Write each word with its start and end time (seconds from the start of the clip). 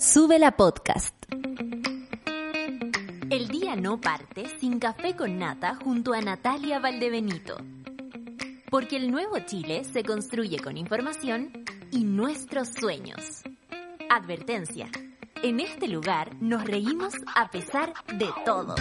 Sube 0.00 0.38
la 0.38 0.52
podcast. 0.52 1.12
El 3.30 3.48
día 3.48 3.74
no 3.74 4.00
parte 4.00 4.46
sin 4.60 4.78
café 4.78 5.16
con 5.16 5.40
nata 5.40 5.74
junto 5.74 6.12
a 6.12 6.20
Natalia 6.20 6.78
Valdebenito. 6.78 7.56
Porque 8.70 8.96
el 8.96 9.10
nuevo 9.10 9.40
Chile 9.40 9.82
se 9.82 10.04
construye 10.04 10.60
con 10.60 10.76
información 10.76 11.64
y 11.90 12.04
nuestros 12.04 12.68
sueños. 12.68 13.42
Advertencia. 14.08 14.88
En 15.42 15.58
este 15.58 15.88
lugar 15.88 16.36
nos 16.40 16.64
reímos 16.64 17.14
a 17.34 17.50
pesar 17.50 17.92
de 18.06 18.28
todo. 18.44 18.76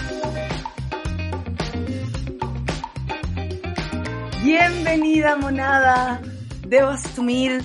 Bienvenida, 4.44 5.36
monada. 5.36 6.22
Debo 6.68 6.90
asumir 6.90 7.64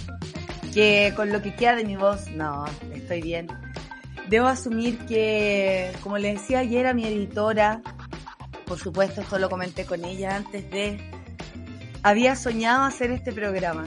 que 0.73 1.13
con 1.15 1.31
lo 1.31 1.43
que 1.43 1.55
queda 1.55 1.77
de 1.77 1.85
mi 1.85 1.97
voz, 1.97 2.31
no, 2.31 2.65
estoy 3.03 3.21
bien. 3.21 3.49
Debo 4.29 4.47
asumir 4.47 4.99
que, 5.07 5.93
como 6.03 6.19
le 6.19 6.33
decía 6.33 6.61
ayer 6.61 6.87
a 6.87 6.95
mi 6.95 7.05
editora, 7.05 7.83
por 8.67 8.79
supuesto 8.79 9.21
esto 9.21 9.39
lo 9.39 9.51
comenté 9.51 9.85
con 9.85 10.05
ella 10.05 10.37
antes 10.37 10.71
de, 10.71 10.99
había 12.03 12.37
soñado 12.37 12.85
hacer 12.85 13.11
este 13.11 13.33
programa. 13.33 13.85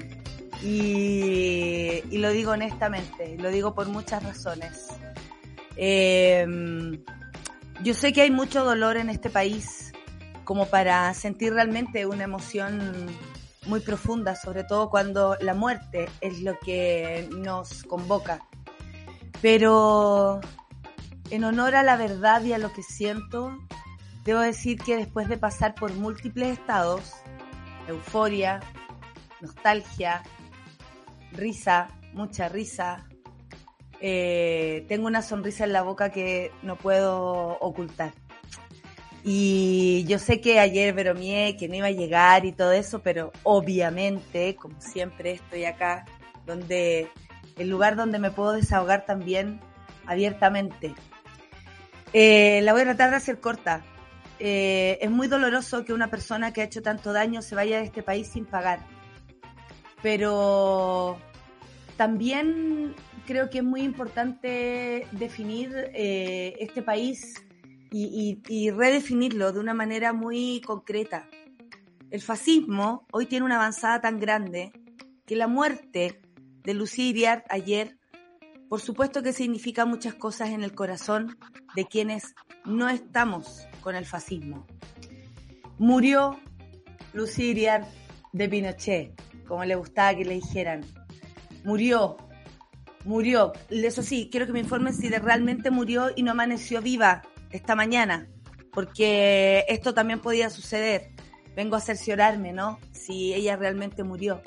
Y, 0.63 2.01
y 2.09 2.17
lo 2.17 2.31
digo 2.31 2.51
honestamente, 2.51 3.37
lo 3.39 3.49
digo 3.49 3.73
por 3.73 3.87
muchas 3.87 4.23
razones. 4.23 4.87
Eh, 5.77 6.45
yo 7.83 7.93
sé 7.93 8.13
que 8.13 8.21
hay 8.21 8.31
mucho 8.31 8.63
dolor 8.63 8.97
en 8.97 9.09
este 9.09 9.29
país 9.29 9.91
como 10.43 10.67
para 10.67 11.13
sentir 11.13 11.53
realmente 11.53 12.05
una 12.05 12.23
emoción 12.23 13.07
muy 13.65 13.79
profunda, 13.79 14.35
sobre 14.35 14.63
todo 14.63 14.89
cuando 14.89 15.35
la 15.41 15.53
muerte 15.53 16.07
es 16.21 16.41
lo 16.41 16.57
que 16.59 17.27
nos 17.31 17.83
convoca. 17.83 18.45
Pero 19.45 20.41
en 21.29 21.43
honor 21.43 21.75
a 21.75 21.83
la 21.83 21.97
verdad 21.97 22.43
y 22.43 22.53
a 22.53 22.57
lo 22.57 22.73
que 22.73 22.81
siento, 22.81 23.55
debo 24.23 24.39
decir 24.39 24.79
que 24.79 24.97
después 24.97 25.29
de 25.29 25.37
pasar 25.37 25.75
por 25.75 25.93
múltiples 25.93 26.57
estados, 26.57 27.13
euforia, 27.87 28.59
nostalgia, 29.41 30.23
risa, 31.31 31.89
mucha 32.13 32.49
risa, 32.49 33.07
eh, 34.01 34.83
tengo 34.87 35.05
una 35.05 35.21
sonrisa 35.21 35.65
en 35.65 35.73
la 35.73 35.83
boca 35.83 36.09
que 36.09 36.51
no 36.63 36.75
puedo 36.75 37.59
ocultar. 37.59 38.13
Y 39.23 40.05
yo 40.07 40.17
sé 40.17 40.41
que 40.41 40.59
ayer 40.59 40.91
bromeé 40.91 41.55
que 41.55 41.67
no 41.67 41.75
iba 41.75 41.85
a 41.85 41.91
llegar 41.91 42.45
y 42.45 42.51
todo 42.51 42.71
eso, 42.71 43.03
pero 43.03 43.31
obviamente, 43.43 44.55
como 44.55 44.81
siempre, 44.81 45.33
estoy 45.33 45.65
acá, 45.65 46.03
donde 46.47 47.11
el 47.57 47.69
lugar 47.69 47.95
donde 47.95 48.19
me 48.19 48.31
puedo 48.31 48.53
desahogar 48.53 49.05
también 49.05 49.59
abiertamente. 50.05 50.93
Eh, 52.13 52.61
la 52.63 52.73
voy 52.73 52.81
a 52.81 52.85
tratar 52.85 53.09
de 53.09 53.15
hacer 53.17 53.39
corta. 53.39 53.83
Eh, 54.39 54.97
es 55.01 55.09
muy 55.09 55.27
doloroso 55.27 55.85
que 55.85 55.93
una 55.93 56.09
persona 56.09 56.51
que 56.51 56.61
ha 56.61 56.65
hecho 56.65 56.81
tanto 56.81 57.13
daño 57.13 57.41
se 57.41 57.55
vaya 57.55 57.77
de 57.77 57.85
este 57.85 58.03
país 58.03 58.27
sin 58.27 58.45
pagar. 58.45 58.79
Pero 60.01 61.17
también 61.97 62.93
creo 63.25 63.49
que 63.49 63.59
es 63.59 63.63
muy 63.63 63.81
importante 63.81 65.07
definir 65.11 65.71
eh, 65.93 66.55
este 66.59 66.81
país 66.81 67.41
y, 67.91 68.69
redefinirlo 68.71 69.53
de 69.53 69.59
una 69.59 69.73
manera 69.73 70.11
muy 70.11 70.61
concreta. 70.65 71.27
El 72.11 72.21
fascismo 72.21 73.05
hoy 73.11 73.25
tiene 73.25 73.45
una 73.45 73.55
avanzada 73.55 74.01
tan 74.01 74.19
grande 74.19 74.73
que 75.25 75.35
la 75.35 75.47
muerte 75.47 76.21
de 76.65 76.73
Lucía 76.73 77.05
Iriart 77.05 77.45
ayer, 77.49 77.97
por 78.69 78.81
supuesto 78.81 79.21
que 79.21 79.33
significa 79.33 79.85
muchas 79.85 80.15
cosas 80.15 80.49
en 80.49 80.63
el 80.63 80.73
corazón 80.73 81.37
de 81.75 81.85
quienes 81.85 82.33
no 82.65 82.89
estamos 82.89 83.67
con 83.81 83.95
el 83.95 84.05
fascismo. 84.05 84.65
Murió 85.77 86.39
Lucía 87.13 87.45
Iriart 87.45 87.87
de 88.33 88.49
Pinochet, 88.49 89.21
como 89.47 89.63
le 89.63 89.75
gustaba 89.75 90.15
que 90.15 90.25
le 90.25 90.35
dijeran. 90.35 90.81
Murió, 91.63 92.17
murió. 93.05 93.53
Eso 93.69 94.01
sí, 94.01 94.29
quiero 94.31 94.45
que 94.45 94.53
me 94.53 94.59
informen 94.59 94.93
si 94.93 95.07
realmente 95.09 95.71
murió 95.71 96.09
y 96.15 96.23
no 96.23 96.31
amaneció 96.31 96.81
viva 96.81 97.21
esta 97.51 97.75
mañana, 97.75 98.27
porque 98.73 99.65
esto 99.69 99.93
también 99.93 100.19
podía 100.19 100.49
suceder. 100.49 101.11
Vengo 101.55 101.75
a 101.75 101.81
cerciorarme, 101.81 102.51
¿no? 102.51 102.79
Si 102.91 103.33
ella 103.33 103.55
realmente 103.55 104.03
murió. 104.03 104.41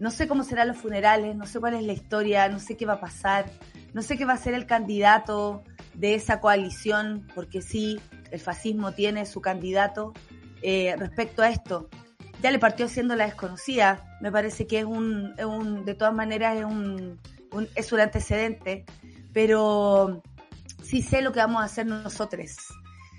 No 0.00 0.10
sé 0.10 0.26
cómo 0.26 0.42
serán 0.42 0.68
los 0.68 0.76
funerales, 0.76 1.36
no 1.36 1.46
sé 1.46 1.60
cuál 1.60 1.74
es 1.74 1.84
la 1.84 1.92
historia, 1.92 2.48
no 2.48 2.58
sé 2.58 2.76
qué 2.76 2.86
va 2.86 2.94
a 2.94 3.00
pasar, 3.00 3.50
no 3.92 4.02
sé 4.02 4.16
qué 4.16 4.24
va 4.24 4.32
a 4.32 4.38
ser 4.38 4.54
el 4.54 4.66
candidato 4.66 5.62
de 5.94 6.14
esa 6.14 6.40
coalición, 6.40 7.26
porque 7.34 7.62
sí, 7.62 8.00
el 8.30 8.40
fascismo 8.40 8.92
tiene 8.92 9.26
su 9.26 9.40
candidato 9.40 10.12
eh, 10.62 10.96
respecto 10.98 11.42
a 11.42 11.48
esto. 11.48 11.88
Ya 12.42 12.50
le 12.50 12.58
partió 12.58 12.88
siendo 12.88 13.14
la 13.16 13.26
desconocida, 13.26 14.18
me 14.20 14.32
parece 14.32 14.66
que 14.66 14.80
es 14.80 14.84
un, 14.84 15.34
es 15.38 15.44
un 15.44 15.84
de 15.84 15.94
todas 15.94 16.12
maneras 16.12 16.56
es 16.58 16.64
un, 16.64 17.20
un, 17.52 17.68
es 17.74 17.92
un 17.92 18.00
antecedente, 18.00 18.84
pero 19.32 20.22
sí 20.82 21.02
sé 21.02 21.22
lo 21.22 21.32
que 21.32 21.38
vamos 21.38 21.62
a 21.62 21.66
hacer 21.66 21.86
nosotros. 21.86 22.56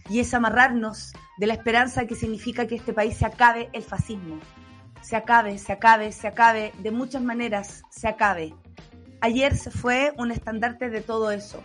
Y 0.09 0.19
es 0.19 0.33
amarrarnos 0.33 1.13
de 1.37 1.47
la 1.47 1.53
esperanza 1.53 2.05
que 2.05 2.15
significa 2.15 2.67
que 2.67 2.75
este 2.75 2.93
país 2.93 3.17
se 3.17 3.25
acabe 3.25 3.69
el 3.73 3.81
fascismo. 3.81 4.39
Se 5.05 5.15
acabe, 5.15 5.59
se 5.59 5.71
acabe, 5.71 6.11
se 6.11 6.27
acabe, 6.27 6.73
de 6.79 6.89
muchas 6.89 7.21
maneras 7.21 7.83
se 7.91 8.07
acabe. 8.07 8.55
Ayer 9.21 9.55
se 9.55 9.69
fue 9.69 10.11
un 10.17 10.31
estandarte 10.31 10.89
de 10.89 11.01
todo 11.01 11.29
eso. 11.29 11.63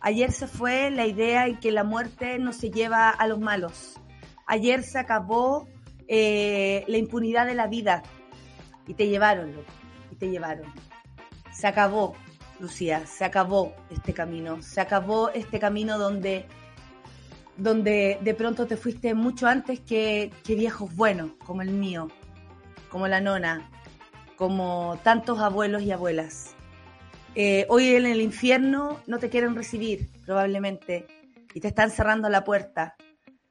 Ayer 0.00 0.30
se 0.30 0.46
fue 0.46 0.92
la 0.92 1.04
idea 1.04 1.46
de 1.46 1.58
que 1.58 1.72
la 1.72 1.82
muerte 1.82 2.38
no 2.38 2.52
se 2.52 2.70
lleva 2.70 3.10
a 3.10 3.26
los 3.26 3.40
malos. 3.40 3.98
Ayer 4.46 4.84
se 4.84 5.00
acabó 5.00 5.66
eh, 6.06 6.84
la 6.86 6.96
impunidad 6.96 7.44
de 7.46 7.56
la 7.56 7.66
vida. 7.66 8.04
Y 8.86 8.94
te 8.94 9.08
llevaron. 9.08 9.52
Y 10.12 10.14
te 10.14 10.30
llevaron. 10.30 10.72
Se 11.52 11.66
acabó 11.66 12.14
Lucía, 12.60 13.04
se 13.04 13.24
acabó 13.24 13.74
este 13.90 14.14
camino, 14.14 14.62
se 14.62 14.80
acabó 14.80 15.30
este 15.30 15.58
camino 15.58 15.98
donde, 15.98 16.46
donde 17.56 18.18
de 18.20 18.34
pronto 18.34 18.68
te 18.68 18.76
fuiste 18.76 19.12
mucho 19.14 19.48
antes 19.48 19.80
que, 19.80 20.30
que 20.44 20.54
viejos 20.54 20.94
buenos, 20.94 21.32
como 21.44 21.62
el 21.62 21.70
mío, 21.70 22.06
como 22.88 23.08
la 23.08 23.20
nona, 23.20 23.70
como 24.36 24.98
tantos 25.02 25.40
abuelos 25.40 25.82
y 25.82 25.92
abuelas. 25.92 26.54
Eh, 27.34 27.66
hoy 27.68 27.94
en 27.94 28.06
el 28.06 28.20
infierno 28.20 29.00
no 29.06 29.18
te 29.18 29.28
quieren 29.28 29.54
recibir, 29.54 30.08
probablemente, 30.24 31.06
y 31.52 31.60
te 31.60 31.68
están 31.68 31.90
cerrando 31.90 32.28
la 32.28 32.44
puerta. 32.44 32.96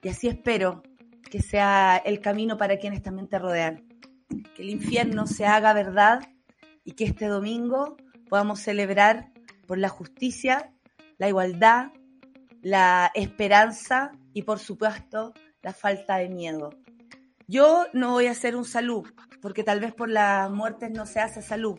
Y 0.01 0.09
así 0.09 0.27
espero 0.27 0.83
que 1.29 1.41
sea 1.41 1.97
el 1.97 2.19
camino 2.19 2.57
para 2.57 2.77
quienes 2.77 3.03
también 3.03 3.27
te 3.27 3.39
rodean. 3.39 3.87
Que 4.55 4.63
el 4.63 4.69
infierno 4.69 5.27
se 5.27 5.45
haga 5.45 5.73
verdad 5.73 6.21
y 6.83 6.93
que 6.93 7.05
este 7.05 7.27
domingo 7.27 7.97
podamos 8.29 8.59
celebrar 8.59 9.31
por 9.67 9.77
la 9.77 9.89
justicia, 9.89 10.71
la 11.17 11.27
igualdad, 11.27 11.91
la 12.61 13.11
esperanza 13.13 14.11
y 14.33 14.43
por 14.43 14.59
supuesto 14.59 15.33
la 15.61 15.73
falta 15.73 16.17
de 16.17 16.29
miedo. 16.29 16.71
Yo 17.47 17.85
no 17.93 18.11
voy 18.11 18.25
a 18.25 18.31
hacer 18.31 18.55
un 18.55 18.65
salud, 18.65 19.07
porque 19.39 19.63
tal 19.63 19.79
vez 19.79 19.93
por 19.93 20.09
las 20.09 20.49
muertes 20.49 20.89
no 20.89 21.05
se 21.05 21.19
hace 21.19 21.43
salud, 21.43 21.77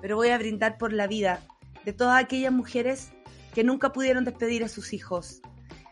pero 0.00 0.16
voy 0.16 0.30
a 0.30 0.38
brindar 0.38 0.78
por 0.78 0.94
la 0.94 1.06
vida 1.06 1.40
de 1.84 1.92
todas 1.92 2.18
aquellas 2.18 2.50
mujeres 2.52 3.12
que 3.54 3.62
nunca 3.62 3.92
pudieron 3.92 4.24
despedir 4.24 4.64
a 4.64 4.70
sus 4.70 4.94
hijos, 4.94 5.42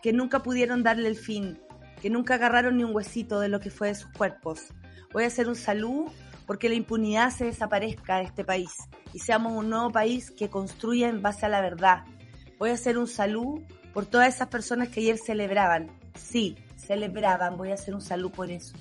que 0.03 0.15
nunca 0.15 0.43
pudieron 0.43 0.83
darle 0.83 1.07
el 1.07 1.17
fin, 1.17 1.61
que 2.01 2.09
nunca 2.09 2.37
agarraron 2.37 2.79
ni 2.79 2.85
un 2.85 2.97
huesito 2.97 3.41
de 3.41 3.51
lo 3.51 3.61
que 3.61 3.69
fue 3.69 3.89
de 3.89 3.95
sus 3.95 4.11
cuerpos. 4.13 4.69
Voy 5.13 5.25
a 5.25 5.27
hacer 5.27 5.49
un 5.49 5.57
salud 5.57 6.11
porque 6.47 6.71
la 6.71 6.77
impunidad 6.77 7.31
se 7.31 7.45
desaparezca 7.45 8.17
de 8.17 8.25
este 8.25 8.43
país 8.43 8.73
y 9.13 9.19
seamos 9.19 9.53
un 9.53 9.69
nuevo 9.69 9.93
país 9.93 10.31
que 10.31 10.49
construya 10.49 11.09
en 11.09 11.21
base 11.21 11.45
a 11.45 11.51
la 11.51 11.61
verdad. 11.61 12.05
Voy 12.59 12.71
a 12.71 12.75
hacer 12.75 12.97
un 12.97 13.07
salud 13.07 13.61
por 13.93 14.07
todas 14.07 14.34
esas 14.34 14.49
personas 14.49 14.89
que 14.89 15.01
ayer 15.01 15.19
celebraban. 15.19 15.91
Sí, 16.15 16.57
celebraban, 16.77 17.59
voy 17.59 17.71
a 17.71 17.75
hacer 17.75 17.95
un 17.95 18.01
salud 18.01 18.31
por 18.31 18.51
eso. 18.51 18.75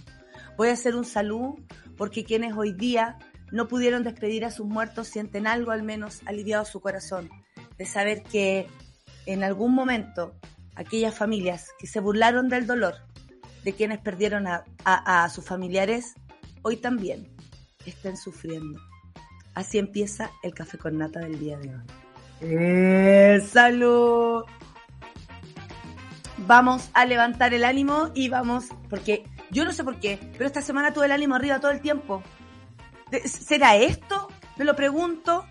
Voy 0.60 0.68
a 0.68 0.74
hacer 0.74 0.98
un 0.98 1.06
salud 1.06 1.54
porque 1.96 2.26
quienes 2.26 2.54
hoy 2.54 2.74
día 2.74 3.18
no 3.50 3.70
pudieron 3.70 4.04
despedir 4.04 4.44
a 4.44 4.52
sus 4.52 4.66
muertos 4.66 5.08
sienten 5.08 5.48
algo 5.48 5.72
al 5.72 5.84
menos 5.84 6.20
aliviado 6.26 6.66
su 6.66 6.82
corazón, 6.82 7.30
de 7.78 7.86
saber 7.86 8.24
que 8.24 8.68
en 9.26 9.46
algún 9.46 9.74
momento 9.74 10.36
aquellas 10.76 11.16
familias 11.16 11.70
que 11.80 11.88
se 11.88 12.02
burlaron 12.02 12.50
del 12.50 12.68
dolor 12.68 12.96
de 13.64 13.72
quienes 13.72 14.00
perdieron 14.00 14.48
a, 14.48 14.66
a, 14.84 15.24
a 15.24 15.30
sus 15.30 15.46
familiares, 15.46 16.16
hoy 16.62 16.76
también 16.76 17.34
estén 17.86 18.18
sufriendo. 18.18 18.82
Así 19.54 19.78
empieza 19.78 20.30
el 20.44 20.54
café 20.54 20.78
con 20.78 20.98
nata 20.98 21.22
del 21.22 21.40
día 21.40 21.58
de 21.58 21.70
hoy. 21.70 21.82
¡Eh, 22.42 23.42
¡Salud! 23.50 24.44
Vamos 26.40 26.90
a 26.92 27.06
levantar 27.06 27.54
el 27.54 27.64
ánimo 27.64 28.12
y 28.14 28.28
vamos, 28.28 28.66
porque 28.90 29.24
yo 29.52 29.66
no 29.66 29.74
sé 29.74 29.84
por 29.84 30.00
qué, 30.00 30.20
pero 30.34 30.46
esta 30.46 30.62
semana 30.62 30.94
tuve 30.94 31.06
el 31.06 31.12
ánimo 31.12 31.36
arriba 31.36 31.60
todo 31.60 31.72
el 31.72 31.82
tiempo. 31.82 32.24
¿Será 33.26 33.76
esto? 33.76 34.28
Me 34.58 34.66
lo 34.66 34.76
pregunto. 34.76 35.46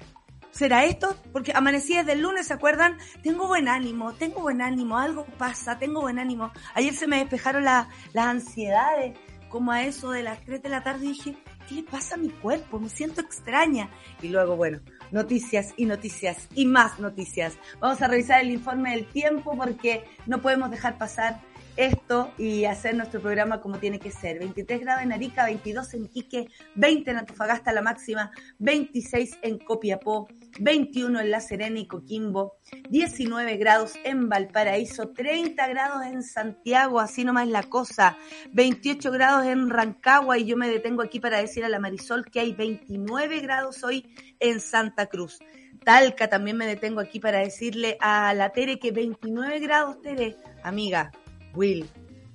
¿Será 0.50 0.84
esto? 0.84 1.16
Porque 1.32 1.52
amanecí 1.54 1.94
desde 1.94 2.12
el 2.12 2.22
lunes, 2.22 2.48
¿se 2.48 2.54
acuerdan? 2.54 2.98
Tengo 3.22 3.46
buen 3.46 3.68
ánimo, 3.68 4.14
tengo 4.14 4.40
buen 4.40 4.60
ánimo, 4.60 4.98
algo 4.98 5.24
pasa, 5.36 5.78
tengo 5.78 6.00
buen 6.00 6.18
ánimo. 6.18 6.50
Ayer 6.74 6.94
se 6.94 7.06
me 7.06 7.18
despejaron 7.18 7.64
las 7.64 7.86
ansiedades, 8.16 9.16
como 9.48 9.72
a 9.72 9.84
eso 9.84 10.10
de 10.10 10.22
las 10.22 10.40
3 10.44 10.62
de 10.62 10.68
la 10.68 10.82
tarde 10.82 11.06
dije, 11.06 11.36
¿qué 11.68 11.76
le 11.76 11.82
pasa 11.84 12.16
a 12.16 12.18
mi 12.18 12.30
cuerpo? 12.30 12.80
Me 12.80 12.88
siento 12.88 13.20
extraña. 13.20 13.88
Y 14.20 14.28
luego, 14.28 14.56
bueno, 14.56 14.80
noticias 15.10 15.74
y 15.76 15.86
noticias 15.86 16.48
y 16.54 16.66
más 16.66 16.98
noticias. 16.98 17.56
Vamos 17.80 18.02
a 18.02 18.08
revisar 18.08 18.40
el 18.40 18.50
informe 18.50 18.92
del 18.92 19.06
tiempo 19.06 19.56
porque 19.56 20.04
no 20.26 20.40
podemos 20.40 20.70
dejar 20.70 20.98
pasar 20.98 21.40
esto 21.78 22.32
y 22.36 22.64
hacer 22.64 22.96
nuestro 22.96 23.20
programa 23.22 23.60
como 23.60 23.78
tiene 23.78 24.00
que 24.00 24.10
ser. 24.10 24.40
23 24.40 24.80
grados 24.80 25.02
en 25.04 25.12
Arica, 25.12 25.44
22 25.44 25.94
en 25.94 26.08
Quique, 26.08 26.48
20 26.74 27.10
en 27.10 27.16
Antofagasta 27.18 27.72
la 27.72 27.82
máxima, 27.82 28.32
26 28.58 29.38
en 29.42 29.58
Copiapó, 29.58 30.28
21 30.58 31.20
en 31.20 31.30
La 31.30 31.40
Serena 31.40 31.78
y 31.78 31.86
Coquimbo, 31.86 32.54
19 32.90 33.56
grados 33.58 33.94
en 34.02 34.28
Valparaíso, 34.28 35.10
30 35.10 35.68
grados 35.68 36.04
en 36.04 36.24
Santiago, 36.24 36.98
así 36.98 37.24
nomás 37.24 37.46
la 37.46 37.62
cosa, 37.62 38.18
28 38.52 39.12
grados 39.12 39.46
en 39.46 39.70
Rancagua 39.70 40.36
y 40.36 40.46
yo 40.46 40.56
me 40.56 40.68
detengo 40.68 41.02
aquí 41.02 41.20
para 41.20 41.38
decir 41.38 41.64
a 41.64 41.68
la 41.68 41.78
Marisol 41.78 42.24
que 42.28 42.40
hay 42.40 42.52
29 42.54 43.38
grados 43.38 43.84
hoy 43.84 44.04
en 44.40 44.60
Santa 44.60 45.06
Cruz. 45.06 45.38
Talca 45.84 46.28
también 46.28 46.56
me 46.56 46.66
detengo 46.66 47.00
aquí 47.00 47.20
para 47.20 47.38
decirle 47.38 47.96
a 48.00 48.34
la 48.34 48.50
Tere 48.50 48.80
que 48.80 48.90
29 48.90 49.60
grados, 49.60 50.02
Tere, 50.02 50.36
amiga, 50.64 51.12
Will, 51.58 51.88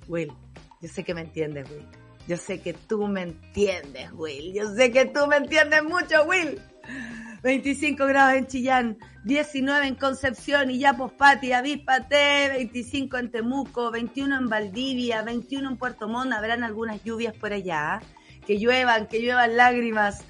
Will, 0.06 0.30
yo 0.82 0.88
sé 0.88 1.02
que 1.02 1.14
me 1.14 1.22
entiendes, 1.22 1.66
Will. 1.70 1.86
Yo 2.28 2.36
sé 2.36 2.60
que 2.60 2.74
tú 2.74 3.08
me 3.08 3.22
entiendes, 3.22 4.12
Will. 4.12 4.52
Yo 4.52 4.74
sé 4.74 4.92
que 4.92 5.06
tú 5.06 5.26
me 5.26 5.38
entiendes 5.38 5.82
mucho, 5.82 6.24
Will. 6.24 6.60
25 7.42 8.04
grados 8.04 8.34
en 8.34 8.46
Chillán, 8.46 8.98
19 9.24 9.86
en 9.86 9.94
Concepción 9.94 10.70
y 10.70 10.78
ya 10.78 10.94
Pati, 10.94 11.52
avíspate, 11.52 12.50
25 12.50 13.16
en 13.16 13.30
Temuco, 13.30 13.90
21 13.90 14.36
en 14.36 14.48
Valdivia, 14.50 15.22
21 15.22 15.70
en 15.70 15.76
Puerto 15.78 16.06
Montt, 16.06 16.34
habrán 16.34 16.62
algunas 16.62 17.02
lluvias 17.02 17.34
por 17.34 17.54
allá, 17.54 18.00
que 18.46 18.58
lluevan, 18.58 19.06
que 19.06 19.22
lluevan 19.22 19.56
lágrimas, 19.56 20.22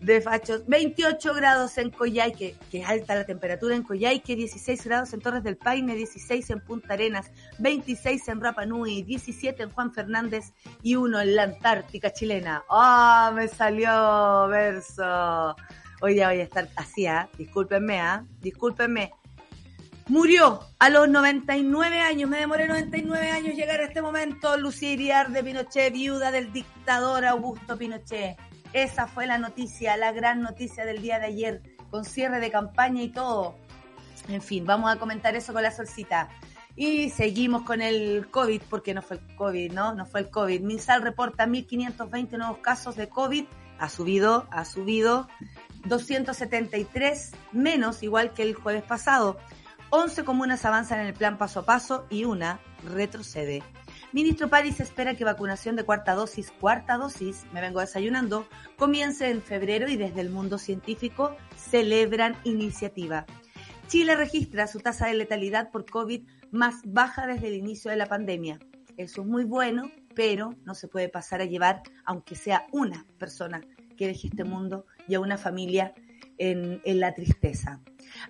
de 0.00 0.20
fachos. 0.20 0.62
28 0.66 1.34
grados 1.34 1.78
en 1.78 1.90
Coyhaique, 1.90 2.56
que 2.70 2.84
alta 2.84 3.14
la 3.14 3.24
temperatura 3.24 3.74
en 3.74 3.82
Coyhaique, 3.82 4.36
16 4.36 4.84
grados 4.84 5.12
en 5.12 5.20
Torres 5.20 5.42
del 5.42 5.56
Paine, 5.56 5.94
16 5.94 6.50
en 6.50 6.60
Punta 6.60 6.94
Arenas, 6.94 7.30
26 7.58 8.28
en 8.28 8.40
Rapa 8.40 8.66
Nui, 8.66 9.02
17 9.02 9.62
en 9.62 9.70
Juan 9.70 9.92
Fernández 9.92 10.52
y 10.82 10.96
uno 10.96 11.20
en 11.20 11.36
la 11.36 11.44
Antártica 11.44 12.12
chilena. 12.12 12.64
¡Ah, 12.70 13.32
me 13.34 13.48
salió 13.48 14.48
verso! 14.48 15.56
Hoy 16.00 16.16
ya 16.16 16.28
voy 16.28 16.40
a 16.40 16.44
estar 16.44 16.68
así, 16.76 17.06
¿ah? 17.06 17.28
Discúlpenme, 17.36 18.00
¿ah? 18.00 18.24
Discúlpenme. 18.40 19.12
Murió 20.06 20.60
a 20.78 20.88
los 20.88 21.06
99 21.08 22.00
años, 22.00 22.30
me 22.30 22.38
demoré 22.38 22.66
99 22.66 23.30
años 23.30 23.54
llegar 23.54 23.80
a 23.80 23.84
este 23.84 24.00
momento, 24.00 24.56
Lucía 24.56 24.92
Iriar 24.92 25.30
de 25.30 25.44
Pinochet, 25.44 25.92
viuda 25.92 26.30
del 26.30 26.50
dictador 26.50 27.26
Augusto 27.26 27.76
Pinochet 27.76 28.38
esa 28.72 29.06
fue 29.06 29.26
la 29.26 29.38
noticia, 29.38 29.96
la 29.96 30.12
gran 30.12 30.42
noticia 30.42 30.84
del 30.84 31.02
día 31.02 31.18
de 31.18 31.26
ayer, 31.26 31.62
con 31.90 32.04
cierre 32.04 32.40
de 32.40 32.50
campaña 32.50 33.02
y 33.02 33.08
todo. 33.08 33.56
En 34.28 34.42
fin, 34.42 34.64
vamos 34.66 34.92
a 34.92 34.98
comentar 34.98 35.34
eso 35.36 35.52
con 35.52 35.62
la 35.62 35.70
solcita. 35.70 36.28
Y 36.76 37.10
seguimos 37.10 37.62
con 37.62 37.82
el 37.82 38.28
COVID, 38.30 38.62
porque 38.70 38.94
no 38.94 39.02
fue 39.02 39.16
el 39.16 39.36
COVID, 39.36 39.72
¿no? 39.72 39.94
No 39.94 40.06
fue 40.06 40.20
el 40.20 40.30
COVID. 40.30 40.60
Minsal 40.60 41.02
reporta 41.02 41.46
1.520 41.46 42.38
nuevos 42.38 42.58
casos 42.58 42.94
de 42.94 43.08
COVID. 43.08 43.46
Ha 43.80 43.88
subido, 43.88 44.46
ha 44.50 44.64
subido 44.64 45.28
273 45.86 47.32
menos, 47.52 48.02
igual 48.02 48.32
que 48.32 48.42
el 48.42 48.54
jueves 48.54 48.84
pasado. 48.84 49.38
11 49.90 50.24
comunas 50.24 50.64
avanzan 50.64 51.00
en 51.00 51.06
el 51.06 51.14
plan 51.14 51.38
paso 51.38 51.60
a 51.60 51.64
paso 51.64 52.06
y 52.10 52.24
una 52.24 52.60
retrocede. 52.84 53.62
Ministro 54.12 54.48
París 54.48 54.80
espera 54.80 55.14
que 55.14 55.24
vacunación 55.24 55.76
de 55.76 55.84
cuarta 55.84 56.14
dosis, 56.14 56.50
cuarta 56.50 56.96
dosis, 56.96 57.44
me 57.52 57.60
vengo 57.60 57.80
desayunando, 57.80 58.48
comience 58.78 59.28
en 59.28 59.42
febrero 59.42 59.86
y 59.86 59.96
desde 59.96 60.22
el 60.22 60.30
mundo 60.30 60.56
científico 60.56 61.36
celebran 61.56 62.34
iniciativa. 62.44 63.26
Chile 63.86 64.16
registra 64.16 64.66
su 64.66 64.80
tasa 64.80 65.08
de 65.08 65.14
letalidad 65.14 65.70
por 65.70 65.84
COVID 65.84 66.26
más 66.50 66.76
baja 66.86 67.26
desde 67.26 67.48
el 67.48 67.54
inicio 67.54 67.90
de 67.90 67.98
la 67.98 68.06
pandemia. 68.06 68.58
Eso 68.96 69.20
es 69.20 69.26
muy 69.26 69.44
bueno, 69.44 69.90
pero 70.14 70.54
no 70.64 70.74
se 70.74 70.88
puede 70.88 71.10
pasar 71.10 71.42
a 71.42 71.44
llevar, 71.44 71.82
aunque 72.06 72.34
sea 72.34 72.66
una 72.72 73.06
persona 73.18 73.60
que 73.98 74.06
deje 74.06 74.28
este 74.28 74.44
mundo 74.44 74.86
y 75.06 75.16
a 75.16 75.20
una 75.20 75.36
familia 75.36 75.92
en, 76.38 76.80
la 76.84 77.12
tristeza. 77.12 77.80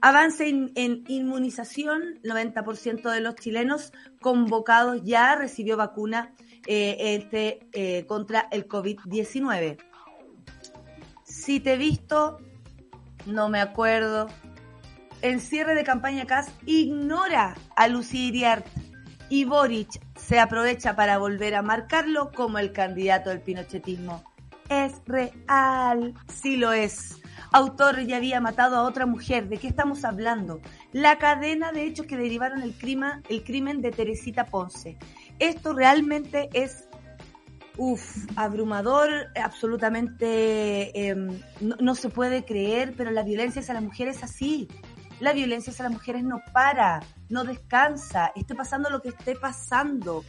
Avance 0.00 0.48
en, 0.48 1.04
inmunización, 1.08 2.20
90% 2.22 3.10
de 3.10 3.20
los 3.20 3.34
chilenos 3.36 3.92
convocados 4.20 5.02
ya 5.04 5.34
recibió 5.36 5.76
vacuna 5.76 6.32
eh, 6.66 6.96
este, 7.16 7.66
eh, 7.72 8.06
contra 8.06 8.48
el 8.50 8.68
COVID-19. 8.68 9.78
Si 11.24 11.60
te 11.60 11.74
he 11.74 11.76
visto, 11.76 12.38
no 13.26 13.48
me 13.48 13.60
acuerdo. 13.60 14.28
En 15.22 15.40
cierre 15.40 15.74
de 15.74 15.84
campaña 15.84 16.26
CAS, 16.26 16.52
ignora 16.64 17.56
a 17.74 17.88
Lucía 17.88 18.28
Iriart 18.28 18.66
y 19.28 19.44
Boric 19.44 20.00
se 20.16 20.38
aprovecha 20.38 20.94
para 20.94 21.18
volver 21.18 21.54
a 21.54 21.62
marcarlo 21.62 22.30
como 22.32 22.58
el 22.58 22.72
candidato 22.72 23.30
del 23.30 23.40
pinochetismo. 23.40 24.22
Es 24.68 24.92
real, 25.06 26.14
sí 26.28 26.56
lo 26.56 26.72
es 26.72 27.20
autor 27.52 28.00
ya 28.02 28.16
había 28.16 28.40
matado 28.40 28.76
a 28.76 28.82
otra 28.82 29.06
mujer. 29.06 29.48
¿De 29.48 29.58
qué 29.58 29.68
estamos 29.68 30.04
hablando? 30.04 30.60
La 30.92 31.18
cadena 31.18 31.72
de 31.72 31.84
hechos 31.84 32.06
que 32.06 32.16
derivaron 32.16 32.62
el 32.62 32.74
crimen, 32.74 33.22
el 33.28 33.44
crimen 33.44 33.80
de 33.80 33.90
Teresita 33.90 34.44
Ponce. 34.46 34.96
Esto 35.38 35.72
realmente 35.72 36.48
es 36.52 36.88
Uf, 37.80 38.26
abrumador, 38.34 39.28
absolutamente 39.40 41.08
em, 41.10 41.40
no, 41.60 41.94
se 41.94 42.08
puede 42.08 42.44
creer, 42.44 42.92
pero 42.96 43.12
la 43.12 43.22
violencia 43.22 43.60
hacia 43.60 43.74
las 43.74 43.84
mujeres 43.84 44.16
es 44.16 44.24
así. 44.24 44.68
La 45.20 45.32
violencia 45.32 45.72
hacia 45.72 45.84
las 45.84 45.92
mujeres 45.92 46.24
no 46.24 46.42
para, 46.52 47.00
no 47.28 47.44
descansa, 47.44 48.32
esté 48.34 48.56
pasando 48.56 48.90
lo 48.90 49.00
que 49.00 49.10
esté 49.10 49.36
pasando. 49.36 50.24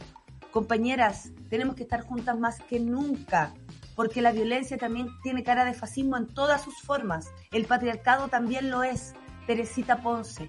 Compañeras, 0.52 1.32
tenemos 1.48 1.74
que 1.74 1.82
estar 1.82 2.02
juntas 2.02 2.38
más 2.38 2.60
que 2.60 2.78
nunca 2.78 3.52
porque 4.00 4.22
la 4.22 4.32
violencia 4.32 4.78
también 4.78 5.08
tiene 5.22 5.44
cara 5.44 5.66
de 5.66 5.74
fascismo 5.74 6.16
en 6.16 6.26
todas 6.26 6.64
sus 6.64 6.74
formas. 6.80 7.30
El 7.52 7.66
patriarcado 7.66 8.28
también 8.28 8.70
lo 8.70 8.82
es. 8.82 9.12
Teresita 9.46 9.98
Ponce, 9.98 10.48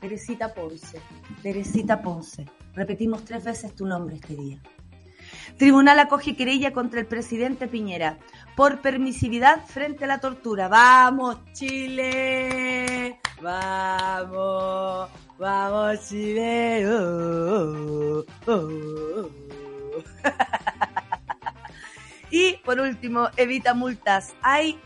Teresita 0.00 0.54
Ponce, 0.54 1.02
Teresita 1.42 2.00
Ponce. 2.00 2.46
Repetimos 2.72 3.22
tres 3.26 3.44
veces 3.44 3.74
tu 3.74 3.84
nombre 3.84 4.16
este 4.16 4.34
día. 4.34 4.62
Tribunal 5.58 5.98
acoge 5.98 6.36
querella 6.36 6.72
contra 6.72 6.98
el 6.98 7.04
presidente 7.04 7.68
Piñera 7.68 8.16
por 8.56 8.80
permisividad 8.80 9.66
frente 9.66 10.04
a 10.04 10.08
la 10.08 10.18
tortura. 10.18 10.68
¡Vamos, 10.68 11.36
Chile! 11.52 13.20
¡Vamos! 13.42 15.10
¡Vamos, 15.38 16.08
Chile! 16.08 16.88
Oh, 16.88 18.24
oh, 18.46 18.52
oh, 18.52 19.30
y 22.30 22.58
por 22.64 22.80
último, 22.80 23.28
evita 23.36 23.74
multas. 23.74 24.34
Hay, 24.42 24.78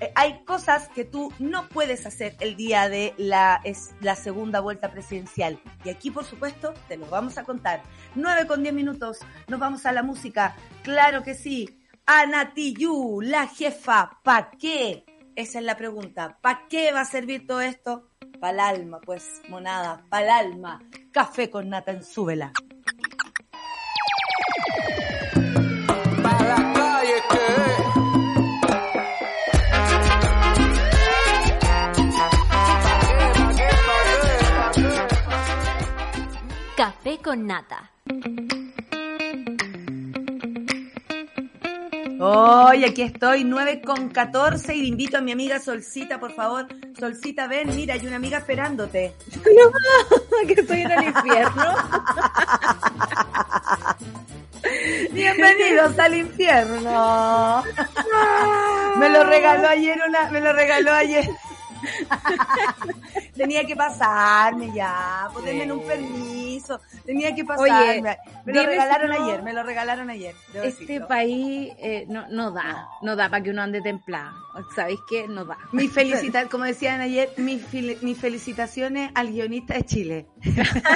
eh, 0.00 0.12
hay 0.14 0.44
cosas 0.44 0.88
que 0.88 1.04
tú 1.04 1.32
no 1.38 1.68
puedes 1.68 2.06
hacer 2.06 2.36
el 2.40 2.56
día 2.56 2.88
de 2.88 3.14
la, 3.16 3.60
es, 3.64 3.94
la 4.00 4.14
segunda 4.16 4.60
vuelta 4.60 4.90
presidencial. 4.90 5.60
Y 5.84 5.90
aquí, 5.90 6.10
por 6.10 6.24
supuesto, 6.24 6.74
te 6.88 6.96
lo 6.96 7.06
vamos 7.06 7.38
a 7.38 7.44
contar. 7.44 7.82
9 8.14 8.46
con 8.46 8.62
10 8.62 8.74
minutos, 8.74 9.18
nos 9.48 9.60
vamos 9.60 9.86
a 9.86 9.92
la 9.92 10.02
música. 10.02 10.56
Claro 10.82 11.22
que 11.22 11.34
sí. 11.34 11.78
Anatiyu, 12.06 13.20
la 13.20 13.48
jefa, 13.48 14.18
¿pa' 14.22 14.50
qué? 14.58 15.04
Esa 15.34 15.58
es 15.58 15.64
la 15.64 15.76
pregunta. 15.76 16.38
¿Para 16.40 16.66
qué 16.68 16.92
va 16.92 17.00
a 17.00 17.04
servir 17.04 17.46
todo 17.46 17.60
esto? 17.60 18.08
Para 18.40 18.52
el 18.52 18.60
alma, 18.60 19.00
pues, 19.00 19.42
monada, 19.48 20.02
para 20.08 20.24
el 20.24 20.52
alma. 20.52 20.82
Café 21.12 21.50
con 21.50 21.68
nata 21.68 21.92
en 21.92 22.04
súbela. 22.04 22.52
Con 37.26 37.44
nata. 37.44 37.90
Hoy 42.20 42.84
aquí 42.84 43.02
estoy, 43.02 43.42
9 43.42 43.82
con 43.84 44.10
14 44.10 44.76
y 44.76 44.86
invito 44.86 45.18
a 45.18 45.20
mi 45.20 45.32
amiga 45.32 45.58
Solcita, 45.58 46.20
por 46.20 46.30
favor. 46.30 46.68
Solcita, 46.96 47.48
ven, 47.48 47.74
mira, 47.74 47.94
hay 47.94 48.06
una 48.06 48.14
amiga 48.14 48.38
esperándote. 48.38 49.12
No, 49.44 50.46
que 50.46 50.52
estoy 50.52 50.82
en 50.82 50.90
el 50.92 51.02
infierno. 51.02 51.74
Bienvenidos 55.12 55.98
al 55.98 56.14
infierno. 56.14 57.64
me 58.98 59.08
lo 59.08 59.24
regaló 59.24 59.68
ayer 59.68 59.98
una, 60.06 60.30
me 60.30 60.40
lo 60.40 60.52
regaló 60.52 60.92
ayer. 60.92 61.28
Tenía 63.36 63.64
que 63.64 63.76
pasarme 63.76 64.72
ya, 64.74 65.28
ponerme 65.32 65.64
en 65.64 65.72
un 65.72 65.86
permiso. 65.86 66.80
Tenía 67.04 67.34
que 67.34 67.44
pasarme. 67.44 68.16
me 68.44 68.52
lo 68.52 68.62
regalaron 68.64 69.12
ayer, 69.12 69.42
me 69.42 69.52
lo 69.52 69.62
regalaron 69.62 70.10
ayer. 70.10 70.34
Este 70.54 71.00
país 71.00 71.72
eh, 71.78 72.06
no, 72.08 72.26
no 72.28 72.50
da, 72.50 72.88
no, 73.02 73.16
da 73.16 73.28
para 73.28 73.42
que 73.42 73.50
uno 73.50 73.62
ande 73.62 73.80
templado. 73.82 74.34
¿Sabéis 74.74 75.00
qué? 75.08 75.28
No 75.28 75.44
da. 75.44 75.58
Mi 75.72 75.88
felicita 75.96 76.46
como 76.48 76.64
decían 76.64 77.00
ayer, 77.00 77.30
mis, 77.36 77.62
mis 78.02 78.18
felicitaciones 78.18 79.10
al 79.14 79.32
guionista 79.32 79.74
de 79.74 79.84
Chile. 79.84 80.26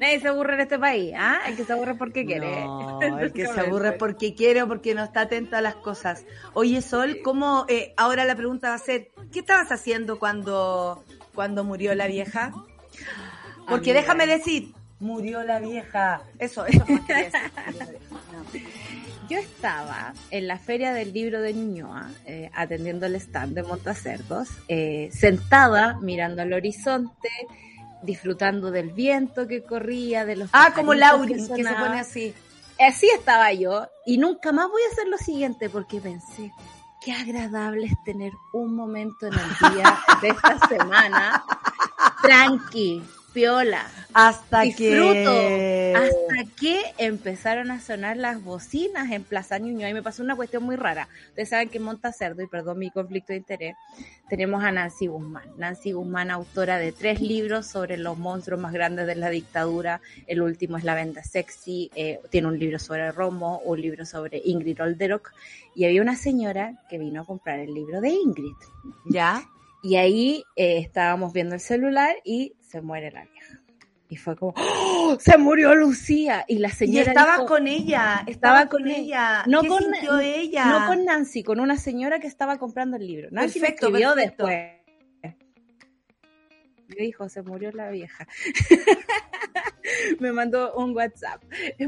Nadie 0.00 0.20
se 0.20 0.28
aburre 0.28 0.54
en 0.54 0.60
este 0.60 0.78
país, 0.78 1.12
¿ah? 1.16 1.40
El 1.46 1.56
que 1.56 1.64
se 1.64 1.72
aburre 1.72 1.94
porque 1.96 2.24
quiere. 2.24 2.64
No, 2.64 3.00
el 3.00 3.32
que 3.32 3.46
se 3.46 3.60
aburre 3.60 3.92
porque 3.92 4.34
quiere 4.34 4.62
o 4.62 4.68
porque 4.68 4.94
no 4.94 5.02
está 5.02 5.22
atento 5.22 5.56
a 5.56 5.60
las 5.60 5.74
cosas. 5.76 6.24
Oye, 6.52 6.80
Sol, 6.80 7.18
¿cómo? 7.24 7.66
Eh, 7.68 7.92
ahora 7.96 8.24
la 8.24 8.36
pregunta 8.36 8.68
va 8.68 8.74
a 8.74 8.78
ser, 8.84 9.10
¿qué 9.32 9.40
estabas 9.40 9.72
haciendo 9.72 10.18
cuando, 10.18 11.04
cuando 11.34 11.64
murió 11.64 11.94
la 11.94 12.06
vieja? 12.06 12.52
Porque 13.68 13.92
déjame 13.94 14.26
decir, 14.26 14.72
murió 15.00 15.42
la 15.42 15.60
vieja. 15.60 16.22
Eso, 16.38 16.66
eso 16.66 16.84
Yo 19.28 19.38
estaba 19.38 20.12
en 20.30 20.46
la 20.46 20.58
feria 20.58 20.92
del 20.92 21.14
libro 21.14 21.40
de 21.40 21.54
Ñuñoa, 21.54 22.10
eh, 22.26 22.50
atendiendo 22.52 23.06
el 23.06 23.14
stand 23.14 23.54
de 23.54 23.62
Montacerdos, 23.62 24.48
eh, 24.68 25.08
sentada 25.12 25.98
mirando 26.00 26.42
al 26.42 26.52
horizonte, 26.52 27.30
disfrutando 28.02 28.70
del 28.70 28.90
viento 28.90 29.48
que 29.48 29.62
corría, 29.62 30.26
de 30.26 30.36
los... 30.36 30.50
Ah, 30.52 30.72
como 30.74 30.92
Lauri, 30.92 31.34
que, 31.34 31.40
se 31.40 31.48
pone 31.48 32.00
así. 32.00 32.34
Así 32.78 33.08
estaba 33.16 33.50
yo 33.54 33.88
y 34.04 34.18
nunca 34.18 34.52
más 34.52 34.68
voy 34.68 34.82
a 34.82 34.92
hacer 34.92 35.08
lo 35.08 35.16
siguiente 35.16 35.70
porque 35.70 36.00
pensé, 36.02 36.52
qué 37.04 37.12
agradable 37.12 37.86
es 37.86 38.02
tener 38.04 38.32
un 38.52 38.74
momento 38.74 39.26
en 39.26 39.34
el 39.34 39.74
día 39.74 39.98
de 40.22 40.28
esta 40.28 40.58
semana. 40.68 41.44
Tranqui, 42.22 43.02
piola. 43.34 43.90
Hasta 44.14 44.62
que. 44.70 45.92
Hasta 45.94 46.50
que 46.58 46.80
empezaron 46.98 47.70
a 47.70 47.80
sonar 47.80 48.16
las 48.16 48.42
bocinas 48.42 49.10
en 49.10 49.24
Plaza 49.24 49.58
Ñuñoa. 49.58 49.90
Y 49.90 49.94
me 49.94 50.02
pasó 50.02 50.22
una 50.22 50.36
cuestión 50.36 50.62
muy 50.62 50.76
rara. 50.76 51.08
Ustedes 51.28 51.50
saben 51.50 51.68
que 51.68 51.78
en 51.78 51.84
Montacerdo, 51.84 52.42
y 52.42 52.46
perdón 52.46 52.78
mi 52.78 52.90
conflicto 52.90 53.32
de 53.32 53.38
interés, 53.38 53.76
tenemos 54.28 54.62
a 54.62 54.70
Nancy 54.70 55.08
Guzmán. 55.08 55.50
Nancy 55.58 55.92
Guzmán, 55.92 56.30
autora 56.30 56.78
de 56.78 56.92
tres 56.92 57.20
libros 57.20 57.66
sobre 57.66 57.96
los 57.96 58.16
monstruos 58.16 58.60
más 58.60 58.72
grandes 58.72 59.06
de 59.06 59.16
la 59.16 59.28
dictadura. 59.30 60.00
El 60.26 60.40
último 60.40 60.78
es 60.78 60.84
La 60.84 60.94
Venda 60.94 61.22
Sexy. 61.24 61.90
Eh, 61.94 62.20
tiene 62.30 62.48
un 62.48 62.58
libro 62.58 62.78
sobre 62.78 63.10
Romo, 63.10 63.58
un 63.64 63.80
libro 63.80 64.06
sobre 64.06 64.40
Ingrid 64.44 64.80
Olderock. 64.80 65.32
Y 65.74 65.84
había 65.84 66.02
una 66.02 66.16
señora 66.16 66.80
que 66.88 66.98
vino 66.98 67.22
a 67.22 67.26
comprar 67.26 67.58
el 67.58 67.74
libro 67.74 68.00
de 68.00 68.10
Ingrid. 68.10 68.54
¿Ya? 69.06 69.44
Y 69.82 69.96
ahí 69.96 70.44
eh, 70.56 70.78
estábamos 70.78 71.34
viendo 71.34 71.54
el 71.54 71.60
celular 71.60 72.16
y 72.24 72.54
se 72.74 72.80
muere 72.80 73.12
la 73.12 73.24
vieja. 73.24 73.60
Y 74.08 74.16
fue 74.16 74.36
como, 74.36 74.52
¡Oh! 74.56 75.16
se 75.20 75.38
murió 75.38 75.76
Lucía. 75.76 76.44
Y 76.48 76.58
la 76.58 76.70
señora. 76.70 77.06
Y 77.06 77.08
estaba 77.08 77.46
con 77.46 77.68
ella, 77.68 78.24
estaba, 78.26 78.66
con, 78.66 78.88
ella. 78.88 79.44
No 79.46 79.62
con 79.62 79.94
ella. 80.20 80.66
No 80.66 80.86
con 80.88 81.04
Nancy, 81.04 81.44
con 81.44 81.60
una 81.60 81.76
señora 81.76 82.18
que 82.18 82.26
estaba 82.26 82.58
comprando 82.58 82.96
el 82.96 83.06
libro. 83.06 83.28
Nancy 83.30 83.60
perfecto, 83.60 83.86
escribió 83.86 84.16
después. 84.16 84.72
Me 85.22 86.96
dijo, 86.96 87.28
se 87.28 87.42
murió 87.42 87.70
la 87.70 87.90
vieja. 87.90 88.26
me 90.18 90.32
mandó 90.32 90.74
un 90.74 90.96
WhatsApp 90.96 91.42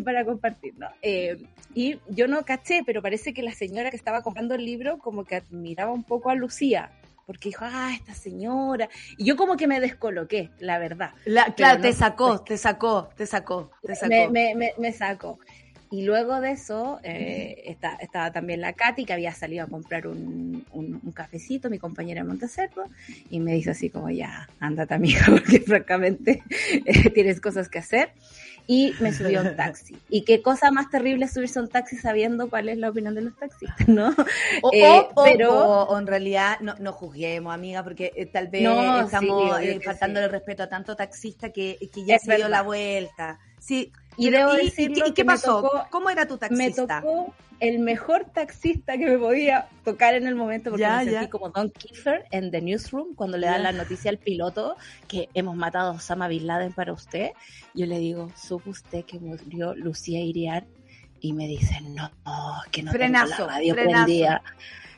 para 0.05 0.25
compartirlo. 0.25 0.88
Eh, 1.02 1.37
y 1.75 1.99
yo 2.09 2.28
no 2.28 2.45
caché, 2.45 2.83
pero 2.87 3.02
parece 3.02 3.35
que 3.35 3.43
la 3.43 3.52
señora 3.52 3.90
que 3.90 3.97
estaba 3.97 4.23
comprando 4.23 4.55
el 4.55 4.64
libro 4.64 4.99
como 4.99 5.25
que 5.25 5.35
admiraba 5.35 5.90
un 5.90 6.05
poco 6.05 6.31
a 6.31 6.37
Lucía 6.37 6.93
porque 7.26 7.49
dijo, 7.49 7.64
ah, 7.64 7.90
esta 7.92 8.14
señora. 8.14 8.88
Y 9.18 9.25
yo 9.25 9.37
como 9.37 9.56
que 9.56 9.66
me 9.66 9.80
descoloqué, 9.80 10.50
la 10.61 10.78
verdad. 10.78 11.11
claro, 11.56 11.83
te 11.83 11.92
sacó, 11.92 12.40
te 12.40 12.56
sacó, 12.56 13.11
te 13.16 13.26
sacó, 13.26 13.71
te 13.83 13.97
sacó. 13.97 14.30
Me, 14.30 14.54
me, 14.54 14.73
me, 14.78 14.92
sacó. 14.92 15.40
Y 15.90 16.02
luego 16.02 16.40
de 16.40 16.52
eso 16.52 17.00
eh, 17.02 17.76
estaba 18.00 18.33
también 18.33 18.61
la 18.61 18.73
Katy, 18.73 19.04
que 19.04 19.12
había 19.12 19.33
salido 19.33 19.64
a 19.64 19.68
comprar 19.68 20.06
un, 20.06 20.64
un, 20.73 21.12
cafecito, 21.12 21.68
mi 21.68 21.78
compañera 21.78 22.23
de 22.23 22.28
Montecerro, 22.28 22.85
y 23.30 23.40
me 23.40 23.52
dice 23.54 23.71
así 23.71 23.90
como, 23.90 24.11
ya, 24.11 24.49
ándate 24.61 24.95
amiga, 24.95 25.26
porque 25.28 25.61
francamente 25.61 26.42
eh, 26.85 27.11
tienes 27.11 27.40
cosas 27.40 27.68
que 27.68 27.78
hacer 27.78 28.12
y 28.66 28.94
me 29.00 29.12
subió 29.12 29.42
un 29.42 29.54
taxi. 29.56 29.96
Y 30.08 30.23
qué 30.23 30.42
cosa 30.42 30.70
más 30.70 30.90
terrible 30.90 31.28
subirse 31.28 31.58
a 31.58 31.62
un 31.62 31.68
taxi 31.68 31.96
sabiendo 31.96 32.49
cuál 32.50 32.68
es 32.68 32.78
la 32.78 32.90
opinión 32.90 33.14
de 33.14 33.23
los 33.23 33.37
taxistas, 33.37 33.88
¿no? 33.88 34.14
O, 34.62 34.70
eh, 34.73 35.08
pero 35.25 35.99
en 35.99 36.06
realidad 36.06 36.58
no, 36.61 36.75
no 36.78 36.92
juzguemos, 36.92 37.54
amiga, 37.54 37.85
porque 37.85 38.12
eh, 38.16 38.26
tal 38.26 38.49
vez 38.49 38.62
estamos 39.04 39.61
eh, 39.61 39.80
faltando 39.85 40.20
el 40.20 40.30
respeto 40.30 40.64
a 40.64 40.68
tanto 40.68 40.96
taxista 40.96 41.50
que, 41.50 41.78
que 41.92 42.04
ya 42.04 42.18
se 42.18 42.37
dio 42.37 42.49
la 42.49 42.62
vuelta. 42.62 43.38
Sí, 43.58 43.92
y, 44.16 44.30
debo 44.30 44.52
decirlo 44.54 45.14
qué 45.14 45.25
pasó? 45.25 45.87
¿Cómo 45.90 46.11
era 46.11 46.26
tu 46.26 46.38
taxista? 46.38 46.99
Me 46.99 47.02
tocó 47.02 47.35
el 47.61 47.78
mejor 47.78 48.26
taxista 48.32 48.99
que 48.99 49.06
me 49.06 49.18
podía 49.18 49.68
tocar 49.85 50.14
en 50.14 50.26
el 50.26 50.35
momento 50.35 50.70
porque 50.70 50.87
me 50.87 51.04
sentí 51.04 51.28
como 51.28 51.50
Don 51.50 51.70
Kiefer 51.70 52.26
en 52.30 52.50
The 52.50 52.61
Newsroom 52.61 53.14
cuando 53.14 53.38
le 53.38 53.46
dan 53.46 53.62
la 53.62 53.73
noticia 53.73 54.11
al 54.11 54.18
piloto 54.18 54.76
que 55.08 55.28
hemos 55.35 55.56
matado 55.56 55.92
a 55.92 55.94
Osama 55.94 56.28
Bin 56.28 56.46
Laden 56.46 56.73
para 56.73 56.92
usted. 56.92 57.30
Yo 57.75 57.87
le 57.87 57.99
digo, 57.99 58.30
¿supo 58.37 58.70
usted 58.70 59.04
que 59.04 59.18
murió 59.18 59.75
Lucía 59.75 60.20
Iriar? 60.20 60.66
Y 61.20 61.32
me 61.32 61.49
dice, 61.49 61.80
no, 61.80 62.11
que 62.70 62.82
no 62.82 62.92
frenazo, 62.92 63.37
tengo 63.37 63.46
la 63.46 63.52
radio 63.54 63.75
prendida. 63.75 64.42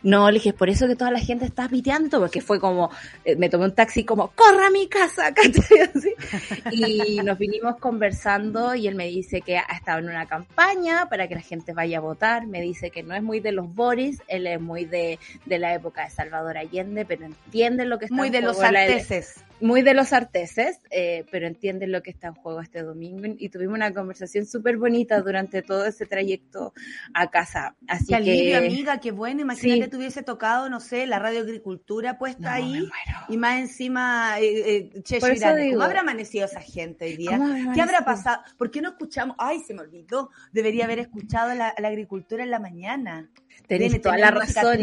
No, 0.02 0.30
le 0.30 0.34
dije, 0.34 0.52
por 0.52 0.68
eso 0.68 0.86
que 0.86 0.94
toda 0.94 1.10
la 1.10 1.18
gente 1.18 1.44
está 1.44 1.68
piteando, 1.68 2.20
porque 2.20 2.40
fue 2.40 2.60
como, 2.60 2.90
eh, 3.24 3.36
me 3.36 3.48
tomé 3.48 3.64
un 3.64 3.74
taxi 3.74 4.04
como, 4.04 4.28
corra 4.28 4.68
a 4.68 4.70
mi 4.70 4.88
casa, 4.88 5.34
Y 6.70 7.16
nos 7.22 7.38
vinimos 7.38 7.76
conversando 7.78 8.74
y 8.74 8.86
él 8.86 8.94
me 8.94 9.06
dice 9.06 9.40
que 9.40 9.58
ha 9.58 9.74
estado 9.74 9.98
en 9.98 10.08
una 10.08 10.26
campaña 10.26 11.08
para 11.08 11.26
que 11.26 11.34
la 11.34 11.40
gente 11.40 11.72
vaya 11.72 11.98
a 11.98 12.00
votar, 12.00 12.46
me 12.46 12.60
dice 12.60 12.90
que 12.90 13.02
no 13.02 13.14
es 13.14 13.22
muy 13.22 13.40
de 13.40 13.52
los 13.52 13.74
Boris, 13.74 14.22
él 14.28 14.46
es 14.46 14.60
muy 14.60 14.84
de, 14.84 15.18
de 15.46 15.58
la 15.58 15.74
época 15.74 16.04
de 16.04 16.10
Salvador 16.10 16.58
Allende, 16.58 17.04
pero 17.04 17.24
entiende 17.24 17.84
lo 17.84 17.98
que 17.98 18.06
está 18.06 18.16
Muy 18.16 18.30
de 18.30 18.42
los 18.42 18.60
arteses 18.60 19.42
muy 19.60 19.82
de 19.82 19.94
los 19.94 20.12
arteses, 20.12 20.80
eh, 20.90 21.24
pero 21.30 21.46
entienden 21.46 21.92
lo 21.92 22.02
que 22.02 22.10
está 22.10 22.28
en 22.28 22.34
juego 22.34 22.60
este 22.60 22.82
domingo 22.82 23.34
y 23.38 23.48
tuvimos 23.48 23.74
una 23.74 23.92
conversación 23.92 24.46
súper 24.46 24.76
bonita 24.76 25.20
durante 25.20 25.62
todo 25.62 25.84
ese 25.86 26.06
trayecto 26.06 26.72
a 27.14 27.30
casa. 27.30 27.76
Así 27.86 28.14
qué 28.14 28.22
que, 28.22 28.56
amiga, 28.56 29.00
qué 29.00 29.10
bueno. 29.10 29.40
Imagínate 29.40 29.80
que 29.80 29.88
tuviese 29.88 30.22
tocado, 30.22 30.68
no 30.68 30.80
sé, 30.80 31.06
la 31.06 31.18
radio 31.18 31.40
agricultura 31.40 32.18
puesta 32.18 32.54
ahí 32.54 32.88
y 33.28 33.36
más 33.36 33.60
encima 33.60 34.38
eh, 34.40 34.90
eh 34.94 35.02
che, 35.02 35.18
¿Cómo 35.20 35.82
habrá 35.82 36.00
amanecido 36.00 36.46
esa 36.46 36.60
gente 36.60 37.06
hoy 37.06 37.16
día? 37.16 37.40
¿Qué 37.74 37.80
habrá 37.80 38.04
pasado? 38.04 38.42
¿Por 38.56 38.70
qué 38.70 38.80
no 38.80 38.90
escuchamos? 38.90 39.36
Ay, 39.38 39.60
se 39.60 39.74
me 39.74 39.80
olvidó. 39.80 40.30
Debería 40.52 40.84
haber 40.84 41.00
escuchado 41.00 41.54
la, 41.54 41.74
la 41.78 41.88
agricultura 41.88 42.44
en 42.44 42.50
la 42.50 42.58
mañana. 42.58 43.28
Tenés 43.66 44.00
toda 44.00 44.16
la 44.16 44.30
razón. 44.30 44.78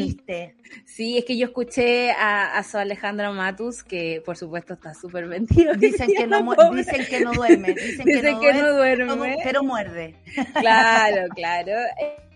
Sí, 0.85 1.17
es 1.17 1.25
que 1.25 1.37
yo 1.37 1.47
escuché 1.47 2.11
a, 2.11 2.57
a 2.57 2.63
su 2.63 2.77
Alejandra 2.77 3.31
Matus, 3.31 3.83
que 3.83 4.21
por 4.25 4.37
supuesto 4.37 4.73
está 4.73 4.93
súper 4.93 5.25
mentido. 5.25 5.73
Dicen 5.73 6.11
que, 6.15 6.27
no, 6.27 6.55
dicen 6.73 7.05
que 7.09 7.21
no 7.21 7.33
duerme. 7.33 7.73
Dicen, 7.73 8.39
que, 8.39 8.53
no, 8.53 8.73
duerme, 8.75 9.37
pero 9.43 9.63
muerde. 9.63 10.15
Claro, 10.53 11.27
claro. 11.33 11.71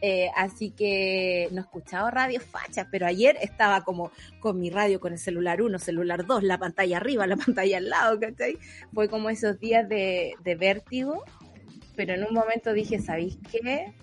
Eh, 0.02 0.30
así 0.36 0.72
que 0.72 1.50
no 1.52 1.58
he 1.58 1.64
escuchado 1.64 2.10
radio 2.10 2.40
fachas, 2.40 2.88
pero 2.90 3.06
ayer 3.06 3.38
estaba 3.42 3.84
como 3.84 4.12
con 4.40 4.60
mi 4.60 4.70
radio, 4.70 5.00
con 5.00 5.14
el 5.14 5.20
celular 5.20 5.62
1, 5.62 5.78
celular 5.80 6.26
2, 6.26 6.44
la 6.44 6.58
pantalla 6.58 6.98
arriba, 6.98 7.28
la 7.28 7.36
pantalla 7.38 7.78
al 7.78 7.90
lado, 7.90 8.20
¿cachai? 8.20 8.58
Fue 8.94 9.10
como 9.10 9.30
esos 9.30 9.60
días 9.60 9.88
de, 9.90 10.34
de 10.44 10.56
vértigo, 10.56 11.24
pero 11.96 12.14
en 12.14 12.24
un 12.24 12.34
momento 12.34 12.74
dije, 12.74 13.00
¿sabéis 13.00 13.38
qué? 13.52 13.94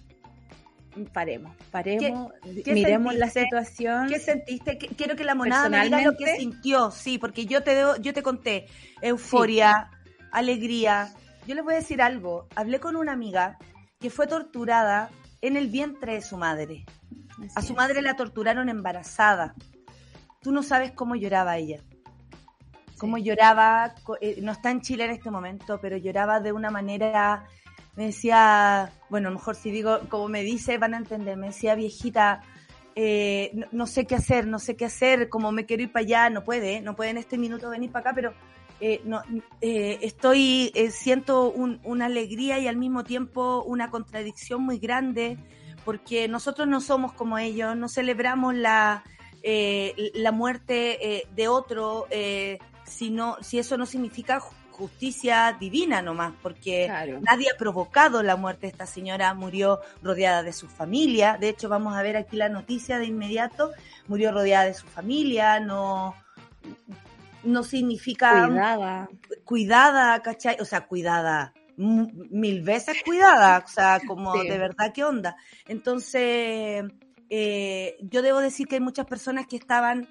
Paremos, 1.04 1.54
paremos, 1.70 2.32
miremos 2.66 3.14
la 3.14 3.28
situación. 3.28 4.08
¿Qué 4.08 4.18
sentiste? 4.18 4.78
Quiero 4.78 5.16
que 5.16 5.24
la 5.24 5.34
monada 5.34 5.68
me 5.68 5.84
diga 5.84 6.02
lo 6.02 6.16
que 6.16 6.36
sintió, 6.36 6.90
sí, 6.90 7.18
porque 7.18 7.46
yo 7.46 7.62
te 7.62 7.74
debo, 7.74 7.96
yo 7.96 8.12
te 8.14 8.22
conté 8.22 8.66
euforia, 9.02 9.90
alegría. 10.32 11.12
Yo 11.46 11.54
les 11.54 11.64
voy 11.64 11.74
a 11.74 11.78
decir 11.78 12.02
algo. 12.02 12.48
Hablé 12.54 12.80
con 12.80 12.96
una 12.96 13.12
amiga 13.12 13.58
que 14.00 14.10
fue 14.10 14.26
torturada 14.26 15.10
en 15.40 15.56
el 15.56 15.68
vientre 15.68 16.14
de 16.14 16.22
su 16.22 16.36
madre. 16.36 16.84
a 17.54 17.62
su 17.62 17.74
madre 17.74 18.00
la 18.02 18.16
torturaron 18.16 18.68
embarazada. 18.68 19.54
Tú 20.40 20.52
no 20.52 20.62
sabes 20.62 20.92
cómo 20.92 21.16
lloraba 21.16 21.58
ella. 21.58 21.80
Cómo 22.98 23.18
lloraba, 23.18 23.94
eh, 24.20 24.38
no 24.40 24.52
está 24.52 24.70
en 24.70 24.80
Chile 24.80 25.04
en 25.04 25.10
este 25.10 25.30
momento, 25.30 25.78
pero 25.80 25.98
lloraba 25.98 26.40
de 26.40 26.52
una 26.52 26.70
manera 26.70 27.44
me 27.96 28.06
decía, 28.06 28.92
bueno, 29.08 29.30
mejor 29.30 29.56
si 29.56 29.70
digo 29.70 30.00
como 30.08 30.28
me 30.28 30.42
dice, 30.42 30.78
van 30.78 30.94
a 30.94 30.98
entender, 30.98 31.36
me 31.36 31.48
decía, 31.48 31.74
viejita, 31.74 32.42
eh, 32.94 33.52
no, 33.72 33.86
sé 33.86 34.06
qué 34.06 34.14
hacer, 34.14 34.46
no 34.46 34.58
sé 34.58 34.76
qué 34.76 34.86
hacer, 34.86 35.28
como 35.28 35.52
me 35.52 35.66
quiero 35.66 35.82
ir 35.82 35.92
para 35.92 36.04
allá, 36.04 36.30
no 36.30 36.44
puede, 36.44 36.80
no 36.80 36.94
puede 36.96 37.10
en 37.10 37.18
este 37.18 37.38
minuto 37.38 37.70
venir 37.70 37.90
para 37.90 38.10
acá, 38.10 38.14
pero 38.14 38.34
eh, 38.80 39.00
no, 39.04 39.22
eh, 39.60 39.98
estoy, 40.02 40.72
siento 40.90 41.50
una 41.50 42.06
alegría 42.06 42.58
y 42.58 42.68
al 42.68 42.76
mismo 42.76 43.04
tiempo 43.04 43.64
una 43.64 43.90
contradicción 43.90 44.62
muy 44.62 44.78
grande, 44.78 45.38
porque 45.84 46.28
nosotros 46.28 46.66
no 46.68 46.80
somos 46.80 47.12
como 47.12 47.38
ellos, 47.38 47.76
no 47.76 47.88
celebramos 47.88 48.54
la, 48.54 49.04
eh, 49.48 50.10
la 50.14 50.32
muerte 50.32 50.98
eh, 51.18 51.28
de 51.36 51.46
otro, 51.46 52.08
eh, 52.10 52.58
si, 52.84 53.16
si 53.42 53.60
eso 53.60 53.76
no 53.76 53.86
significa 53.86 54.42
justicia 54.76 55.56
divina 55.59 56.02
nomás, 56.02 56.35
porque 56.42 56.88
nadie 57.23 57.49
ha 57.52 57.59
provocado 57.59 58.23
la 58.23 58.37
muerte 58.37 58.66
de 58.66 58.73
esta 58.73 58.87
señora, 58.87 59.33
murió 59.35 59.80
rodeada 60.02 60.42
de 60.42 60.52
su 60.52 60.68
familia, 60.68 61.38
de 61.40 61.49
hecho 61.49 61.68
vamos 61.68 61.97
a 61.97 62.02
ver 62.02 62.16
aquí 62.16 62.37
la 62.37 62.49
noticia 62.49 62.99
de 62.99 63.06
inmediato, 63.06 63.73
murió 64.06 64.33
rodeada 64.33 64.66
de 64.66 64.75
su 64.75 64.87
familia, 64.87 65.61
no 65.61 66.14
no 67.42 67.62
significa 67.62 68.47
cuidada, 68.47 69.09
cuidada, 69.45 70.23
¿cachai? 70.23 70.56
O 70.61 70.64
sea, 70.64 70.87
cuidada, 70.87 71.54
mil 71.76 72.62
veces 72.62 72.97
cuidada, 73.04 73.62
o 73.64 73.68
sea, 73.68 74.00
como 74.06 74.42
de 74.42 74.59
verdad, 74.59 74.92
¿qué 74.92 75.04
onda? 75.04 75.37
Entonces, 75.68 76.85
eh, 77.30 77.97
yo 78.00 78.23
debo 78.23 78.40
decir 78.40 78.66
que 78.66 78.76
hay 78.76 78.80
muchas 78.80 79.06
personas 79.06 79.47
que 79.47 79.56
estaban 79.56 80.09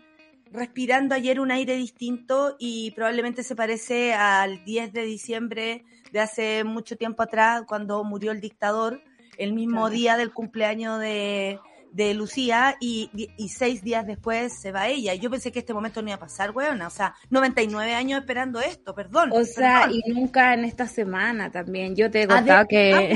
respirando 0.56 1.16
ayer 1.16 1.40
un 1.40 1.52
aire 1.52 1.76
distinto 1.76 2.56
y 2.60 2.92
probablemente 2.92 3.44
se 3.44 3.56
parece 3.56 4.14
al 4.14 4.64
10 4.66 4.94
de 4.94 5.04
diciembre 5.04 5.86
de 6.12 6.20
hace 6.20 6.64
mucho 6.64 6.98
tiempo 6.98 7.24
atrás, 7.24 7.64
cuando 7.68 8.04
murió 8.04 8.32
el 8.32 8.42
dictador, 8.42 9.02
el 9.38 9.54
mismo 9.54 9.90
día 9.90 10.18
del 10.18 10.32
cumpleaños 10.32 11.00
de, 11.00 11.60
de 11.96 12.14
Lucía 12.14 12.76
y, 12.82 13.10
y, 13.38 13.50
seis 13.50 13.82
días 13.82 14.06
después 14.06 14.54
se 14.54 14.74
va 14.74 14.90
ella. 14.90 15.14
Yo 15.16 15.30
pensé 15.30 15.54
que 15.54 15.60
este 15.60 15.74
momento 15.74 16.02
no 16.02 16.10
iba 16.10 16.18
a 16.18 16.20
pasar, 16.20 16.52
weona. 16.52 16.88
O 16.88 16.90
sea, 16.90 17.16
99 17.30 17.94
años 17.94 18.20
esperando 18.20 18.60
esto, 18.60 18.94
perdón. 18.94 19.30
O 19.32 19.46
sea, 19.46 19.90
y 19.90 20.02
nunca 20.12 20.54
en 20.54 20.66
esta 20.66 20.88
semana 20.88 21.52
también. 21.52 21.96
Yo 21.96 22.12
te 22.12 22.24
he 22.24 22.28
contado 22.28 22.68
que... 22.68 23.16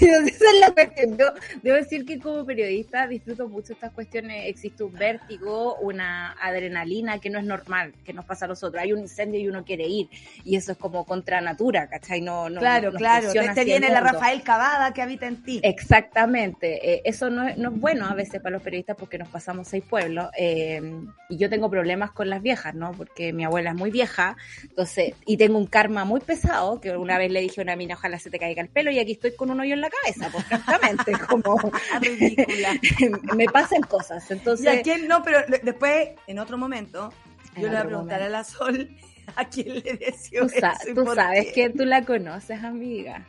Esa 0.26 0.44
es 0.54 0.60
la 0.60 0.70
cuestión. 0.72 1.18
Yo 1.18 1.26
debo 1.62 1.76
decir 1.76 2.04
que 2.06 2.18
como 2.18 2.44
periodista 2.44 3.06
disfruto 3.06 3.48
mucho 3.48 3.72
estas 3.72 3.92
cuestiones. 3.92 4.46
Existe 4.46 4.82
un 4.82 4.92
vértigo, 4.92 5.76
una 5.76 6.32
adrenalina 6.40 7.18
que 7.18 7.30
no 7.30 7.38
es 7.38 7.44
normal, 7.44 7.94
que 8.04 8.12
nos 8.12 8.24
pasa 8.24 8.46
a 8.46 8.48
nosotros. 8.48 8.82
Hay 8.82 8.92
un 8.92 9.00
incendio 9.00 9.40
y 9.40 9.48
uno 9.48 9.64
quiere 9.64 9.86
ir. 9.86 10.08
Y 10.44 10.56
eso 10.56 10.72
es 10.72 10.78
como 10.78 11.04
contra 11.04 11.40
natura, 11.40 11.88
¿cachai? 11.88 12.20
No, 12.20 12.48
no, 12.48 12.60
claro, 12.60 12.92
claro. 12.92 13.30
Te 13.54 13.64
viene 13.64 13.88
la 13.88 14.00
Rafael 14.00 14.42
Cavada 14.42 14.92
que 14.92 15.02
habita 15.02 15.26
en 15.26 15.42
ti. 15.42 15.60
Exactamente. 15.62 16.94
Eh, 16.94 17.02
eso 17.04 17.30
no 17.30 17.46
es, 17.46 17.58
no 17.58 17.70
es 17.70 17.80
bueno 17.80 18.06
a 18.06 18.14
veces 18.14 18.40
para 18.40 18.54
los 18.54 18.62
periodistas 18.62 18.96
porque 18.96 19.18
nos 19.18 19.28
pasamos 19.28 19.68
seis 19.68 19.84
pueblos. 19.88 20.30
Eh, 20.36 20.80
y 21.28 21.36
yo 21.36 21.50
tengo 21.50 21.70
problemas 21.70 22.12
con 22.12 22.30
las 22.30 22.42
viejas, 22.42 22.74
¿no? 22.74 22.92
Porque 22.92 23.32
mi 23.32 23.44
abuela 23.44 23.70
es 23.70 23.76
muy 23.76 23.90
vieja. 23.90 24.36
Entonces, 24.62 25.14
y 25.26 25.36
tengo 25.36 25.58
un 25.58 25.66
karma 25.66 26.04
muy 26.04 26.20
pesado, 26.20 26.80
que 26.80 26.96
una 26.96 27.18
vez 27.18 27.30
le 27.30 27.40
dije 27.40 27.60
a 27.60 27.64
una 27.64 27.76
mina, 27.76 27.94
ojalá 27.94 28.18
se 28.18 28.30
te 28.30 28.38
caiga 28.38 28.62
el 28.62 28.68
pelo, 28.68 28.90
y 28.90 28.98
aquí 28.98 29.12
estoy 29.12 29.34
con 29.34 29.50
un 29.50 29.60
hoyo 29.60 29.74
en 29.74 29.80
la 29.80 29.89
cabeza, 29.90 30.30
pues 30.30 30.44
francamente, 30.46 31.12
como 31.28 31.56
ridícula. 32.00 32.78
me 33.36 33.46
pasan 33.46 33.82
cosas, 33.82 34.30
entonces... 34.30 34.66
¿Y 34.66 34.68
a 34.68 34.82
quién 34.82 35.08
no? 35.08 35.22
Pero 35.22 35.40
después, 35.62 36.10
en 36.26 36.38
otro 36.38 36.58
momento, 36.58 37.12
yo 37.56 37.62
le 37.62 37.68
voy 37.68 37.76
a 37.76 37.84
preguntar 37.84 38.22
a 38.22 38.28
la 38.28 38.44
Sol 38.44 38.90
a 39.36 39.44
quién 39.44 39.74
le 39.74 39.94
decía 39.94 40.40
Tú, 40.40 40.94
tú 40.94 41.14
sabes 41.14 41.52
que 41.52 41.70
tú 41.70 41.84
la 41.84 42.04
conoces, 42.04 42.62
amiga. 42.64 43.26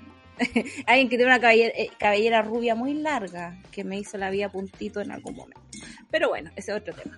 Alguien 0.87 1.09
que 1.09 1.17
tiene 1.17 1.25
una 1.25 1.39
cabellera, 1.39 1.73
eh, 1.75 1.91
cabellera, 1.99 2.41
rubia 2.41 2.73
muy 2.73 2.95
larga, 2.95 3.57
que 3.71 3.83
me 3.83 3.99
hizo 3.99 4.17
la 4.17 4.29
vida 4.29 4.49
puntito 4.49 4.99
en 4.99 5.11
algún 5.11 5.35
momento. 5.35 5.61
Pero 6.09 6.29
bueno, 6.29 6.51
ese 6.55 6.71
es 6.71 6.77
otro 6.77 6.93
tema. 6.93 7.17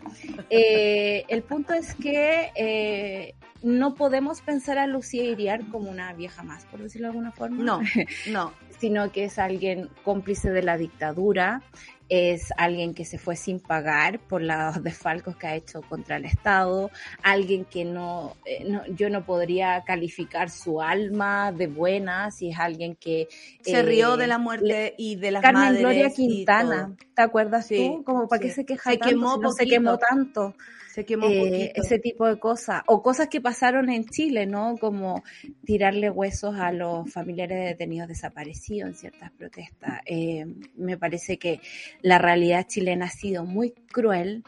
Eh, 0.49 1.23
el 1.27 1.43
punto 1.43 1.73
es 1.73 1.95
que 1.95 2.51
eh, 2.55 3.35
no 3.63 3.95
podemos 3.95 4.41
pensar 4.41 4.77
a 4.77 4.87
Lucía 4.87 5.23
Iriar 5.23 5.65
como 5.69 5.89
una 5.89 6.13
vieja 6.13 6.43
más, 6.43 6.65
por 6.65 6.81
decirlo 6.81 7.07
de 7.07 7.11
alguna 7.11 7.31
forma. 7.31 7.63
No, 7.63 7.79
no. 8.29 8.53
sino 8.77 9.11
que 9.11 9.25
es 9.25 9.39
alguien 9.39 9.89
cómplice 10.03 10.51
de 10.51 10.61
la 10.61 10.77
dictadura, 10.77 11.63
es 12.09 12.51
alguien 12.57 12.93
que 12.93 13.05
se 13.05 13.17
fue 13.17 13.37
sin 13.37 13.61
pagar 13.61 14.19
por 14.19 14.41
los 14.41 14.83
desfalcos 14.83 15.37
que 15.37 15.47
ha 15.47 15.55
hecho 15.55 15.81
contra 15.81 16.17
el 16.17 16.25
Estado, 16.25 16.91
alguien 17.23 17.63
que 17.63 17.85
no, 17.85 18.35
eh, 18.45 18.67
yo 18.89 19.09
no 19.09 19.25
podría 19.25 19.81
calificar 19.85 20.49
su 20.49 20.81
alma 20.81 21.53
de 21.53 21.67
buena, 21.67 22.31
si 22.31 22.49
es 22.49 22.59
alguien 22.59 22.95
que... 22.95 23.29
Se 23.61 23.81
rió 23.81 24.17
de 24.17 24.27
la 24.27 24.39
muerte 24.39 24.93
y 24.97 25.15
de 25.15 25.31
las 25.31 25.41
Carmen 25.41 25.77
Gloria 25.77 26.09
Quintana, 26.09 26.93
¿te 27.15 27.21
acuerdas 27.21 27.69
tú? 27.69 28.03
Como 28.03 28.27
para 28.27 28.41
qué 28.41 28.49
se 28.49 28.65
queja 28.65 28.91
se 28.91 28.99
Quemó 28.99 29.37
no 29.37 29.53
se 29.53 29.65
quemó 29.65 29.97
tanto 29.97 30.53
se 30.93 31.05
quemó 31.05 31.25
eh, 31.25 31.73
ese 31.73 31.97
tipo 31.97 32.27
de 32.27 32.37
cosas. 32.37 32.83
O 32.85 33.01
cosas 33.01 33.27
que 33.27 33.41
pasaron 33.41 33.89
en 33.89 34.05
Chile, 34.05 34.45
¿no? 34.45 34.77
Como 34.77 35.23
tirarle 35.65 36.11
huesos 36.11 36.55
a 36.55 36.71
los 36.71 37.11
familiares 37.11 37.57
de 37.57 37.65
detenidos 37.65 38.09
desaparecidos 38.09 38.89
en 38.89 38.95
ciertas 38.95 39.31
protestas. 39.31 40.01
Eh, 40.05 40.45
me 40.75 40.95
parece 40.95 41.39
que 41.39 41.61
la 42.03 42.19
realidad 42.19 42.67
chilena 42.67 43.05
ha 43.05 43.09
sido 43.09 43.43
muy 43.43 43.71
cruel, 43.71 44.43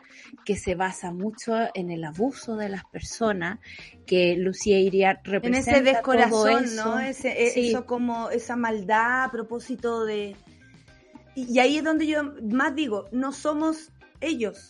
que 0.45 0.55
se 0.55 0.75
basa 0.75 1.11
mucho 1.11 1.55
en 1.73 1.89
el 1.89 2.03
abuso 2.03 2.57
de 2.57 2.69
las 2.69 2.85
personas, 2.85 3.57
que 4.05 4.35
Lucía 4.37 4.77
iría 4.77 5.19
representa 5.23 5.71
En 5.71 5.77
ese 5.77 5.93
descorazón, 5.93 6.75
¿no? 6.75 6.99
Ese, 6.99 7.69
Eso 7.69 7.87
como 7.87 8.29
esa 8.29 8.55
maldad 8.55 9.23
a 9.23 9.31
propósito 9.31 10.05
de... 10.05 10.35
Y 11.33 11.57
ahí 11.57 11.77
es 11.77 11.83
donde 11.83 12.05
yo 12.05 12.35
más 12.43 12.75
digo, 12.75 13.09
no 13.11 13.33
somos 13.33 13.91
ellos, 14.21 14.69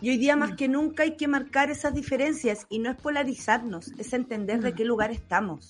y 0.00 0.10
hoy 0.10 0.18
día 0.18 0.36
más 0.36 0.52
mm. 0.52 0.56
que 0.56 0.68
nunca 0.68 1.02
hay 1.04 1.16
que 1.16 1.28
marcar 1.28 1.70
esas 1.70 1.94
diferencias 1.94 2.66
y 2.68 2.78
no 2.78 2.90
es 2.90 2.96
polarizarnos, 2.96 3.92
es 3.98 4.12
entender 4.12 4.60
de 4.60 4.72
mm. 4.72 4.74
qué 4.74 4.84
lugar 4.84 5.10
estamos. 5.10 5.68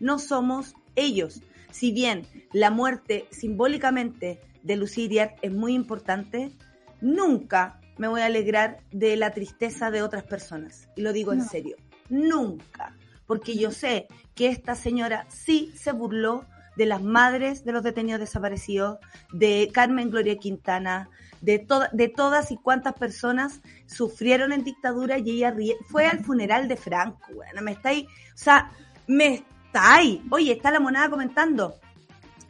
No 0.00 0.18
somos 0.18 0.74
ellos. 0.96 1.42
Si 1.70 1.92
bien 1.92 2.26
la 2.52 2.70
muerte 2.70 3.26
simbólicamente 3.30 4.40
de 4.62 4.76
Lucidia 4.76 5.34
es 5.42 5.52
muy 5.52 5.74
importante, 5.74 6.52
nunca 7.00 7.80
me 7.98 8.08
voy 8.08 8.20
a 8.20 8.26
alegrar 8.26 8.78
de 8.90 9.16
la 9.16 9.30
tristeza 9.30 9.90
de 9.90 10.02
otras 10.02 10.24
personas. 10.24 10.88
Y 10.96 11.02
lo 11.02 11.12
digo 11.12 11.32
en 11.32 11.44
serio, 11.44 11.76
nunca. 12.08 12.96
Porque 13.26 13.56
yo 13.56 13.70
sé 13.70 14.06
que 14.34 14.48
esta 14.48 14.74
señora 14.74 15.26
sí 15.28 15.72
se 15.76 15.92
burló 15.92 16.46
de 16.76 16.86
las 16.86 17.02
madres 17.02 17.64
de 17.64 17.72
los 17.72 17.82
detenidos 17.82 18.20
desaparecidos, 18.20 18.98
de 19.32 19.70
Carmen 19.72 20.10
Gloria 20.10 20.36
Quintana, 20.36 21.10
de, 21.42 21.66
de 21.92 22.08
todas 22.08 22.50
y 22.50 22.56
cuántas 22.56 22.94
personas 22.94 23.60
sufrieron 23.86 24.52
en 24.52 24.64
dictadura 24.64 25.18
y 25.18 25.30
ella 25.30 25.54
fue 25.88 26.06
al 26.06 26.24
funeral 26.24 26.68
de 26.68 26.76
Franco, 26.76 27.18
bueno, 27.34 27.60
me 27.60 27.72
está 27.72 27.90
ahí, 27.90 28.06
o 28.34 28.38
sea, 28.38 28.70
me 29.06 29.34
está 29.34 29.94
ahí. 29.94 30.22
Oye, 30.30 30.52
está 30.52 30.70
la 30.70 30.80
monada 30.80 31.10
comentando. 31.10 31.74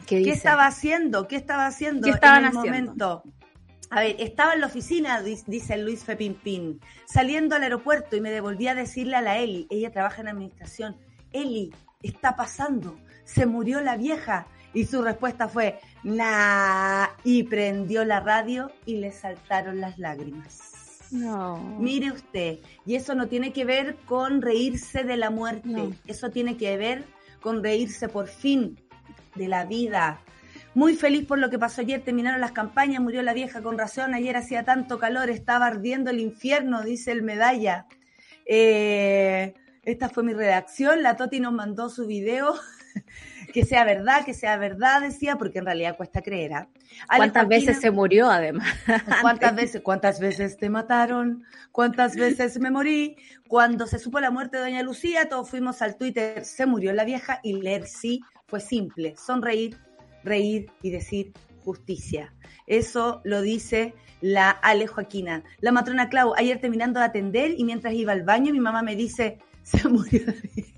¿Qué, 0.07 0.31
estaba 0.31 0.67
haciendo? 0.67 1.27
¿Qué 1.27 1.37
estaba 1.37 1.67
haciendo 1.67 2.09
en 2.09 2.45
el 2.45 2.53
momento? 2.53 3.23
A 3.91 4.01
ver, 4.01 4.17
estaba 4.19 4.55
en 4.55 4.61
la 4.61 4.67
oficina, 4.67 5.21
dice 5.21 5.77
Luis 5.77 6.05
Fepimpín, 6.05 6.81
saliendo 7.07 7.55
al 7.55 7.63
aeropuerto 7.63 8.17
y 8.17 8.21
me 8.21 8.31
devolví 8.31 8.67
a 8.67 8.75
decirle 8.75 9.17
a 9.17 9.21
la 9.21 9.39
Eli, 9.39 9.67
ella 9.71 9.93
trabaja 9.93 10.23
en 10.23 10.29
administración, 10.29 10.97
Eli, 11.31 11.75
está 12.03 12.35
pasando, 12.35 12.99
se 13.25 13.47
murió 13.47 13.81
la 13.81 13.97
vieja. 13.97 14.47
Y 14.75 14.87
su 14.87 15.03
respuesta 15.03 15.49
fue, 15.49 15.79
nah, 16.03 17.07
y 17.25 17.45
prendió 17.45 18.05
la 18.05 18.21
radio 18.21 18.73
y 18.87 18.97
le 18.97 19.13
saltaron 19.13 19.81
las 19.81 19.99
lágrimas. 19.99 21.09
No. 21.11 21.59
Mire 21.79 22.11
usted, 22.11 22.59
y 22.87 22.95
eso 22.95 23.15
no 23.15 23.29
tiene 23.29 23.53
que 23.53 23.65
ver 23.65 23.97
con 24.07 24.41
reírse 24.41 25.05
de 25.05 25.17
la 25.17 25.31
muerte, 25.31 25.91
eso 26.07 26.31
tiene 26.31 26.57
que 26.57 26.77
ver 26.77 27.05
con 27.41 27.63
reírse 27.63 28.09
por 28.09 28.29
fin 28.29 28.81
de 29.35 29.49
la 29.49 29.67
vida. 29.67 30.21
Muy 30.75 30.97
feliz 30.97 31.27
por 31.27 31.39
lo 31.39 31.51
que 31.51 31.59
pasó 31.59 31.83
ayer, 31.83 32.03
terminaron 32.03 32.41
las 32.41 32.53
campañas, 32.53 33.03
murió 33.03 33.23
la 33.23 33.35
vieja 33.35 33.61
con 33.61 33.77
razón, 33.77 34.15
ayer 34.15 34.37
hacía 34.37 34.65
tanto 34.65 34.99
calor, 34.99 35.29
estaba 35.29 35.67
ardiendo 35.67 36.11
el 36.11 36.19
infierno, 36.19 36.83
dice 36.83 37.13
el 37.13 37.23
medalla. 37.23 37.87
Eh, 38.47 39.53
esta 39.83 40.09
fue 40.09 40.23
mi 40.23 40.33
redacción, 40.33 41.03
la 41.03 41.17
Toti 41.17 41.41
nos 41.41 41.53
mandó 41.53 41.91
su 41.91 42.07
video 42.07 42.55
que 43.53 43.65
sea 43.65 43.85
verdad, 43.85 44.25
que 44.25 44.35
sea 44.35 44.57
verdad, 44.57 45.03
decía, 45.03 45.37
porque 45.37 45.59
en 45.61 45.67
realidad 45.67 45.97
cuesta 45.97 46.23
creer. 46.23 46.55
¿ah? 46.55 46.69
¿Cuántas 47.17 47.47
veces 47.47 47.81
se 47.81 47.91
murió 47.91 48.31
además? 48.31 48.67
¿Cuántas 49.21 49.55
veces, 49.57 49.83
¿Cuántas 49.83 50.19
veces 50.19 50.57
te 50.57 50.71
mataron? 50.71 51.45
¿Cuántas 51.71 52.17
veces 52.17 52.59
me 52.59 52.71
morí? 52.71 53.17
Cuando 53.47 53.87
se 53.87 53.99
supo 53.99 54.19
la 54.21 54.31
muerte 54.31 54.57
de 54.57 54.65
Doña 54.65 54.83
Lucía, 54.83 55.29
todos 55.29 55.49
fuimos 55.49 55.83
al 55.83 55.97
Twitter, 55.97 56.45
se 56.45 56.67
murió 56.67 56.93
la 56.93 57.05
vieja 57.05 57.41
y 57.43 57.61
leer 57.61 57.87
sí 57.87 58.21
fue 58.47 58.61
simple, 58.61 59.15
sonreír, 59.17 59.79
reír 60.25 60.71
y 60.83 60.91
decir 60.91 61.33
justicia. 61.65 62.35
Eso 62.67 63.21
lo 63.25 63.41
dice 63.41 63.95
la 64.21 64.51
Ale 64.51 64.87
Joaquina. 64.87 65.43
La 65.61 65.73
matrona 65.73 66.09
Clau, 66.09 66.35
ayer 66.37 66.61
terminando 66.61 67.01
de 67.01 67.07
atender 67.07 67.55
y 67.57 67.65
mientras 67.65 67.95
iba 67.95 68.13
al 68.13 68.23
baño, 68.23 68.53
mi 68.53 68.61
mamá 68.61 68.83
me 68.83 68.97
dice, 68.97 69.39
se 69.63 69.89
murió 69.89 70.23
la 70.27 70.33
vieja. 70.33 70.72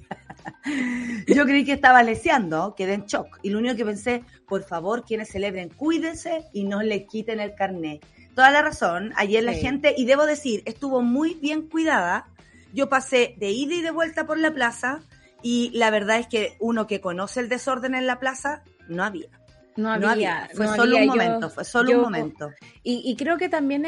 Yo 1.26 1.44
creí 1.44 1.64
que 1.64 1.72
estaba 1.72 2.02
leseando, 2.02 2.74
quedé 2.76 2.94
en 2.94 3.06
shock. 3.06 3.38
Y 3.42 3.50
lo 3.50 3.58
único 3.58 3.76
que 3.76 3.84
pensé, 3.84 4.24
por 4.46 4.64
favor, 4.64 5.04
quienes 5.04 5.30
celebren, 5.30 5.68
cuídense 5.68 6.44
y 6.52 6.64
no 6.64 6.82
le 6.82 7.06
quiten 7.06 7.40
el 7.40 7.54
carnet. 7.54 8.04
Toda 8.34 8.50
la 8.50 8.62
razón, 8.62 9.12
ayer 9.16 9.44
la 9.44 9.52
gente, 9.52 9.94
y 9.96 10.06
debo 10.06 10.26
decir, 10.26 10.62
estuvo 10.66 11.02
muy 11.02 11.34
bien 11.34 11.68
cuidada. 11.68 12.26
Yo 12.72 12.88
pasé 12.88 13.34
de 13.38 13.50
ida 13.50 13.74
y 13.74 13.82
de 13.82 13.92
vuelta 13.92 14.26
por 14.26 14.38
la 14.38 14.52
plaza 14.52 15.02
y 15.42 15.70
la 15.74 15.90
verdad 15.90 16.18
es 16.18 16.26
que 16.26 16.56
uno 16.58 16.86
que 16.86 17.00
conoce 17.00 17.38
el 17.38 17.48
desorden 17.48 17.94
en 17.94 18.06
la 18.06 18.18
plaza, 18.18 18.64
no 18.88 19.04
había. 19.04 19.28
No 19.76 19.90
había, 19.90 20.48
fue 20.54 20.68
solo 20.68 20.96
un 20.96 21.06
momento, 21.06 21.50
fue 21.50 21.64
solo 21.64 21.92
un 21.92 22.02
momento. 22.02 22.50
Y, 22.82 23.14
creo 23.16 23.38
que 23.38 23.48
también 23.48 23.86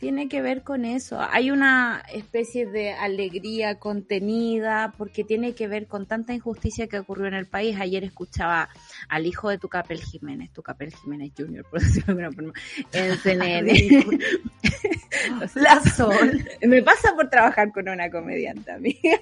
tiene 0.00 0.28
que 0.28 0.42
ver 0.42 0.62
con 0.62 0.84
eso. 0.84 1.18
Hay 1.20 1.50
una 1.50 2.02
especie 2.12 2.66
de 2.66 2.92
alegría 2.92 3.78
contenida 3.78 4.94
porque 4.96 5.24
tiene 5.24 5.54
que 5.54 5.68
ver 5.68 5.86
con 5.86 6.06
tanta 6.06 6.34
injusticia 6.34 6.88
que 6.88 6.98
ocurrió 6.98 7.26
en 7.26 7.34
el 7.34 7.46
país. 7.46 7.76
Ayer 7.78 8.04
escuchaba 8.04 8.68
al 9.08 9.26
hijo 9.26 9.48
de 9.48 9.58
Tucapel 9.58 10.00
Jiménez, 10.00 10.50
Tucapel 10.52 10.94
Jiménez 10.94 11.32
Jr., 11.36 11.64
por 11.70 11.80
decirlo 11.82 12.14
de 12.14 12.24
alguna 12.24 12.32
forma, 12.32 12.52
en 12.92 13.18
CNN. 13.22 13.72
la 15.54 15.80
Sol. 15.82 16.48
Me 16.62 16.82
pasa 16.82 17.14
por 17.14 17.28
trabajar 17.28 17.72
con 17.72 17.88
una 17.88 18.10
comediante, 18.10 18.72
amiga. 18.72 19.18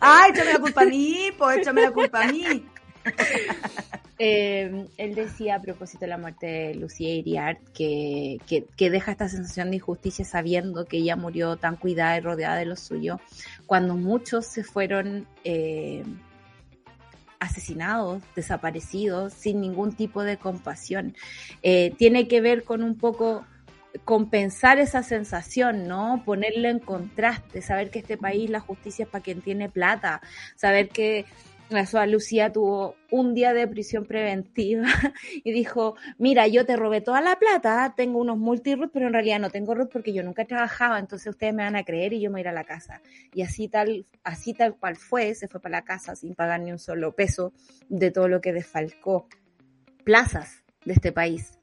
Ay, 0.00 0.32
échame 0.32 0.52
la 0.52 0.58
culpa 0.58 0.82
a 0.82 0.86
mí, 0.86 1.30
pues 1.36 1.58
échame 1.58 1.82
la 1.82 1.90
culpa 1.92 2.24
a 2.24 2.32
mí. 2.32 2.64
Eh, 4.22 4.86
él 4.98 5.14
decía 5.14 5.54
a 5.54 5.62
propósito 5.62 6.00
de 6.00 6.08
la 6.08 6.18
muerte 6.18 6.46
de 6.46 6.74
Lucía 6.74 7.08
Iriart 7.14 7.58
que, 7.72 8.36
que, 8.46 8.90
deja 8.90 9.12
esta 9.12 9.30
sensación 9.30 9.70
de 9.70 9.76
injusticia 9.76 10.26
sabiendo 10.26 10.84
que 10.84 10.98
ella 10.98 11.16
murió 11.16 11.56
tan 11.56 11.76
cuidada 11.76 12.18
y 12.18 12.20
rodeada 12.20 12.56
de 12.56 12.66
lo 12.66 12.76
suyo, 12.76 13.18
cuando 13.64 13.94
muchos 13.94 14.44
se 14.44 14.62
fueron 14.62 15.26
eh, 15.42 16.04
asesinados, 17.38 18.22
desaparecidos, 18.36 19.32
sin 19.32 19.62
ningún 19.62 19.94
tipo 19.94 20.22
de 20.22 20.36
compasión. 20.36 21.16
Eh, 21.62 21.94
tiene 21.96 22.28
que 22.28 22.42
ver 22.42 22.62
con 22.62 22.82
un 22.82 22.98
poco 22.98 23.46
compensar 24.04 24.78
esa 24.78 25.02
sensación, 25.02 25.88
¿no? 25.88 26.22
Ponerlo 26.24 26.68
en 26.68 26.78
contraste, 26.78 27.62
saber 27.62 27.90
que 27.90 28.00
este 28.00 28.16
país 28.16 28.50
la 28.50 28.60
justicia 28.60 29.04
es 29.04 29.08
para 29.08 29.24
quien 29.24 29.40
tiene 29.40 29.68
plata, 29.68 30.20
saber 30.56 30.90
que 30.90 31.24
Soa 31.86 32.06
Lucía 32.06 32.52
tuvo 32.52 32.96
un 33.10 33.32
día 33.32 33.52
de 33.54 33.68
prisión 33.68 34.04
preventiva 34.04 34.88
y 35.44 35.52
dijo, 35.52 35.96
mira, 36.18 36.46
yo 36.48 36.66
te 36.66 36.76
robé 36.76 37.00
toda 37.00 37.20
la 37.20 37.36
plata, 37.36 37.94
tengo 37.96 38.18
unos 38.18 38.38
multirut, 38.38 38.90
pero 38.92 39.06
en 39.06 39.12
realidad 39.12 39.38
no 39.38 39.50
tengo 39.50 39.74
RUT 39.74 39.90
porque 39.90 40.12
yo 40.12 40.22
nunca 40.22 40.44
trabajaba, 40.44 40.98
entonces 40.98 41.28
ustedes 41.28 41.54
me 41.54 41.62
van 41.62 41.76
a 41.76 41.84
creer 41.84 42.12
y 42.12 42.20
yo 42.20 42.30
me 42.30 42.40
voy 42.40 42.46
a 42.48 42.50
a 42.50 42.52
la 42.52 42.64
casa. 42.64 43.00
Y 43.32 43.42
así 43.42 43.68
tal, 43.68 44.06
así 44.24 44.52
tal 44.54 44.76
cual 44.76 44.96
fue, 44.96 45.34
se 45.34 45.46
fue 45.48 45.60
para 45.60 45.78
la 45.78 45.84
casa 45.84 46.16
sin 46.16 46.34
pagar 46.34 46.60
ni 46.60 46.72
un 46.72 46.78
solo 46.78 47.14
peso 47.14 47.52
de 47.88 48.10
todo 48.10 48.28
lo 48.28 48.40
que 48.40 48.52
desfalcó. 48.52 49.28
Plazas 50.04 50.64
de 50.84 50.94
este 50.94 51.12
país 51.12 51.59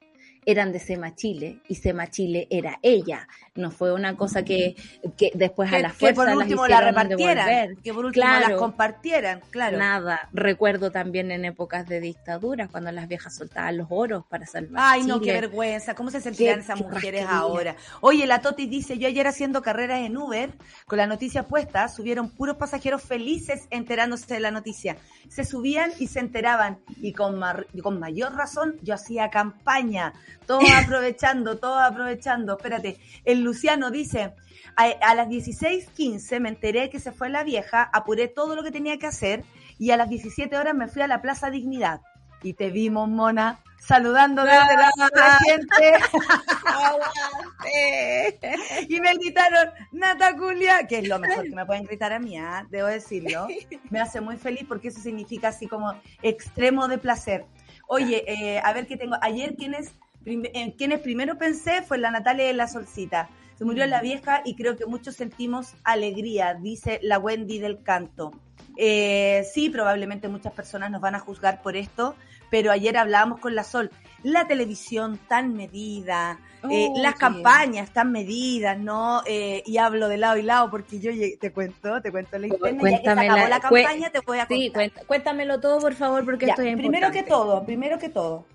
eran 0.48 0.72
de 0.72 0.80
Sema 0.80 1.14
Chile 1.14 1.60
y 1.68 1.76
Sema 1.76 2.08
Chile 2.08 2.48
era 2.50 2.80
ella. 2.82 3.28
No 3.54 3.70
fue 3.70 3.94
una 3.94 4.16
cosa 4.16 4.46
que, 4.46 4.78
que 5.18 5.32
después 5.34 5.72
a 5.74 5.80
la 5.80 5.90
fuerza 5.90 6.24
que 6.24 6.32
por 6.32 6.38
último 6.38 6.68
la 6.68 6.80
repartieran, 6.80 7.76
que 7.84 7.94
por 7.94 8.06
último 8.06 8.26
las 8.26 8.54
compartieran, 8.54 9.42
claro. 9.52 9.78
Nada. 9.78 10.30
Recuerdo 10.32 10.90
también 10.90 11.32
en 11.32 11.44
épocas 11.44 11.86
de 11.88 12.00
dictadura 12.00 12.70
cuando 12.70 12.94
las 12.94 13.10
viejas 13.10 13.36
soltaban 13.36 13.76
los 13.76 13.88
oros 13.90 14.24
para 14.30 14.46
salvar 14.46 14.82
Ay, 14.86 15.04
no, 15.04 15.20
qué 15.20 15.34
vergüenza. 15.34 15.96
¿Cómo 15.96 16.12
se 16.12 16.22
sentían 16.22 16.62
esas 16.62 16.80
mujeres 16.80 17.26
ahora? 17.28 17.76
Oye, 18.00 18.26
la 18.26 18.40
Toti 18.40 18.68
dice, 18.68 18.98
yo 18.98 19.10
ayer 19.10 19.28
haciendo 19.28 19.62
carreras 19.62 20.00
en 20.00 20.16
Uber, 20.16 20.54
con 20.86 20.98
la 20.98 21.08
noticia 21.08 21.44
puesta, 21.44 21.90
subieron 21.90 22.30
puros 22.30 22.56
pasajeros 22.56 23.02
felices 23.04 23.68
enterándose 23.70 24.34
de 24.34 24.40
la 24.40 24.52
noticia. 24.52 24.96
Se 25.28 25.44
subían 25.44 25.92
y 26.00 26.08
se 26.08 26.20
enteraban. 26.20 26.80
Y 27.02 27.12
con, 27.12 27.42
con 27.84 28.00
mayor 28.00 28.34
razón 28.34 28.78
yo 28.82 28.94
hacía 28.94 29.30
campaña 29.30 30.14
todos 30.46 30.70
aprovechando, 30.72 31.58
todos 31.58 31.82
aprovechando. 31.82 32.58
Espérate, 32.58 32.98
el 33.26 33.42
Luciano 33.42 33.92
dice, 33.92 34.34
a, 34.76 35.16
las 35.16 35.28
16.15 35.28 36.40
me 36.40 36.50
enteré 36.50 36.90
que 36.90 37.00
se 37.00 37.12
fue 37.12 37.30
la 37.30 37.44
vieja, 37.44 37.90
apuré 37.92 38.28
todo 38.28 38.56
lo 38.56 38.64
que 38.64 38.72
tenía 38.72 38.98
que 39.00 39.08
hacer 39.08 39.44
y 39.80 39.92
a 39.92 39.98
las 39.98 40.10
17 40.10 40.56
horas 40.56 40.76
me 40.76 40.88
fui 40.88 41.02
a 41.02 41.08
la 41.08 41.22
Plaza 41.22 41.50
Dignidad. 41.50 42.02
Y 42.44 42.54
te 42.54 42.70
vimos, 42.70 43.10
Mona, 43.10 43.60
saludando 43.80 44.44
desde 44.44 44.76
la, 44.76 45.40
gente. 45.44 45.94
y 48.90 49.00
me 49.02 49.14
gritaron, 49.16 49.72
Nata 49.92 50.38
Julia, 50.38 50.86
que 50.88 51.00
es 51.00 51.08
lo 51.08 51.18
mejor 51.18 51.46
que 51.46 51.56
me 51.56 51.66
pueden 51.66 51.86
gritar 51.86 52.14
a 52.14 52.20
mí, 52.20 52.38
¿ah? 52.38 52.66
debo 52.70 52.88
decirlo. 52.88 53.48
Me 53.90 54.00
hace 54.00 54.22
muy 54.22 54.38
feliz 54.38 54.66
porque 54.68 54.90
eso 54.90 55.00
significa 55.00 55.48
así 55.48 55.68
como 55.68 56.00
extremo 56.22 56.88
de 56.88 57.00
placer. 57.00 57.46
Oye, 57.88 58.24
eh, 58.28 58.62
a 58.64 58.74
ver 58.74 58.86
qué 58.86 58.98
tengo. 58.98 59.16
Ayer, 59.22 59.56
¿quiénes 59.56 59.92
en 60.28 60.72
quienes 60.72 61.00
primero 61.00 61.38
pensé 61.38 61.82
fue 61.82 61.98
la 61.98 62.12
Natalia 62.12 62.46
de 62.46 62.54
la 62.54 62.68
Solcita. 62.68 63.30
Se 63.58 63.66
murió 63.66 63.86
la 63.88 64.00
mm. 64.00 64.04
vieja 64.04 64.42
y 64.46 64.56
creo 64.56 64.76
que 64.76 64.86
muchos 64.86 65.16
sentimos 65.16 65.74
alegría, 65.84 66.54
dice 66.54 67.00
la 67.02 67.18
Wendy 67.18 67.60
del 67.60 67.82
canto. 67.82 68.32
Eh, 68.76 69.44
sí, 69.52 69.70
probablemente 69.70 70.28
muchas 70.28 70.54
personas 70.54 70.92
nos 70.92 71.02
van 71.02 71.16
a 71.16 71.20
juzgar 71.20 71.64
por 71.64 71.76
esto, 71.76 72.16
pero 72.52 72.72
ayer 72.72 72.96
hablábamos 72.96 73.40
con 73.40 73.56
la 73.56 73.64
Sol. 73.64 73.90
La 74.22 74.46
televisión 74.46 75.20
tan 75.28 75.56
medida, 75.56 76.40
eh, 76.70 76.90
las 76.96 77.16
campañas 77.16 77.92
tan 77.92 78.12
medidas, 78.12 78.78
¿no? 78.78 79.22
Eh, 79.26 79.64
y 79.66 79.78
hablo 79.78 80.08
de 80.08 80.18
lado 80.18 80.38
y 80.38 80.44
lado 80.44 80.70
porque 80.70 81.00
yo 81.00 81.12
te 81.40 81.52
cuento, 81.52 82.02
te 82.02 82.12
cuento 82.12 82.38
la 82.38 82.48
historia. 82.48 82.80
Cuéntame 82.80 83.28
la, 83.28 83.50
la 83.50 83.60
campaña, 83.60 84.10
te 84.12 84.20
voy 84.20 84.40
a 84.40 84.48
contar. 84.48 84.92
Sí, 84.92 85.06
cuéntamelo 85.08 85.60
todo, 85.60 85.80
por 85.80 85.96
favor, 85.96 86.26
porque 86.26 86.46
estoy 86.46 86.76
Primero 86.76 87.12
que 87.12 87.24
todo, 87.24 87.66
primero 87.66 87.98
que 87.98 88.10
todo, 88.10 88.46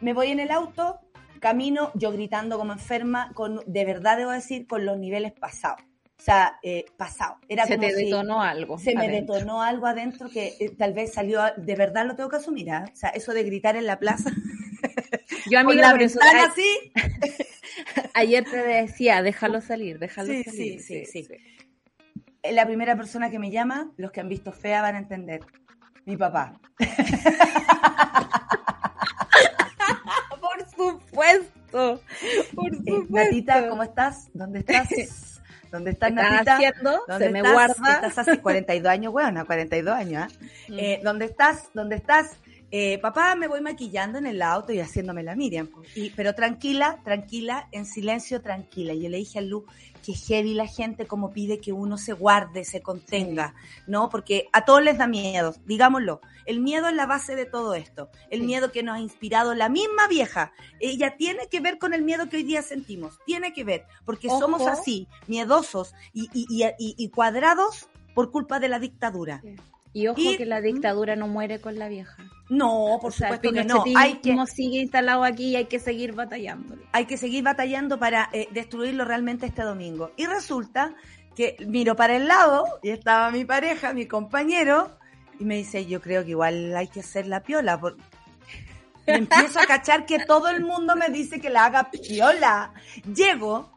me 0.00 0.12
voy 0.12 0.28
en 0.28 0.40
el 0.40 0.50
auto, 0.50 1.00
camino, 1.38 1.90
yo 1.94 2.12
gritando 2.12 2.58
como 2.58 2.72
enferma, 2.72 3.32
con, 3.34 3.60
de 3.66 3.84
verdad 3.84 4.16
debo 4.16 4.30
decir, 4.30 4.66
con 4.66 4.84
los 4.84 4.98
niveles 4.98 5.32
pasados. 5.32 5.80
O 6.18 6.22
sea, 6.22 6.58
eh, 6.64 6.84
pasado. 6.96 7.36
Era 7.48 7.64
se 7.64 7.78
te 7.78 7.94
detonó 7.94 8.42
algo. 8.42 8.76
Se 8.78 8.96
me 8.96 9.08
detonó 9.08 9.62
algo 9.62 9.86
adentro 9.86 10.28
que 10.28 10.56
eh, 10.58 10.74
tal 10.76 10.92
vez 10.92 11.12
salió, 11.12 11.40
de 11.56 11.76
verdad 11.76 12.06
lo 12.06 12.16
tengo 12.16 12.28
que 12.28 12.36
asumir. 12.36 12.72
¿ah? 12.72 12.86
O 12.92 12.96
sea, 12.96 13.10
eso 13.10 13.32
de 13.32 13.44
gritar 13.44 13.76
en 13.76 13.86
la 13.86 14.00
plaza. 14.00 14.30
Yo 15.48 15.58
a 15.60 15.64
mí 15.64 15.74
la 15.74 15.94
ventana 15.94 16.46
así. 16.46 16.92
Ayer 18.14 18.44
te 18.44 18.56
decía, 18.56 19.22
déjalo 19.22 19.60
salir, 19.60 20.00
déjalo 20.00 20.28
salir. 20.28 20.50
Sí, 20.50 20.80
sí, 20.80 21.06
sí, 21.06 21.22
sí. 21.22 21.34
La 22.50 22.66
primera 22.66 22.96
persona 22.96 23.30
que 23.30 23.38
me 23.38 23.52
llama, 23.52 23.92
los 23.96 24.10
que 24.10 24.20
han 24.20 24.28
visto 24.28 24.52
fea 24.52 24.82
van 24.82 24.96
a 24.96 24.98
entender. 24.98 25.42
Mi 26.04 26.16
papá. 26.16 26.60
supuesto. 30.78 32.00
Por 32.54 32.74
eh, 32.74 32.80
supuesto. 32.86 33.10
Natita, 33.10 33.68
¿cómo 33.68 33.82
estás? 33.82 34.28
¿Dónde 34.32 34.60
estás? 34.60 34.88
¿Dónde 35.70 35.90
estás, 35.90 36.12
Natita? 36.12 36.54
haciendo? 36.54 37.02
¿Dónde 37.06 37.26
Se 37.26 37.30
me 37.30 37.42
guarda. 37.42 37.94
Estás 37.94 38.18
hace 38.18 38.38
42 38.38 38.90
años, 38.90 39.12
bueno, 39.12 39.44
42 39.44 39.94
años. 39.94 40.32
¿eh? 40.32 40.36
Mm. 40.68 40.78
Eh, 40.78 41.00
¿Dónde 41.02 41.26
estás? 41.26 41.68
¿Dónde 41.74 41.96
estás? 41.96 42.38
Eh, 42.70 42.98
papá, 42.98 43.34
me 43.34 43.48
voy 43.48 43.62
maquillando 43.62 44.18
en 44.18 44.26
el 44.26 44.42
auto 44.42 44.72
y 44.72 44.80
haciéndome 44.80 45.22
la 45.22 45.34
Miriam. 45.34 45.70
Y, 45.94 46.10
pero 46.10 46.34
tranquila, 46.34 47.00
tranquila, 47.02 47.68
en 47.72 47.86
silencio, 47.86 48.42
tranquila. 48.42 48.92
Yo 48.94 49.08
le 49.08 49.16
dije 49.16 49.38
a 49.38 49.42
Lu 49.42 49.64
que 50.04 50.14
heavy 50.14 50.54
la 50.54 50.66
gente 50.66 51.06
como 51.06 51.32
pide 51.32 51.60
que 51.60 51.72
uno 51.72 51.98
se 51.98 52.12
guarde, 52.12 52.64
se 52.64 52.82
contenga, 52.82 53.54
¿no? 53.86 54.08
Porque 54.08 54.48
a 54.52 54.64
todos 54.64 54.82
les 54.82 54.98
da 54.98 55.06
miedo, 55.06 55.54
digámoslo. 55.64 56.20
El 56.46 56.60
miedo 56.60 56.88
es 56.88 56.94
la 56.94 57.06
base 57.06 57.36
de 57.36 57.44
todo 57.44 57.74
esto. 57.74 58.08
El 58.30 58.42
miedo 58.42 58.72
que 58.72 58.82
nos 58.82 58.96
ha 58.96 59.00
inspirado 59.00 59.54
la 59.54 59.68
misma 59.68 60.08
vieja. 60.08 60.52
Ella 60.80 61.16
tiene 61.16 61.48
que 61.48 61.60
ver 61.60 61.78
con 61.78 61.92
el 61.92 62.02
miedo 62.02 62.28
que 62.28 62.38
hoy 62.38 62.42
día 62.42 62.62
sentimos. 62.62 63.18
Tiene 63.26 63.52
que 63.52 63.64
ver, 63.64 63.84
porque 64.04 64.28
somos 64.28 64.66
así, 64.66 65.08
miedosos 65.26 65.94
y, 66.12 66.30
y, 66.32 66.64
y, 66.78 67.08
cuadrados 67.10 67.88
por 68.14 68.30
culpa 68.30 68.60
de 68.60 68.68
la 68.68 68.78
dictadura. 68.78 69.42
Y 69.98 70.06
ojo 70.06 70.36
que 70.36 70.46
la 70.46 70.60
dictadura 70.60 71.16
no 71.16 71.26
muere 71.26 71.60
con 71.60 71.76
la 71.76 71.88
vieja. 71.88 72.16
No, 72.48 72.98
por 73.00 73.12
supuesto 73.12 73.50
que 73.50 73.64
no. 73.64 73.82
Hay 73.96 74.18
que 74.18 74.36
sigue 74.46 74.78
instalado 74.78 75.24
aquí 75.24 75.48
y 75.48 75.56
hay 75.56 75.64
que 75.64 75.80
seguir 75.80 76.12
batallando. 76.12 76.76
Hay 76.92 77.06
que 77.06 77.16
seguir 77.16 77.42
batallando 77.42 77.98
para 77.98 78.30
eh, 78.32 78.46
destruirlo 78.52 79.04
realmente 79.04 79.46
este 79.46 79.62
domingo. 79.62 80.12
Y 80.16 80.26
resulta 80.26 80.94
que 81.34 81.56
miro 81.66 81.96
para 81.96 82.14
el 82.14 82.28
lado 82.28 82.64
y 82.80 82.90
estaba 82.90 83.32
mi 83.32 83.44
pareja, 83.44 83.92
mi 83.92 84.06
compañero, 84.06 84.96
y 85.40 85.44
me 85.44 85.56
dice, 85.56 85.84
yo 85.86 86.00
creo 86.00 86.22
que 86.22 86.30
igual 86.30 86.76
hay 86.76 86.86
que 86.86 87.00
hacer 87.00 87.26
la 87.26 87.42
piola. 87.42 87.80
Por... 87.80 87.96
empiezo 89.04 89.58
a 89.58 89.66
cachar 89.66 90.06
que 90.06 90.20
todo 90.20 90.48
el 90.48 90.60
mundo 90.60 90.94
me 90.94 91.08
dice 91.08 91.40
que 91.40 91.50
la 91.50 91.64
haga 91.64 91.90
piola. 91.90 92.72
Llego 93.12 93.68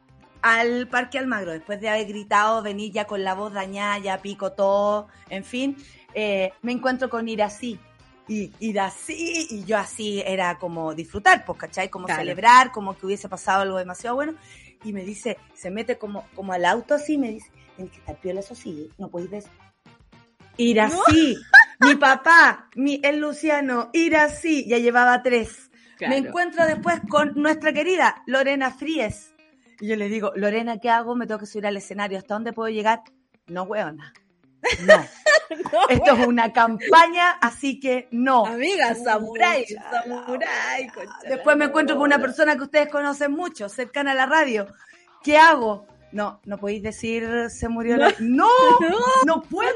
al 0.42 0.88
Parque 0.88 1.20
Almagro, 1.20 1.52
después 1.52 1.80
de 1.82 1.90
haber 1.90 2.08
gritado, 2.08 2.62
venir 2.62 2.92
ya 2.92 3.06
con 3.06 3.24
la 3.24 3.34
voz 3.34 3.54
dañada, 3.54 4.00
ya 4.00 4.22
pico 4.22 4.52
todo, 4.54 5.08
en 5.30 5.44
fin, 5.44 5.78
eh, 6.13 6.54
me 6.62 6.71
encuentro 6.71 7.10
con 7.10 7.28
ir 7.28 7.43
así. 7.43 7.80
Y 8.28 8.52
ir 8.60 8.80
así, 8.80 9.47
y 9.50 9.65
yo 9.65 9.78
así 9.78 10.24
era 10.26 10.58
como 10.58 10.93
disfrutar, 10.93 11.43
pues, 11.43 11.58
¿cachai? 11.60 11.89
Como 11.89 12.08
celebrar, 12.08 12.71
como 12.71 12.95
que 12.95 13.06
hubiese 13.06 13.28
pasado 13.28 13.63
algo 13.63 13.78
demasiado 13.78 14.15
bueno. 14.15 14.36
Y 14.84 14.93
me 14.93 15.04
dice, 15.04 15.38
se 15.54 15.69
mete 15.69 15.97
como, 15.97 16.26
como 16.34 16.54
al 16.54 16.65
auto 16.65 16.93
así, 16.93 17.17
me 17.17 17.30
dice, 17.30 17.52
tienes 17.76 17.91
que 17.93 18.00
estar 18.00 18.15
piola, 18.21 18.39
eso 18.39 18.56
sí, 18.56 18.89
no 18.97 19.10
podéis 19.10 19.47
ir 20.58 20.80
así. 20.80 21.38
mi 21.80 21.95
papá, 22.00 22.69
mi, 22.76 23.02
el 23.04 23.19
Luciano, 23.19 23.89
ir 23.93 24.15
así, 24.15 24.67
ya 24.67 24.78
llevaba 24.78 25.21
tres. 25.24 25.69
Me 26.00 26.17
encuentro 26.17 26.65
después 26.65 27.00
con 27.10 27.34
nuestra 27.36 27.74
querida 27.74 28.24
Lorena 28.26 28.71
Fries. 28.71 29.34
Y 29.80 29.88
yo 29.88 29.95
le 29.95 30.10
digo, 30.10 30.32
Lorena, 30.36 30.80
¿qué 30.80 30.89
hago? 30.89 31.15
Me 31.15 31.28
tengo 31.28 31.39
que 31.39 31.45
subir 31.45 31.67
al 31.67 31.78
escenario. 31.78 32.17
¿Hasta 32.17 32.34
dónde 32.34 32.54
puedo 32.54 32.69
llegar? 32.69 33.02
No, 33.47 33.63
hueona. 33.63 34.13
No. 34.86 35.06
Esto 35.90 36.14
es 36.14 36.28
una 36.28 36.52
campaña, 36.54 37.32
así 37.42 37.80
que 37.80 38.08
no. 38.12 38.46
Amiga, 38.46 38.96
samurai, 38.96 39.66
samurai. 39.66 40.92
Después 41.28 41.58
me 41.58 41.66
encuentro 41.66 41.96
con 41.96 42.06
una 42.06 42.20
persona 42.20 42.56
que 42.56 42.64
ustedes 42.64 42.90
conocen 42.90 43.32
mucho, 43.32 43.70
cercana 43.70 44.12
a 44.12 44.16
la 44.16 44.26
radio. 44.26 44.68
¿Qué 45.24 45.38
hago? 45.38 45.88
No, 46.12 46.42
no 46.46 46.58
podéis 46.58 46.84
decir 46.84 47.50
se 47.50 47.70
murió 47.70 47.98
la... 47.98 48.14
No, 48.20 48.50
no, 49.26 49.42
puedo. 49.42 49.72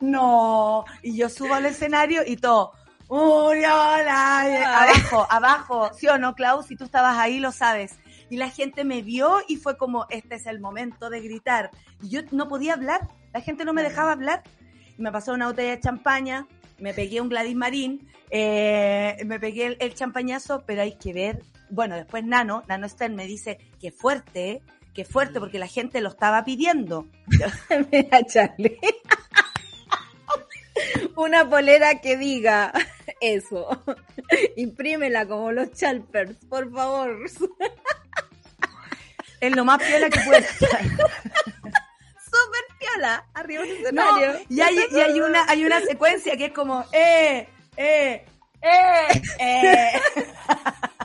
No. 0.00 0.84
Y 1.02 1.16
yo 1.16 1.28
subo 1.28 1.54
al 1.54 1.66
escenario 1.66 2.22
y 2.26 2.36
todo. 2.36 2.72
Murió 3.08 3.68
la... 3.68 4.82
Abajo, 4.82 5.26
abajo. 5.30 5.90
¿Sí 5.94 6.08
o 6.08 6.18
no, 6.18 6.34
Klaus? 6.34 6.66
Si 6.66 6.76
tú 6.76 6.84
estabas 6.84 7.16
ahí, 7.18 7.38
lo 7.38 7.52
sabes. 7.52 7.98
Y 8.28 8.36
la 8.36 8.50
gente 8.50 8.84
me 8.84 9.02
vio 9.02 9.38
y 9.46 9.56
fue 9.56 9.76
como, 9.76 10.06
este 10.10 10.34
es 10.34 10.46
el 10.46 10.60
momento 10.60 11.10
de 11.10 11.20
gritar. 11.20 11.70
Y 12.02 12.08
yo 12.08 12.22
no 12.32 12.48
podía 12.48 12.74
hablar. 12.74 13.08
La 13.32 13.40
gente 13.40 13.64
no 13.64 13.72
me 13.72 13.82
dejaba 13.82 14.12
hablar. 14.12 14.42
Me 14.98 15.12
pasó 15.12 15.32
una 15.32 15.46
botella 15.46 15.72
de 15.72 15.80
champaña, 15.80 16.46
me 16.78 16.94
pegué 16.94 17.20
un 17.20 17.28
Gladys 17.28 17.56
Marín, 17.56 18.08
eh, 18.30 19.16
me 19.26 19.38
pegué 19.38 19.66
el, 19.66 19.76
el, 19.80 19.94
champañazo, 19.94 20.64
pero 20.66 20.82
hay 20.82 20.96
que 20.96 21.12
ver. 21.12 21.42
Bueno, 21.70 21.96
después 21.96 22.24
Nano, 22.24 22.62
Nano 22.68 22.88
Stern 22.88 23.14
me 23.14 23.26
dice 23.26 23.58
que 23.80 23.90
fuerte, 23.90 24.62
Qué 24.96 25.04
fuerte, 25.04 25.40
porque 25.40 25.58
la 25.58 25.66
gente 25.66 26.00
lo 26.00 26.08
estaba 26.08 26.42
pidiendo. 26.42 27.06
Mira, 27.92 28.24
Charlie. 28.24 28.78
Una 31.16 31.46
polera 31.46 32.00
que 32.00 32.16
diga 32.16 32.72
eso. 33.20 33.82
Imprímela 34.56 35.28
como 35.28 35.52
los 35.52 35.70
Chalpers, 35.72 36.36
por 36.48 36.72
favor. 36.72 37.14
Es 39.38 39.54
lo 39.54 39.66
más 39.66 39.82
piola 39.82 40.08
que 40.08 40.20
puede 40.20 40.38
estar. 40.38 40.80
Arriba 43.34 43.62
del 43.62 43.76
escenario. 43.76 44.32
y 44.48 44.60
hay, 44.60 44.76
y 44.90 45.00
hay, 45.00 45.20
una, 45.20 45.44
hay 45.48 45.64
una 45.64 45.80
secuencia 45.80 46.36
que 46.36 46.46
es 46.46 46.52
como, 46.52 46.84
eh, 46.92 47.48
eh, 47.76 48.24
eh, 48.62 49.22
eh. 49.38 49.92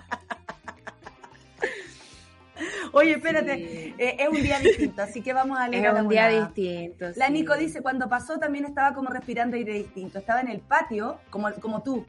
Oye, 2.94 3.14
espérate, 3.14 3.54
eh, 3.98 4.18
es 4.20 4.28
un 4.28 4.42
día 4.42 4.60
distinto, 4.60 5.02
así 5.02 5.22
que 5.22 5.34
vamos 5.34 5.58
a 5.58 5.68
leer. 5.68 5.86
Es 5.86 5.94
un 6.02 6.10
día 6.10 6.28
distinto. 6.28 7.06
La 7.16 7.30
Nico 7.30 7.56
dice, 7.56 7.82
cuando 7.82 8.10
pasó 8.10 8.38
también 8.38 8.66
estaba 8.66 8.94
como 8.94 9.10
respirando 9.10 9.56
aire 9.56 9.74
distinto. 9.74 10.20
Estaba 10.20 10.42
en 10.42 10.50
el 10.50 10.60
patio, 10.60 11.20
como, 11.30 11.52
como 11.56 11.84
tú. 11.84 12.06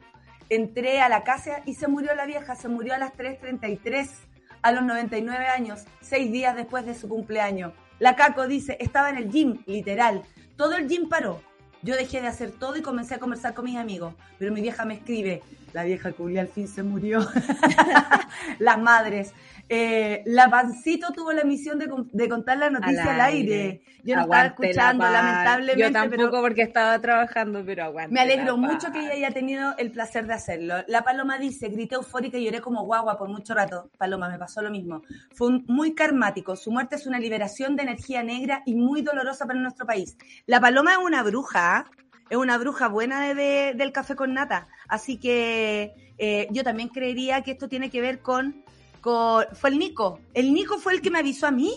Entré 0.49 1.01
a 1.01 1.09
la 1.09 1.23
casa 1.23 1.61
y 1.65 1.75
se 1.75 1.87
murió 1.87 2.13
la 2.15 2.25
vieja, 2.25 2.55
se 2.55 2.67
murió 2.67 2.93
a 2.93 2.97
las 2.97 3.13
3.33, 3.13 4.09
a 4.61 4.71
los 4.71 4.83
99 4.83 5.47
años, 5.47 5.85
seis 6.01 6.31
días 6.31 6.55
después 6.55 6.85
de 6.85 6.95
su 6.95 7.07
cumpleaños. 7.07 7.73
La 7.99 8.15
Caco 8.15 8.47
dice, 8.47 8.77
estaba 8.79 9.09
en 9.09 9.17
el 9.17 9.31
gym, 9.31 9.63
literal. 9.65 10.23
Todo 10.57 10.75
el 10.75 10.87
gym 10.87 11.09
paró. 11.09 11.41
Yo 11.81 11.95
dejé 11.95 12.21
de 12.21 12.27
hacer 12.27 12.51
todo 12.51 12.77
y 12.77 12.81
comencé 12.81 13.15
a 13.15 13.19
conversar 13.19 13.53
con 13.53 13.65
mis 13.65 13.77
amigos. 13.77 14.13
Pero 14.39 14.53
mi 14.53 14.61
vieja 14.61 14.85
me 14.85 14.95
escribe, 14.95 15.41
la 15.73 15.83
vieja 15.83 16.11
Julia 16.15 16.41
al 16.41 16.47
fin 16.47 16.67
se 16.67 16.83
murió. 16.83 17.19
Las 18.59 18.79
madres. 18.79 19.33
Eh, 19.69 20.21
la 20.25 20.49
Pancito 20.49 21.11
tuvo 21.13 21.31
la 21.31 21.43
misión 21.43 21.79
de, 21.79 22.29
contar 22.29 22.57
la 22.57 22.69
noticia 22.69 23.15
al 23.15 23.21
aire. 23.21 23.81
Yo 24.03 24.15
no 24.15 24.23
estaba 24.23 24.45
escuchando, 24.45 25.03
lamentablemente. 25.09 25.81
Yo 25.81 25.91
tampoco 25.91 26.41
porque 26.41 26.61
estaba 26.61 26.99
trabajando, 26.99 27.63
pero 27.65 27.85
aguante. 27.85 28.13
Me 28.13 28.19
alegro 28.19 28.57
mucho 28.57 28.91
que 28.91 28.99
ella 28.99 29.13
haya 29.13 29.31
tenido 29.31 29.75
el 29.77 29.91
placer 29.91 30.27
de 30.27 30.33
hacerlo. 30.33 30.75
La 30.87 31.03
Paloma 31.03 31.39
dice, 31.39 31.69
grité 31.69 31.95
eufórica 31.95 32.37
y 32.37 32.45
lloré 32.45 32.61
como 32.61 32.85
guagua 32.85 33.17
por 33.17 33.29
mucho 33.29 33.53
rato. 33.53 33.89
Paloma, 33.97 34.29
me 34.29 34.37
pasó 34.37 34.61
lo 34.61 34.69
mismo. 34.69 35.01
Fue 35.33 35.49
muy 35.67 35.95
karmático. 35.95 36.55
Su 36.55 36.71
muerte 36.71 36.97
es 36.97 37.07
una 37.07 37.19
liberación 37.19 37.75
de 37.75 37.83
energía 37.83 38.21
negra 38.21 38.61
y 38.65 38.75
muy 38.75 39.01
dolorosa 39.01 39.47
para 39.47 39.59
nuestro 39.59 39.85
país. 39.85 40.17
La 40.45 40.59
Paloma 40.59 40.91
es 40.91 40.99
una 40.99 41.23
bruja. 41.23 41.85
Es 42.29 42.37
una 42.37 42.57
bruja 42.57 42.87
buena 42.87 43.33
de, 43.33 43.73
del 43.75 43.91
café 43.91 44.15
con 44.15 44.33
nata. 44.33 44.67
Así 44.87 45.17
que 45.17 45.93
eh, 46.17 46.47
yo 46.51 46.63
también 46.63 46.89
creería 46.89 47.41
que 47.41 47.51
esto 47.51 47.67
tiene 47.67 47.89
que 47.89 48.01
ver 48.01 48.19
con 48.21 48.63
fue 49.53 49.69
el 49.69 49.79
Nico. 49.79 50.19
El 50.33 50.53
Nico 50.53 50.77
fue 50.79 50.93
el 50.93 51.01
que 51.01 51.11
me 51.11 51.19
avisó 51.19 51.47
a 51.47 51.51
mí. 51.51 51.73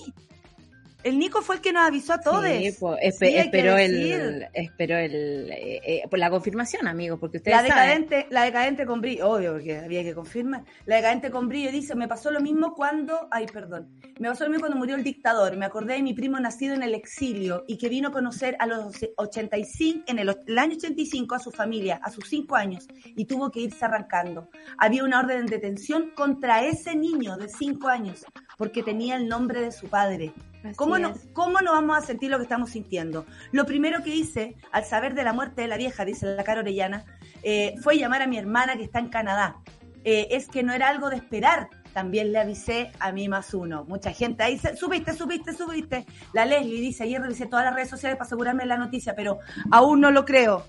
El 1.06 1.20
Nico 1.20 1.40
fue 1.40 1.54
el 1.54 1.60
que 1.60 1.72
nos 1.72 1.84
avisó 1.84 2.14
a 2.14 2.20
todos. 2.20 2.44
Sí, 2.44 2.74
pues, 2.80 2.98
espero 3.00 3.76
el, 3.76 4.48
espero 4.52 4.96
el, 4.96 5.52
eh, 5.52 5.80
eh, 5.84 6.02
pues 6.10 6.18
la 6.18 6.30
confirmación, 6.30 6.88
amigo, 6.88 7.16
porque 7.16 7.36
ustedes 7.36 7.56
la 7.56 7.62
decadente, 7.62 8.26
la 8.30 8.42
decadente 8.42 8.84
con 8.84 9.00
brillo, 9.00 9.30
obvio, 9.30 9.52
porque 9.52 9.78
había 9.78 10.02
que 10.02 10.16
confirmar. 10.16 10.64
La 10.84 10.96
decadente 10.96 11.30
con 11.30 11.48
brillo 11.48 11.70
dice, 11.70 11.94
me 11.94 12.08
pasó 12.08 12.32
lo 12.32 12.40
mismo 12.40 12.74
cuando, 12.74 13.28
ay, 13.30 13.46
perdón, 13.46 13.88
me 14.18 14.28
pasó 14.28 14.42
lo 14.42 14.50
mismo 14.50 14.62
cuando 14.62 14.78
murió 14.78 14.96
el 14.96 15.04
dictador. 15.04 15.56
Me 15.56 15.64
acordé 15.66 15.94
de 15.94 16.02
mi 16.02 16.12
primo 16.12 16.40
nacido 16.40 16.74
en 16.74 16.82
el 16.82 16.92
exilio 16.92 17.62
y 17.68 17.78
que 17.78 17.88
vino 17.88 18.08
a 18.08 18.10
conocer 18.10 18.56
a 18.58 18.66
los 18.66 18.92
85, 19.16 20.06
en 20.08 20.18
el, 20.18 20.36
el 20.44 20.58
año 20.58 20.74
85 20.74 21.36
a 21.36 21.38
su 21.38 21.52
familia, 21.52 22.00
a 22.02 22.10
sus 22.10 22.28
cinco 22.28 22.56
años, 22.56 22.88
y 23.04 23.26
tuvo 23.26 23.52
que 23.52 23.60
irse 23.60 23.84
arrancando. 23.84 24.50
Había 24.76 25.04
una 25.04 25.20
orden 25.20 25.46
de 25.46 25.54
detención 25.54 26.10
contra 26.16 26.64
ese 26.64 26.96
niño 26.96 27.36
de 27.36 27.48
cinco 27.48 27.86
años, 27.86 28.24
porque 28.58 28.82
tenía 28.82 29.14
el 29.14 29.28
nombre 29.28 29.60
de 29.60 29.70
su 29.70 29.86
padre. 29.86 30.34
¿Cómo 30.74 30.98
no, 30.98 31.14
¿Cómo 31.32 31.60
no 31.60 31.72
vamos 31.72 31.96
a 31.96 32.00
sentir 32.00 32.30
lo 32.30 32.38
que 32.38 32.44
estamos 32.44 32.70
sintiendo? 32.70 33.26
Lo 33.52 33.66
primero 33.66 34.02
que 34.02 34.14
hice 34.14 34.56
al 34.72 34.84
saber 34.84 35.14
de 35.14 35.24
la 35.24 35.32
muerte 35.32 35.62
de 35.62 35.68
la 35.68 35.76
vieja, 35.76 36.04
dice 36.04 36.26
la 36.26 36.44
cara 36.44 36.60
Orellana, 36.60 37.04
eh, 37.42 37.74
fue 37.82 37.98
llamar 37.98 38.22
a 38.22 38.26
mi 38.26 38.38
hermana 38.38 38.76
que 38.76 38.84
está 38.84 38.98
en 38.98 39.08
Canadá. 39.08 39.56
Eh, 40.04 40.28
es 40.30 40.48
que 40.48 40.62
no 40.62 40.72
era 40.72 40.88
algo 40.88 41.10
de 41.10 41.16
esperar. 41.16 41.68
También 41.92 42.30
le 42.30 42.38
avisé 42.38 42.92
a 43.00 43.10
mí 43.10 43.28
más 43.28 43.54
uno. 43.54 43.84
Mucha 43.84 44.12
gente 44.12 44.42
ahí 44.42 44.54
dice, 44.54 44.76
subiste, 44.76 45.14
subiste, 45.14 45.52
subiste. 45.52 46.06
La 46.32 46.44
Leslie 46.44 46.80
dice, 46.80 47.04
ayer 47.04 47.20
revisé 47.20 47.46
todas 47.46 47.64
las 47.64 47.74
redes 47.74 47.88
sociales 47.88 48.16
para 48.16 48.26
asegurarme 48.26 48.66
la 48.66 48.76
noticia, 48.76 49.14
pero 49.16 49.38
aún 49.70 50.00
no 50.00 50.10
lo 50.10 50.24
creo. 50.24 50.64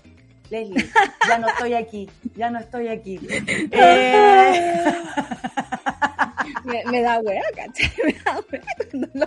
Leslie, 0.50 0.90
ya 1.28 1.38
no 1.38 1.48
estoy 1.48 1.74
aquí, 1.74 2.08
ya 2.34 2.50
no 2.50 2.58
estoy 2.58 2.88
aquí. 2.88 3.20
Eh... 6.64 6.84
me, 6.90 7.02
da 7.02 7.20
hueá, 7.20 7.42
¿cachai? 7.54 7.92
Me 8.04 8.12
da 8.24 8.40
hueá 8.50 8.62
cuando 8.90 9.08
lo 9.14 9.26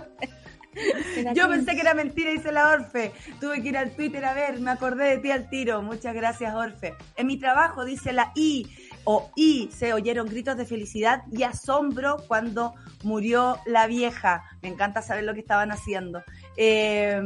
yo 1.34 1.48
pensé 1.48 1.74
que 1.74 1.80
era 1.80 1.94
mentira, 1.94 2.30
dice 2.30 2.52
la 2.52 2.70
Orfe. 2.70 3.12
Tuve 3.40 3.62
que 3.62 3.68
ir 3.68 3.76
al 3.76 3.94
Twitter 3.94 4.24
a 4.24 4.34
ver, 4.34 4.60
me 4.60 4.70
acordé 4.70 5.04
de 5.10 5.18
ti 5.18 5.30
al 5.30 5.48
tiro. 5.48 5.82
Muchas 5.82 6.14
gracias, 6.14 6.54
Orfe. 6.54 6.94
En 7.16 7.26
mi 7.26 7.38
trabajo, 7.38 7.84
dice 7.84 8.12
la 8.12 8.32
I 8.34 8.66
o 9.04 9.30
I, 9.36 9.70
se 9.72 9.92
oyeron 9.92 10.28
gritos 10.28 10.56
de 10.56 10.64
felicidad 10.64 11.22
y 11.30 11.42
asombro 11.42 12.18
cuando 12.28 12.74
murió 13.02 13.58
la 13.66 13.86
vieja. 13.86 14.44
Me 14.62 14.68
encanta 14.68 15.02
saber 15.02 15.24
lo 15.24 15.34
que 15.34 15.40
estaban 15.40 15.72
haciendo. 15.72 16.22
Eh, 16.56 17.20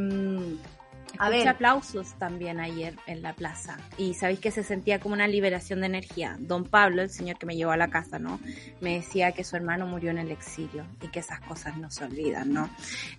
a 1.18 1.30
ver. 1.30 1.48
aplausos 1.48 2.14
también 2.18 2.60
ayer 2.60 2.94
en 3.06 3.22
la 3.22 3.32
plaza 3.34 3.78
y 3.98 4.14
sabéis 4.14 4.40
que 4.40 4.50
se 4.50 4.62
sentía 4.62 5.00
como 5.00 5.14
una 5.14 5.28
liberación 5.28 5.80
de 5.80 5.86
energía. 5.86 6.36
Don 6.38 6.64
Pablo, 6.64 7.02
el 7.02 7.10
señor 7.10 7.38
que 7.38 7.46
me 7.46 7.56
llevó 7.56 7.72
a 7.72 7.76
la 7.76 7.88
casa, 7.88 8.18
¿no? 8.18 8.40
Me 8.80 8.94
decía 8.94 9.32
que 9.32 9.44
su 9.44 9.56
hermano 9.56 9.86
murió 9.86 10.10
en 10.10 10.18
el 10.18 10.30
exilio 10.30 10.86
y 11.02 11.08
que 11.08 11.20
esas 11.20 11.40
cosas 11.40 11.76
no 11.76 11.90
se 11.90 12.04
olvidan, 12.04 12.52
¿no? 12.52 12.70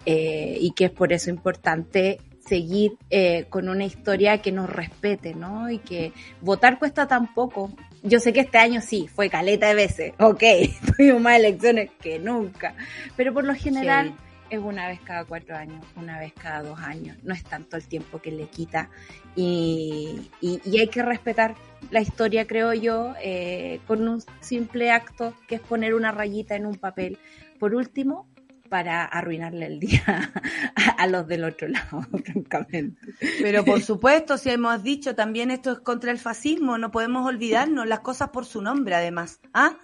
Eh, 0.05 0.57
y 0.59 0.71
que 0.71 0.85
es 0.85 0.91
por 0.91 1.13
eso 1.13 1.29
importante 1.29 2.19
seguir 2.47 2.93
eh, 3.09 3.45
con 3.49 3.69
una 3.69 3.85
historia 3.85 4.41
que 4.41 4.51
nos 4.51 4.69
respete, 4.69 5.33
¿no? 5.33 5.69
Y 5.69 5.79
que 5.79 6.13
votar 6.41 6.79
cuesta 6.79 7.07
tan 7.07 7.33
poco. 7.33 7.71
Yo 8.03 8.19
sé 8.19 8.31
que 8.31 8.41
este 8.41 8.57
año 8.57 8.81
sí, 8.81 9.07
fue 9.13 9.29
caleta 9.29 9.67
de 9.67 9.75
veces, 9.75 10.13
ok, 10.19 10.43
tuvimos 10.97 11.21
más 11.21 11.39
elecciones 11.39 11.91
que 11.99 12.19
nunca, 12.19 12.75
pero 13.15 13.33
por 13.33 13.43
lo 13.43 13.53
general 13.53 14.13
es 14.49 14.59
una 14.59 14.87
vez 14.87 14.99
cada 15.01 15.25
cuatro 15.25 15.55
años, 15.55 15.85
una 15.95 16.19
vez 16.19 16.33
cada 16.33 16.63
dos 16.63 16.79
años, 16.79 17.17
no 17.23 17.33
es 17.33 17.43
tanto 17.43 17.77
el 17.77 17.87
tiempo 17.87 18.21
que 18.21 18.31
le 18.31 18.47
quita 18.47 18.89
y, 19.35 20.31
y, 20.41 20.79
hay 20.79 20.87
que 20.87 21.03
respetar 21.03 21.55
la 21.91 22.01
historia, 22.01 22.47
creo 22.47 22.73
yo, 22.73 23.13
eh, 23.21 23.79
con 23.87 24.07
un 24.07 24.23
simple 24.39 24.91
acto 24.91 25.33
que 25.47 25.55
es 25.55 25.61
poner 25.61 25.93
una 25.93 26.11
rayita 26.11 26.55
en 26.55 26.65
un 26.65 26.75
papel. 26.75 27.17
Por 27.59 27.75
último, 27.75 28.27
para 28.67 29.05
arruinarle 29.05 29.65
el 29.65 29.79
día 29.79 30.31
a, 30.97 31.07
los 31.07 31.27
del 31.27 31.43
otro 31.43 31.67
lado, 31.67 32.01
francamente. 32.25 33.13
Pero 33.41 33.63
por 33.63 33.81
supuesto, 33.81 34.37
si 34.37 34.49
hemos 34.49 34.83
dicho 34.83 35.15
también 35.15 35.51
esto 35.51 35.71
es 35.71 35.79
contra 35.79 36.11
el 36.11 36.19
fascismo, 36.19 36.77
no 36.77 36.91
podemos 36.91 37.25
olvidarnos 37.25 37.87
las 37.87 38.01
cosas 38.01 38.29
por 38.29 38.45
su 38.45 38.61
nombre, 38.61 38.95
además. 38.95 39.39
¿Ah? 39.53 39.77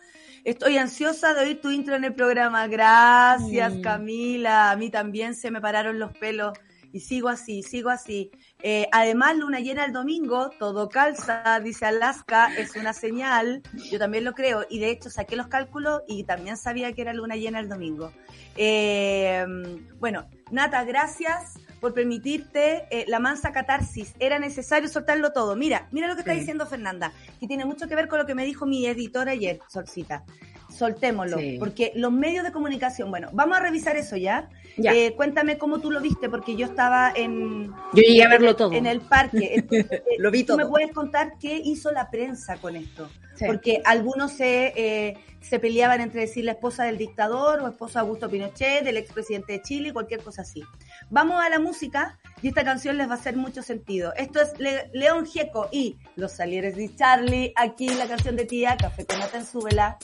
Estoy 0.44 0.78
ansiosa 0.78 1.34
de 1.34 1.42
oír 1.42 1.62
tu 1.62 1.72
intro 1.72 1.96
en 1.96 2.04
el 2.04 2.14
programa. 2.14 2.68
Gracias, 2.68 3.74
Camila. 3.82 4.72
A 4.72 4.76
mí 4.76 4.90
también 4.90 5.36
se 5.36 5.52
me 5.52 5.62
pararon 5.62 6.00
los 6.00 6.12
pelos 6.18 6.58
y 6.94 7.00
sigo 7.00 7.28
así, 7.28 7.64
sigo 7.64 7.90
así. 7.90 8.32
Eh, 8.62 8.88
además, 8.92 9.36
luna 9.36 9.60
llena 9.60 9.84
el 9.84 9.92
domingo, 9.92 10.52
todo 10.60 10.88
calza, 10.88 11.60
dice 11.62 11.88
Alaska, 11.88 12.56
es 12.56 12.76
una 12.76 12.94
señal, 12.94 13.64
yo 13.92 13.98
también 13.98 14.24
lo 14.24 14.34
creo, 14.34 14.66
y 14.70 14.80
de 14.80 14.92
hecho 14.92 15.10
saqué 15.10 15.36
los 15.36 15.48
cálculos 15.48 16.04
y 16.08 16.24
también 16.24 16.56
sabía 16.56 16.94
que 16.94 17.02
era 17.02 17.12
luna 17.12 17.36
llena 17.36 17.60
el 17.60 17.68
domingo. 17.68 18.14
Eh, 18.56 19.44
bueno, 20.00 20.28
Nata, 20.52 20.84
gracias 20.84 21.56
por 21.82 21.96
permitirte 21.96 22.86
eh, 22.92 23.06
la 23.08 23.20
mansa 23.20 23.52
catarsis. 23.52 24.14
Era 24.20 24.38
necesario 24.38 24.88
soltarlo 24.88 25.34
todo. 25.34 25.56
Mira, 25.56 25.88
mira 25.92 26.08
lo 26.08 26.14
que 26.14 26.22
está 26.22 26.34
diciendo 26.34 26.68
Fernanda, 26.68 27.12
que 27.40 27.48
tiene 27.48 27.66
mucho 27.66 27.88
que 27.88 27.96
ver 27.96 28.08
con 28.08 28.20
lo 28.20 28.26
que 28.28 28.36
me 28.36 28.46
dijo 28.46 28.68
mi 28.68 28.86
editor 28.86 29.28
ayer, 29.28 29.60
Solcita. 29.68 30.24
Soltémoslo, 30.74 31.38
porque 31.60 31.92
los 31.96 32.12
medios 32.12 32.44
de 32.44 32.52
comunicación, 32.52 33.10
bueno, 33.10 33.30
vamos 33.34 33.58
a 33.58 33.62
revisar 33.62 33.96
eso 33.96 34.18
ya. 34.18 34.50
Eh, 34.78 35.14
cuéntame 35.16 35.58
cómo 35.58 35.80
tú 35.80 35.92
lo 35.92 36.02
viste, 36.02 36.30
porque 36.30 36.56
yo 36.56 36.66
estaba 36.66 37.12
en... 37.16 37.68
Yo 37.94 38.02
llegué 38.02 38.24
a 38.24 38.30
verlo 38.30 38.56
todo. 38.56 38.74
En 38.74 38.86
el 38.86 39.02
parque. 39.02 39.64
lo 40.18 40.32
vi 40.32 40.44
todo. 40.44 40.58
¿Tú 40.58 40.64
me 40.64 40.70
puedes 40.70 40.92
contar 40.92 41.34
qué 41.40 41.62
hizo 41.64 41.92
la 41.92 42.10
prensa 42.10 42.58
con 42.58 42.76
esto? 42.76 43.10
Porque 43.46 43.82
algunos 43.84 44.32
se, 44.32 44.74
eh, 44.76 45.18
se 45.42 45.60
peleaban 45.60 46.02
entre 46.02 46.22
decir 46.22 46.46
la 46.46 46.54
esposa 46.54 46.86
del 46.86 46.98
dictador 46.98 47.60
o 47.60 47.68
esposa 47.68 48.00
de 48.00 48.06
Augusto 48.06 48.30
Pinochet, 48.30 48.84
del 48.84 48.98
expresidente 48.98 49.54
de 49.54 49.62
Chile, 49.62 49.94
cualquier 49.94 50.22
cosa 50.22 50.44
así. 50.44 50.64
Vamos 51.10 51.44
a 51.44 51.50
la 51.50 51.60
música 51.60 52.20
y 52.42 52.50
esta 52.50 52.64
canción 52.64 52.98
les 52.98 53.08
va 53.08 53.14
a 53.14 53.18
hacer 53.18 53.36
mucho 53.36 53.62
sentido. 53.62 54.14
Esto 54.16 54.40
es 54.42 54.54
León 54.94 55.26
Gieco 55.26 55.68
y 55.72 55.98
Los 56.16 56.34
Salieres 56.34 56.76
de 56.76 56.94
Charlie. 56.96 57.54
Aquí 57.56 57.90
la 57.90 58.08
canción 58.08 58.36
de 58.36 58.46
tía, 58.46 58.78
Café 58.78 59.06
con 59.06 59.20
Nata 59.20 59.38
en 59.38 59.46
Súbela. 59.46 59.98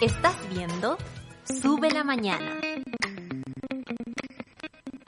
Estás 0.00 0.36
viendo 0.50 0.98
Sube 1.44 1.90
la 1.90 2.02
Mañana. 2.02 2.60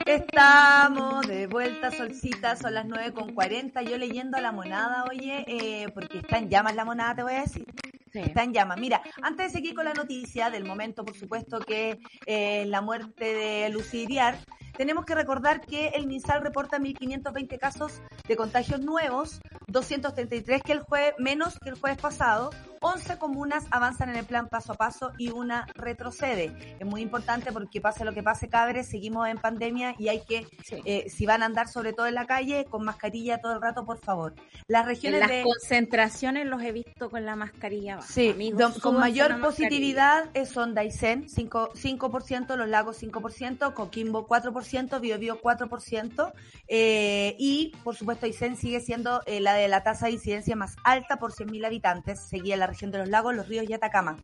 Estamos 0.05 1.27
de 1.27 1.47
vuelta, 1.47 1.91
Solcita, 1.91 2.55
son 2.55 2.73
las 2.73 2.85
9.40. 2.85 3.81
Yo 3.87 3.97
leyendo 3.97 4.39
la 4.39 4.53
monada, 4.53 5.03
oye, 5.09 5.43
eh, 5.47 5.89
porque 5.93 6.19
está 6.19 6.37
en 6.37 6.49
llamas 6.49 6.75
la 6.75 6.85
monada, 6.85 7.15
te 7.15 7.23
voy 7.23 7.33
a 7.33 7.41
decir. 7.41 7.65
Está 8.13 8.43
en 8.43 8.53
llamas. 8.53 8.79
Mira, 8.79 9.01
antes 9.21 9.47
de 9.47 9.51
seguir 9.51 9.75
con 9.75 9.85
la 9.85 9.93
noticia 9.93 10.49
del 10.49 10.63
momento, 10.63 11.03
por 11.03 11.15
supuesto, 11.15 11.59
que 11.59 11.99
eh, 12.25 12.65
la 12.67 12.81
muerte 12.81 13.25
de 13.25 13.69
Lucy 13.69 14.03
Iriar, 14.03 14.37
tenemos 14.77 15.05
que 15.05 15.15
recordar 15.15 15.61
que 15.61 15.87
el 15.89 16.05
MinSal 16.05 16.41
reporta 16.41 16.77
1.520 16.77 17.57
casos 17.57 18.01
de 18.27 18.35
contagios 18.35 18.79
nuevos, 18.79 19.41
233 19.67 20.61
que 20.61 20.71
el 20.71 20.79
jueves, 20.81 21.15
menos 21.17 21.57
que 21.59 21.69
el 21.69 21.79
jueves 21.79 21.99
pasado, 21.99 22.51
11 22.79 23.17
comunas 23.17 23.65
avanzan 23.71 24.09
en 24.09 24.17
el 24.17 24.25
plan 24.25 24.47
paso 24.49 24.73
a 24.73 24.75
paso 24.75 25.11
y 25.17 25.31
una 25.31 25.65
retrocede. 25.73 26.75
Es 26.79 26.85
muy 26.85 27.01
importante 27.01 27.51
porque 27.51 27.81
pase 27.81 28.05
lo 28.05 28.13
que 28.13 28.21
pase, 28.21 28.49
cabres, 28.49 28.87
seguimos 28.87 29.27
en 29.27 29.37
pandemia 29.37 29.95
y 29.97 30.09
hay 30.09 30.21
que, 30.23 30.45
eh, 30.85 31.09
si 31.09 31.25
van 31.25 31.41
a 31.41 31.47
andar 31.47 31.67
sobre 31.67 31.93
todo 31.93 32.05
en 32.05 32.13
la 32.13 32.27
calle, 32.27 32.65
con 32.65 32.85
mascarilla 32.85 33.39
todo 33.39 33.53
el 33.53 33.61
rato, 33.61 33.83
por 33.83 33.97
favor. 33.97 34.35
Las 34.67 34.85
regiones 34.85 35.21
Las 35.21 35.43
concentraciones 35.43 36.45
los 36.45 36.61
he 36.61 36.71
visto 36.71 37.09
con 37.09 37.25
la 37.25 37.35
mascarilla 37.35 37.99
Sí, 38.01 38.35
con 38.81 38.99
mayor 38.99 39.41
positividad 39.41 40.29
son 40.45 40.75
Daisen, 40.75 41.27
5%, 41.27 41.71
5%, 41.73 42.55
Los 42.55 42.67
Lagos 42.67 43.01
5%, 43.01 43.73
Coquimbo 43.73 44.27
4%, 44.27 44.66
Biobío 44.99 45.41
4%, 45.41 46.33
eh, 46.67 47.35
y 47.39 47.73
por 47.83 47.95
supuesto 47.95 48.25
Aysén 48.25 48.57
sigue 48.57 48.79
siendo 48.79 49.21
eh, 49.25 49.39
la 49.39 49.53
de 49.53 49.67
la 49.67 49.83
tasa 49.83 50.07
de 50.07 50.13
incidencia 50.13 50.55
más 50.55 50.75
alta 50.83 51.17
por 51.17 51.33
100.000 51.33 51.65
habitantes, 51.65 52.19
seguía 52.29 52.57
la 52.57 52.67
región 52.67 52.91
de 52.91 52.99
los 52.99 53.09
lagos, 53.09 53.35
los 53.35 53.47
ríos 53.47 53.69
y 53.69 53.73
Atacama. 53.73 54.17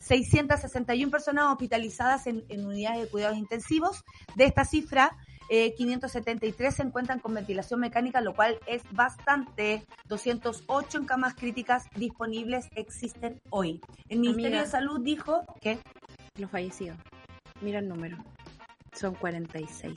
661 0.00 1.10
personas 1.10 1.44
hospitalizadas 1.52 2.26
en, 2.26 2.44
unidades 2.64 3.02
de 3.02 3.08
cuidados 3.08 3.36
intensivos. 3.36 4.02
De 4.34 4.44
esta 4.44 4.64
cifra, 4.64 5.16
573 5.48 6.72
eh, 6.72 6.76
se 6.76 6.82
encuentran 6.82 7.20
con 7.20 7.34
ventilación 7.34 7.80
mecánica, 7.80 8.20
lo 8.20 8.34
cual 8.34 8.58
es 8.66 8.82
bastante. 8.92 9.84
208 10.08 10.98
en 10.98 11.04
camas 11.04 11.34
críticas 11.34 11.84
disponibles 11.96 12.68
existen 12.76 13.40
hoy. 13.50 13.80
El 14.08 14.20
Ministerio 14.20 14.60
de 14.60 14.66
Salud 14.66 15.00
dijo 15.00 15.44
que... 15.60 15.78
Los 16.36 16.50
fallecidos. 16.50 16.96
Mira 17.60 17.80
el 17.80 17.88
número. 17.88 18.16
Son 18.92 19.14
46. 19.14 19.94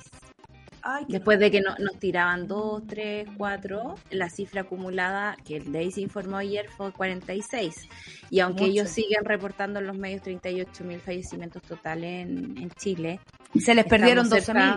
Después 1.07 1.39
de 1.39 1.49
que 1.49 1.61
nos 1.61 1.97
tiraban 1.97 2.45
dos, 2.45 2.85
tres, 2.85 3.27
cuatro, 3.37 3.95
la 4.11 4.29
cifra 4.29 4.61
acumulada 4.61 5.37
que 5.45 5.55
el 5.57 5.71
DAIS 5.71 5.97
informó 5.97 6.37
ayer 6.37 6.67
fue 6.67 6.91
46. 6.91 7.87
Y 8.29 8.41
aunque 8.41 8.65
ellos 8.65 8.89
siguen 8.89 9.23
reportando 9.23 9.79
en 9.79 9.87
los 9.87 9.97
medios 9.97 10.21
38 10.23 10.83
mil 10.83 10.99
fallecimientos 10.99 11.61
totales 11.61 12.27
en, 12.27 12.57
en 12.57 12.69
Chile. 12.71 13.21
Se 13.57 13.73
les 13.73 13.85
perdieron 13.85 14.27
12 14.27 14.53
mil 14.53 14.73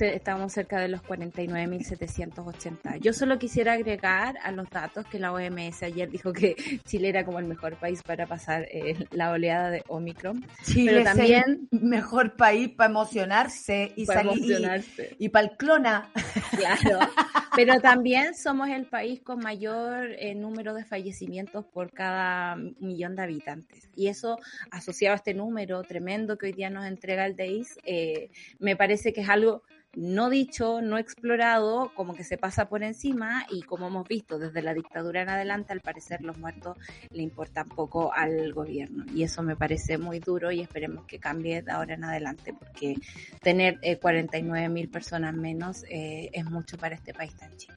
estamos 0.00 0.52
cerca 0.52 0.80
de 0.80 0.88
los 0.88 1.02
49.780. 1.02 3.00
Yo 3.00 3.12
solo 3.12 3.38
quisiera 3.38 3.74
agregar 3.74 4.36
a 4.42 4.50
los 4.52 4.68
datos 4.70 5.06
que 5.06 5.18
la 5.18 5.32
OMS 5.32 5.82
ayer 5.82 6.10
dijo 6.10 6.32
que 6.32 6.56
Chile 6.84 7.08
era 7.08 7.24
como 7.24 7.38
el 7.38 7.46
mejor 7.46 7.76
país 7.76 8.02
para 8.02 8.26
pasar 8.26 8.66
eh, 8.70 9.06
la 9.10 9.30
oleada 9.30 9.70
de 9.70 9.84
Omicron. 9.88 10.44
Chile 10.64 10.92
pero 10.92 11.04
también 11.04 11.40
es 11.40 11.46
el 11.46 11.68
mejor 11.80 12.36
país 12.36 12.70
para 12.70 12.90
emocionarse 12.90 13.92
y 13.96 14.06
para 14.06 14.22
emocionarse. 14.22 15.16
y, 15.18 15.28
para 15.28 15.46
el 15.46 15.56
clona. 15.56 16.10
Claro. 16.50 16.98
Pero 17.56 17.80
también 17.80 18.34
somos 18.34 18.68
el 18.68 18.86
país 18.86 19.20
con 19.20 19.38
mayor 19.38 20.10
eh, 20.18 20.34
número 20.34 20.74
de 20.74 20.84
fallecimientos 20.84 21.64
por 21.64 21.92
cada 21.92 22.56
millón 22.56 23.14
de 23.14 23.22
habitantes. 23.22 23.88
Y 23.94 24.08
eso, 24.08 24.40
asociado 24.72 25.12
a 25.12 25.16
este 25.16 25.34
número 25.34 25.80
tremendo 25.84 26.36
que 26.36 26.46
hoy 26.46 26.52
día 26.52 26.68
nos 26.68 26.84
entrega 26.84 27.26
el 27.26 27.36
DEIS, 27.36 27.78
eh, 27.84 28.30
me 28.58 28.74
parece 28.74 29.12
que 29.12 29.20
es 29.20 29.28
algo 29.28 29.62
no 29.96 30.30
dicho, 30.30 30.80
no 30.82 30.98
explorado, 30.98 31.92
como 31.94 32.14
que 32.14 32.24
se 32.24 32.36
pasa 32.36 32.68
por 32.68 32.82
encima 32.82 33.46
y 33.50 33.62
como 33.62 33.88
hemos 33.88 34.06
visto 34.06 34.38
desde 34.38 34.62
la 34.62 34.74
dictadura 34.74 35.22
en 35.22 35.28
adelante, 35.28 35.72
al 35.72 35.80
parecer 35.80 36.22
los 36.22 36.38
muertos 36.38 36.76
le 37.10 37.22
importan 37.22 37.68
poco 37.68 38.12
al 38.12 38.52
gobierno 38.52 39.04
y 39.14 39.22
eso 39.22 39.42
me 39.42 39.56
parece 39.56 39.98
muy 39.98 40.18
duro 40.18 40.50
y 40.50 40.60
esperemos 40.60 41.04
que 41.06 41.18
cambie 41.18 41.62
de 41.62 41.72
ahora 41.72 41.94
en 41.94 42.04
adelante 42.04 42.54
porque 42.54 42.96
tener 43.42 43.78
49 44.00 44.64
eh, 44.64 44.68
mil 44.68 44.88
personas 44.88 45.34
menos 45.34 45.84
eh, 45.88 46.30
es 46.32 46.44
mucho 46.44 46.76
para 46.76 46.94
este 46.94 47.14
país 47.14 47.34
tan 47.36 47.56
chico. 47.56 47.74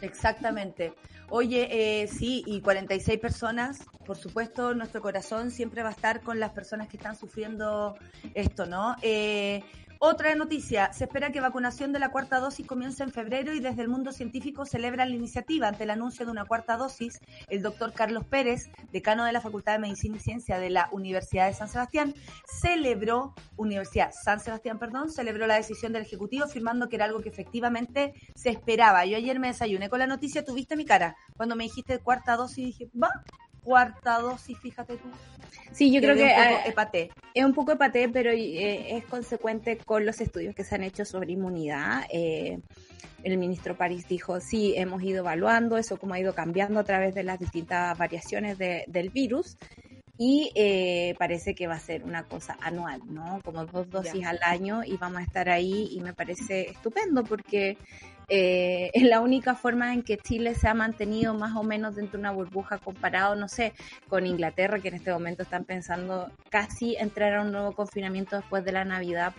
Exactamente. 0.00 0.92
Oye, 1.28 2.02
eh, 2.02 2.08
sí, 2.08 2.42
y 2.46 2.60
46 2.60 3.18
personas, 3.20 3.86
por 4.04 4.16
supuesto, 4.16 4.74
nuestro 4.74 5.00
corazón 5.00 5.50
siempre 5.50 5.82
va 5.82 5.90
a 5.90 5.92
estar 5.92 6.20
con 6.20 6.40
las 6.40 6.50
personas 6.50 6.88
que 6.88 6.96
están 6.96 7.16
sufriendo 7.16 7.96
esto, 8.34 8.66
¿no? 8.66 8.96
Otra 10.04 10.34
noticia, 10.34 10.92
se 10.92 11.04
espera 11.04 11.30
que 11.30 11.40
vacunación 11.40 11.92
de 11.92 12.00
la 12.00 12.10
cuarta 12.10 12.40
dosis 12.40 12.66
comience 12.66 13.04
en 13.04 13.12
febrero 13.12 13.54
y 13.54 13.60
desde 13.60 13.82
el 13.82 13.88
mundo 13.88 14.10
científico 14.10 14.66
celebra 14.66 15.06
la 15.06 15.14
iniciativa. 15.14 15.68
Ante 15.68 15.84
el 15.84 15.90
anuncio 15.90 16.26
de 16.26 16.32
una 16.32 16.44
cuarta 16.44 16.76
dosis, 16.76 17.20
el 17.48 17.62
doctor 17.62 17.92
Carlos 17.92 18.24
Pérez, 18.24 18.68
decano 18.90 19.24
de 19.24 19.32
la 19.32 19.40
Facultad 19.40 19.74
de 19.74 19.78
Medicina 19.78 20.16
y 20.16 20.18
Ciencia 20.18 20.58
de 20.58 20.70
la 20.70 20.88
Universidad 20.90 21.46
de 21.46 21.54
San 21.54 21.68
Sebastián, 21.68 22.14
celebró, 22.44 23.32
Universidad 23.56 24.10
San 24.10 24.40
Sebastián, 24.40 24.80
perdón, 24.80 25.08
celebró 25.08 25.46
la 25.46 25.54
decisión 25.54 25.92
del 25.92 26.02
Ejecutivo 26.02 26.46
afirmando 26.46 26.88
que 26.88 26.96
era 26.96 27.04
algo 27.04 27.20
que 27.20 27.28
efectivamente 27.28 28.12
se 28.34 28.50
esperaba. 28.50 29.06
Yo 29.06 29.16
ayer 29.16 29.38
me 29.38 29.46
desayuné 29.46 29.88
con 29.88 30.00
la 30.00 30.08
noticia, 30.08 30.44
tuviste 30.44 30.74
mi 30.74 30.84
cara. 30.84 31.14
Cuando 31.36 31.54
me 31.54 31.62
dijiste 31.62 32.00
cuarta 32.00 32.34
dosis 32.34 32.64
dije, 32.64 32.90
va, 33.00 33.22
cuarta 33.62 34.18
dosis, 34.18 34.58
fíjate 34.58 34.96
tú. 34.96 35.08
Sí, 35.72 35.90
yo 35.92 36.00
creo 36.00 36.14
que 36.14 36.26
eh, 36.26 36.74
es 37.34 37.44
un 37.44 37.54
poco 37.54 37.72
epaté, 37.72 38.08
pero 38.08 38.30
eh, 38.30 38.96
es 38.96 39.04
consecuente 39.06 39.78
con 39.78 40.04
los 40.04 40.20
estudios 40.20 40.54
que 40.54 40.64
se 40.64 40.74
han 40.74 40.82
hecho 40.82 41.04
sobre 41.04 41.32
inmunidad. 41.32 42.04
Eh, 42.10 42.60
el 43.22 43.38
ministro 43.38 43.76
París 43.76 44.06
dijo, 44.08 44.40
sí, 44.40 44.74
hemos 44.76 45.02
ido 45.02 45.20
evaluando 45.20 45.76
eso, 45.76 45.96
como 45.96 46.14
ha 46.14 46.20
ido 46.20 46.34
cambiando 46.34 46.80
a 46.80 46.84
través 46.84 47.14
de 47.14 47.22
las 47.22 47.38
distintas 47.38 47.96
variaciones 47.96 48.58
del 48.58 49.10
virus. 49.10 49.56
Y 50.18 50.52
parece 51.18 51.54
que 51.54 51.66
va 51.66 51.74
a 51.74 51.80
ser 51.80 52.04
una 52.04 52.24
cosa 52.24 52.56
anual, 52.60 53.00
¿no? 53.06 53.40
Como 53.44 53.64
dos 53.64 53.88
dosis 53.90 54.24
al 54.24 54.38
año 54.42 54.84
y 54.84 54.96
vamos 54.96 55.20
a 55.20 55.22
estar 55.22 55.48
ahí 55.48 55.88
y 55.90 56.00
me 56.00 56.12
parece 56.12 56.70
estupendo 56.70 57.24
porque 57.24 57.76
eh, 58.34 58.90
es 58.94 59.02
la 59.02 59.20
única 59.20 59.54
forma 59.54 59.92
en 59.92 60.02
que 60.02 60.16
Chile 60.16 60.54
se 60.54 60.66
ha 60.66 60.72
mantenido 60.72 61.34
más 61.34 61.54
o 61.54 61.62
menos 61.62 61.96
dentro 61.96 62.12
de 62.12 62.20
una 62.20 62.30
burbuja 62.30 62.78
comparado, 62.78 63.36
no 63.36 63.46
sé, 63.46 63.74
con 64.08 64.26
Inglaterra, 64.26 64.80
que 64.80 64.88
en 64.88 64.94
este 64.94 65.12
momento 65.12 65.42
están 65.42 65.66
pensando 65.66 66.32
casi 66.48 66.96
entrar 66.96 67.34
a 67.34 67.42
un 67.42 67.52
nuevo 67.52 67.72
confinamiento 67.72 68.36
después 68.36 68.64
de 68.64 68.72
la 68.72 68.86
Navidad 68.86 69.34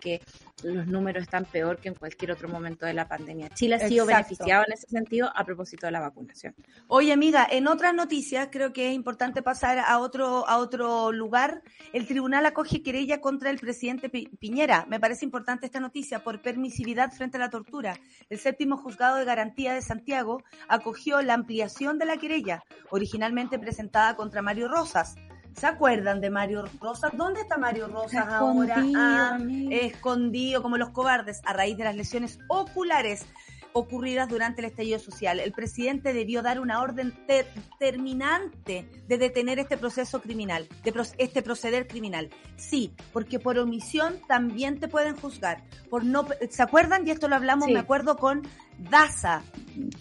porque 0.00 0.22
los 0.62 0.86
números 0.86 1.24
están 1.24 1.44
peor 1.44 1.76
que 1.78 1.88
en 1.88 1.94
cualquier 1.94 2.32
otro 2.32 2.48
momento 2.48 2.86
de 2.86 2.94
la 2.94 3.06
pandemia. 3.06 3.50
Chile 3.50 3.74
ha 3.74 3.86
sido 3.86 4.06
beneficiado 4.06 4.64
en 4.66 4.72
ese 4.72 4.86
sentido 4.86 5.30
a 5.34 5.44
propósito 5.44 5.86
de 5.86 5.92
la 5.92 6.00
vacunación. 6.00 6.54
Oye, 6.88 7.12
amiga, 7.12 7.46
en 7.50 7.68
otras 7.68 7.92
noticias 7.92 8.48
creo 8.50 8.72
que 8.72 8.88
es 8.88 8.94
importante 8.94 9.42
pasar 9.42 9.78
a 9.78 9.98
otro 9.98 10.48
a 10.48 10.56
otro 10.56 11.12
lugar. 11.12 11.62
El 11.92 12.06
tribunal 12.06 12.46
acoge 12.46 12.82
querella 12.82 13.20
contra 13.20 13.50
el 13.50 13.58
presidente 13.58 14.08
Piñera. 14.08 14.86
Me 14.88 15.00
parece 15.00 15.26
importante 15.26 15.66
esta 15.66 15.80
noticia 15.80 16.24
por 16.24 16.40
permisividad 16.40 17.12
frente 17.12 17.36
a 17.36 17.40
la 17.40 17.50
tortura. 17.50 17.98
El 18.30 18.38
séptimo 18.38 18.78
juzgado 18.78 19.16
de 19.16 19.26
garantía 19.26 19.74
de 19.74 19.82
Santiago 19.82 20.42
acogió 20.68 21.20
la 21.20 21.34
ampliación 21.34 21.98
de 21.98 22.06
la 22.06 22.16
querella, 22.16 22.64
originalmente 22.88 23.58
presentada 23.58 24.16
contra 24.16 24.40
Mario 24.40 24.68
Rosas 24.68 25.16
¿Se 25.56 25.66
acuerdan 25.66 26.20
de 26.20 26.30
Mario 26.30 26.64
Rosas? 26.80 27.12
¿Dónde 27.16 27.40
está 27.40 27.58
Mario 27.58 27.88
Rosas 27.88 28.26
ahora? 28.28 28.82
Ah, 28.96 29.38
escondido 29.70 30.62
como 30.62 30.76
los 30.76 30.90
cobardes 30.90 31.40
a 31.44 31.52
raíz 31.52 31.76
de 31.76 31.84
las 31.84 31.96
lesiones 31.96 32.38
oculares. 32.48 33.26
ocurridas 33.72 34.28
durante 34.28 34.60
el 34.60 34.66
estallido 34.66 34.98
social. 34.98 35.40
El 35.40 35.52
presidente 35.52 36.12
debió 36.12 36.42
dar 36.42 36.60
una 36.60 36.80
orden 36.80 37.14
determinante 37.28 38.88
de 39.06 39.18
detener 39.18 39.58
este 39.58 39.76
proceso 39.76 40.20
criminal, 40.20 40.68
de 40.82 40.92
este 41.18 41.42
proceder 41.42 41.86
criminal. 41.86 42.30
Sí, 42.56 42.92
porque 43.12 43.38
por 43.38 43.58
omisión 43.58 44.20
también 44.26 44.80
te 44.80 44.88
pueden 44.88 45.16
juzgar. 45.16 45.62
Por 45.88 46.04
no, 46.04 46.26
¿Se 46.50 46.62
acuerdan? 46.62 47.06
Y 47.06 47.10
esto 47.10 47.28
lo 47.28 47.36
hablamos, 47.36 47.68
me 47.68 47.78
acuerdo, 47.78 48.16
con 48.16 48.42
Daza. 48.78 49.42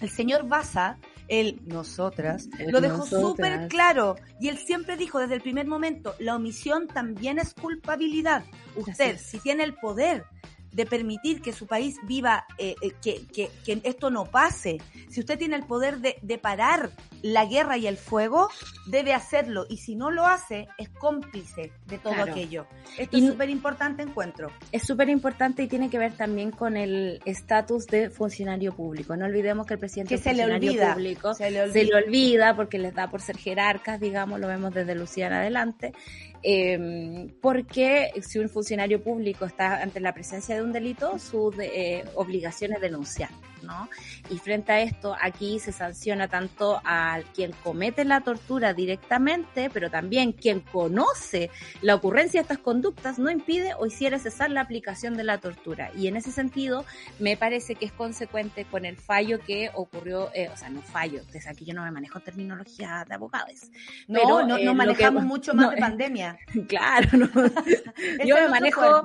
El 0.02 0.10
señor 0.10 0.47
Baza 0.47 0.97
él, 1.30 1.62
nosotras, 1.66 2.50
lo 2.68 2.82
dejó 2.82 3.06
súper 3.06 3.68
claro. 3.68 4.16
Y 4.40 4.50
él 4.50 4.58
siempre 4.58 4.98
dijo 4.98 5.20
desde 5.20 5.36
el 5.36 5.42
primer 5.42 5.68
momento, 5.68 6.16
la 6.20 6.36
omisión 6.36 6.88
también 6.88 7.40
es 7.40 7.54
culpabilidad. 7.54 8.44
Usted, 8.76 9.18
si 9.18 9.40
tiene 9.40 9.64
el 9.64 9.76
poder 9.76 10.26
de 10.72 10.86
permitir 10.86 11.41
que 11.41 11.53
su 11.53 11.67
país 11.67 11.97
viva, 12.03 12.45
eh, 12.57 12.76
eh, 12.82 12.91
que, 13.01 13.26
que, 13.28 13.49
que, 13.65 13.82
esto 13.84 14.09
no 14.09 14.26
pase. 14.26 14.78
Si 15.09 15.20
usted 15.20 15.38
tiene 15.38 15.55
el 15.55 15.65
poder 15.65 15.99
de, 15.99 16.17
de, 16.22 16.38
parar 16.38 16.91
la 17.22 17.45
guerra 17.45 17.78
y 17.78 17.88
el 17.88 17.97
fuego, 17.97 18.49
debe 18.88 19.13
hacerlo. 19.13 19.65
Y 19.70 19.78
si 19.78 19.95
no 19.95 20.11
lo 20.11 20.26
hace, 20.26 20.67
es 20.78 20.89
cómplice 20.89 21.72
de 21.88 21.97
todo 21.97 22.22
aquello. 22.22 22.65
Esto 22.97 23.17
es 23.17 23.28
súper 23.28 23.49
importante, 23.49 24.03
encuentro. 24.03 24.51
Es 24.72 24.84
súper 24.84 25.09
importante 25.09 25.63
y 25.63 25.67
tiene 25.67 25.89
que 25.89 25.97
ver 25.97 26.13
también 26.13 26.51
con 26.51 26.78
el 26.78 27.22
estatus 27.26 27.88
de 27.88 28.09
funcionario 28.09 28.74
público. 28.74 29.15
No 29.15 29.26
olvidemos 29.26 29.65
que 29.65 29.74
el 29.74 29.80
presidente 29.80 30.15
que 30.15 30.22
se 30.22 30.34
le 30.34 30.45
olvida, 30.45 30.93
público 30.93 31.34
se 31.34 31.51
le, 31.51 31.61
olvida. 31.61 31.74
se 31.74 31.84
le 31.86 31.95
olvida 31.95 32.55
porque 32.55 32.80
les 32.80 32.93
da 32.93 33.09
por 33.09 33.22
ser 33.22 33.38
jerarcas, 33.38 33.99
digamos, 33.99 34.39
lo 34.39 34.47
vemos 34.47 34.74
desde 34.74 34.95
Lucía 34.95 35.28
en 35.28 35.34
adelante. 35.34 35.93
Eh, 36.42 37.34
porque 37.42 38.12
si 38.22 38.40
un 38.40 38.50
funcionario 38.50 39.04
público 39.04 39.46
está 39.46 39.82
ante 39.82 40.00
la 40.00 40.14
presencia 40.14 40.56
de 40.56 40.64
un 40.64 40.72
delito, 40.72 41.20
su 41.20 41.54
eh, 41.60 42.04
obligación 42.16 42.74
es 42.74 42.82
denunciar. 42.82 43.30
¿No? 43.70 43.89
Y 44.30 44.39
frente 44.39 44.72
a 44.72 44.82
esto, 44.82 45.15
aquí 45.22 45.59
se 45.59 45.72
sanciona 45.72 46.28
tanto 46.28 46.82
a 46.84 47.20
quien 47.36 47.51
comete 47.63 48.03
la 48.03 48.22
tortura 48.22 48.74
directamente, 48.74 49.70
pero 49.70 49.89
también 49.89 50.34
quien 50.34 50.59
conoce 50.59 51.51
la 51.82 51.95
ocurrencia 51.95 52.39
de 52.39 52.43
estas 52.43 52.57
conductas 52.57 53.20
no 53.20 53.30
impide 53.30 53.74
o 53.76 53.86
hiciera 53.86 54.17
cesar 54.17 54.49
la 54.49 54.61
aplicación 54.61 55.15
de 55.15 55.24
la 55.24 55.38
tortura. 55.38 55.91
Y 55.95 56.07
en 56.07 56.17
ese 56.17 56.32
sentido, 56.32 56.84
me 57.20 57.38
parece 57.38 57.76
que 57.76 57.86
es 57.86 57.91
consecuente 57.91 58.65
con 58.65 58.86
el 58.86 58.97
fallo 58.97 59.39
que 59.39 59.70
ocurrió, 59.76 60.32
eh, 60.34 60.49
o 60.51 60.57
sea, 60.57 60.70
no 60.70 60.82
fallo, 60.82 61.22
desde 61.32 61.49
aquí 61.49 61.65
yo 61.65 61.74
no 61.74 61.84
me 61.84 61.91
manejo 61.91 62.20
terminología 62.20 63.05
de 63.07 63.15
abogados. 63.15 63.70
No, 64.07 64.20
pero, 64.22 64.47
no, 64.47 64.57
no 64.57 64.72
eh, 64.72 64.74
manejamos 64.74 65.24
mucho 65.26 65.53
más 65.53 65.72
de 65.72 65.78
pandemia. 65.78 66.38
Claro, 66.67 67.17
no. 67.17 67.28
yo 68.26 68.36
me 68.36 68.47
manejo. 68.49 69.03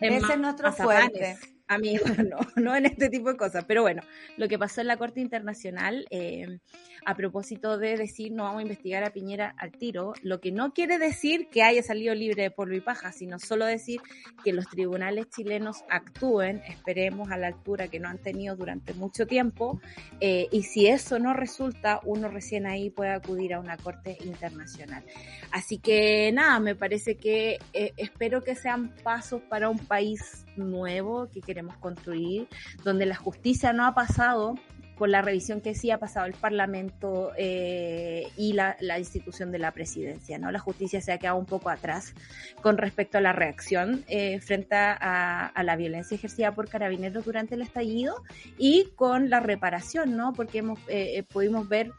Ese 0.00 0.32
es 0.32 0.38
nuestro 0.38 0.72
fuerte 0.72 1.36
amigos, 1.68 2.10
no, 2.18 2.38
no 2.56 2.74
en 2.74 2.86
este 2.86 3.08
tipo 3.08 3.30
de 3.30 3.36
cosas. 3.36 3.64
Pero 3.66 3.82
bueno, 3.82 4.02
lo 4.36 4.48
que 4.48 4.58
pasó 4.58 4.80
en 4.80 4.86
la 4.88 4.96
Corte 4.96 5.20
Internacional, 5.20 6.06
eh, 6.10 6.58
a 7.04 7.14
propósito 7.14 7.78
de 7.78 7.96
decir 7.96 8.32
no 8.32 8.44
vamos 8.44 8.60
a 8.60 8.62
investigar 8.62 9.04
a 9.04 9.10
Piñera 9.10 9.54
al 9.58 9.72
tiro, 9.72 10.14
lo 10.22 10.40
que 10.40 10.52
no 10.52 10.72
quiere 10.72 10.98
decir 10.98 11.48
que 11.50 11.62
haya 11.62 11.82
salido 11.82 12.14
libre 12.14 12.42
de 12.42 12.50
polvo 12.50 12.74
y 12.74 12.80
paja, 12.80 13.12
sino 13.12 13.38
solo 13.38 13.66
decir 13.66 14.00
que 14.44 14.52
los 14.52 14.68
tribunales 14.68 15.28
chilenos 15.30 15.84
actúen, 15.88 16.62
esperemos 16.68 17.30
a 17.30 17.36
la 17.36 17.48
altura 17.48 17.88
que 17.88 18.00
no 18.00 18.08
han 18.08 18.18
tenido 18.18 18.56
durante 18.56 18.94
mucho 18.94 19.26
tiempo, 19.26 19.80
eh, 20.20 20.48
y 20.50 20.62
si 20.62 20.86
eso 20.86 21.18
no 21.18 21.34
resulta, 21.34 22.00
uno 22.04 22.28
recién 22.28 22.66
ahí 22.66 22.90
puede 22.90 23.10
acudir 23.10 23.54
a 23.54 23.60
una 23.60 23.76
Corte 23.76 24.16
Internacional. 24.24 25.04
Así 25.50 25.78
que 25.78 26.30
nada, 26.32 26.58
me 26.60 26.74
parece 26.74 27.16
que 27.16 27.58
eh, 27.72 27.92
espero 27.96 28.42
que 28.42 28.54
sean 28.54 28.94
pasos 29.02 29.42
para 29.42 29.68
un 29.68 29.78
país 29.78 30.44
nuevo 30.56 31.28
que 31.32 31.40
queremos 31.40 31.76
construir, 31.78 32.48
donde 32.84 33.06
la 33.06 33.16
justicia 33.16 33.72
no 33.72 33.86
ha 33.86 33.94
pasado 33.94 34.54
por 35.02 35.08
la 35.08 35.20
revisión 35.20 35.60
que 35.60 35.74
sí 35.74 35.90
ha 35.90 35.98
pasado 35.98 36.26
el 36.26 36.32
Parlamento 36.32 37.32
eh, 37.36 38.28
y 38.36 38.52
la, 38.52 38.76
institución 39.00 39.50
de 39.50 39.58
la 39.58 39.72
presidencia. 39.72 40.38
¿no? 40.38 40.52
La 40.52 40.60
justicia 40.60 41.00
se 41.00 41.10
ha 41.10 41.18
quedado 41.18 41.38
un 41.38 41.44
poco 41.44 41.70
atrás 41.70 42.14
con 42.60 42.78
respecto 42.78 43.18
a 43.18 43.20
la 43.20 43.32
reacción 43.32 44.04
eh, 44.06 44.38
frente 44.38 44.76
a, 44.76 45.52
la 45.60 45.74
violencia 45.74 46.14
ejercida 46.14 46.54
por 46.54 46.68
carabineros 46.68 47.24
durante 47.24 47.56
el 47.56 47.62
estallido 47.62 48.14
y 48.58 48.92
con 48.94 49.28
la 49.28 49.40
reparación, 49.40 50.16
¿no? 50.16 50.34
porque 50.34 50.58
hemos, 50.58 50.78
eh, 50.86 51.24
pudimos 51.32 51.68
ver 51.68 51.90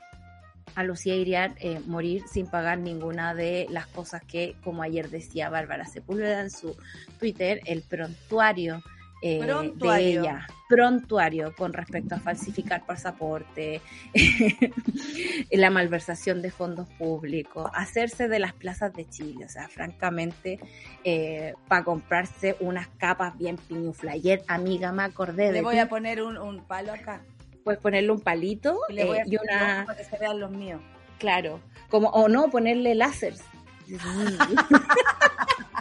a 0.74 0.86
Lucía 0.86 1.14
Iriar 1.14 1.56
morir 1.86 2.24
sin 2.32 2.48
pagar 2.48 2.78
ninguna 2.78 3.36
de 3.36 3.68
las 3.70 3.86
cosas 3.88 4.24
que, 4.24 4.56
como 4.64 4.82
ayer 4.82 5.10
decía 5.10 5.50
Bárbara 5.50 5.84
Sepúlveda 5.88 6.40
en 6.40 6.52
su 6.52 6.78
Twitter, 7.20 7.60
el 7.66 7.82
prontuario 7.82 8.82
eh, 9.26 9.72
de 9.76 9.98
ella, 10.00 10.46
prontuario 10.68 11.56
con 11.56 11.72
respecto 11.72 12.16
a 12.16 12.20
falsificar 12.20 12.86
pasaporte, 12.86 13.80
la 15.52 15.70
malversación 15.70 16.42
de 16.42 16.52
fondos 16.52 16.90
públicos, 16.98 17.72
hacerse 17.74 18.28
de 18.28 18.40
las 18.40 18.52
plazas 18.52 18.92
de 18.94 19.08
Chile, 19.08 19.46
o 19.46 19.50
sea, 19.50 19.70
francamente, 19.70 20.60
eh, 21.06 21.54
para 21.70 21.86
comprarse 21.86 22.58
unas 22.60 22.90
capas 22.98 23.38
bien 23.38 23.56
piñuflayer, 23.56 24.44
amiga, 24.50 24.92
me 24.92 25.04
acordé 25.04 25.48
de... 25.48 25.54
Le 25.54 25.62
voy 25.62 25.80
a 25.80 25.88
poner 25.88 26.22
un, 26.22 26.62
palo 26.66 26.92
acá. 26.92 27.22
Puedes 27.64 27.80
ponerle 27.80 28.12
un 28.12 28.20
palito 28.20 28.78
y, 28.90 28.94
le 28.94 29.06
voy 29.06 29.20
a 29.20 29.22
eh, 29.22 29.28
y 29.28 29.38
una... 29.38 29.86
Para 29.86 29.98
que 29.98 30.04
se 30.04 30.18
vean 30.18 30.38
los 30.42 30.52
míos. 30.52 30.82
Claro, 31.18 31.62
como, 31.88 32.10
o 32.10 32.28
no, 32.28 32.50
ponerle 32.50 32.94
láser. 32.94 33.36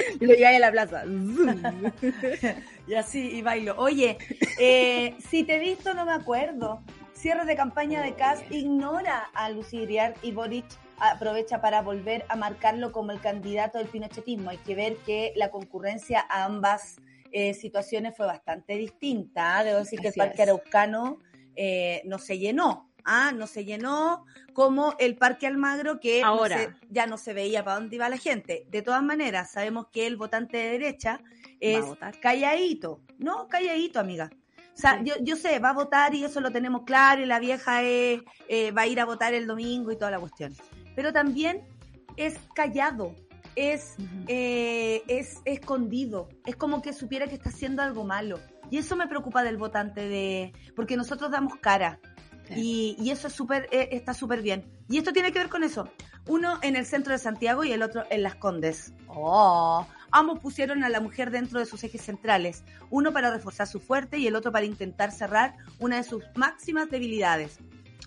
y 0.20 0.26
lo 0.26 0.34
lleváis 0.34 0.56
a 0.56 0.60
la 0.60 0.70
plaza. 0.70 1.04
y 2.86 2.94
así, 2.94 3.36
y 3.36 3.42
bailo. 3.42 3.74
Oye, 3.78 4.18
eh, 4.58 5.14
si 5.28 5.44
te 5.44 5.56
he 5.56 5.58
visto, 5.58 5.94
no 5.94 6.04
me 6.04 6.12
acuerdo. 6.12 6.80
Cierre 7.14 7.44
de 7.44 7.54
campaña 7.54 8.02
de 8.02 8.14
CAS 8.14 8.42
ignora 8.50 9.28
a 9.34 9.50
Lucía 9.50 10.14
y 10.22 10.32
Boric 10.32 10.64
aprovecha 10.98 11.60
para 11.60 11.82
volver 11.82 12.24
a 12.28 12.36
marcarlo 12.36 12.92
como 12.92 13.12
el 13.12 13.20
candidato 13.20 13.78
del 13.78 13.88
pinochetismo. 13.88 14.50
Hay 14.50 14.58
que 14.58 14.74
ver 14.74 14.96
que 14.98 15.32
la 15.36 15.50
concurrencia 15.50 16.24
a 16.28 16.44
ambas 16.44 16.96
eh, 17.32 17.54
situaciones 17.54 18.16
fue 18.16 18.26
bastante 18.26 18.76
distinta. 18.76 19.62
Debo 19.64 19.80
decir 19.80 20.00
que 20.00 20.08
el 20.08 20.14
Parque 20.14 20.42
Araucano 20.42 21.18
eh, 21.56 22.02
no 22.04 22.18
se 22.18 22.38
llenó. 22.38 22.89
Ah, 23.04 23.32
no 23.34 23.46
se 23.46 23.64
llenó 23.64 24.24
como 24.52 24.94
el 24.98 25.16
Parque 25.16 25.46
Almagro 25.46 26.00
que 26.00 26.22
Ahora. 26.22 26.76
ya 26.88 27.06
no 27.06 27.16
se 27.16 27.32
veía 27.32 27.64
para 27.64 27.76
dónde 27.76 27.96
iba 27.96 28.08
la 28.08 28.18
gente. 28.18 28.66
De 28.70 28.82
todas 28.82 29.02
maneras, 29.02 29.52
sabemos 29.52 29.86
que 29.92 30.06
el 30.06 30.16
votante 30.16 30.56
de 30.56 30.70
derecha 30.70 31.20
es 31.60 31.84
calladito, 32.20 33.00
no 33.18 33.48
calladito, 33.48 34.00
amiga. 34.00 34.30
O 34.74 34.80
sea, 34.80 35.02
yo, 35.02 35.14
yo 35.20 35.36
sé, 35.36 35.58
va 35.58 35.70
a 35.70 35.74
votar 35.74 36.14
y 36.14 36.24
eso 36.24 36.40
lo 36.40 36.50
tenemos 36.50 36.84
claro 36.84 37.22
y 37.22 37.26
la 37.26 37.38
vieja 37.38 37.82
es, 37.82 38.22
eh, 38.48 38.70
va 38.70 38.82
a 38.82 38.86
ir 38.86 38.98
a 39.00 39.04
votar 39.04 39.34
el 39.34 39.46
domingo 39.46 39.92
y 39.92 39.96
toda 39.96 40.10
la 40.10 40.18
cuestión. 40.18 40.54
Pero 40.96 41.12
también 41.12 41.62
es 42.16 42.38
callado, 42.54 43.14
es, 43.56 43.96
eh, 44.26 45.02
es 45.06 45.40
escondido, 45.44 46.28
es 46.46 46.56
como 46.56 46.80
que 46.82 46.92
supiera 46.92 47.26
que 47.26 47.34
está 47.34 47.50
haciendo 47.50 47.82
algo 47.82 48.04
malo. 48.04 48.40
Y 48.70 48.78
eso 48.78 48.94
me 48.96 49.08
preocupa 49.08 49.42
del 49.42 49.56
votante 49.56 50.08
de, 50.08 50.52
porque 50.76 50.96
nosotros 50.96 51.30
damos 51.30 51.56
cara, 51.56 51.98
y, 52.56 53.10
eso 53.10 53.28
es 53.28 53.34
súper, 53.34 53.68
eh, 53.70 53.88
está 53.92 54.14
súper 54.14 54.42
bien. 54.42 54.64
Y 54.88 54.98
esto 54.98 55.12
tiene 55.12 55.32
que 55.32 55.38
ver 55.38 55.48
con 55.48 55.64
eso. 55.64 55.88
Uno 56.26 56.58
en 56.62 56.76
el 56.76 56.86
centro 56.86 57.12
de 57.12 57.18
Santiago 57.18 57.64
y 57.64 57.72
el 57.72 57.82
otro 57.82 58.04
en 58.10 58.22
Las 58.22 58.34
Condes. 58.34 58.92
Oh, 59.08 59.86
ambos 60.10 60.40
pusieron 60.40 60.84
a 60.84 60.88
la 60.88 61.00
mujer 61.00 61.30
dentro 61.30 61.58
de 61.58 61.66
sus 61.66 61.82
ejes 61.84 62.02
centrales. 62.02 62.64
Uno 62.90 63.12
para 63.12 63.30
reforzar 63.30 63.66
su 63.66 63.80
fuerte 63.80 64.18
y 64.18 64.26
el 64.26 64.36
otro 64.36 64.52
para 64.52 64.66
intentar 64.66 65.12
cerrar 65.12 65.56
una 65.78 65.96
de 65.96 66.04
sus 66.04 66.24
máximas 66.34 66.90
debilidades. 66.90 67.58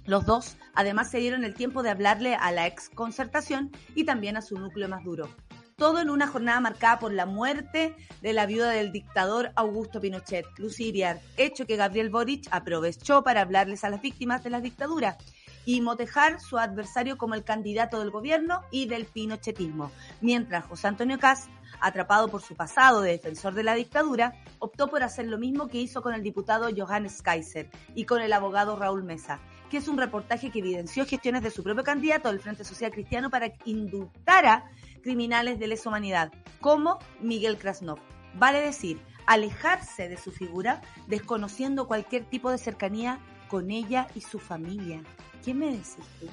Los 0.06 0.26
dos 0.26 0.58
además 0.76 1.10
se 1.10 1.20
dieron 1.20 1.44
el 1.44 1.54
tiempo 1.54 1.82
de 1.82 1.90
hablarle 1.90 2.36
a 2.36 2.52
la 2.52 2.68
ex 2.68 2.90
concertación 2.90 3.72
y 3.96 4.04
también 4.04 4.36
a 4.36 4.42
su 4.42 4.60
núcleo 4.60 4.90
más 4.90 5.04
duro 5.04 5.30
todo 5.76 6.02
en 6.02 6.10
una 6.10 6.28
jornada 6.28 6.60
marcada 6.60 7.00
por 7.00 7.14
la 7.14 7.26
muerte 7.26 7.96
de 8.22 8.34
la 8.34 8.46
viuda 8.46 8.70
del 8.70 8.92
dictador 8.92 9.52
Augusto 9.56 10.00
Pinochet, 10.00 10.46
Lucy 10.58 10.94
hecho 11.38 11.66
que 11.66 11.76
Gabriel 11.76 12.10
Boric 12.10 12.48
aprovechó 12.52 13.24
para 13.24 13.42
hablarles 13.42 13.84
a 13.84 13.90
las 13.90 14.02
víctimas 14.02 14.44
de 14.44 14.50
la 14.50 14.62
dictadura 14.62 15.18
y 15.66 15.82
motejar 15.82 16.40
su 16.40 16.58
adversario 16.58 17.18
como 17.18 17.36
el 17.36 17.44
candidato 17.44 18.00
del 18.00 18.12
gobierno 18.12 18.62
y 18.72 18.88
del 18.88 19.06
pinochetismo, 19.06 19.92
mientras 20.22 20.66
José 20.66 20.88
Antonio 20.88 21.20
Cast, 21.20 21.50
atrapado 21.80 22.28
por 22.30 22.42
su 22.42 22.56
pasado 22.56 23.02
de 23.02 23.12
defensor 23.12 23.54
de 23.54 23.64
la 23.64 23.76
dictadura, 23.76 24.34
optó 24.60 24.88
por 24.88 25.04
hacer 25.04 25.28
lo 25.28 25.38
mismo 25.38 25.68
que 25.68 25.80
hizo 25.80 26.02
con 26.02 26.14
el 26.14 26.24
diputado 26.24 26.70
Johannes 26.76 27.22
Kaiser 27.22 27.70
y 27.96 28.06
con 28.06 28.22
el 28.22 28.34
abogado 28.34 28.76
Raúl 28.76 29.04
Mesa, 29.04 29.40
que 29.70 29.78
es 29.78 29.88
un 29.88 29.98
reportaje 29.98 30.52
que 30.52 30.60
evidenció 30.60 31.06
gestiones 31.06 31.44
de 31.44 31.52
su 31.52 31.64
propio 31.64 31.84
candidato 31.84 32.30
del 32.30 32.40
Frente 32.40 32.64
Social 32.64 32.92
Cristiano 32.92 33.30
para 33.30 33.50
que 33.50 33.70
indultara 33.70 34.70
criminales 35.04 35.60
de 35.60 35.68
lesa 35.68 35.90
humanidad, 35.90 36.32
como 36.60 37.00
Miguel 37.20 37.58
Krasnov. 37.58 38.00
Vale 38.34 38.62
decir, 38.62 39.00
alejarse 39.28 40.10
de 40.10 40.18
su 40.18 40.32
figura, 40.32 40.82
desconociendo 41.08 41.88
cualquier 41.88 42.24
tipo 42.26 42.50
de 42.50 42.58
cercanía 42.58 43.20
con 43.48 43.70
ella 43.70 44.08
y 44.16 44.22
su 44.22 44.40
familia. 44.40 45.04
¿Qué 45.44 45.54
me 45.54 45.68
decís 45.68 45.98
tú? 46.20 46.28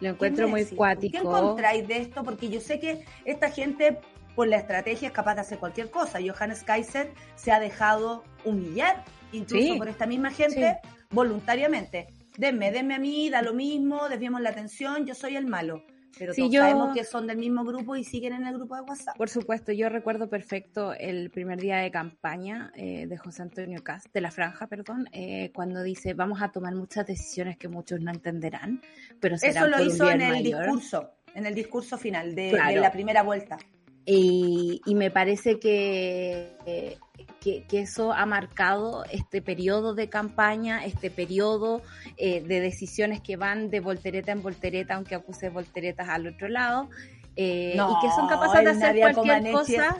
Lo 0.00 0.08
encuentro 0.10 0.48
muy 0.48 0.64
cuático. 0.64 1.12
¿Qué 1.12 1.18
encontráis 1.18 1.86
de 1.86 1.98
esto? 1.98 2.24
Porque 2.24 2.48
yo 2.48 2.60
sé 2.60 2.80
que 2.80 3.04
esta 3.24 3.50
gente 3.50 4.00
por 4.34 4.48
la 4.48 4.56
estrategia 4.56 5.08
es 5.08 5.14
capaz 5.14 5.34
de 5.34 5.42
hacer 5.42 5.58
cualquier 5.58 5.90
cosa. 5.90 6.18
Johannes 6.20 6.62
Kaiser 6.62 7.12
se 7.36 7.52
ha 7.52 7.60
dejado 7.60 8.24
humillar, 8.44 9.04
incluso 9.32 9.76
por 9.76 9.88
esta 9.88 10.06
misma 10.06 10.30
gente, 10.30 10.78
voluntariamente. 11.10 12.06
Denme, 12.38 12.72
denme 12.72 12.94
a 12.94 12.98
mí, 12.98 13.28
da 13.28 13.42
lo 13.42 13.52
mismo, 13.52 14.08
desviemos 14.08 14.40
la 14.40 14.50
atención, 14.50 15.04
yo 15.04 15.14
soy 15.14 15.36
el 15.36 15.46
malo. 15.46 15.84
Pero 16.18 16.34
todos 16.34 16.52
sabemos 16.52 16.94
que 16.94 17.04
son 17.04 17.26
del 17.26 17.38
mismo 17.38 17.64
grupo 17.64 17.96
y 17.96 18.04
siguen 18.04 18.34
en 18.34 18.46
el 18.46 18.54
grupo 18.54 18.76
de 18.76 18.82
WhatsApp. 18.82 19.16
Por 19.16 19.28
supuesto, 19.28 19.72
yo 19.72 19.88
recuerdo 19.88 20.28
perfecto 20.28 20.92
el 20.92 21.30
primer 21.30 21.60
día 21.60 21.78
de 21.78 21.90
campaña 21.90 22.72
eh, 22.76 23.06
de 23.06 23.16
José 23.16 23.42
Antonio 23.42 23.82
Cast, 23.82 24.06
de 24.12 24.20
la 24.20 24.30
franja, 24.30 24.66
perdón, 24.66 25.08
eh, 25.12 25.50
cuando 25.54 25.82
dice 25.82 26.14
vamos 26.14 26.42
a 26.42 26.50
tomar 26.50 26.74
muchas 26.74 27.06
decisiones 27.06 27.56
que 27.56 27.68
muchos 27.68 28.00
no 28.00 28.10
entenderán, 28.10 28.82
pero 29.20 29.36
Eso 29.36 29.66
lo 29.66 29.82
hizo 29.82 30.10
en 30.10 30.22
el 30.22 30.42
discurso, 30.42 31.10
en 31.34 31.46
el 31.46 31.54
discurso 31.54 31.98
final 31.98 32.34
de, 32.34 32.52
la 32.52 32.92
primera 32.92 33.22
vuelta. 33.22 33.58
Y, 34.04 34.80
y 34.86 34.94
me 34.94 35.10
parece 35.10 35.60
que 35.60 36.98
que, 37.40 37.64
eso 37.72 38.12
ha 38.12 38.26
marcado 38.26 39.04
este 39.10 39.42
periodo 39.42 39.94
de 39.94 40.08
campaña, 40.08 40.84
este 40.84 41.10
periodo 41.10 41.82
eh, 42.16 42.42
de 42.42 42.60
decisiones 42.60 43.20
que 43.20 43.36
van 43.36 43.70
de 43.70 43.80
voltereta 43.80 44.32
en 44.32 44.42
voltereta, 44.42 44.94
aunque 44.94 45.14
acuse 45.14 45.48
volteretas 45.48 46.08
al 46.08 46.26
otro 46.26 46.48
lado. 46.48 46.88
Eh, 47.36 47.74
y 47.74 48.06
que 48.06 48.12
son 48.14 48.28
capaces 48.28 48.64
de 48.64 48.70
hacer 48.70 49.14
cualquier 49.14 49.52
cosa. 49.52 49.96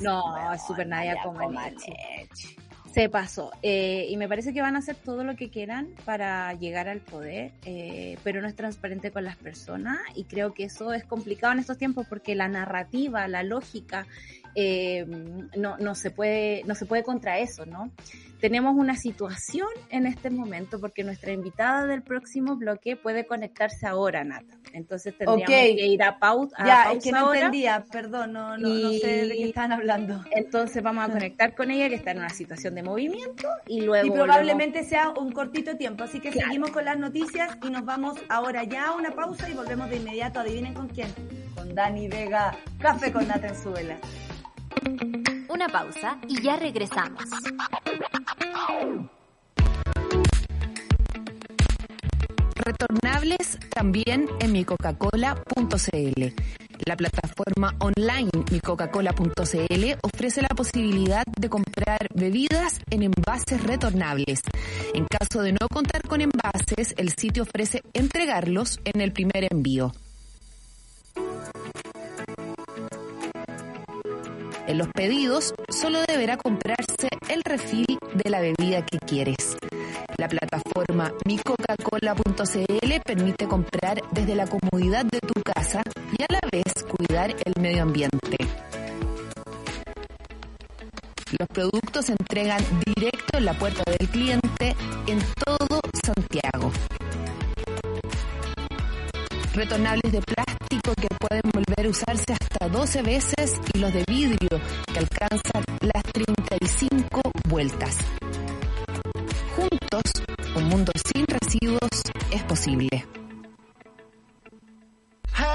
no, 0.00 0.52
es 0.52 0.66
súper 0.66 0.86
Nadia 0.86 1.16
Comaneci. 1.22 1.92
Se 2.94 3.08
pasó. 3.10 3.52
Eh, 3.62 4.06
y 4.08 4.16
me 4.16 4.28
parece 4.28 4.54
que 4.54 4.62
van 4.62 4.74
a 4.74 4.78
hacer 4.78 4.96
todo 4.96 5.22
lo 5.22 5.36
que 5.36 5.50
quieran 5.50 5.88
para 6.04 6.52
llegar 6.54 6.88
al 6.88 7.00
poder, 7.00 7.52
pero 8.24 8.40
no 8.40 8.48
es 8.48 8.56
transparente 8.56 9.10
con 9.10 9.24
las 9.24 9.36
personas 9.36 9.98
y 10.14 10.24
creo 10.24 10.54
que 10.54 10.64
eso 10.64 10.92
es 10.94 11.04
complicado 11.04 11.52
en 11.52 11.58
estos 11.58 11.76
tiempos 11.76 12.06
porque 12.08 12.34
la 12.34 12.48
narrativa, 12.48 13.28
la 13.28 13.42
lógica 13.42 14.06
eh, 14.60 15.06
no, 15.56 15.76
no, 15.78 15.94
se 15.94 16.10
puede, 16.10 16.64
no 16.64 16.74
se 16.74 16.84
puede 16.84 17.04
contra 17.04 17.38
eso, 17.38 17.64
¿no? 17.64 17.92
Tenemos 18.40 18.74
una 18.76 18.96
situación 18.96 19.68
en 19.88 20.04
este 20.04 20.30
momento 20.30 20.80
porque 20.80 21.04
nuestra 21.04 21.30
invitada 21.30 21.86
del 21.86 22.02
próximo 22.02 22.56
bloque 22.56 22.96
puede 22.96 23.24
conectarse 23.24 23.86
ahora, 23.86 24.24
Nata. 24.24 24.56
Entonces 24.72 25.16
tendríamos 25.16 25.46
que 25.46 25.70
ir 25.70 26.02
a, 26.02 26.18
pausa. 26.18 26.56
ya, 26.66 26.90
es 26.92 27.04
que 27.04 27.12
no 27.12 27.32
entendía, 27.32 27.84
perdón, 27.90 28.32
no, 28.32 28.58
no, 28.58 28.68
no, 28.68 28.90
sé 28.94 29.26
de 29.26 29.36
qué 29.36 29.44
están 29.44 29.70
hablando. 29.70 30.24
Entonces 30.32 30.82
vamos 30.82 31.08
a 31.08 31.12
conectar 31.12 31.54
con 31.54 31.70
ella 31.70 31.88
que 31.88 31.94
está 31.94 32.10
en 32.10 32.18
una 32.18 32.30
situación 32.30 32.74
de 32.74 32.82
movimiento 32.82 33.48
y 33.68 33.82
luego... 33.82 34.08
Y 34.08 34.10
probablemente 34.10 34.82
sea 34.82 35.10
un 35.10 35.30
cortito 35.30 35.76
tiempo, 35.76 36.02
así 36.02 36.18
que 36.18 36.32
seguimos 36.32 36.72
con 36.72 36.84
las 36.84 36.98
noticias 36.98 37.56
y 37.62 37.70
nos 37.70 37.84
vamos 37.84 38.18
ahora 38.28 38.64
ya 38.64 38.88
a 38.88 38.96
una 38.96 39.12
pausa 39.12 39.48
y 39.48 39.54
volvemos 39.54 39.88
de 39.88 39.96
inmediato. 39.98 40.40
Adivinen 40.40 40.74
con 40.74 40.88
quién. 40.88 41.08
Con 41.54 41.76
Dani 41.76 42.08
Vega, 42.08 42.56
Café 42.80 43.12
con 43.12 43.28
Nata 43.28 43.54
en. 43.54 43.98
Una 45.48 45.68
pausa 45.68 46.18
y 46.28 46.40
ya 46.42 46.56
regresamos. 46.56 47.24
Retornables 52.54 53.58
también 53.70 54.28
en 54.40 54.52
micoca-cola.cl. 54.52 56.34
La 56.86 56.96
plataforma 56.96 57.74
online 57.80 58.30
micoca-cola.cl 58.50 59.98
ofrece 60.02 60.42
la 60.42 60.48
posibilidad 60.48 61.24
de 61.26 61.48
comprar 61.48 62.08
bebidas 62.14 62.80
en 62.90 63.02
envases 63.02 63.62
retornables. 63.64 64.42
En 64.94 65.06
caso 65.06 65.42
de 65.42 65.52
no 65.52 65.68
contar 65.68 66.02
con 66.02 66.20
envases, 66.20 66.94
el 66.96 67.10
sitio 67.10 67.44
ofrece 67.44 67.82
entregarlos 67.94 68.80
en 68.84 69.00
el 69.00 69.12
primer 69.12 69.50
envío. 69.50 69.92
En 74.68 74.76
los 74.76 74.88
pedidos 74.88 75.54
solo 75.70 76.00
deberá 76.06 76.36
comprarse 76.36 77.08
el 77.30 77.42
refil 77.42 77.86
de 78.12 78.28
la 78.28 78.40
bebida 78.40 78.84
que 78.84 78.98
quieres. 78.98 79.56
La 80.18 80.28
plataforma 80.28 81.10
micocacola.cl 81.24 83.00
permite 83.02 83.46
comprar 83.46 84.02
desde 84.10 84.34
la 84.34 84.46
comodidad 84.46 85.06
de 85.06 85.20
tu 85.20 85.40
casa 85.42 85.80
y 86.18 86.22
a 86.22 86.26
la 86.28 86.40
vez 86.52 86.70
cuidar 86.84 87.34
el 87.46 87.54
medio 87.62 87.82
ambiente. 87.82 88.36
Los 91.38 91.48
productos 91.48 92.04
se 92.04 92.12
entregan 92.12 92.62
directo 92.94 93.38
en 93.38 93.46
la 93.46 93.54
puerta 93.54 93.90
del 93.90 94.06
cliente 94.10 94.76
en 95.06 95.18
todo 95.46 95.80
Santiago. 96.04 96.70
Retornables 99.58 100.12
de 100.12 100.22
plástico 100.22 100.94
que 100.94 101.08
pueden 101.18 101.42
volver 101.52 101.86
a 101.86 101.88
usarse 101.88 102.32
hasta 102.32 102.68
12 102.68 103.02
veces 103.02 103.60
y 103.74 103.78
los 103.78 103.92
de 103.92 104.04
vidrio 104.06 104.60
que 104.92 104.98
alcanzan 105.00 105.64
las 105.80 106.02
35 106.12 107.20
vueltas. 107.48 107.96
Juntos, 109.56 110.02
un 110.54 110.64
mundo 110.68 110.92
sin 111.12 111.26
residuos 111.26 111.90
es 112.30 112.42
posible. 112.44 113.04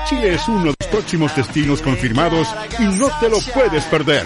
Chile 0.10 0.34
es 0.34 0.49
uno 0.49 0.60
de 0.60 0.66
los 0.66 0.89
próximos 0.91 1.34
destinos 1.34 1.82
confirmados 1.82 2.54
y 2.80 2.84
no 2.84 3.08
te 3.22 3.30
lo 3.30 3.38
puedes 3.54 3.86
perder. 3.86 4.26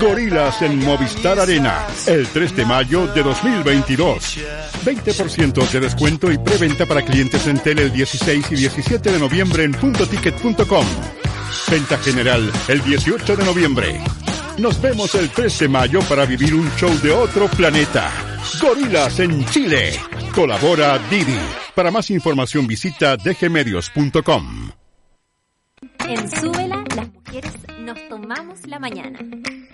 Gorilas 0.00 0.62
en 0.62 0.78
Movistar 0.84 1.40
Arena, 1.40 1.86
el 2.06 2.26
3 2.28 2.56
de 2.56 2.64
mayo 2.64 3.06
de 3.08 3.22
2022. 3.22 4.38
20% 4.84 5.70
de 5.70 5.80
descuento 5.80 6.30
y 6.30 6.38
preventa 6.38 6.86
para 6.86 7.04
clientes 7.04 7.46
en 7.48 7.58
tele 7.58 7.82
el 7.82 7.92
16 7.92 8.52
y 8.52 8.54
17 8.54 9.12
de 9.12 9.18
noviembre 9.18 9.64
en 9.64 9.72
puntoticket.com. 9.72 10.86
Venta 11.70 11.98
general 11.98 12.52
el 12.68 12.82
18 12.82 13.36
de 13.36 13.44
noviembre. 13.44 14.00
Nos 14.58 14.80
vemos 14.80 15.14
el 15.16 15.30
3 15.30 15.58
de 15.58 15.68
mayo 15.68 16.00
para 16.02 16.24
vivir 16.26 16.54
un 16.54 16.70
show 16.76 16.94
de 17.00 17.10
otro 17.10 17.48
planeta. 17.48 18.10
Gorilas 18.60 19.18
en 19.18 19.44
Chile. 19.46 19.98
Colabora 20.32 20.98
Didi. 21.10 21.38
Para 21.74 21.90
más 21.90 22.10
información 22.10 22.66
visita 22.66 23.16
dgmedios.com. 23.16 24.70
En 26.08 26.30
Súbela, 26.30 26.84
las 26.96 27.12
mujeres 27.12 27.52
nos 27.80 28.08
tomamos 28.08 28.66
la 28.66 28.78
mañana 28.78 29.18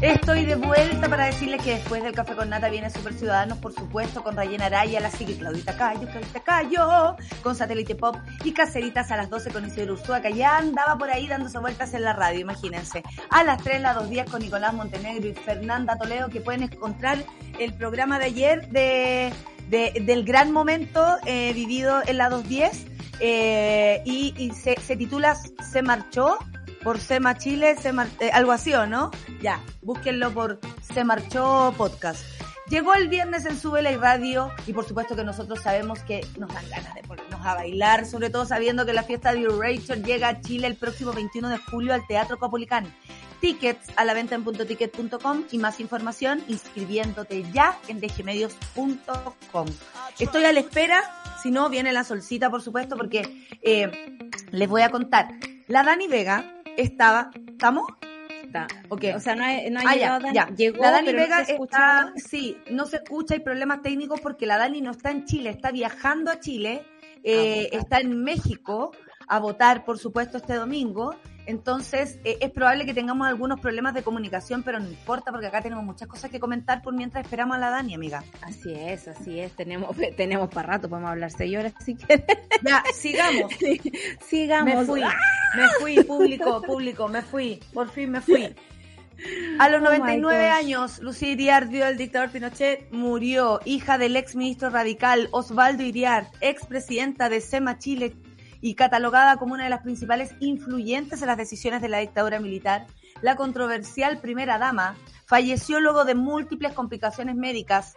Estoy 0.00 0.46
de 0.46 0.54
vuelta 0.54 1.10
para 1.10 1.26
decirles 1.26 1.60
que 1.62 1.72
después 1.74 2.02
del 2.02 2.14
Café 2.14 2.34
con 2.34 2.48
Nata 2.48 2.70
viene 2.70 2.88
Super 2.88 3.12
Ciudadanos, 3.12 3.58
por 3.58 3.74
supuesto, 3.74 4.22
con 4.22 4.34
Rayena 4.34 4.64
Araya, 4.66 4.98
la 4.98 5.10
sigue 5.10 5.36
Claudita 5.36 5.76
Cayo, 5.76 6.08
Claudita 6.08 6.40
Cayo, 6.40 7.16
con 7.42 7.54
Satélite 7.54 7.94
Pop 7.96 8.16
y 8.42 8.52
Caceritas 8.52 9.10
a 9.10 9.18
las 9.18 9.28
12 9.28 9.50
con 9.50 9.66
Isidro 9.66 9.92
Ursúa, 9.92 10.22
que 10.22 10.32
ya 10.32 10.56
andaba 10.56 10.96
por 10.96 11.10
ahí 11.10 11.28
dándose 11.28 11.58
vueltas 11.58 11.92
en 11.92 12.04
la 12.04 12.14
radio, 12.14 12.40
imagínense. 12.40 13.02
A 13.28 13.44
las 13.44 13.62
3, 13.62 13.82
las 13.82 13.94
2 13.94 14.08
días 14.08 14.30
con 14.30 14.40
Nicolás 14.40 14.72
Montenegro 14.72 15.28
y 15.28 15.34
Fernanda 15.34 15.98
Toledo, 15.98 16.30
que 16.30 16.40
pueden 16.40 16.62
encontrar 16.62 17.18
el 17.58 17.74
programa 17.74 18.18
de 18.18 18.24
ayer 18.24 18.68
de, 18.70 19.34
del 19.68 20.24
gran 20.24 20.50
momento 20.50 21.18
eh, 21.26 21.52
vivido 21.52 22.00
en 22.06 22.16
la 22.16 22.30
210 22.30 22.86
eh, 23.20 24.00
y, 24.06 24.50
se 24.54 24.96
titula 24.96 25.36
Se 25.70 25.82
marchó 25.82 26.38
por 26.82 26.98
Sema 26.98 27.36
Chile, 27.38 27.76
eh, 28.20 28.30
algo 28.32 28.52
así, 28.52 28.72
¿o 28.74 28.86
no? 28.86 29.10
Ya, 29.40 29.62
búsquenlo 29.82 30.32
por 30.32 30.60
Se 30.92 31.04
Marchó 31.04 31.74
Podcast. 31.76 32.24
Llegó 32.68 32.94
el 32.94 33.08
viernes 33.08 33.46
en 33.46 33.58
Subela 33.58 33.90
y 33.90 33.96
Radio 33.96 34.52
y 34.64 34.72
por 34.72 34.86
supuesto 34.86 35.16
que 35.16 35.24
nosotros 35.24 35.60
sabemos 35.60 35.98
que 36.04 36.24
nos 36.38 36.54
dan 36.54 36.68
ganas 36.70 36.94
de 36.94 37.02
ponernos 37.02 37.44
a 37.44 37.54
bailar, 37.56 38.06
sobre 38.06 38.30
todo 38.30 38.46
sabiendo 38.46 38.86
que 38.86 38.92
la 38.92 39.02
fiesta 39.02 39.32
de 39.32 39.48
Rachel 39.48 40.04
llega 40.04 40.28
a 40.28 40.40
Chile 40.40 40.68
el 40.68 40.76
próximo 40.76 41.12
21 41.12 41.48
de 41.48 41.58
julio 41.58 41.92
al 41.92 42.06
Teatro 42.06 42.38
Copolicán. 42.38 42.94
tickets 43.40 43.90
a 43.96 44.04
la 44.04 44.14
venta 44.14 44.36
en 44.36 44.44
puntoticket.com 44.44 45.44
y 45.50 45.58
más 45.58 45.80
información 45.80 46.44
inscribiéndote 46.46 47.44
ya 47.52 47.76
en 47.88 48.00
dgmedios.com. 48.00 49.66
Estoy 50.20 50.44
a 50.44 50.52
la 50.52 50.60
espera, 50.60 51.02
si 51.42 51.50
no 51.50 51.70
viene 51.70 51.92
la 51.92 52.04
solcita 52.04 52.50
por 52.50 52.62
supuesto 52.62 52.96
porque 52.96 53.46
eh, 53.62 53.90
les 54.52 54.68
voy 54.68 54.82
a 54.82 54.90
contar. 54.90 55.28
La 55.66 55.82
Dani 55.82 56.06
Vega 56.06 56.59
estaba, 56.76 57.30
¿estamos? 57.48 57.86
Está. 58.42 58.66
Okay. 58.88 59.12
O 59.12 59.20
sea, 59.20 59.36
no, 59.36 59.44
ha, 59.44 59.70
no 59.70 59.78
ha 59.80 59.82
ah, 59.86 59.94
llegado 59.94 60.32
ya, 60.32 60.48
Llegó, 60.56 60.82
la 60.82 60.90
Dani 60.90 61.12
Vega 61.12 61.42
está, 61.42 62.12
sí, 62.16 62.56
no 62.70 62.86
se 62.86 62.96
escucha, 62.96 63.34
hay 63.34 63.40
problemas 63.40 63.80
técnicos 63.82 64.20
porque 64.20 64.46
la 64.46 64.58
Dani 64.58 64.80
no 64.80 64.90
está 64.90 65.10
en 65.10 65.24
Chile, 65.24 65.50
está 65.50 65.70
viajando 65.70 66.30
a 66.30 66.40
Chile, 66.40 66.84
eh, 67.22 67.68
está 67.72 68.00
en 68.00 68.22
México 68.22 68.92
a 69.28 69.38
votar, 69.38 69.84
por 69.84 69.98
supuesto, 69.98 70.38
este 70.38 70.54
domingo. 70.54 71.14
Entonces, 71.50 72.20
eh, 72.24 72.38
es 72.40 72.50
probable 72.50 72.86
que 72.86 72.94
tengamos 72.94 73.26
algunos 73.26 73.60
problemas 73.60 73.92
de 73.92 74.04
comunicación, 74.04 74.62
pero 74.62 74.78
no 74.78 74.88
importa 74.88 75.32
porque 75.32 75.48
acá 75.48 75.60
tenemos 75.60 75.84
muchas 75.84 76.06
cosas 76.06 76.30
que 76.30 76.38
comentar 76.38 76.80
por 76.80 76.94
mientras 76.94 77.24
esperamos 77.24 77.56
a 77.56 77.60
la 77.60 77.70
Dani, 77.70 77.94
amiga. 77.94 78.22
Así 78.42 78.72
es, 78.72 79.08
así 79.08 79.40
es. 79.40 79.52
Tenemos 79.56 79.96
tenemos 80.16 80.48
para 80.48 80.68
rato, 80.74 80.88
podemos 80.88 81.10
hablar 81.10 81.32
seis 81.32 81.56
horas 81.58 81.74
si 81.84 81.96
quieres. 81.96 82.24
Ya, 82.62 82.84
sigamos. 82.94 83.52
sigamos. 84.20 84.74
Me 84.74 84.84
fui, 84.84 85.02
me 85.02 85.68
fui, 85.80 86.04
público, 86.04 86.62
público, 86.62 87.08
me 87.08 87.22
fui. 87.22 87.60
Por 87.72 87.90
fin 87.90 88.12
me 88.12 88.20
fui. 88.20 88.54
A 89.58 89.68
los 89.68 89.82
99 89.82 90.48
años, 90.48 91.00
Lucía 91.00 91.30
Iriar, 91.30 91.68
dio 91.68 91.86
el 91.86 91.98
dictador 91.98 92.30
Pinochet, 92.30 92.90
murió, 92.90 93.60
hija 93.64 93.98
del 93.98 94.16
ex 94.16 94.34
ministro 94.34 94.70
radical 94.70 95.28
Osvaldo 95.32 95.82
Iriar, 95.82 96.30
ex 96.40 96.64
presidenta 96.64 97.28
de 97.28 97.40
SEMA 97.40 97.78
Chile, 97.78 98.16
y 98.60 98.74
catalogada 98.74 99.36
como 99.36 99.54
una 99.54 99.64
de 99.64 99.70
las 99.70 99.82
principales 99.82 100.34
influyentes 100.40 101.20
en 101.22 101.28
las 101.28 101.36
decisiones 101.36 101.80
de 101.82 101.88
la 101.88 101.98
dictadura 101.98 102.40
militar, 102.40 102.86
la 103.22 103.36
controversial 103.36 104.18
primera 104.18 104.58
dama 104.58 104.96
falleció 105.26 105.80
luego 105.80 106.04
de 106.04 106.14
múltiples 106.14 106.72
complicaciones 106.72 107.36
médicas 107.36 107.94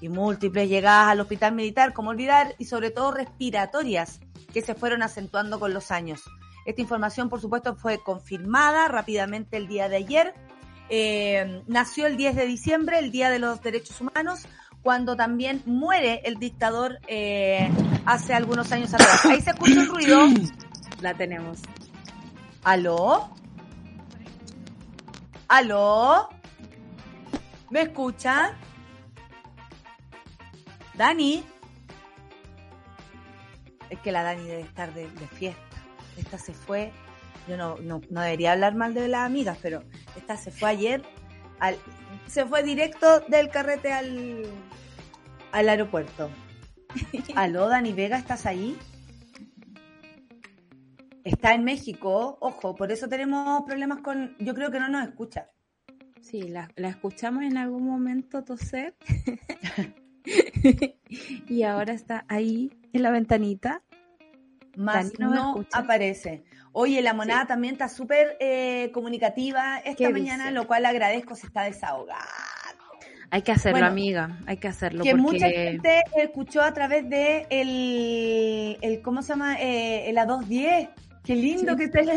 y 0.00 0.08
múltiples 0.08 0.68
llegadas 0.68 1.08
al 1.08 1.20
hospital 1.20 1.54
militar, 1.54 1.92
como 1.92 2.10
olvidar, 2.10 2.54
y 2.58 2.66
sobre 2.66 2.90
todo 2.90 3.10
respiratorias, 3.10 4.20
que 4.52 4.62
se 4.62 4.74
fueron 4.74 5.02
acentuando 5.02 5.58
con 5.58 5.74
los 5.74 5.90
años. 5.90 6.22
Esta 6.64 6.80
información, 6.80 7.28
por 7.28 7.40
supuesto, 7.40 7.74
fue 7.74 7.98
confirmada 8.02 8.88
rápidamente 8.88 9.56
el 9.56 9.68
día 9.68 9.88
de 9.88 9.96
ayer. 9.96 10.34
Eh, 10.90 11.62
nació 11.66 12.06
el 12.06 12.16
10 12.16 12.36
de 12.36 12.46
diciembre, 12.46 12.98
el 12.98 13.10
Día 13.10 13.30
de 13.30 13.38
los 13.38 13.60
Derechos 13.62 14.00
Humanos, 14.00 14.46
cuando 14.82 15.16
también 15.16 15.62
muere 15.66 16.22
el 16.24 16.36
dictador 16.36 16.98
eh, 17.06 17.70
hace 18.06 18.34
algunos 18.34 18.72
años 18.72 18.94
atrás. 18.94 19.24
Ahí 19.26 19.40
se 19.40 19.50
escucha 19.50 19.80
un 19.80 19.86
ruido. 19.86 20.26
La 21.00 21.14
tenemos. 21.14 21.60
¿Aló? 22.64 23.30
¿Aló? 25.46 26.28
¿Me 27.70 27.82
escuchan? 27.82 28.52
Dani. 30.94 31.44
Es 33.90 33.98
que 34.00 34.12
la 34.12 34.22
Dani 34.22 34.42
debe 34.42 34.60
estar 34.62 34.92
de, 34.92 35.06
fiesta. 35.34 35.62
Esta 36.16 36.38
se 36.38 36.52
fue. 36.52 36.92
Yo 37.46 37.56
no, 37.56 37.76
no, 37.76 38.02
no, 38.10 38.20
debería 38.20 38.52
hablar 38.52 38.74
mal 38.74 38.92
de 38.92 39.08
las 39.08 39.24
amigas, 39.24 39.58
pero 39.62 39.82
esta 40.16 40.36
se 40.36 40.50
fue 40.50 40.68
ayer. 40.68 41.02
Al, 41.60 41.78
se 42.28 42.46
fue 42.46 42.62
directo 42.62 43.20
del 43.28 43.50
carrete 43.50 43.92
al, 43.92 44.42
al 45.52 45.68
aeropuerto. 45.68 46.30
Aló, 47.34 47.68
Dani 47.68 47.92
Vega, 47.92 48.18
¿estás 48.18 48.46
ahí? 48.46 48.76
Está 51.24 51.54
en 51.54 51.64
México, 51.64 52.38
ojo, 52.40 52.74
por 52.74 52.90
eso 52.90 53.08
tenemos 53.08 53.62
problemas 53.64 53.98
con. 54.00 54.36
Yo 54.38 54.54
creo 54.54 54.70
que 54.70 54.80
no 54.80 54.88
nos 54.88 55.06
escucha. 55.06 55.50
Sí, 56.22 56.42
la, 56.42 56.70
escuchamos 56.76 57.42
en 57.44 57.56
algún 57.56 57.84
momento 57.84 58.44
toser. 58.44 58.94
y 61.48 61.62
ahora 61.62 61.92
está 61.92 62.24
ahí 62.28 62.70
en 62.92 63.02
la 63.02 63.10
ventanita. 63.10 63.82
Más 64.78 65.18
no, 65.18 65.66
aparece. 65.72 66.44
Oye, 66.70 67.02
la 67.02 67.12
monada 67.12 67.48
también 67.48 67.74
está 67.74 67.88
súper 67.88 68.36
eh, 68.38 68.92
comunicativa 68.94 69.78
esta 69.78 70.08
mañana, 70.10 70.52
lo 70.52 70.68
cual 70.68 70.86
agradezco, 70.86 71.34
se 71.34 71.48
está 71.48 71.64
desahogando. 71.64 72.22
Hay 73.30 73.42
que 73.42 73.50
hacerlo, 73.50 73.84
amiga, 73.84 74.38
hay 74.46 74.56
que 74.58 74.68
hacerlo. 74.68 75.02
Que 75.02 75.14
mucha 75.14 75.48
gente 75.48 76.04
escuchó 76.16 76.62
a 76.62 76.72
través 76.72 77.10
de 77.10 77.46
el, 77.50 78.78
el 78.80 79.02
¿cómo 79.02 79.20
se 79.22 79.30
llama? 79.30 79.60
Eh, 79.60 80.08
el 80.08 80.16
A210. 80.16 80.90
Qué 81.24 81.34
lindo 81.34 81.76
que 81.76 81.84
esté 81.84 82.04
la. 82.04 82.14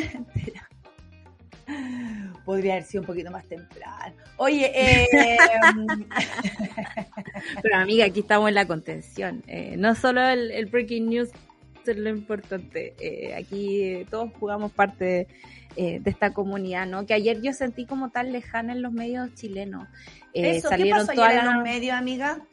Podría 2.46 2.74
haber 2.74 2.86
sido 2.86 3.02
un 3.02 3.08
poquito 3.08 3.32
más 3.32 3.46
temprano. 3.46 4.16
Oye, 4.38 4.72
eh, 4.74 5.08
pero 7.64 7.78
amiga, 7.78 8.06
aquí 8.06 8.20
estamos 8.20 8.50
en 8.50 8.56
la 8.56 8.68
contención. 8.68 9.44
Eh, 9.48 9.76
no 9.78 9.96
solo 9.96 10.22
el, 10.22 10.52
el, 10.52 10.68
breaking 10.68 11.10
news 11.10 11.30
es 11.88 11.98
lo 11.98 12.10
importante. 12.10 12.94
Eh, 13.00 13.34
aquí 13.34 14.06
todos 14.10 14.32
jugamos 14.40 14.72
parte 14.72 15.06
de 15.06 15.28
eh, 15.78 16.02
de 16.02 16.10
esta 16.10 16.34
comunidad, 16.34 16.86
¿no? 16.86 17.06
Que 17.06 17.14
ayer 17.14 17.42
yo 17.42 17.54
sentí 17.54 17.86
como 17.86 18.10
tan 18.10 18.34
lejana 18.34 18.74
en 18.74 18.82
los 18.82 18.92
medios 18.92 19.34
chilenos. 19.36 19.88
Eh, 20.34 20.60
salieron 20.60 21.08
¿qué 21.08 21.16
todas 21.16 21.34
en 21.34 21.46
los 21.46 21.64
medios, 21.64 21.96
amiga? 21.96 22.46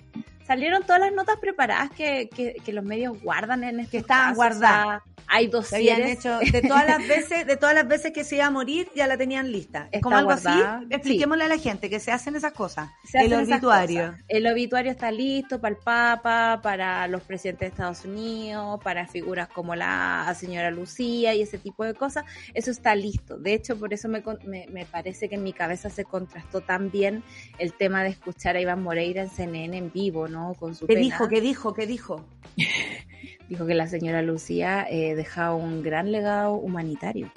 Salieron 0.49 0.83
todas 0.83 0.99
las 0.99 1.13
notas 1.13 1.37
preparadas 1.37 1.91
que, 1.91 2.31
que, 2.31 2.73
los 2.73 2.83
medios 2.83 3.21
guardan 3.23 3.65
en 3.65 3.81
este 3.81 3.91
Que 3.91 3.99
estaban 3.99 4.35
guardadas. 4.35 5.03
hay 5.27 5.47
dos 5.47 5.71
hecho 5.75 6.39
de 6.39 6.63
todas 6.63 6.87
las 6.87 7.07
veces 7.07 7.47
de 7.47 7.57
todas 7.59 7.75
las 7.75 7.87
veces 7.87 8.13
que 8.13 8.25
se 8.25 8.37
iba 8.37 8.47
a 8.47 8.51
morir 8.51 8.89
ya 8.95 9.07
la 9.07 9.19
tenían 9.19 9.53
lista. 9.53 9.91
Es 9.93 10.01
como 10.01 10.17
algo 10.17 10.31
así 10.31 10.49
expliquémosle 10.89 11.45
a 11.45 11.49
la 11.49 11.59
gente 11.59 11.91
que 11.91 12.01
se 12.01 12.13
hacen 12.13 12.35
esas 12.35 12.55
cosas. 12.55 12.89
El 13.13 13.35
obituario. 13.35 14.17
el 14.27 14.47
obituario 14.47 14.91
está 14.91 15.11
listo 15.11 15.61
para 15.61 15.75
el 15.75 15.83
Papa 15.83 16.61
para 16.63 17.07
los 17.09 17.23
presidentes 17.25 17.61
de 17.61 17.67
Estados 17.67 18.07
Unidos 18.07 18.81
para 18.83 19.07
figuras 19.07 19.49
como 19.49 19.75
la 19.75 20.35
señora 20.35 20.71
Lucía 20.71 21.35
y 21.35 21.43
ese 21.43 21.59
tipo 21.59 21.85
de 21.85 21.93
cosas. 21.93 22.25
Eso 22.55 22.71
está 22.71 22.95
listo. 22.95 23.37
De 23.37 23.53
hecho 23.53 23.79
por 23.79 23.93
eso 23.93 24.09
me, 24.09 24.23
me, 24.47 24.87
parece 24.87 25.29
que 25.29 25.35
en 25.35 25.43
mi 25.43 25.53
cabeza 25.53 25.91
se 25.91 26.07
contrastó 26.07 26.63
tan 26.63 26.91
bien 26.91 27.23
el 27.59 27.75
tema 27.75 28.03
de 28.03 28.09
escuchar 28.09 28.57
a 28.57 28.63
Iván 28.63 28.83
Moreira 28.83 29.21
en 29.21 29.29
CNN 29.29 29.77
en 29.77 29.93
vivo 29.93 30.27
no 30.27 30.38
con 30.59 30.75
su 30.75 30.87
qué 30.87 30.97
dijo 30.97 31.29
qué 31.29 31.41
dijo 31.41 31.75
qué 31.75 31.87
dijo 31.87 32.25
dijo 33.49 33.67
que 33.67 33.75
la 33.75 33.87
señora 33.87 34.23
Lucía 34.23 34.87
eh, 34.89 35.15
dejaba 35.15 35.55
un 35.55 35.83
gran 35.83 36.13
legado 36.13 36.55
humanitario. 36.55 37.31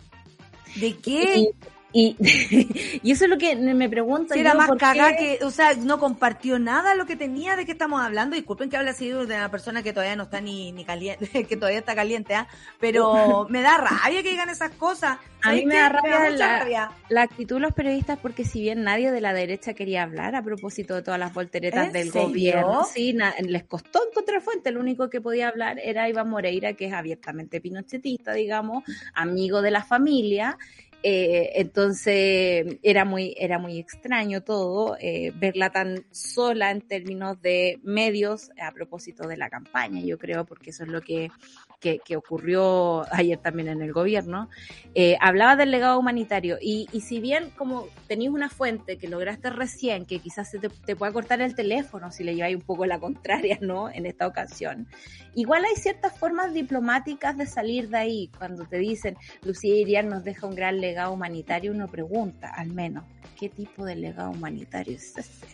¿De 0.75 0.95
qué? 0.97 1.39
Y, 1.39 1.49
y, 1.93 2.15
eso 3.11 3.25
es 3.25 3.29
lo 3.29 3.37
que 3.37 3.55
me 3.55 3.89
pregunto. 3.89 4.33
era 4.33 4.53
más 4.53 4.69
que, 5.17 5.39
o 5.43 5.51
sea, 5.51 5.73
no 5.73 5.99
compartió 5.99 6.57
nada 6.57 6.95
lo 6.95 7.05
que 7.05 7.17
tenía 7.17 7.55
de 7.55 7.65
qué 7.65 7.73
estamos 7.73 8.01
hablando. 8.01 8.35
Disculpen 8.35 8.69
que 8.69 8.77
hable 8.77 8.91
así 8.91 9.09
de 9.09 9.25
una 9.25 9.51
persona 9.51 9.83
que 9.83 9.91
todavía 9.91 10.15
no 10.15 10.23
está 10.23 10.39
ni, 10.39 10.71
ni 10.71 10.85
caliente, 10.85 11.45
que 11.47 11.57
todavía 11.57 11.79
está 11.79 11.93
caliente, 11.93 12.33
¿ah? 12.33 12.47
pero 12.79 13.45
me 13.49 13.61
da 13.61 13.77
rabia 13.77 14.23
que 14.23 14.29
digan 14.29 14.49
esas 14.49 14.71
cosas. 14.71 15.17
A 15.43 15.53
mí 15.53 15.65
me 15.65 15.75
da, 15.75 15.89
rabia, 15.89 16.29
la, 16.29 16.91
la, 17.09 17.21
actitud 17.23 17.55
de 17.55 17.61
los 17.61 17.73
periodistas 17.73 18.19
porque 18.19 18.45
si 18.45 18.61
bien 18.61 18.83
nadie 18.83 19.11
de 19.11 19.21
la 19.21 19.33
derecha 19.33 19.73
quería 19.73 20.03
hablar 20.03 20.35
a 20.35 20.43
propósito 20.43 20.93
de 20.93 21.01
todas 21.01 21.19
las 21.19 21.33
volteretas 21.33 21.91
del 21.91 22.11
gobierno, 22.11 22.83
sí, 22.83 23.17
les 23.41 23.63
costó 23.63 24.01
encontrar 24.07 24.41
fuente. 24.41 24.69
El 24.69 24.77
único 24.77 25.09
que 25.09 25.19
podía 25.19 25.49
hablar 25.49 25.79
era 25.83 26.07
Iván 26.07 26.29
Moreira, 26.29 26.73
que 26.73 26.85
es 26.85 26.93
abiertamente 26.93 27.59
pinochetista, 27.59 28.33
digamos, 28.33 28.83
amigo 29.15 29.63
de 29.63 29.71
la 29.71 29.83
familia 29.83 30.57
eh, 31.03 31.53
entonces 31.55 32.77
era 32.83 33.05
muy, 33.05 33.35
era 33.37 33.57
muy 33.57 33.79
extraño 33.79 34.41
todo, 34.41 34.97
eh, 34.99 35.31
verla 35.35 35.71
tan 35.71 36.05
sola 36.11 36.71
en 36.71 36.81
términos 36.81 37.41
de 37.41 37.79
medios 37.83 38.51
a 38.61 38.71
propósito 38.71 39.27
de 39.27 39.37
la 39.37 39.49
campaña, 39.49 40.01
yo 40.01 40.17
creo, 40.17 40.45
porque 40.45 40.69
eso 40.69 40.83
es 40.83 40.89
lo 40.89 41.01
que 41.01 41.31
que, 41.82 42.15
ocurrió 42.15 43.03
ayer 43.13 43.39
también 43.39 43.67
en 43.67 43.82
el 43.82 43.91
gobierno, 43.91 44.49
eh, 44.93 45.17
hablaba 45.19 45.55
del 45.55 45.71
legado 45.71 45.97
humanitario 45.97 46.57
y, 46.61 46.88
y, 46.91 47.01
si 47.01 47.19
bien 47.19 47.49
como 47.57 47.88
tenéis 48.07 48.29
una 48.29 48.49
fuente 48.49 48.97
que 48.97 49.07
lograste 49.07 49.49
recién, 49.49 50.05
que 50.05 50.19
quizás 50.19 50.49
se 50.51 50.59
te, 50.59 50.95
pueda 50.95 51.11
cortar 51.11 51.41
el 51.41 51.55
teléfono 51.55 52.11
si 52.11 52.23
le 52.23 52.36
lleváis 52.36 52.55
un 52.55 52.61
poco 52.61 52.86
la 52.86 52.99
contraria, 52.99 53.57
¿no? 53.61 53.89
En 53.89 54.05
esta 54.05 54.27
ocasión, 54.27 54.88
igual 55.34 55.65
hay 55.65 55.75
ciertas 55.75 56.17
formas 56.17 56.53
diplomáticas 56.53 57.36
de 57.38 57.47
salir 57.47 57.89
de 57.89 57.97
ahí. 57.97 58.32
Cuando 58.38 58.65
te 58.65 58.77
dicen, 58.77 59.17
Lucía 59.43 59.75
Iriar 59.75 60.05
nos 60.05 60.23
deja 60.23 60.45
un 60.45 60.55
gran 60.55 60.79
legado 60.79 61.11
humanitario, 61.11 61.71
uno 61.71 61.88
pregunta, 61.88 62.53
al 62.55 62.69
menos, 62.69 63.03
¿qué 63.39 63.49
tipo 63.49 63.86
de 63.86 63.95
legado 63.95 64.29
humanitario 64.29 64.95
es 64.95 65.17
ese? 65.17 65.47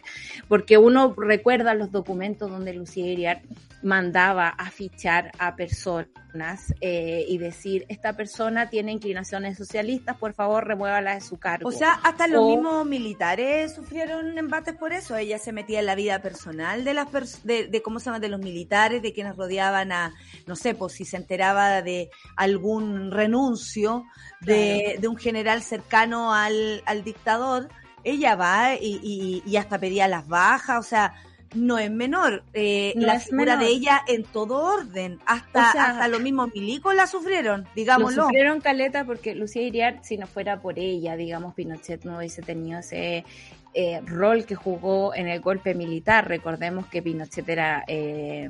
Porque 0.49 0.77
uno 0.77 1.15
recuerda 1.17 1.73
los 1.73 1.91
documentos 1.91 2.51
donde 2.51 2.73
Lucía 2.73 3.07
Iriar 3.07 3.41
mandaba 3.83 4.49
a 4.49 4.69
fichar 4.71 5.31
a 5.37 5.55
personas 5.55 6.73
eh, 6.81 7.25
y 7.27 7.37
decir, 7.37 7.85
esta 7.89 8.13
persona 8.13 8.69
tiene 8.69 8.91
inclinaciones 8.91 9.57
socialistas, 9.57 10.17
por 10.17 10.33
favor 10.33 10.65
remuévala 10.67 11.15
de 11.15 11.21
su 11.21 11.37
cargo. 11.37 11.69
O 11.69 11.71
sea, 11.71 11.93
hasta 12.03 12.27
los 12.27 12.45
mismos 12.45 12.85
militares 12.85 13.75
sufrieron 13.75 14.37
embates 14.37 14.75
por 14.75 14.93
eso. 14.93 15.15
Ella 15.15 15.37
se 15.39 15.51
metía 15.51 15.79
en 15.79 15.85
la 15.85 15.95
vida 15.95 16.21
personal 16.21 16.83
de 16.83 16.93
las 16.93 17.07
de, 17.43 17.67
de, 17.67 17.81
cómo 17.81 17.99
se 17.99 18.05
llama, 18.05 18.19
de 18.19 18.29
los 18.29 18.39
militares, 18.39 19.01
de 19.01 19.13
quienes 19.13 19.35
rodeaban 19.35 19.91
a, 19.91 20.13
no 20.45 20.55
sé, 20.55 20.73
pues 20.75 20.93
si 20.93 21.05
se 21.05 21.17
enteraba 21.17 21.81
de 21.81 22.09
algún 22.35 23.11
renuncio 23.11 24.05
de, 24.41 24.97
de 24.99 25.07
un 25.07 25.17
general 25.17 25.61
cercano 25.61 26.33
al, 26.33 26.81
al 26.85 27.03
dictador, 27.03 27.69
ella 28.03 28.35
va 28.35 28.75
y, 28.75 29.43
y, 29.45 29.57
hasta 29.57 29.79
pedía 29.79 30.07
las 30.07 30.27
bajas, 30.27 30.79
o 30.79 30.87
sea, 30.87 31.13
no 31.55 31.77
es 31.77 31.91
menor. 31.91 32.43
Eh, 32.53 32.93
la 32.95 33.19
figura 33.19 33.57
de 33.57 33.67
ella 33.67 34.01
en 34.07 34.23
todo 34.23 34.61
orden. 34.61 35.19
Hasta, 35.25 35.71
hasta 35.71 36.07
los 36.07 36.21
mismos 36.21 36.49
milicos 36.53 36.95
la 36.95 37.07
sufrieron, 37.07 37.67
digámoslo. 37.75 38.23
sufrieron 38.23 38.61
caleta 38.61 39.05
porque 39.05 39.35
Lucía 39.35 39.61
Iriart, 39.61 40.03
si 40.03 40.17
no 40.17 40.27
fuera 40.27 40.61
por 40.61 40.79
ella, 40.79 41.15
digamos, 41.15 41.53
Pinochet 41.53 42.03
no 42.03 42.17
hubiese 42.17 42.41
tenido 42.41 42.79
ese 42.79 43.25
eh, 43.73 44.01
rol 44.05 44.45
que 44.45 44.55
jugó 44.55 45.13
en 45.13 45.27
el 45.27 45.41
golpe 45.41 45.73
militar. 45.73 46.27
Recordemos 46.27 46.87
que 46.87 47.01
Pinochet 47.01 47.47
era 47.49 47.83
eh, 47.87 48.49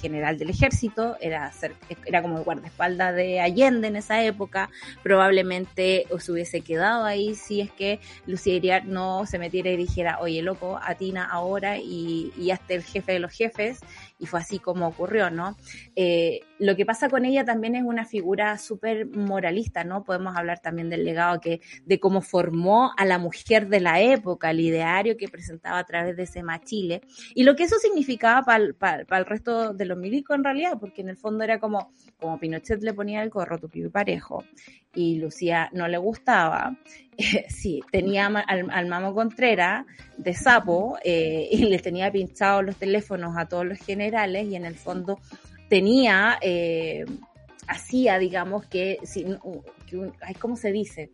general 0.00 0.38
del 0.38 0.50
ejército, 0.50 1.16
era, 1.20 1.52
era 2.06 2.22
como 2.22 2.38
el 2.38 2.44
guardaespaldas 2.44 3.14
de 3.14 3.40
Allende 3.40 3.88
en 3.88 3.96
esa 3.96 4.22
época. 4.22 4.70
Probablemente 5.02 6.06
se 6.18 6.32
hubiese 6.32 6.60
quedado 6.62 7.04
ahí 7.04 7.34
si 7.34 7.60
es 7.60 7.70
que 7.70 8.00
Lucía 8.26 8.80
no 8.84 9.26
se 9.26 9.38
metiera 9.38 9.70
y 9.70 9.76
dijera, 9.76 10.18
oye, 10.20 10.42
loco, 10.42 10.78
atina 10.82 11.24
ahora 11.24 11.78
y, 11.78 12.32
y 12.36 12.50
hasta 12.50 12.74
el 12.74 12.82
jefe 12.82 13.12
de 13.12 13.18
los 13.18 13.32
jefes 13.32 13.80
y 14.18 14.26
fue 14.26 14.40
así 14.40 14.58
como 14.58 14.86
ocurrió, 14.86 15.30
¿no? 15.30 15.56
Eh, 15.96 16.40
lo 16.64 16.76
que 16.76 16.86
pasa 16.86 17.10
con 17.10 17.26
ella 17.26 17.44
también 17.44 17.74
es 17.74 17.82
una 17.82 18.06
figura 18.06 18.56
súper 18.56 19.06
moralista, 19.06 19.84
¿no? 19.84 20.02
Podemos 20.02 20.34
hablar 20.34 20.60
también 20.60 20.88
del 20.88 21.04
legado 21.04 21.38
que, 21.38 21.60
de 21.84 22.00
cómo 22.00 22.22
formó 22.22 22.92
a 22.96 23.04
la 23.04 23.18
mujer 23.18 23.68
de 23.68 23.80
la 23.80 24.00
época, 24.00 24.50
el 24.50 24.60
ideario 24.60 25.18
que 25.18 25.28
presentaba 25.28 25.78
a 25.78 25.84
través 25.84 26.16
de 26.16 26.22
ese 26.22 26.42
machile, 26.42 27.02
y 27.34 27.42
lo 27.42 27.54
que 27.54 27.64
eso 27.64 27.76
significaba 27.78 28.42
para 28.44 29.18
el 29.18 29.26
resto 29.26 29.74
de 29.74 29.84
los 29.84 29.98
milicos 29.98 30.36
en 30.36 30.44
realidad, 30.44 30.78
porque 30.80 31.02
en 31.02 31.10
el 31.10 31.18
fondo 31.18 31.44
era 31.44 31.60
como, 31.60 31.92
como 32.18 32.38
Pinochet 32.38 32.82
le 32.82 32.94
ponía 32.94 33.22
el 33.22 33.28
gorro 33.28 33.58
tu 33.58 33.68
y 33.74 33.88
parejo, 33.90 34.44
y 34.94 35.16
Lucía 35.16 35.68
no 35.72 35.86
le 35.86 35.98
gustaba, 35.98 36.78
sí, 37.48 37.82
tenía 37.90 38.26
al, 38.26 38.86
Mamo 38.86 39.14
Contreras 39.14 39.84
de 40.16 40.32
sapo 40.32 40.96
eh, 41.04 41.46
y 41.50 41.64
le 41.64 41.78
tenía 41.78 42.10
pinchados 42.10 42.64
los 42.64 42.76
teléfonos 42.76 43.36
a 43.36 43.46
todos 43.46 43.66
los 43.66 43.78
generales 43.78 44.46
y 44.46 44.56
en 44.56 44.64
el 44.64 44.76
fondo 44.76 45.20
tenía, 45.68 46.38
eh, 46.40 47.04
hacía, 47.66 48.18
digamos, 48.18 48.66
que, 48.66 48.98
si, 49.04 49.24
que 49.86 50.34
¿cómo 50.40 50.56
se 50.56 50.72
dice? 50.72 51.10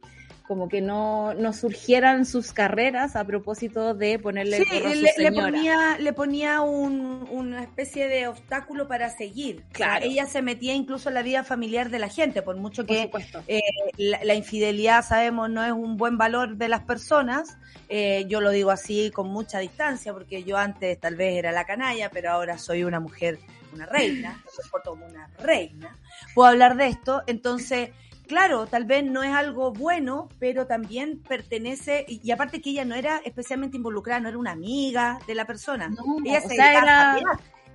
Como 0.50 0.68
que 0.68 0.80
no, 0.80 1.32
no 1.34 1.52
surgieran 1.52 2.26
sus 2.26 2.52
carreras 2.52 3.14
a 3.14 3.24
propósito 3.24 3.94
de 3.94 4.18
ponerle 4.18 4.56
sí, 4.56 4.64
le, 4.68 5.30
le, 5.30 5.30
ponía, 5.30 5.96
le 5.96 6.12
ponía 6.12 6.60
un, 6.60 7.28
una 7.30 7.62
especie 7.62 8.08
de 8.08 8.26
obstáculo 8.26 8.88
para 8.88 9.10
seguir. 9.10 9.62
Claro. 9.70 10.04
ella 10.04 10.26
se 10.26 10.42
metía 10.42 10.74
incluso 10.74 11.08
en 11.08 11.14
la 11.14 11.22
vida 11.22 11.44
familiar 11.44 11.88
de 11.88 12.00
la 12.00 12.08
gente, 12.08 12.42
por 12.42 12.56
mucho 12.56 12.84
que 12.84 13.08
eh, 13.46 13.60
la, 13.96 14.34
infidelidad, 14.34 15.04
sabemos, 15.06 15.48
no 15.50 15.64
es 15.64 15.70
un 15.70 15.96
buen 15.96 16.18
valor 16.18 16.56
de 16.56 16.66
las 16.66 16.80
personas. 16.80 17.56
Eh, 17.88 18.24
yo 18.28 18.40
lo 18.40 18.50
digo 18.50 18.72
así 18.72 19.12
con 19.12 19.28
mucha 19.28 19.60
distancia, 19.60 20.12
porque 20.12 20.42
yo 20.42 20.56
antes 20.56 20.98
tal 20.98 21.14
vez 21.14 21.36
era 21.36 21.52
la 21.52 21.64
canalla, 21.64 22.10
pero 22.10 22.32
ahora 22.32 22.58
soy 22.58 22.82
una 22.82 22.98
mujer, 22.98 23.38
una 23.72 23.86
reina, 23.86 24.42
me 24.44 24.62
comporto 24.62 24.90
como 24.90 25.06
una 25.06 25.30
reina. 25.38 25.96
Puedo 26.34 26.48
hablar 26.48 26.76
de 26.76 26.88
esto, 26.88 27.22
entonces 27.28 27.90
claro, 28.30 28.66
tal 28.66 28.84
vez 28.84 29.04
no 29.04 29.24
es 29.24 29.34
algo 29.34 29.72
bueno, 29.72 30.28
pero 30.38 30.64
también 30.64 31.20
pertenece, 31.20 32.06
y, 32.06 32.30
aparte 32.30 32.60
que 32.60 32.70
ella 32.70 32.84
no 32.84 32.94
era 32.94 33.20
especialmente 33.24 33.76
involucrada, 33.76 34.20
no 34.20 34.28
era 34.28 34.38
una 34.38 34.52
amiga 34.52 35.18
de 35.26 35.34
la 35.34 35.46
persona. 35.46 35.88
No, 35.88 36.18
ella 36.24 36.40
se 36.40 36.54
era, 36.54 37.18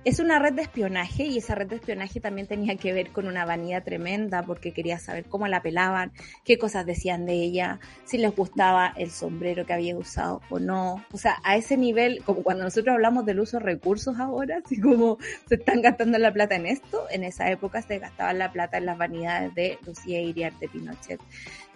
es 0.06 0.20
una 0.20 0.38
red 0.38 0.52
de 0.52 0.62
espionaje 0.62 1.24
y 1.24 1.38
esa 1.38 1.56
red 1.56 1.66
de 1.66 1.74
espionaje 1.74 2.20
también 2.20 2.46
tenía 2.46 2.76
que 2.76 2.92
ver 2.92 3.10
con 3.10 3.26
una 3.26 3.44
vanidad 3.44 3.82
tremenda 3.82 4.44
porque 4.44 4.70
quería 4.70 5.00
saber 5.00 5.24
cómo 5.24 5.48
la 5.48 5.62
pelaban, 5.62 6.12
qué 6.44 6.58
cosas 6.58 6.86
decían 6.86 7.26
de 7.26 7.32
ella, 7.32 7.80
si 8.04 8.16
les 8.16 8.32
gustaba 8.32 8.94
el 8.96 9.10
sombrero 9.10 9.66
que 9.66 9.72
había 9.72 9.96
usado 9.96 10.42
o 10.48 10.60
no. 10.60 11.04
O 11.10 11.18
sea, 11.18 11.38
a 11.42 11.56
ese 11.56 11.76
nivel, 11.76 12.22
como 12.22 12.44
cuando 12.44 12.62
nosotros 12.62 12.94
hablamos 12.94 13.26
del 13.26 13.40
uso 13.40 13.58
de 13.58 13.64
recursos 13.64 14.16
ahora, 14.20 14.60
así 14.64 14.80
como 14.80 15.18
se 15.48 15.56
están 15.56 15.82
gastando 15.82 16.18
la 16.18 16.32
plata 16.32 16.54
en 16.54 16.66
esto, 16.66 17.06
en 17.10 17.24
esa 17.24 17.50
época 17.50 17.82
se 17.82 17.98
gastaba 17.98 18.32
la 18.32 18.52
plata 18.52 18.78
en 18.78 18.86
las 18.86 18.98
vanidades 18.98 19.56
de 19.56 19.76
Lucía 19.84 20.20
Iriarte 20.20 20.68
Pinochet. 20.68 21.20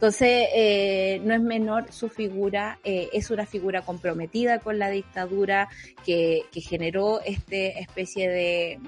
Entonces, 0.00 0.48
eh, 0.54 1.20
no 1.24 1.34
es 1.34 1.42
menor 1.42 1.92
su 1.92 2.08
figura, 2.08 2.78
eh, 2.84 3.10
es 3.12 3.30
una 3.30 3.44
figura 3.44 3.82
comprometida 3.82 4.58
con 4.58 4.78
la 4.78 4.88
dictadura 4.88 5.68
que, 6.06 6.46
generó 6.54 7.20
este 7.20 7.78
especie 7.80 8.30
de, 8.30 8.78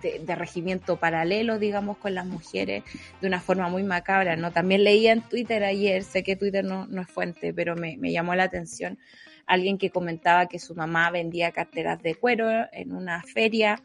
de, 0.00 0.34
regimiento 0.36 0.96
paralelo, 0.96 1.58
digamos, 1.58 1.98
con 1.98 2.14
las 2.14 2.24
mujeres 2.24 2.82
de 3.20 3.28
una 3.28 3.40
forma 3.40 3.68
muy 3.68 3.82
macabra, 3.82 4.36
¿no? 4.36 4.52
También 4.52 4.84
leía 4.84 5.12
en 5.12 5.20
Twitter 5.20 5.64
ayer, 5.64 6.02
sé 6.02 6.22
que 6.22 6.34
Twitter 6.34 6.64
no, 6.64 6.86
no 6.86 7.02
es 7.02 7.08
fuente, 7.08 7.52
pero 7.52 7.76
me, 7.76 7.98
me 7.98 8.10
llamó 8.10 8.34
la 8.34 8.44
atención 8.44 8.98
alguien 9.44 9.76
que 9.76 9.90
comentaba 9.90 10.46
que 10.46 10.58
su 10.58 10.74
mamá 10.74 11.10
vendía 11.10 11.52
carteras 11.52 12.02
de 12.02 12.14
cuero 12.14 12.48
en 12.72 12.94
una 12.94 13.22
feria 13.22 13.82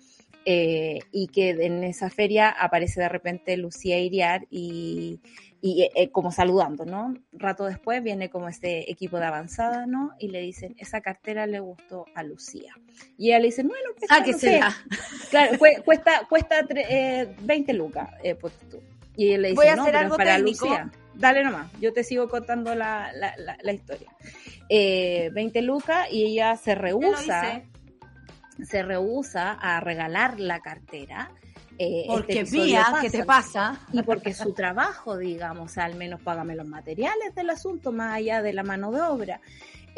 eh, 0.49 0.99
y 1.11 1.27
que 1.27 1.49
en 1.49 1.83
esa 1.83 2.09
feria 2.09 2.49
aparece 2.49 3.01
de 3.01 3.09
repente 3.09 3.57
Lucía 3.57 3.99
Iriar 3.99 4.47
y, 4.49 5.19
y 5.67 5.83
eh, 5.83 5.91
eh, 5.95 6.11
como 6.11 6.31
saludando, 6.31 6.85
¿no? 6.85 7.13
Rato 7.33 7.65
después 7.65 8.01
viene 8.01 8.29
como 8.29 8.47
este 8.47 8.89
equipo 8.89 9.19
de 9.19 9.25
avanzada, 9.25 9.85
¿no? 9.85 10.11
Y 10.17 10.29
le 10.29 10.39
dicen, 10.39 10.75
esa 10.77 11.01
cartera 11.01 11.45
le 11.45 11.59
gustó 11.59 12.05
a 12.15 12.23
Lucía. 12.23 12.73
Y 13.17 13.29
ella 13.29 13.39
le 13.39 13.47
dice, 13.47 13.63
bueno, 13.63 13.89
pues, 13.97 14.09
ah, 14.11 14.23
que 14.23 14.33
sea. 14.33 14.73
Claro, 15.29 15.57
cuesta, 15.83 16.21
cuesta 16.29 16.65
eh, 16.69 17.35
20 17.41 17.73
lucas, 17.73 18.09
eh, 18.23 18.35
pues 18.35 18.53
tú. 18.71 18.81
Y 19.17 19.33
él 19.33 19.41
le 19.41 19.49
dice, 19.49 19.57
Voy 19.57 19.67
a 19.67 19.73
hacer 19.73 19.95
algo 19.97 20.15
para 20.15 20.39
Lucía. 20.39 20.89
Dale 21.15 21.43
nomás, 21.43 21.69
yo 21.81 21.91
te 21.91 22.03
sigo 22.03 22.29
contando 22.29 22.75
la, 22.75 23.11
la, 23.13 23.57
la, 23.61 23.73
historia. 23.73 24.15
Eh, 24.69 25.31
20 25.33 25.61
lucas 25.63 26.07
y 26.11 26.23
ella 26.23 26.55
se 26.55 26.75
rehúsa, 26.75 27.63
se 28.63 28.83
rehúsa 28.83 29.51
a 29.51 29.81
regalar 29.81 30.39
la 30.39 30.59
cartera 30.59 31.31
eh, 31.79 32.05
porque 32.07 32.41
este 32.41 32.61
vía, 32.61 32.85
¿qué 33.01 33.09
te 33.09 33.23
pasa? 33.23 33.79
Y 33.93 34.01
porque 34.01 34.33
su 34.33 34.53
trabajo, 34.53 35.17
digamos, 35.17 35.77
al 35.77 35.95
menos 35.95 36.21
págame 36.21 36.55
los 36.55 36.67
materiales 36.67 37.35
del 37.35 37.49
asunto, 37.49 37.91
más 37.91 38.15
allá 38.15 38.41
de 38.41 38.53
la 38.53 38.63
mano 38.63 38.91
de 38.91 39.01
obra. 39.01 39.41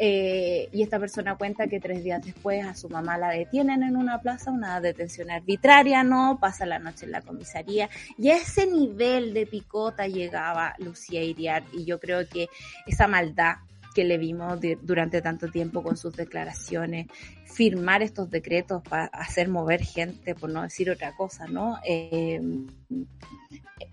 Eh, 0.02 0.70
y 0.72 0.82
esta 0.82 0.98
persona 0.98 1.36
cuenta 1.36 1.66
que 1.66 1.78
tres 1.78 2.02
días 2.02 2.24
después 2.24 2.64
a 2.64 2.74
su 2.74 2.88
mamá 2.88 3.18
la 3.18 3.28
detienen 3.28 3.82
en 3.82 3.96
una 3.96 4.18
plaza, 4.18 4.50
una 4.50 4.80
detención 4.80 5.30
arbitraria, 5.30 6.02
¿no? 6.02 6.38
Pasa 6.40 6.64
la 6.64 6.78
noche 6.78 7.04
en 7.04 7.12
la 7.12 7.20
comisaría. 7.20 7.90
Y 8.16 8.30
a 8.30 8.36
ese 8.36 8.66
nivel 8.66 9.34
de 9.34 9.44
picota 9.46 10.06
llegaba 10.06 10.74
Lucía 10.78 11.22
Iriar. 11.22 11.64
Y 11.74 11.84
yo 11.84 12.00
creo 12.00 12.26
que 12.26 12.48
esa 12.86 13.08
maldad 13.08 13.56
que 13.94 14.04
le 14.04 14.18
vimos 14.18 14.58
durante 14.82 15.22
tanto 15.22 15.48
tiempo 15.48 15.82
con 15.82 15.96
sus 15.96 16.14
declaraciones, 16.14 17.06
firmar 17.44 18.02
estos 18.02 18.30
decretos 18.30 18.82
para 18.82 19.06
hacer 19.06 19.48
mover 19.48 19.82
gente, 19.82 20.34
por 20.34 20.50
no 20.50 20.62
decir 20.62 20.90
otra 20.90 21.14
cosa, 21.16 21.46
¿no? 21.46 21.78
Eh, 21.84 22.40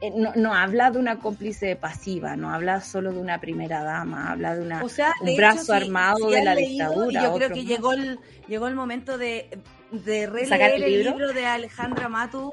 eh, 0.02 0.12
no, 0.36 0.54
habla 0.54 0.92
de 0.92 1.00
una 1.00 1.18
cómplice 1.20 1.76
pasiva, 1.76 2.36
no 2.36 2.54
habla 2.54 2.82
solo 2.82 3.12
de 3.12 3.20
una 3.20 3.40
primera 3.40 3.84
dama, 3.84 4.32
habla 4.32 4.56
de 4.56 4.62
una, 4.62 4.84
un 4.84 5.36
brazo 5.36 5.74
armado 5.74 6.30
de 6.30 6.44
la 6.44 6.56
dictadura. 6.56 7.24
Yo 7.24 7.34
creo 7.36 7.50
que 7.50 7.66
llegó 7.66 7.94
el, 7.94 8.20
llegó 8.48 8.68
el 8.68 8.76
momento 8.76 9.18
de, 9.18 9.60
de 9.92 10.28
releer 10.28 10.84
el 10.84 11.04
libro? 11.04 11.34
de 11.34 11.46
Alejandra 11.46 12.10
Matu. 12.10 12.52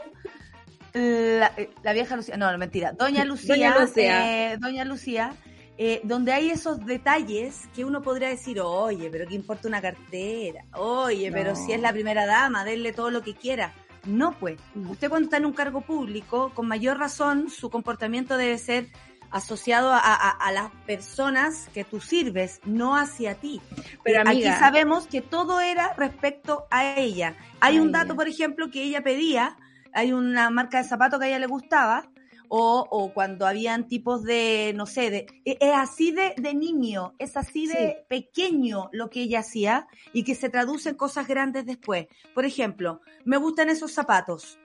La, 0.95 1.93
vieja 1.93 2.15
Lucía, 2.15 2.37
no, 2.37 2.57
mentira, 2.57 2.93
Doña 2.93 3.25
Lucía, 3.27 3.55
Doña 3.57 3.81
Lucía, 3.81 4.53
eh, 4.53 4.57
Doña 4.59 4.85
Lucía 4.85 5.33
eh, 5.77 6.01
donde 6.05 6.33
hay 6.33 6.51
esos 6.51 6.85
detalles 6.87 7.69
que 7.75 7.85
uno 7.85 8.01
podría 8.01 8.29
decir, 8.29 8.61
oye, 8.61 9.11
pero 9.11 9.27
¿qué 9.27 9.35
importa 9.35 9.67
una 9.67 9.83
cartera? 9.83 10.65
Oye, 10.75 11.33
pero 11.33 11.57
si 11.57 11.73
es 11.73 11.81
la 11.81 11.93
primera 11.93 12.27
dama, 12.27 12.65
denle 12.65 12.93
todo 12.93 13.11
lo 13.11 13.23
que 13.23 13.35
quiera. 13.35 13.73
No, 14.07 14.39
pues, 14.39 14.61
usted 14.89 15.09
cuando 15.09 15.27
está 15.27 15.39
en 15.39 15.47
un 15.47 15.53
cargo 15.53 15.81
público, 15.81 16.53
con 16.55 16.69
mayor 16.69 16.99
razón, 16.99 17.51
su 17.51 17.71
comportamiento 17.71 18.37
debe 18.37 18.59
ser 18.59 18.89
asociado 19.31 19.91
a, 19.93 20.53
las 20.53 20.71
personas 20.87 21.69
que 21.75 21.83
tú 21.83 22.01
sirves, 22.01 22.61
no 22.65 22.97
hacia 22.97 23.35
ti. 23.35 23.61
Pero 24.05 24.21
aquí 24.21 24.45
sabemos 24.45 25.09
que 25.09 25.23
todo 25.23 25.61
era 25.61 25.93
respecto 25.95 26.69
a 26.71 26.95
ella. 26.97 27.35
Hay 27.59 27.81
un 27.81 27.91
dato, 27.91 28.15
por 28.15 28.29
ejemplo, 28.29 28.71
que 28.71 28.85
ella 28.85 29.03
pedía, 29.03 29.57
hay 29.93 30.13
una 30.13 30.51
marca 30.51 30.81
de 30.81 30.89
zapatos 30.89 31.19
que 31.19 31.25
a 31.25 31.29
ella 31.31 31.41
le 31.41 31.49
gustaba, 31.49 32.09
o, 32.49 33.11
cuando 33.15 33.47
habían 33.47 33.89
tipos 33.89 34.23
de, 34.23 34.73
no 34.75 34.87
sé, 34.87 35.11
de, 35.11 35.27
e, 35.45 35.59
es 35.61 35.75
así 35.75 36.13
de, 36.13 36.35
de 36.37 36.55
niño, 36.55 37.15
es 37.19 37.37
así 37.37 37.67
de 37.67 38.05
pequeño 38.09 38.89
lo 38.93 39.11
que 39.11 39.23
ella 39.23 39.41
hacía 39.41 39.87
y 40.13 40.25
que 40.25 40.35
se 40.35 40.49
traduce 40.49 40.91
en 40.91 40.97
cosas 40.97 41.27
grandes 41.27 41.67
después. 41.67 42.07
Por 42.35 42.45
ejemplo, 42.45 43.01
me 43.25 43.37
gustan 43.37 43.69
esos 43.69 43.93
zapatos, 43.93 44.59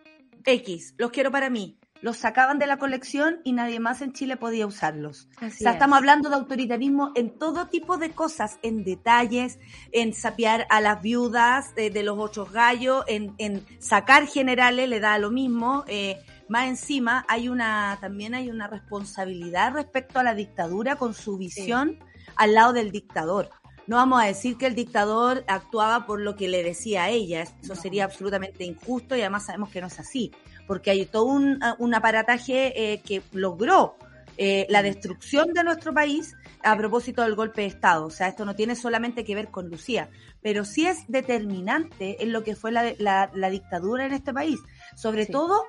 X, 0.46 0.96
los 0.98 1.12
quiero 1.12 1.32
para 1.32 1.50
mí. 1.50 1.78
Los 2.02 2.16
sacaban 2.16 2.60
de 2.60 2.68
la 2.68 2.78
colección 2.78 3.42
y 3.44 3.52
nadie 3.52 3.82
más 3.82 4.02
en 4.02 4.14
Chile 4.14 4.38
podía 4.38 4.66
usarlos. 4.66 5.28
o 5.42 5.50
sea, 5.50 5.74
estamos 5.74 5.98
hablando 5.98 6.30
de 6.30 6.36
autoritarismo 6.36 7.12
en 7.16 7.38
todo 7.38 7.68
tipo 7.68 7.98
de 7.98 8.12
cosas, 8.12 8.58
en 8.62 8.86
detalles, 8.86 9.60
en 9.92 10.14
sapear 10.14 10.66
a 10.70 10.80
las 10.80 11.02
viudas 11.02 11.76
de, 11.76 11.92
los 12.04 12.18
ocho 12.18 12.46
gallos, 12.46 13.04
en, 13.08 13.36
en, 13.38 13.66
sacar 13.80 14.28
generales, 14.28 14.88
le 14.88 15.02
da 15.02 15.18
lo 15.18 15.30
mismo. 15.30 15.84
Eh, 15.88 16.18
más 16.50 16.68
encima 16.68 17.26
hay 17.28 17.47
una, 17.47 17.97
también 18.02 18.36
hay 18.36 18.50
una 18.50 18.68
responsabilidad 18.68 19.74
respecto 19.74 20.20
a 20.20 20.24
la 20.24 20.36
dictadura 20.36 20.95
con 20.95 21.14
su 21.14 21.38
visión 21.38 22.00
al 22.36 22.54
lado 22.54 22.74
del 22.74 22.91
dictador. 22.91 23.50
No 23.88 23.95
vamos 23.95 24.22
a 24.22 24.26
decir 24.26 24.58
que 24.58 24.68
el 24.68 24.76
dictador 24.76 25.43
actuaba 25.47 26.06
por 26.06 26.22
lo 26.22 26.36
que 26.36 26.47
le 26.47 26.64
decía 26.64 27.06
a 27.06 27.10
ella, 27.10 27.41
eso 27.41 27.76
sería 27.76 28.04
absolutamente 28.04 28.64
injusto 28.64 29.16
y 29.16 29.22
además 29.22 29.45
sabemos 29.45 29.70
que 29.70 29.82
no 29.82 29.88
es 29.88 30.00
así, 30.00 30.32
porque 30.68 30.91
hay 30.91 31.06
todo 31.06 31.26
un, 31.26 31.60
un 31.80 31.93
aparataje 31.95 32.93
eh, 32.93 33.02
que 33.02 33.24
logró 33.32 33.95
eh, 34.41 34.66
la 34.70 34.82
destrucción 34.82 35.54
de 35.54 35.66
nuestro 35.66 35.93
país 35.93 36.34
a 36.64 36.78
propósito 36.78 37.24
del 37.24 37.36
golpe 37.36 37.62
de 37.62 37.68
Estado. 37.68 38.06
O 38.06 38.10
sea, 38.10 38.30
esto 38.30 38.45
no 38.45 38.56
tiene 38.56 38.76
solamente 38.76 39.26
que 39.26 39.36
ver 39.36 39.50
con 39.50 39.70
Lucía, 39.70 40.10
pero 40.41 40.64
sí 40.64 40.86
es 40.86 41.00
determinante 41.10 42.24
en 42.24 42.32
lo 42.32 42.41
que 42.41 42.56
fue 42.56 42.72
la, 42.72 42.93
la, 43.00 43.50
dictadura 43.50 44.06
en 44.06 44.14
este 44.14 44.34
país, 44.34 44.58
sobre 44.95 45.26
todo 45.26 45.64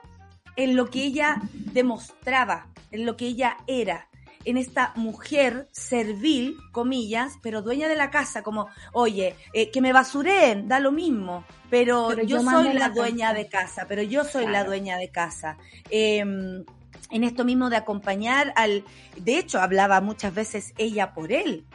en 0.57 0.77
lo 0.77 0.91
que 0.91 1.05
ella 1.05 1.41
demostraba, 1.53 2.67
en 2.91 3.07
lo 3.07 3.17
que 3.17 3.27
ella 3.27 3.57
era, 3.67 4.09
en 4.45 4.57
esta 4.57 4.93
mujer 4.97 5.69
servil, 5.71 6.57
comillas, 6.73 7.35
pero 7.43 7.63
dueña 7.63 7.89
de 7.89 7.97
la 7.97 8.11
casa, 8.11 8.43
como, 8.43 8.69
oye, 8.93 9.37
eh, 9.53 9.71
que 9.71 9.81
me 9.81 9.93
basureen, 9.93 10.67
da 10.67 10.81
lo 10.81 10.93
mismo, 10.93 11.45
pero, 11.69 12.15
yo, 12.23 12.41
soy 12.43 12.73
la, 12.73 12.89
dueña 12.89 13.35
de 13.35 13.49
casa, 13.49 13.85
pero 13.87 14.03
yo 14.03 14.25
soy 14.25 14.47
la 14.47 14.65
dueña 14.65 14.97
de 14.97 15.11
casa. 15.11 15.59
Em, 15.91 16.65
en 17.11 17.25
esto 17.25 17.45
mismo 17.45 17.71
de 17.71 17.77
acompañar 17.77 18.53
al, 18.57 18.85
de 19.17 19.39
hecho, 19.39 19.61
hablaba 19.61 20.01
muchas 20.01 20.35
veces 20.35 20.73
ella 20.79 21.13
por 21.13 21.33
él, 21.33 21.67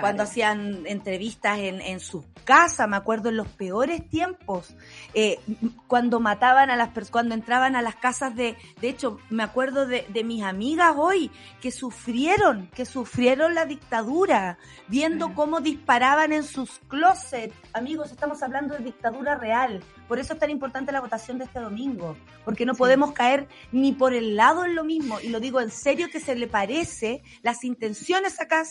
cuando 0.00 0.22
hacían 0.22 0.86
entrevistas 0.86 1.58
en, 1.58 1.80
en 1.80 2.00
sus 2.00 2.24
casas, 2.48 2.88
me 2.88 2.96
acuerdo 2.96 3.28
en 3.28 3.36
los 3.36 3.46
peores 3.46 4.08
tiempos, 4.08 4.74
eh, 5.12 5.38
cuando 5.86 6.18
mataban 6.18 6.70
a 6.70 6.76
las 6.76 6.88
personas, 6.88 7.10
cuando 7.10 7.34
entraban 7.34 7.76
a 7.76 7.82
las 7.82 7.96
casas 7.96 8.34
de, 8.34 8.56
de 8.80 8.88
hecho, 8.88 9.18
me 9.28 9.42
acuerdo 9.42 9.86
de, 9.86 10.06
de, 10.08 10.24
mis 10.24 10.42
amigas 10.42 10.94
hoy 10.96 11.30
que 11.60 11.70
sufrieron, 11.70 12.70
que 12.74 12.86
sufrieron 12.86 13.54
la 13.54 13.66
dictadura, 13.66 14.56
viendo 14.88 15.34
cómo 15.34 15.60
disparaban 15.60 16.32
en 16.32 16.42
sus 16.42 16.78
closets. 16.88 17.54
Amigos, 17.74 18.12
estamos 18.12 18.42
hablando 18.42 18.74
de 18.74 18.82
dictadura 18.82 19.34
real. 19.34 19.84
Por 20.08 20.18
eso 20.18 20.32
es 20.32 20.38
tan 20.38 20.48
importante 20.48 20.90
la 20.90 21.02
votación 21.02 21.36
de 21.36 21.44
este 21.44 21.60
domingo, 21.60 22.16
porque 22.46 22.64
no 22.64 22.72
podemos 22.72 23.12
caer 23.12 23.46
ni 23.72 23.92
por 23.92 24.14
el 24.14 24.36
lado 24.36 24.64
en 24.64 24.74
lo 24.74 24.84
mismo, 24.84 25.20
y 25.20 25.28
lo 25.28 25.38
digo 25.38 25.60
en 25.60 25.70
serio 25.70 26.08
que 26.10 26.18
se 26.18 26.34
le 26.34 26.46
parece 26.46 27.22
las 27.42 27.62
intenciones 27.62 28.40
acá 28.40 28.64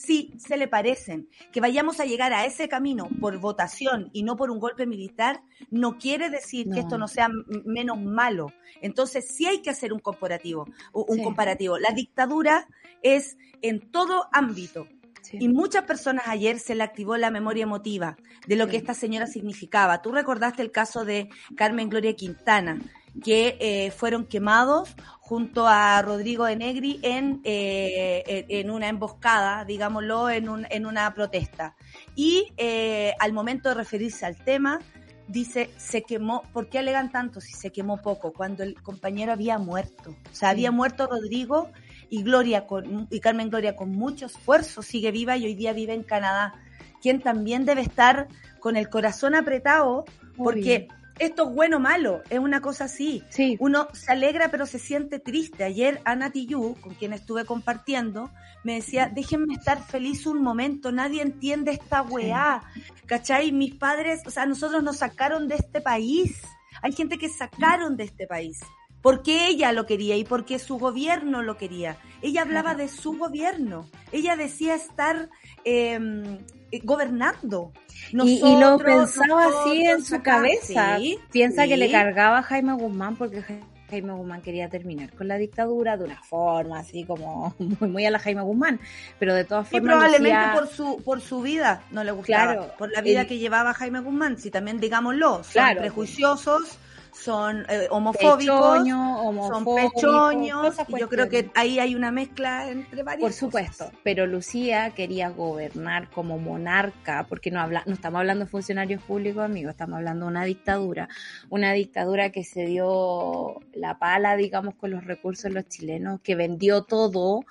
sí 0.00 0.32
se 0.38 0.56
le 0.56 0.68
parecen. 0.68 1.28
Que 1.52 1.60
vayamos 1.60 2.00
a 2.00 2.04
llegar 2.04 2.32
a 2.32 2.46
ese 2.46 2.68
camino 2.68 3.08
por 3.20 3.38
votación 3.38 4.10
y 4.12 4.22
no 4.22 4.36
por 4.36 4.50
un 4.50 4.58
golpe 4.58 4.86
militar, 4.86 5.42
no 5.70 5.98
quiere 5.98 6.30
decir 6.30 6.68
que 6.72 6.80
esto 6.80 6.98
no 6.98 7.08
sea 7.08 7.28
menos 7.64 8.00
malo. 8.00 8.52
Entonces 8.80 9.28
sí 9.28 9.46
hay 9.46 9.62
que 9.62 9.70
hacer 9.70 9.92
un 9.92 10.00
comparativo, 10.00 10.66
un 10.92 11.22
comparativo. 11.22 11.78
La 11.78 11.90
dictadura 11.90 12.66
es 13.02 13.36
en 13.62 13.80
todo 13.90 14.28
ámbito. 14.32 14.86
Y 15.32 15.48
muchas 15.48 15.84
personas 15.84 16.26
ayer 16.26 16.58
se 16.58 16.74
le 16.74 16.82
activó 16.82 17.16
la 17.16 17.30
memoria 17.30 17.62
emotiva 17.62 18.16
de 18.48 18.56
lo 18.56 18.66
que 18.66 18.76
esta 18.76 18.94
señora 18.94 19.26
significaba. 19.26 20.02
Tú 20.02 20.10
recordaste 20.12 20.62
el 20.62 20.72
caso 20.72 21.04
de 21.04 21.28
Carmen 21.56 21.88
Gloria 21.88 22.16
Quintana, 22.16 22.80
que 23.22 23.56
eh, 23.60 23.90
fueron 23.90 24.26
quemados 24.26 24.94
junto 25.20 25.66
a 25.66 26.00
Rodrigo 26.02 26.44
de 26.44 26.56
Negri 26.56 26.98
en, 27.02 27.40
eh, 27.44 28.46
en 28.48 28.70
una 28.70 28.88
emboscada, 28.88 29.64
digámoslo, 29.64 30.28
en, 30.30 30.48
un, 30.48 30.66
en 30.70 30.86
una 30.86 31.12
protesta. 31.14 31.76
Y 32.16 32.52
eh, 32.56 33.14
al 33.18 33.32
momento 33.32 33.68
de 33.68 33.76
referirse 33.76 34.26
al 34.26 34.36
tema, 34.36 34.80
dice, 35.28 35.70
se 35.76 36.02
quemó, 36.02 36.42
¿por 36.52 36.68
qué 36.68 36.80
alegan 36.80 37.12
tanto 37.12 37.40
si 37.40 37.52
se 37.52 37.70
quemó 37.70 38.02
poco? 38.02 38.32
Cuando 38.32 38.64
el 38.64 38.80
compañero 38.82 39.32
había 39.32 39.58
muerto. 39.58 40.10
O 40.10 40.34
sea, 40.34 40.50
había 40.50 40.72
muerto 40.72 41.06
Rodrigo 41.06 41.70
y 42.08 42.24
Gloria 42.24 42.66
con, 42.66 43.06
y 43.10 43.20
Carmen 43.20 43.50
Gloria 43.50 43.76
con 43.76 43.92
mucho 43.92 44.26
esfuerzo 44.26 44.82
sigue 44.82 45.12
viva 45.12 45.36
y 45.36 45.44
hoy 45.44 45.54
día 45.54 45.72
vive 45.72 45.94
en 45.94 46.02
Canadá, 46.02 46.54
quien 47.00 47.20
también 47.20 47.64
debe 47.64 47.82
estar 47.82 48.26
con 48.58 48.76
el 48.76 48.88
corazón 48.88 49.36
apretado 49.36 50.04
porque 50.36 50.88
esto 51.20 51.48
es 51.48 51.54
bueno 51.54 51.76
o 51.76 51.80
malo, 51.80 52.22
es 52.30 52.38
una 52.38 52.62
cosa 52.62 52.84
así. 52.84 53.22
Sí. 53.28 53.56
Uno 53.60 53.88
se 53.92 54.10
alegra 54.10 54.50
pero 54.50 54.64
se 54.64 54.78
siente 54.78 55.18
triste. 55.18 55.64
Ayer 55.64 56.00
Ana 56.06 56.30
Tiyu, 56.30 56.76
con 56.80 56.94
quien 56.94 57.12
estuve 57.12 57.44
compartiendo, 57.44 58.30
me 58.64 58.76
decía, 58.76 59.10
déjenme 59.14 59.54
estar 59.54 59.84
feliz 59.86 60.26
un 60.26 60.42
momento, 60.42 60.90
nadie 60.92 61.20
entiende 61.20 61.72
esta 61.72 62.00
weá. 62.00 62.62
¿Cachai? 63.04 63.52
Mis 63.52 63.74
padres, 63.74 64.22
o 64.26 64.30
sea, 64.30 64.46
nosotros 64.46 64.82
nos 64.82 64.96
sacaron 64.96 65.46
de 65.46 65.56
este 65.56 65.82
país. 65.82 66.40
Hay 66.82 66.92
gente 66.92 67.18
que 67.18 67.28
sacaron 67.28 67.98
de 67.98 68.04
este 68.04 68.26
país. 68.26 68.58
Porque 69.02 69.46
ella 69.48 69.72
lo 69.72 69.86
quería 69.86 70.16
y 70.16 70.24
porque 70.24 70.58
su 70.58 70.78
gobierno 70.78 71.42
lo 71.42 71.56
quería. 71.58 71.98
Ella 72.22 72.42
hablaba 72.42 72.74
de 72.74 72.88
su 72.88 73.16
gobierno. 73.16 73.86
Ella 74.12 74.36
decía 74.36 74.74
estar 74.74 75.30
eh, 75.64 76.38
eh, 76.70 76.80
gobernando. 76.82 77.72
y, 78.12 78.56
lo 78.58 78.78
pensaba 78.78 79.46
así 79.46 79.86
en 79.86 80.04
su 80.04 80.20
cabeza. 80.22 80.98
Piensa 81.32 81.66
que 81.66 81.76
le 81.76 81.90
cargaba 81.90 82.38
a 82.38 82.42
Jaime 82.42 82.74
Guzmán 82.74 83.16
porque 83.16 83.42
Jaime 83.90 84.12
Guzmán 84.12 84.40
quería 84.40 84.68
terminar 84.68 85.12
con 85.12 85.28
la 85.28 85.36
dictadura 85.36 85.96
de 85.96 86.04
una 86.04 86.22
forma 86.22 86.78
así 86.78 87.04
como 87.04 87.54
muy, 87.58 87.88
muy 87.88 88.06
a 88.06 88.10
la 88.10 88.18
Jaime 88.18 88.42
Guzmán, 88.42 88.80
pero 89.18 89.34
de 89.34 89.44
todas 89.44 89.68
formas... 89.68 89.82
Y 89.82 89.86
probablemente 89.86 90.46
por 90.54 90.68
su 90.68 91.02
por 91.02 91.20
su 91.20 91.42
vida 91.42 91.82
no 91.90 92.04
le 92.04 92.12
gustaba, 92.12 92.76
por 92.76 92.90
la 92.90 93.00
vida 93.00 93.26
que 93.26 93.38
llevaba 93.38 93.74
Jaime 93.74 94.00
Guzmán, 94.00 94.38
si 94.38 94.50
también 94.50 94.78
digámoslo, 94.78 95.42
son 95.44 95.76
prejuiciosos 95.76 96.78
son 97.22 97.66
eh, 97.68 97.86
homofóbicos, 97.90 98.86
son 98.86 99.64
pechoños, 99.64 100.76
y 100.88 100.98
yo 100.98 101.08
creo 101.08 101.28
que 101.28 101.50
ahí 101.54 101.78
hay 101.78 101.94
una 101.94 102.10
mezcla 102.10 102.70
entre 102.70 103.02
varios. 103.02 103.22
Por 103.22 103.32
supuesto, 103.32 103.90
pero 104.02 104.26
Lucía 104.26 104.90
quería 104.90 105.28
gobernar 105.30 106.10
como 106.10 106.38
monarca, 106.38 107.26
porque 107.28 107.50
no, 107.50 107.60
habla, 107.60 107.82
no 107.86 107.94
estamos 107.94 108.20
hablando 108.20 108.44
de 108.44 108.50
funcionarios 108.50 109.02
públicos, 109.02 109.44
amigos, 109.44 109.72
estamos 109.72 109.98
hablando 109.98 110.26
de 110.26 110.30
una 110.30 110.44
dictadura, 110.44 111.08
una 111.48 111.72
dictadura 111.72 112.30
que 112.30 112.44
se 112.44 112.64
dio 112.66 113.60
la 113.74 113.98
pala, 113.98 114.36
digamos, 114.36 114.74
con 114.74 114.90
los 114.90 115.04
recursos 115.04 115.44
de 115.44 115.50
los 115.50 115.68
chilenos, 115.68 116.20
que 116.22 116.34
vendió 116.34 116.82
todo 116.84 117.44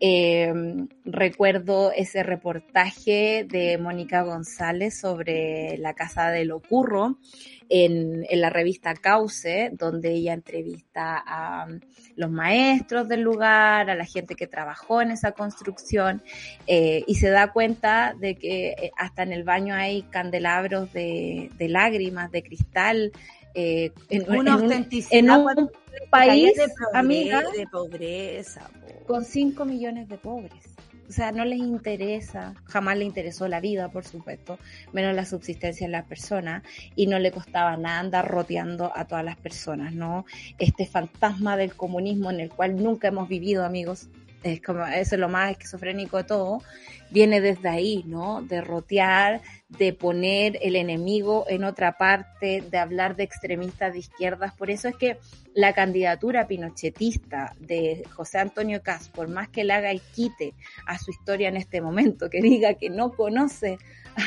eh, 0.00 0.52
recuerdo 1.04 1.92
ese 1.92 2.22
reportaje 2.22 3.46
de 3.46 3.76
Mónica 3.76 4.22
González 4.22 4.98
sobre 4.98 5.76
la 5.76 5.92
casa 5.92 6.30
de 6.30 6.46
Locurro 6.46 7.18
en, 7.68 8.24
en, 8.28 8.40
la 8.40 8.48
revista 8.48 8.94
Cauce, 8.94 9.70
donde 9.74 10.12
ella 10.12 10.32
entrevista 10.32 11.22
a 11.24 11.68
los 12.16 12.30
maestros 12.30 13.08
del 13.08 13.20
lugar, 13.20 13.90
a 13.90 13.94
la 13.94 14.06
gente 14.06 14.34
que 14.34 14.46
trabajó 14.46 15.02
en 15.02 15.10
esa 15.10 15.32
construcción, 15.32 16.22
eh, 16.66 17.04
y 17.06 17.16
se 17.16 17.28
da 17.28 17.52
cuenta 17.52 18.14
de 18.18 18.36
que 18.36 18.68
eh, 18.70 18.90
hasta 18.96 19.22
en 19.22 19.32
el 19.32 19.44
baño 19.44 19.74
hay 19.74 20.02
candelabros 20.02 20.92
de, 20.92 21.50
de 21.58 21.68
lágrimas, 21.68 22.32
de 22.32 22.42
cristal, 22.42 23.12
eh, 23.54 23.92
en, 24.08 24.30
una 24.30 24.54
en, 25.10 25.30
un, 25.30 25.70
país, 26.10 26.54
de 26.54 26.66
amiga, 26.94 27.42
de 27.56 27.66
pobreza, 27.66 28.70
con 29.06 29.24
5 29.24 29.64
millones 29.64 30.08
de 30.08 30.18
pobres. 30.18 30.70
O 31.08 31.12
sea, 31.12 31.32
no 31.32 31.44
les 31.44 31.58
interesa, 31.58 32.54
jamás 32.66 32.96
le 32.96 33.04
interesó 33.04 33.48
la 33.48 33.60
vida, 33.60 33.88
por 33.88 34.04
supuesto, 34.04 34.60
menos 34.92 35.12
la 35.16 35.24
subsistencia 35.24 35.88
de 35.88 35.90
las 35.90 36.04
personas, 36.04 36.62
y 36.94 37.08
no 37.08 37.18
le 37.18 37.32
costaba 37.32 37.76
nada 37.76 37.98
andar 37.98 38.28
roteando 38.28 38.92
a 38.94 39.06
todas 39.06 39.24
las 39.24 39.36
personas, 39.36 39.92
¿no? 39.92 40.24
Este 40.58 40.86
fantasma 40.86 41.56
del 41.56 41.74
comunismo 41.74 42.30
en 42.30 42.38
el 42.38 42.50
cual 42.50 42.76
nunca 42.80 43.08
hemos 43.08 43.28
vivido, 43.28 43.64
amigos, 43.64 44.08
es 44.44 44.62
como, 44.62 44.86
eso 44.86 45.16
es 45.16 45.20
lo 45.20 45.28
más 45.28 45.50
esquizofrénico 45.50 46.16
de 46.16 46.24
todo, 46.24 46.62
viene 47.10 47.40
desde 47.40 47.68
ahí, 47.68 48.04
¿no? 48.06 48.42
De 48.42 48.60
rotear, 48.60 49.40
de 49.78 49.92
poner 49.92 50.58
el 50.62 50.74
enemigo 50.76 51.44
en 51.48 51.64
otra 51.64 51.96
parte, 51.96 52.62
de 52.68 52.78
hablar 52.78 53.16
de 53.16 53.22
extremistas 53.22 53.92
de 53.92 54.00
izquierdas. 54.00 54.52
Por 54.54 54.70
eso 54.70 54.88
es 54.88 54.96
que 54.96 55.18
la 55.54 55.72
candidatura 55.72 56.46
pinochetista 56.46 57.54
de 57.58 58.04
José 58.12 58.38
Antonio 58.38 58.82
Cas, 58.82 59.08
por 59.08 59.28
más 59.28 59.48
que 59.48 59.64
le 59.64 59.72
haga 59.72 59.90
el 59.90 60.00
quite 60.00 60.54
a 60.86 60.98
su 60.98 61.12
historia 61.12 61.48
en 61.48 61.56
este 61.56 61.80
momento, 61.80 62.28
que 62.30 62.42
diga 62.42 62.74
que 62.74 62.90
no 62.90 63.12
conoce 63.12 63.78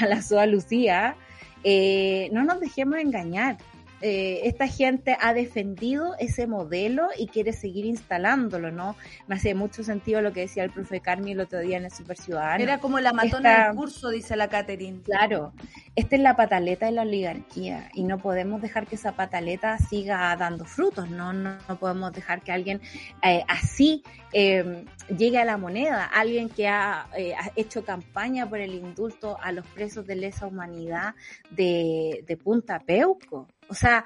a 0.02 0.08
la 0.08 0.22
Soa 0.22 0.46
Lucía, 0.46 1.16
eh, 1.64 2.30
no 2.32 2.44
nos 2.44 2.60
dejemos 2.60 3.00
engañar. 3.00 3.58
Eh, 4.06 4.50
esta 4.50 4.68
gente 4.68 5.16
ha 5.22 5.34
defendido 5.34 6.16
ese 6.20 6.46
modelo 6.46 7.08
y 7.18 7.28
quiere 7.28 7.54
seguir 7.54 7.86
instalándolo, 7.86 8.70
¿no? 8.70 8.98
Me 9.28 9.36
hace 9.36 9.56
mucho 9.56 9.82
sentido 9.82 10.22
lo 10.22 10.34
que 10.34 10.42
decía 10.42 10.66
el 10.66 10.72
profe 10.72 11.00
Carmi 11.00 11.32
el 11.32 11.40
otro 11.40 11.60
día 11.60 11.78
en 11.78 11.86
el 11.86 11.92
Super 11.92 12.18
Ciudadano. 12.18 12.62
Era 12.62 12.80
como 12.80 13.00
la 13.00 13.14
matona 13.14 13.68
del 13.68 13.78
curso, 13.78 14.10
dice 14.10 14.36
la 14.36 14.50
Catherine. 14.50 15.00
Claro, 15.04 15.54
esta 15.96 16.18
es 16.18 16.22
la 16.22 16.36
pataleta 16.36 16.88
de 16.88 16.92
la 16.92 17.04
oligarquía 17.04 17.90
y 17.94 18.04
no 18.04 18.18
podemos 18.18 18.62
dejar 18.62 18.88
que 18.88 18.96
esa 18.96 19.14
pataleta 19.14 19.78
siga 19.78 20.36
dando 20.36 20.66
frutos, 20.66 21.10
¿no? 21.10 21.32
No, 21.32 21.58
podemos 21.80 22.12
dejar 22.12 22.42
que 22.42 22.52
alguien 22.52 22.82
eh, 23.24 23.46
así 23.48 24.04
em, 24.34 24.84
llegue 25.18 25.38
a 25.38 25.46
la 25.46 25.56
moneda, 25.56 26.04
alguien 26.04 26.50
que 26.50 26.68
ha, 26.68 27.08
eh, 27.16 27.36
ha, 27.36 27.52
hecho 27.56 27.86
campaña 27.86 28.50
por 28.50 28.60
el 28.60 28.74
indulto 28.74 29.38
a 29.42 29.54
los 29.54 29.66
presos 29.68 30.06
de 30.06 30.18
lesa 30.18 30.46
humanidad 30.46 31.16
de, 31.52 32.26
de 32.28 32.36
Punta 32.36 32.80
Peuco. 32.80 33.48
O 33.74 33.76
sea, 33.76 34.06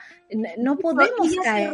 no 0.57 0.77
podemos 0.77 1.27
caer 1.43 1.73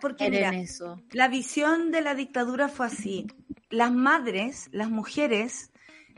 porque 0.00 0.26
en 0.26 0.54
eso. 0.54 1.02
La 1.10 1.26
visión 1.26 1.90
de 1.90 2.00
la 2.00 2.14
dictadura 2.14 2.68
fue 2.68 2.86
así. 2.86 3.26
Las 3.68 3.90
madres, 3.90 4.68
las 4.70 4.90
mujeres, 4.90 5.72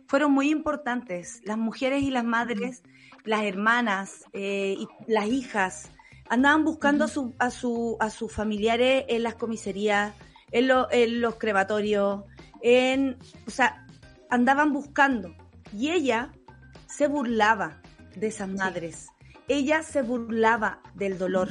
fueron 0.06 0.32
muy 0.32 0.50
importantes. 0.50 1.40
Las 1.44 1.56
mujeres 1.56 2.02
y 2.02 2.10
las 2.10 2.24
madres, 2.24 2.82
las 3.24 3.44
hermanas 3.44 4.26
eh, 4.34 4.76
y 4.78 4.86
las 5.06 5.28
hijas, 5.28 5.90
andaban 6.28 6.66
buscando 6.66 7.06
a, 7.06 7.08
su, 7.08 7.34
a, 7.38 7.50
su, 7.50 7.96
a 8.00 8.10
sus 8.10 8.30
familiares 8.30 9.06
en 9.08 9.22
las 9.22 9.36
comisarías, 9.36 10.12
en, 10.50 10.68
en 10.90 11.20
los 11.22 11.36
crematorios, 11.36 12.24
en, 12.60 13.16
o 13.46 13.50
sea, 13.50 13.86
andaban 14.28 14.74
buscando. 14.74 15.34
Y 15.72 15.88
ella 15.88 16.32
se 16.86 17.06
burlaba 17.06 17.80
de 18.14 18.26
esas 18.26 18.50
madres 18.50 19.08
ella 19.48 19.82
se 19.82 20.02
burlaba 20.02 20.80
del 20.94 21.18
dolor. 21.18 21.48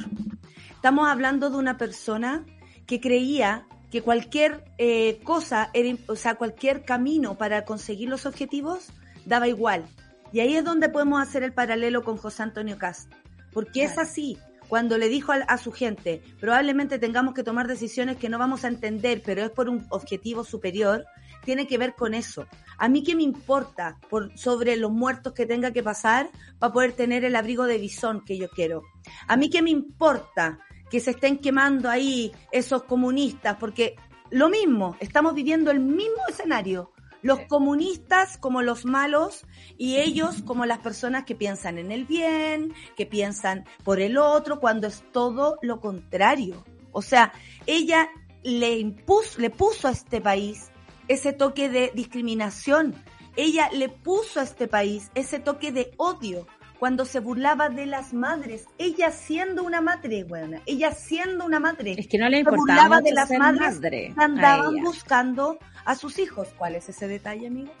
Estamos 0.70 1.08
hablando 1.08 1.50
de 1.50 1.56
una 1.56 1.76
persona 1.76 2.46
que 2.86 3.00
creía 3.00 3.66
que 3.90 4.02
cualquier 4.02 4.64
eh, 4.78 5.20
cosa, 5.24 5.70
o 6.06 6.16
sea, 6.16 6.36
cualquier 6.36 6.84
camino 6.84 7.36
para 7.36 7.64
conseguir 7.64 8.08
los 8.08 8.26
objetivos 8.26 8.88
daba 9.24 9.48
igual. 9.48 9.86
Y 10.32 10.40
ahí 10.40 10.56
es 10.56 10.64
donde 10.64 10.88
podemos 10.88 11.22
hacer 11.22 11.42
el 11.42 11.52
paralelo 11.52 12.02
con 12.02 12.16
José 12.16 12.42
Antonio 12.42 12.78
Cast. 12.78 13.12
Porque 13.52 13.82
es 13.82 13.98
así, 13.98 14.38
cuando 14.68 14.98
le 14.98 15.08
dijo 15.08 15.32
a, 15.32 15.58
su 15.58 15.72
gente, 15.72 16.22
probablemente 16.38 16.98
tengamos 16.98 17.34
que 17.34 17.42
tomar 17.42 17.66
decisiones 17.66 18.18
que 18.18 18.28
no 18.28 18.38
vamos 18.38 18.64
a 18.64 18.68
entender, 18.68 19.22
pero 19.24 19.42
es 19.42 19.50
por 19.50 19.68
un 19.68 19.86
objetivo 19.88 20.44
superior, 20.44 21.06
tiene 21.44 21.66
que 21.66 21.78
ver 21.78 21.94
con 21.94 22.14
eso. 22.14 22.46
A 22.78 22.88
mí 22.88 23.02
qué 23.02 23.14
me 23.14 23.22
importa 23.22 23.98
por, 24.08 24.36
sobre 24.38 24.76
los 24.76 24.90
muertos 24.90 25.32
que 25.32 25.46
tenga 25.46 25.72
que 25.72 25.82
pasar 25.82 26.30
para 26.58 26.72
poder 26.72 26.92
tener 26.92 27.24
el 27.24 27.36
abrigo 27.36 27.64
de 27.64 27.78
bisón 27.78 28.24
que 28.24 28.38
yo 28.38 28.48
quiero. 28.48 28.82
A 29.26 29.36
mí 29.36 29.50
qué 29.50 29.62
me 29.62 29.70
importa 29.70 30.58
que 30.90 31.00
se 31.00 31.10
estén 31.10 31.38
quemando 31.38 31.90
ahí 31.90 32.32
esos 32.50 32.84
comunistas, 32.84 33.56
porque 33.58 33.96
lo 34.30 34.48
mismo, 34.48 34.96
estamos 35.00 35.34
viviendo 35.34 35.70
el 35.70 35.80
mismo 35.80 36.22
escenario. 36.28 36.92
Los 37.20 37.40
comunistas 37.46 38.38
como 38.38 38.62
los 38.62 38.84
malos 38.84 39.44
y 39.76 39.96
ellos 39.96 40.42
como 40.42 40.66
las 40.66 40.78
personas 40.78 41.24
que 41.24 41.34
piensan 41.34 41.78
en 41.78 41.90
el 41.90 42.04
bien, 42.04 42.72
que 42.96 43.06
piensan 43.06 43.64
por 43.84 44.00
el 44.00 44.18
otro, 44.18 44.60
cuando 44.60 44.86
es 44.86 45.02
todo 45.12 45.58
lo 45.62 45.80
contrario. 45.80 46.64
O 46.92 47.02
sea, 47.02 47.32
ella 47.66 48.08
le 48.44 48.78
impuso, 48.78 49.40
le 49.40 49.50
puso 49.50 49.88
a 49.88 49.92
este 49.92 50.20
país 50.20 50.70
ese 51.08 51.32
toque 51.32 51.68
de 51.68 51.90
discriminación. 51.94 52.94
Ella 53.36 53.68
le 53.72 53.88
puso 53.88 54.40
a 54.40 54.42
este 54.42 54.68
país 54.68 55.10
ese 55.14 55.38
toque 55.38 55.72
de 55.72 55.92
odio 55.96 56.46
cuando 56.78 57.04
se 57.04 57.20
burlaba 57.20 57.68
de 57.68 57.86
las 57.86 58.12
madres. 58.12 58.66
Ella 58.78 59.10
siendo 59.10 59.62
una 59.64 59.80
madre, 59.80 60.24
bueno, 60.24 60.60
ella 60.66 60.92
siendo 60.92 61.44
una 61.44 61.60
madre. 61.60 61.94
Es 61.98 62.08
que 62.08 62.18
no 62.18 62.28
le 62.28 62.38
importaba 62.38 62.82
burlaba 62.84 63.00
de 63.00 63.12
las 63.12 63.30
madres 63.30 63.74
madre 63.74 64.14
andaban 64.16 64.76
buscando 64.82 65.58
a 65.84 65.94
sus 65.94 66.18
hijos. 66.18 66.48
¿Cuál 66.56 66.76
es 66.76 66.88
ese 66.88 67.08
detalle, 67.08 67.48
amigo? 67.48 67.72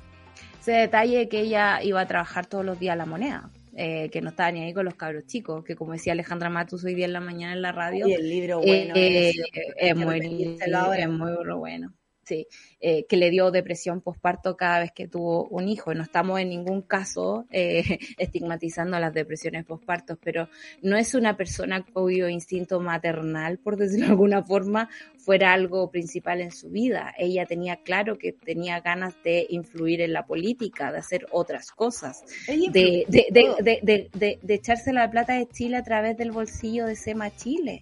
Ese 0.60 0.72
detalle 0.72 1.28
que 1.28 1.40
ella 1.40 1.82
iba 1.82 2.00
a 2.00 2.06
trabajar 2.06 2.46
todos 2.46 2.64
los 2.64 2.78
días 2.78 2.96
la 2.96 3.06
moneda. 3.06 3.50
Eh, 3.80 4.10
que 4.10 4.20
no 4.20 4.30
estaba 4.30 4.50
ni 4.50 4.64
ahí 4.64 4.74
con 4.74 4.84
los 4.84 4.96
cabros 4.96 5.26
chicos, 5.26 5.62
que 5.62 5.76
como 5.76 5.92
decía 5.92 6.12
Alejandra 6.12 6.50
Matus 6.50 6.82
hoy 6.82 6.96
día 6.96 7.04
en 7.04 7.12
la 7.12 7.20
mañana 7.20 7.52
en 7.52 7.62
la 7.62 7.70
radio. 7.70 8.08
Y 8.08 8.12
el 8.12 8.28
libro 8.28 8.58
bueno. 8.58 8.92
Eh, 8.96 9.32
es, 9.76 9.94
muy, 9.94 10.18
es 10.18 11.08
muy 11.08 11.32
bueno. 11.54 11.94
Sí, 12.28 12.46
eh, 12.78 13.06
que 13.08 13.16
le 13.16 13.30
dio 13.30 13.50
depresión 13.50 14.02
posparto 14.02 14.54
cada 14.54 14.80
vez 14.80 14.92
que 14.92 15.08
tuvo 15.08 15.48
un 15.48 15.66
hijo. 15.66 15.94
No 15.94 16.02
estamos 16.02 16.38
en 16.38 16.50
ningún 16.50 16.82
caso 16.82 17.46
eh, 17.50 17.98
estigmatizando 18.18 19.00
las 19.00 19.14
depresiones 19.14 19.64
pospartos, 19.64 20.18
pero 20.22 20.50
no 20.82 20.98
es 20.98 21.14
una 21.14 21.38
persona 21.38 21.86
cuyo 21.86 22.28
instinto 22.28 22.80
maternal, 22.80 23.56
por 23.56 23.78
decirlo 23.78 24.04
de 24.04 24.12
alguna 24.12 24.42
forma, 24.42 24.90
fuera 25.16 25.54
algo 25.54 25.90
principal 25.90 26.42
en 26.42 26.52
su 26.52 26.68
vida. 26.68 27.14
Ella 27.16 27.46
tenía 27.46 27.76
claro 27.76 28.18
que 28.18 28.34
tenía 28.34 28.80
ganas 28.80 29.14
de 29.24 29.46
influir 29.48 30.02
en 30.02 30.12
la 30.12 30.26
política, 30.26 30.92
de 30.92 30.98
hacer 30.98 31.26
otras 31.30 31.70
cosas, 31.70 32.22
de, 32.46 33.06
de, 33.08 33.26
de, 33.30 34.10
de, 34.12 34.38
de 34.42 34.54
echarse 34.54 34.92
la 34.92 35.10
plata 35.10 35.32
de 35.32 35.48
Chile 35.48 35.78
a 35.78 35.82
través 35.82 36.18
del 36.18 36.32
bolsillo 36.32 36.84
de 36.84 36.94
Sema 36.94 37.34
Chile. 37.34 37.80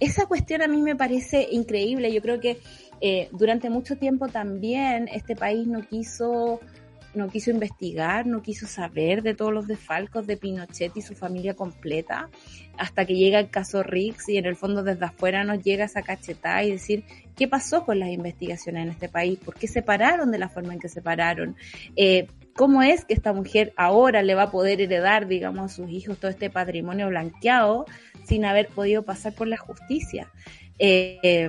Esa 0.00 0.26
cuestión 0.26 0.62
a 0.62 0.68
mí 0.68 0.80
me 0.82 0.96
parece 0.96 1.46
increíble. 1.50 2.12
Yo 2.12 2.22
creo 2.22 2.40
que 2.40 2.58
eh, 3.00 3.28
durante 3.32 3.70
mucho 3.70 3.96
tiempo 3.96 4.28
también 4.28 5.08
este 5.12 5.36
país 5.36 5.66
no 5.66 5.82
quiso, 5.82 6.60
no 7.14 7.28
quiso 7.28 7.50
investigar, 7.50 8.26
no 8.26 8.42
quiso 8.42 8.66
saber 8.66 9.22
de 9.22 9.34
todos 9.34 9.52
los 9.52 9.66
desfalcos 9.66 10.26
de 10.26 10.36
Pinochet 10.36 10.96
y 10.96 11.02
su 11.02 11.14
familia 11.14 11.54
completa, 11.54 12.28
hasta 12.78 13.04
que 13.04 13.14
llega 13.14 13.38
el 13.38 13.50
caso 13.50 13.82
Riggs 13.82 14.28
y 14.30 14.38
en 14.38 14.46
el 14.46 14.56
fondo 14.56 14.82
desde 14.82 15.04
afuera 15.04 15.44
nos 15.44 15.62
llega 15.62 15.84
esa 15.84 16.02
cachetada 16.02 16.64
y 16.64 16.72
decir 16.72 17.04
qué 17.36 17.46
pasó 17.46 17.84
con 17.84 17.98
las 17.98 18.10
investigaciones 18.10 18.84
en 18.84 18.90
este 18.90 19.08
país, 19.08 19.38
por 19.38 19.54
qué 19.54 19.66
se 19.68 19.82
pararon 19.82 20.30
de 20.30 20.38
la 20.38 20.48
forma 20.48 20.72
en 20.72 20.80
que 20.80 20.88
se 20.88 21.02
pararon. 21.02 21.56
Eh, 21.96 22.26
¿Cómo 22.60 22.82
es 22.82 23.06
que 23.06 23.14
esta 23.14 23.32
mujer 23.32 23.72
ahora 23.74 24.22
le 24.22 24.34
va 24.34 24.42
a 24.42 24.50
poder 24.50 24.82
heredar, 24.82 25.26
digamos, 25.26 25.72
a 25.72 25.74
sus 25.74 25.88
hijos 25.88 26.18
todo 26.18 26.30
este 26.30 26.50
patrimonio 26.50 27.08
blanqueado 27.08 27.86
sin 28.26 28.44
haber 28.44 28.68
podido 28.68 29.02
pasar 29.02 29.32
por 29.32 29.48
la 29.48 29.56
justicia? 29.56 30.30
Eh, 30.78 31.48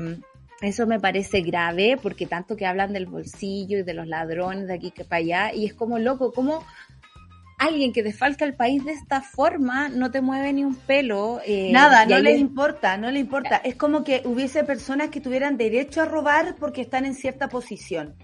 eso 0.61 0.87
me 0.87 1.01
parece 1.01 1.41
grave 1.41 1.99
porque 2.01 2.27
tanto 2.27 2.55
que 2.55 2.65
hablan 2.65 2.93
del 2.93 3.07
bolsillo 3.07 3.79
y 3.79 3.83
de 3.83 3.93
los 3.93 4.07
ladrones 4.07 4.67
de 4.67 4.73
aquí 4.73 4.91
que 4.91 5.03
para 5.03 5.17
allá 5.17 5.53
y 5.53 5.65
es 5.65 5.73
como 5.73 5.99
loco, 5.99 6.31
como 6.31 6.63
alguien 7.59 7.91
que 7.91 8.03
desfalca 8.03 8.45
el 8.45 8.53
país 8.53 8.85
de 8.85 8.93
esta 8.93 9.19
forma 9.19 9.89
no 9.89 10.11
te 10.11 10.21
mueve 10.21 10.53
ni 10.53 10.63
un 10.63 10.75
pelo. 10.75 11.41
Eh, 11.45 11.73
Nada, 11.73 12.05
no 12.05 12.19
le 12.19 12.37
importa, 12.37 12.95
no 12.95 13.11
le 13.11 13.19
importa. 13.19 13.57
Es 13.57 13.75
como 13.75 14.05
que 14.05 14.21
hubiese 14.23 14.63
personas 14.63 15.09
que 15.09 15.19
tuvieran 15.19 15.57
derecho 15.57 16.03
a 16.03 16.05
robar 16.05 16.55
porque 16.57 16.79
están 16.79 17.03
en 17.03 17.15
cierta 17.15 17.49
posición. 17.49 18.15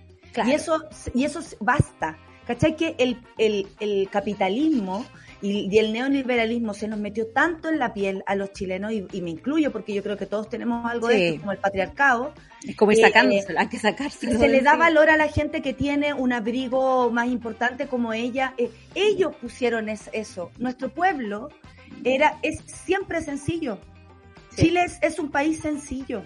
Y 0.46 0.54
eso 0.54 0.86
y 1.14 1.26
eso 1.26 1.42
basta. 1.60 2.18
¿Cachai? 2.48 2.76
Que 2.76 2.96
el, 2.98 3.18
el, 3.38 3.68
el 3.80 4.10
capitalismo 4.10 5.06
y, 5.42 5.78
el 5.78 5.94
neoliberalismo 5.94 6.74
se 6.74 6.88
nos 6.88 7.00
metió 7.00 7.28
tanto 7.28 7.70
en 7.70 7.80
la 7.80 7.94
piel 7.94 8.24
a 8.26 8.36
los 8.36 8.54
chilenos, 8.54 8.92
y, 8.92 9.22
me 9.22 9.30
incluyo 9.30 9.72
porque 9.72 9.94
yo 9.94 10.02
creo 10.02 10.18
que 10.18 10.26
todos 10.26 10.50
tenemos 10.50 10.86
algo 10.90 11.08
de 11.08 11.30
esto, 11.30 11.42
como 11.42 11.52
el 11.52 11.60
patriarcado. 11.60 12.34
Es 12.68 12.76
como 12.76 12.92
ir 12.92 13.00
sacándoselo, 13.00 13.60
hay 13.60 13.68
que 13.68 13.80
sacárselo. 13.80 14.40
Se 14.40 14.48
le 14.48 14.62
da 14.62 14.76
valor 14.76 15.10
a 15.10 15.18
la 15.18 15.28
gente 15.28 15.62
que 15.62 15.74
tiene 15.74 16.14
un 16.14 16.34
abrigo 16.34 17.12
más 17.12 17.28
importante 17.28 17.88
como 17.88 18.14
ella. 18.14 18.54
Eh, 18.58 18.72
ellos 18.96 19.36
pusieron 19.36 19.90
eso. 19.90 20.52
Nuestro 20.58 20.90
pueblo 20.90 21.50
era, 22.04 22.40
es 22.42 22.62
siempre 22.66 23.22
sencillo. 23.22 23.80
Chile 24.56 24.86
es 25.02 25.20
un 25.20 25.30
país 25.30 25.60
sencillo, 25.60 26.24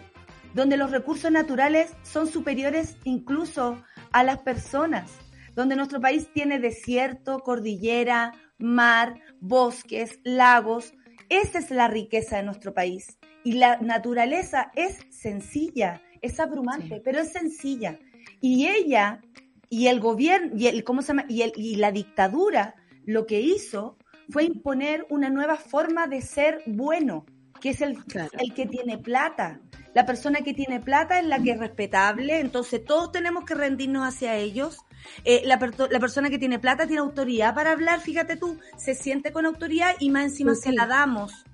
donde 0.54 0.78
los 0.78 0.92
recursos 0.92 1.30
naturales 1.32 1.92
son 2.04 2.28
superiores 2.28 2.96
incluso 3.04 3.84
a 4.14 4.24
las 4.24 4.38
personas 4.40 5.12
donde 5.56 5.76
nuestro 5.76 6.00
país 6.00 6.30
tiene 6.34 6.60
desierto, 6.60 7.40
cordillera, 7.40 8.34
mar, 8.58 9.20
bosques, 9.40 10.20
lagos. 10.24 10.94
Esa 11.30 11.60
es 11.60 11.72
la 11.72 11.88
riqueza 11.88 12.38
de 12.38 12.44
nuestro 12.44 12.74
país. 12.74 13.18
Y 13.44 13.54
la 13.54 13.78
naturaleza 13.78 14.72
es 14.76 15.00
sencilla, 15.10 16.02
es 16.22 16.40
abrumante, 16.40 17.02
pero 17.04 17.20
es 17.20 17.32
sencilla. 17.32 18.00
Y 18.40 18.68
ella 18.68 19.22
y 19.70 19.88
el 19.88 20.00
gobierno 20.00 20.52
y 20.56 20.68
el 20.68 20.84
cómo 20.84 21.02
se 21.02 21.10
llama 21.10 21.26
y, 21.28 21.42
el, 21.42 21.54
y 21.56 21.78
la 21.78 21.92
dictadura 21.92 22.76
lo 23.06 23.26
que 23.26 23.40
hizo 23.40 23.98
fue 24.30 24.44
imponer 24.44 25.06
una 25.10 25.30
nueva 25.30 25.56
forma 25.56 26.08
de 26.08 26.22
ser 26.22 26.62
bueno, 26.66 27.26
que 27.60 27.70
es 27.70 27.82
el, 27.82 27.98
el 28.38 28.54
que 28.54 28.66
tiene 28.66 28.98
plata. 28.98 29.60
La 29.94 30.06
persona 30.06 30.40
que 30.42 30.54
tiene 30.54 30.80
plata 30.80 31.20
es 31.20 31.26
la 31.26 31.40
que 31.40 31.52
es 31.52 31.60
respetable, 31.60 32.40
entonces 32.40 32.84
todos 32.86 33.12
tenemos 33.12 33.44
que 33.46 33.56
rendirnos 33.56 34.08
hacia 34.08 34.36
ellos 34.36 34.78
eh, 35.24 35.42
la, 35.46 35.60
la, 35.90 36.00
persona 36.00 36.30
que 36.30 36.40
tiene 36.40 36.60
plata 36.60 36.88
tiene 36.88 37.02
autoridad 37.02 37.54
para 37.56 37.72
hablar, 37.72 38.00
fíjate 38.00 38.38
tú, 38.38 38.58
se 38.78 38.96
siente 38.96 39.32
con 39.32 39.46
autoridad 39.46 39.96
y 40.00 40.10
más 40.10 40.26
encima 40.26 40.56
se 40.56 40.72
la 40.72 40.88
damos. 40.88 41.46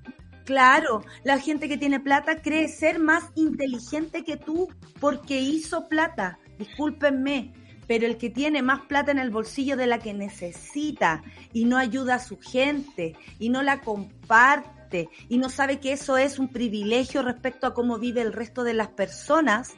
Claro, 0.45 1.04
la 1.24 1.39
gente 1.39 1.68
que 1.68 1.78
tiene 1.78 2.00
plata 2.00 2.41
cree 2.41 2.70
ser 2.70 3.00
más 3.00 3.26
inteligente 3.36 4.24
que 4.24 4.38
tú 4.38 4.70
porque 5.02 5.41
hizo 5.41 5.89
plata. 5.89 6.39
Discúlpenme, 6.58 7.52
pero 7.86 8.06
el 8.06 8.18
que 8.18 8.30
tiene 8.30 8.62
más 8.62 8.82
plata 8.88 9.12
en 9.12 9.20
el 9.20 9.30
bolsillo 9.30 9.76
de 9.76 9.88
la 9.88 10.00
que 10.00 10.14
necesita 10.14 11.22
y 11.52 11.66
no 11.66 11.78
ayuda 11.78 12.16
a 12.16 12.20
su 12.20 12.38
gente 12.39 13.16
y 13.39 13.50
no 13.50 13.62
la 13.62 13.82
comparte 13.82 15.10
y 15.28 15.38
no 15.38 15.50
sabe 15.50 15.80
que 15.80 15.91
eso 15.91 16.18
es 16.18 16.39
un 16.39 16.48
privilegio 16.48 17.24
respecto 17.24 17.68
a 17.68 17.74
cómo 17.74 18.00
vive 18.00 18.22
el 18.22 18.34
resto 18.34 18.64
de 18.64 18.74
las 18.74 18.89
personas, 18.89 19.74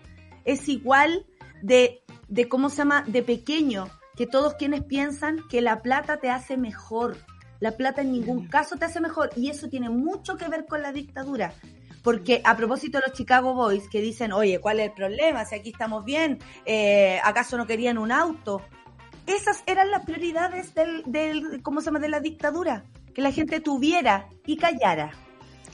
es 0.45 0.69
igual 0.69 1.25
de, 1.61 1.98
de 2.29 2.47
cómo 2.47 2.69
se 2.69 2.77
llama, 2.77 3.03
de 3.07 3.23
pequeño, 3.23 3.89
que 4.15 4.27
todos 4.27 4.53
quienes 4.53 4.83
piensan 4.83 5.39
que 5.49 5.61
la 5.61 5.81
plata 5.81 6.17
te 6.17 6.29
hace 6.29 6.57
mejor. 6.57 7.17
La 7.59 7.71
plata 7.71 8.01
en 8.01 8.11
ningún 8.11 8.47
caso 8.47 8.77
te 8.77 8.85
hace 8.85 9.01
mejor 9.01 9.31
y 9.35 9.49
eso 9.49 9.67
tiene 9.67 9.89
mucho 9.89 10.37
que 10.37 10.47
ver 10.47 10.65
con 10.65 10.81
la 10.81 10.91
dictadura. 10.91 11.53
Porque 12.03 12.41
a 12.45 12.55
propósito 12.55 12.99
de 12.99 13.05
los 13.07 13.17
Chicago 13.17 13.53
Boys 13.53 13.89
que 13.89 13.99
dicen, 13.99 14.31
oye, 14.31 14.59
¿cuál 14.59 14.79
es 14.79 14.87
el 14.87 14.93
problema? 14.93 15.43
Si 15.43 15.55
aquí 15.55 15.71
estamos 15.71 16.05
bien, 16.05 16.39
eh, 16.65 17.19
¿acaso 17.23 17.57
no 17.57 17.67
querían 17.67 17.97
un 17.97 18.11
auto? 18.11 18.61
Esas 19.25 19.63
eran 19.67 19.91
las 19.91 20.05
prioridades 20.05 20.73
del, 20.73 21.03
del, 21.05 21.61
¿cómo 21.61 21.81
se 21.81 21.87
llama?, 21.87 21.99
de 21.99 22.09
la 22.09 22.19
dictadura. 22.19 22.85
Que 23.13 23.21
la 23.21 23.31
gente 23.31 23.59
tuviera 23.59 24.29
y 24.45 24.55
callara. 24.55 25.11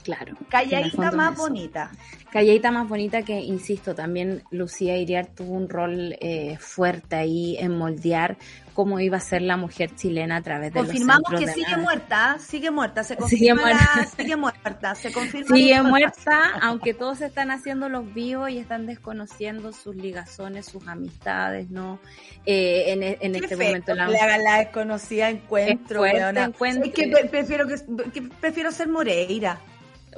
Claro. 0.06 0.36
Calladita 0.48 1.10
más 1.10 1.36
bonita. 1.36 1.90
Calladita 2.30 2.70
más 2.70 2.88
bonita 2.88 3.22
que, 3.22 3.40
insisto, 3.40 3.92
también 3.92 4.44
Lucía 4.52 4.96
Iriar 4.96 5.26
tuvo 5.26 5.54
un 5.54 5.68
rol 5.68 6.16
eh, 6.20 6.56
fuerte 6.60 7.16
ahí 7.16 7.56
en 7.58 7.76
moldear 7.76 8.36
cómo 8.72 9.00
iba 9.00 9.16
a 9.16 9.20
ser 9.20 9.42
la 9.42 9.56
mujer 9.56 9.96
chilena 9.96 10.36
a 10.36 10.42
través 10.42 10.72
de 10.72 10.78
Confirmamos 10.78 11.32
los 11.32 11.40
que 11.40 11.48
sigue 11.48 11.76
muerta, 11.78 12.36
sigue 12.46 12.70
muerta, 12.70 13.02
se 13.02 13.16
confirma 13.16 13.38
sigue 13.38 13.54
muerta, 13.54 14.06
sigue 14.16 14.36
muerta 14.36 14.94
se 14.94 15.12
confirma 15.12 15.56
sigue 15.56 15.82
muerta, 15.82 16.52
aunque 16.60 16.94
todos 16.94 17.22
están 17.22 17.50
haciendo 17.50 17.88
los 17.88 18.12
vivos 18.14 18.50
y 18.50 18.58
están 18.58 18.86
desconociendo 18.86 19.72
sus 19.72 19.96
ligazones, 19.96 20.66
sus 20.66 20.86
amistades, 20.86 21.70
¿no? 21.70 21.98
Eh, 22.44 22.92
en, 22.92 23.02
en 23.02 23.34
este 23.34 23.56
momento 23.56 23.94
la, 23.94 24.08
la, 24.08 24.38
la 24.38 24.58
desconocida 24.58 25.30
encuentro, 25.30 26.00
fuerte, 26.00 26.40
encuentro. 26.40 26.84
Es 26.84 26.92
que 26.92 27.28
prefiero 27.28 27.66
que, 27.66 27.76
que 28.12 28.22
prefiero 28.22 28.70
ser 28.70 28.88
Moreira. 28.88 29.58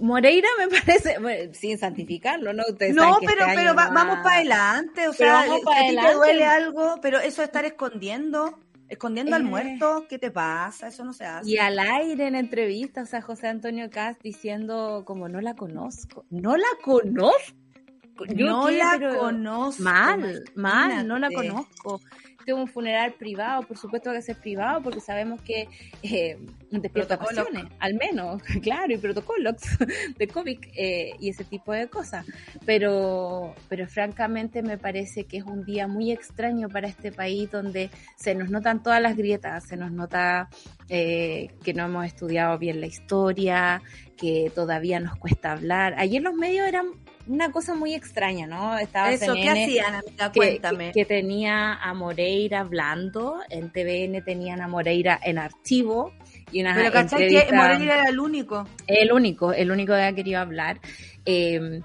Moreira 0.01 0.49
me 0.59 0.69
parece, 0.69 1.19
bueno, 1.21 1.53
sin 1.55 1.79
santificarlo, 1.79 2.53
¿no? 2.53 2.63
Ustedes 2.69 2.95
no, 2.95 3.19
pero, 3.21 3.43
este 3.43 3.55
pero 3.55 3.75
va, 3.75 3.91
vamos 3.91 4.19
para 4.23 4.37
adelante, 4.37 5.09
o 5.09 5.13
sea, 5.13 5.41
a 5.41 5.45
ti 5.45 5.97
te 5.97 6.15
duele 6.15 6.45
algo, 6.45 6.97
pero 7.03 7.19
eso 7.21 7.43
de 7.43 7.47
estar 7.47 7.65
escondiendo, 7.65 8.59
escondiendo 8.89 9.33
eh. 9.33 9.37
al 9.37 9.45
muerto, 9.45 10.07
¿qué 10.09 10.19
te 10.19 10.31
pasa? 10.31 10.89
Eso 10.89 11.05
no 11.05 11.13
se 11.13 11.25
hace. 11.25 11.51
Y 11.51 11.59
al 11.59 11.79
aire 11.79 12.27
en 12.27 12.35
entrevista, 12.35 13.03
o 13.03 13.07
sea, 13.07 13.23
José 13.23 13.49
Antonio 13.49 13.91
Cast 13.91 14.23
diciendo 14.23 15.03
como 15.05 15.29
no 15.29 15.41
la 15.41 15.55
conozco, 15.55 16.25
no 16.31 16.57
la 16.57 16.69
conozco. 16.83 17.55
no 18.35 18.71
la 18.71 18.99
conozco. 19.19 19.83
Mal, 19.83 20.45
mal, 20.55 21.07
no 21.07 21.19
la 21.19 21.31
conozco 21.31 22.01
un 22.53 22.69
funeral 22.69 23.15
privado, 23.15 23.63
por 23.63 23.77
supuesto 23.77 24.11
que 24.13 24.19
es 24.19 24.37
privado, 24.37 24.83
porque 24.83 25.01
sabemos 25.01 25.41
que 25.43 25.69
eh, 26.03 26.39
despierta 26.71 27.19
al 27.79 27.95
menos, 27.95 28.43
claro, 28.63 28.93
y 28.93 28.99
protocolos 28.99 29.57
de 30.19 30.29
COVID 30.29 30.59
eh, 30.77 31.13
y 31.19 31.31
ese 31.31 31.45
tipo 31.45 31.73
de 31.73 31.89
cosas. 31.89 32.27
Pero, 32.67 33.55
pero 33.69 33.87
francamente 33.87 34.63
me 34.63 34.79
parece 34.79 35.25
que 35.25 35.39
es 35.39 35.45
un 35.45 35.65
día 35.65 35.87
muy 35.87 36.13
extraño 36.13 36.69
para 36.69 36.89
este 36.89 37.13
país 37.13 37.51
donde 37.51 37.91
se 38.17 38.35
nos 38.35 38.51
notan 38.51 38.83
todas 38.83 39.01
las 39.01 39.17
grietas, 39.17 39.65
se 39.65 39.77
nos 39.77 39.93
nota 39.93 40.49
eh, 40.89 41.49
que 41.65 41.75
no 41.75 41.85
hemos 41.85 42.07
estudiado 42.07 42.59
bien 42.59 42.81
la 42.81 42.87
historia, 42.87 43.83
que 44.17 44.51
todavía 44.55 45.01
nos 45.01 45.17
cuesta 45.17 45.53
hablar. 45.53 45.95
Ayer 45.97 46.23
los 46.23 46.35
medios 46.35 46.67
eran 46.67 46.93
una 47.29 47.53
cosa 47.53 47.75
muy 47.75 47.95
extraña, 47.95 48.47
¿no? 48.47 48.77
Estaba 48.79 49.13
Eso, 49.13 49.35
¿qué 49.35 49.49
hacían, 49.49 49.95
amiga? 49.95 50.33
Cuéntame. 50.33 50.93
Que, 50.93 51.05
tenía 51.05 51.75
a 51.75 51.95
Moreira 51.95 52.61
hablando, 52.61 53.37
en 53.51 53.71
TVN 53.71 54.25
tenían 54.25 54.61
a 54.61 54.69
Moreira 54.69 55.19
en 55.23 55.39
archivo. 55.39 56.13
Y 56.51 56.63
una 56.63 56.75
Pero 56.75 56.91
¿cachai 56.91 57.29
que 57.29 57.53
Moreira 57.53 58.01
era 58.01 58.09
el 58.09 58.19
único? 58.19 58.67
El 58.87 59.13
único, 59.13 59.53
el 59.53 59.71
único 59.71 59.93
que 59.93 60.01
había 60.03 60.15
querido 60.15 60.41
hablar. 60.41 60.81
Eh, 61.27 61.83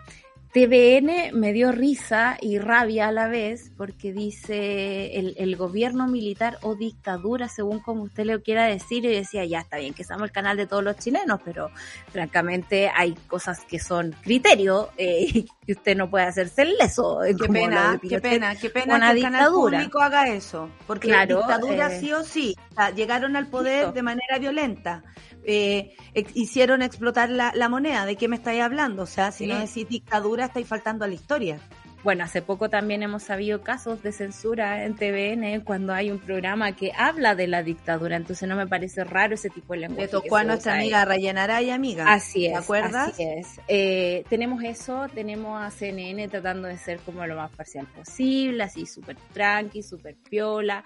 TVN 0.53 1.31
me 1.33 1.51
dio 1.51 1.71
risa 1.71 2.37
y 2.39 2.59
rabia 2.59 3.07
a 3.07 3.11
la 3.11 3.27
vez 3.27 3.71
porque 3.75 4.13
dice 4.13 5.17
el, 5.17 5.33
el, 5.39 5.55
gobierno 5.55 6.07
militar 6.07 6.59
o 6.61 6.75
dictadura, 6.75 7.49
según 7.49 7.79
como 7.79 8.03
usted 8.03 8.25
le 8.25 8.39
quiera 8.43 8.65
decir, 8.65 9.03
y 9.03 9.07
decía, 9.07 9.45
ya 9.45 9.61
está 9.61 9.77
bien 9.77 9.95
que 9.95 10.03
somos 10.03 10.25
el 10.25 10.31
canal 10.31 10.55
de 10.55 10.67
todos 10.67 10.83
los 10.83 10.95
chilenos, 10.97 11.39
pero 11.43 11.71
francamente 12.11 12.91
hay 12.95 13.15
cosas 13.27 13.65
que 13.65 13.79
son 13.79 14.15
criterio 14.21 14.91
eh, 14.95 15.43
y 15.65 15.71
usted 15.71 15.97
no 15.97 16.07
puede 16.11 16.25
hacerse 16.25 16.65
leso. 16.65 17.21
Qué 17.25 17.47
pena, 17.47 17.99
qué 18.07 18.21
pena, 18.21 18.55
qué 18.55 18.69
pena 18.69 19.11
que 19.11 19.17
el 19.17 19.23
canal 19.23 19.51
público 19.51 20.01
haga 20.01 20.27
eso, 20.27 20.69
porque 20.85 21.07
la 21.07 21.25
dictadura 21.25 21.95
eh, 21.95 21.99
sí 21.99 22.13
o 22.13 22.23
sí, 22.23 22.55
llegaron 22.95 23.35
al 23.35 23.47
poder 23.47 23.93
de 23.93 24.01
manera 24.01 24.39
violenta 24.39 25.03
eh, 25.45 25.95
hicieron 26.33 26.81
explotar 26.81 27.29
la, 27.29 27.69
moneda. 27.69 28.05
¿De 28.05 28.15
qué 28.15 28.27
me 28.27 28.35
estáis 28.35 28.61
hablando? 28.61 29.03
O 29.03 29.07
sea, 29.07 29.31
si 29.31 29.47
no 29.47 29.59
decís 29.59 29.87
dictadura, 29.87 30.45
estáis 30.45 30.67
faltando 30.67 31.05
a 31.05 31.07
la 31.07 31.13
historia. 31.13 31.59
Bueno, 32.03 32.25
hace 32.25 32.41
poco 32.41 32.69
también 32.69 33.01
hemos 33.01 33.23
sabido 33.23 33.61
casos 33.61 34.03
de 34.03 34.11
censura 34.11 34.83
en 34.83 34.93
TVN 34.93 35.61
cuando 35.61 35.93
hay 35.93 36.11
un 36.11 36.19
programa 36.19 36.73
que 36.73 36.91
habla 36.97 37.33
de 37.33 37.47
la 37.47 37.63
dictadura, 37.63 38.17
entonces 38.17 38.47
no 38.49 38.57
me 38.57 38.67
parece 38.67 39.05
raro 39.05 39.35
ese 39.35 39.49
tipo 39.49 39.71
de 39.71 39.79
lenguaje. 39.79 40.01
Le 40.01 40.07
tocó 40.09 40.35
a 40.35 40.43
nuestra 40.43 40.75
amiga 40.75 41.05
Rayanara 41.05 41.61
y 41.61 41.69
amiga. 41.69 42.11
Así 42.11 42.47
es. 42.47 42.51
¿Te 42.51 42.57
acuerdas? 42.57 43.13
Así 43.13 43.23
es. 43.23 43.47
Eh, 43.69 44.25
tenemos 44.29 44.61
eso, 44.63 45.07
tenemos 45.15 45.61
a 45.61 45.71
CNN 45.71 46.27
tratando 46.27 46.67
de 46.67 46.77
ser 46.77 46.99
como 46.99 47.25
lo 47.25 47.37
más 47.37 47.51
parcial 47.55 47.87
posible, 47.87 48.63
así 48.63 48.85
súper 48.85 49.15
tranqui, 49.31 49.81
súper 49.81 50.15
piola 50.29 50.83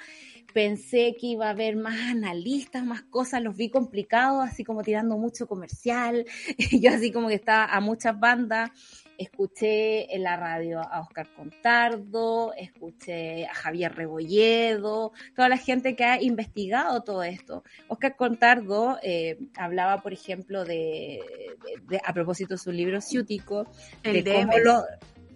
pensé 0.54 1.16
que 1.20 1.28
iba 1.28 1.48
a 1.48 1.52
haber 1.52 1.76
más 1.76 2.00
analistas, 2.10 2.84
más 2.84 3.04
cosas, 3.04 3.42
los 3.42 3.56
vi 3.56 3.70
complicados, 3.70 4.48
así 4.48 4.64
como 4.64 4.84
tirando 4.84 5.18
mucho 5.18 5.48
comercial, 5.48 6.26
yo 6.82 6.92
así 6.92 7.12
como 7.12 7.28
que 7.28 7.36
estaba 7.36 7.66
a 7.66 7.80
muchas 7.80 8.20
bandas, 8.20 8.72
escuché 9.18 10.14
en 10.16 10.24
la 10.24 10.38
radio 10.38 10.80
a 10.80 11.02
Oscar 11.02 11.28
Contardo, 11.34 12.54
escuché 12.54 13.46
a 13.46 13.54
Javier 13.54 13.96
Rebolledo, 13.96 15.12
toda 15.36 15.50
la 15.50 15.58
gente 15.58 15.96
que 15.96 16.04
ha 16.04 16.22
investigado 16.22 17.02
todo 17.02 17.24
esto. 17.24 17.64
Oscar 17.88 18.16
Contardo 18.16 19.00
eh, 19.02 19.38
hablaba, 19.58 20.02
por 20.02 20.14
ejemplo, 20.14 20.66
de, 20.66 21.20
a 22.04 22.14
propósito 22.14 22.56
de 22.56 22.60
su 22.60 22.72
libro 22.72 23.02
Ciútico, 23.02 23.68
de 24.04 24.24
cómo 24.24 24.58
lo, 24.60 24.84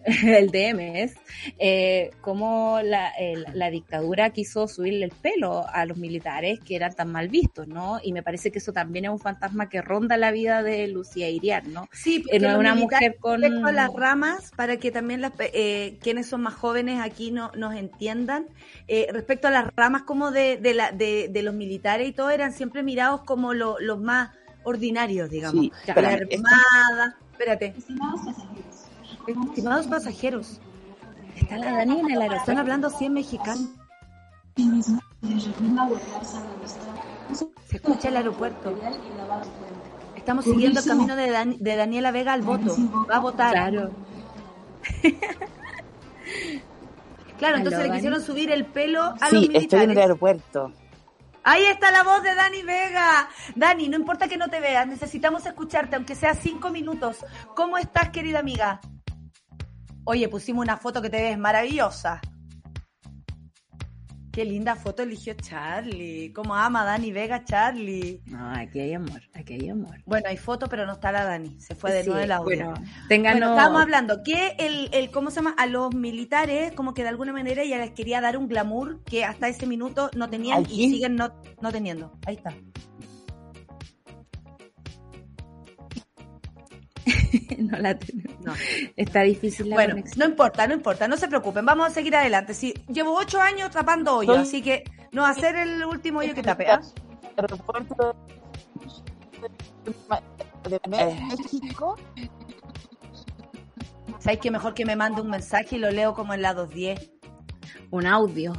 el 0.24 0.49
DMS, 0.49 1.14
eh, 1.60 2.12
cómo 2.22 2.80
la, 2.84 3.12
la, 3.54 3.70
dictadura 3.70 4.32
quiso 4.32 4.68
subirle 4.68 5.06
el 5.06 5.12
pelo 5.12 5.66
a 5.68 5.86
los 5.86 5.97
militares 5.97 6.60
que 6.60 6.76
eran 6.76 6.93
tan 6.93 7.12
mal 7.12 7.30
vistos, 7.30 7.68
¿no? 7.68 7.99
Y 8.02 8.12
me 8.14 8.24
parece 8.24 8.52
que 8.52 8.60
eso 8.60 8.74
también 8.74 9.06
es 9.06 9.12
un 9.12 9.20
fantasma 9.20 9.70
que 9.70 9.82
ronda 9.82 10.18
la 10.18 10.32
vida 10.32 10.64
de 10.64 10.88
Lucía 10.88 11.30
Iriar, 11.30 11.68
¿no? 11.68 11.88
Sí, 11.91 12.20
porque 12.20 12.39
no 12.39 12.49
es 12.49 12.58
una 12.58 12.76
mujer 12.76 13.18
con... 13.20 13.41
las 13.41 13.93
ramas, 13.93 14.52
para 14.56 14.78
que 14.78 14.91
también 14.91 15.22
las, 15.22 15.34
eh, 15.39 15.97
quienes 16.02 16.28
son 16.28 16.41
más 16.41 16.56
jóvenes 16.56 16.99
aquí 17.02 17.32
no, 17.32 17.52
nos 17.56 17.76
entiendan, 17.76 18.47
eh, 18.88 19.08
respecto 19.12 19.47
a 19.47 19.52
las 19.52 19.68
ramas 19.76 20.04
como 20.04 20.32
de, 20.32 20.58
de, 20.58 20.74
la, 20.74 20.91
de, 20.91 21.28
de 21.30 21.43
los 21.43 21.54
militares 21.54 22.08
y 22.08 22.12
todo, 22.12 22.30
eran 22.32 22.54
siempre 22.54 22.82
mirados 22.82 23.22
como 23.22 23.54
lo, 23.54 23.80
los 23.80 23.99
más 23.99 24.32
ordinarios, 24.64 25.30
digamos. 25.30 25.62
Sí, 25.62 25.72
la 25.86 25.93
armada, 25.93 27.18
espérate. 27.32 27.74
Estimados 29.28 29.88
pasajeros, 29.88 30.59
está 31.36 31.57
la 31.57 31.72
Dani 31.78 31.99
en 31.99 32.11
el 32.11 32.22
aeropuerto. 32.22 32.36
Están 32.36 32.57
hablando 32.57 32.88
así 32.88 33.05
en 33.05 33.13
mexicano. 33.13 33.67
Se 37.65 37.76
escucha 37.78 38.09
el 38.09 38.17
aeropuerto. 38.17 38.76
Estamos 40.15 40.45
siguiendo 40.45 40.80
el 40.80 40.86
camino 40.86 41.15
de, 41.15 41.57
de 41.59 41.76
Daniela 41.76 42.11
Vega 42.11 42.34
al 42.34 42.41
voto. 42.41 42.76
Va 43.09 43.17
a 43.17 43.19
votar. 43.19 43.53
Claro. 43.53 43.91
claro, 47.38 47.57
entonces 47.57 47.88
le 47.88 47.91
quisieron 47.93 48.22
subir 48.22 48.51
el 48.51 48.65
pelo 48.65 49.01
a 49.01 49.30
sí, 49.30 49.36
los 49.36 49.41
militares. 49.41 49.63
estoy 49.63 49.84
en 49.84 49.91
el 49.91 49.97
aeropuerto. 49.97 50.74
Ahí 51.43 51.63
está 51.65 51.89
la 51.89 52.03
voz 52.03 52.22
de 52.22 52.36
Dani 52.36 52.61
Vega. 52.61 53.28
Dani, 53.55 53.89
no 53.89 53.97
importa 53.97 54.28
que 54.28 54.38
no 54.38 54.47
te 54.49 54.59
veas, 54.59 54.86
necesitamos 54.88 55.45
escucharte, 55.45 55.95
aunque 55.95 56.15
sea 56.15 56.36
cinco 56.36 56.69
minutos. 56.69 57.26
¿Cómo 57.55 57.78
estás, 57.78 58.09
querida 58.09 58.39
amiga? 58.39 58.80
Oye, 60.12 60.28
pusimos 60.28 60.62
una 60.62 60.76
foto 60.76 61.01
que 61.01 61.09
te 61.09 61.22
ves 61.22 61.38
maravillosa. 61.38 62.20
Qué 64.30 64.43
linda 64.43 64.76
foto 64.76 65.03
eligió 65.03 65.34
Charlie. 65.36 66.34
Cómo 66.34 66.53
ama 66.53 66.84
Dani 66.84 67.14
Vega 67.14 67.45
Charlie. 67.45 68.22
No, 68.26 68.51
aquí 68.51 68.82
hay 68.82 68.93
amor, 68.93 69.22
aquí 69.34 69.53
hay 69.53 69.70
amor. 69.70 70.03
Bueno, 70.05 70.28
hay 70.28 70.36
foto, 70.36 70.68
pero 70.68 70.86
no 70.86 70.91
está 70.93 71.14
la 71.14 71.24
Dani. 71.24 71.57
Se 71.62 71.76
fue 71.76 71.93
de 71.93 72.03
nuevo 72.03 72.20
el 72.20 72.32
audio. 72.34 72.43
Bueno, 72.43 72.74
bueno, 73.07 73.49
estábamos 73.51 73.82
hablando 73.82 74.22
que 74.22 74.57
el, 74.59 74.89
el, 74.91 75.12
¿cómo 75.12 75.30
se 75.30 75.38
llama? 75.38 75.55
A 75.57 75.66
los 75.66 75.95
militares, 75.95 76.74
como 76.74 76.93
que 76.93 77.03
de 77.03 77.09
alguna 77.09 77.32
manera 77.32 77.62
ella 77.62 77.78
les 77.78 77.91
quería 77.91 78.20
dar 78.20 78.36
un 78.36 78.49
glamour 78.49 79.01
que 79.05 79.24
hasta 79.24 79.47
ese 79.47 79.66
minuto 79.66 80.09
no 80.14 80.30
tenían 80.30 80.66
y 80.70 80.89
siguen 80.89 81.16
no, 81.16 81.34
no 81.62 81.72
teniendo. 81.72 82.20
Ahí 82.26 82.36
está. 82.36 82.53
no 87.58 87.78
la 87.78 87.98
No. 88.44 88.53
Está 88.95 89.22
difícil 89.22 89.70
la 89.70 89.76
bueno, 89.76 89.95
no 90.16 90.26
importa, 90.26 90.68
no 90.68 90.74
importa, 90.74 91.08
no 91.08 91.18
se 91.18 91.28
preocupen, 91.28 91.66
vamos 91.66 91.88
a 91.88 91.90
seguir 91.91 92.16
adelante. 92.16 92.53
Sí, 92.53 92.74
llevo 92.88 93.16
ocho 93.16 93.40
años 93.40 93.72
tapando 93.72 94.18
hoyos, 94.18 94.38
así 94.38 94.62
que 94.62 94.84
no 95.12 95.24
va 95.24 95.30
a 95.30 95.34
ser 95.34 95.56
el 95.56 95.84
último 95.86 96.20
hoyo 96.20 96.34
que 96.34 96.44
tape. 96.44 96.66
de 100.70 100.76
eh. 100.76 101.20
México. 101.30 101.98
¿Sabes 104.20 104.40
que 104.40 104.52
mejor 104.52 104.74
que 104.74 104.86
me 104.86 104.95
mande 104.95 105.22
un 105.22 105.30
mensaje 105.30 105.78
y 105.78 105.80
lo 105.80 105.90
leo 105.90 106.14
como 106.14 106.34
en 106.34 106.44
la 106.44 106.53
210? 106.53 107.12
Un 107.90 108.06
audio. 108.06 108.53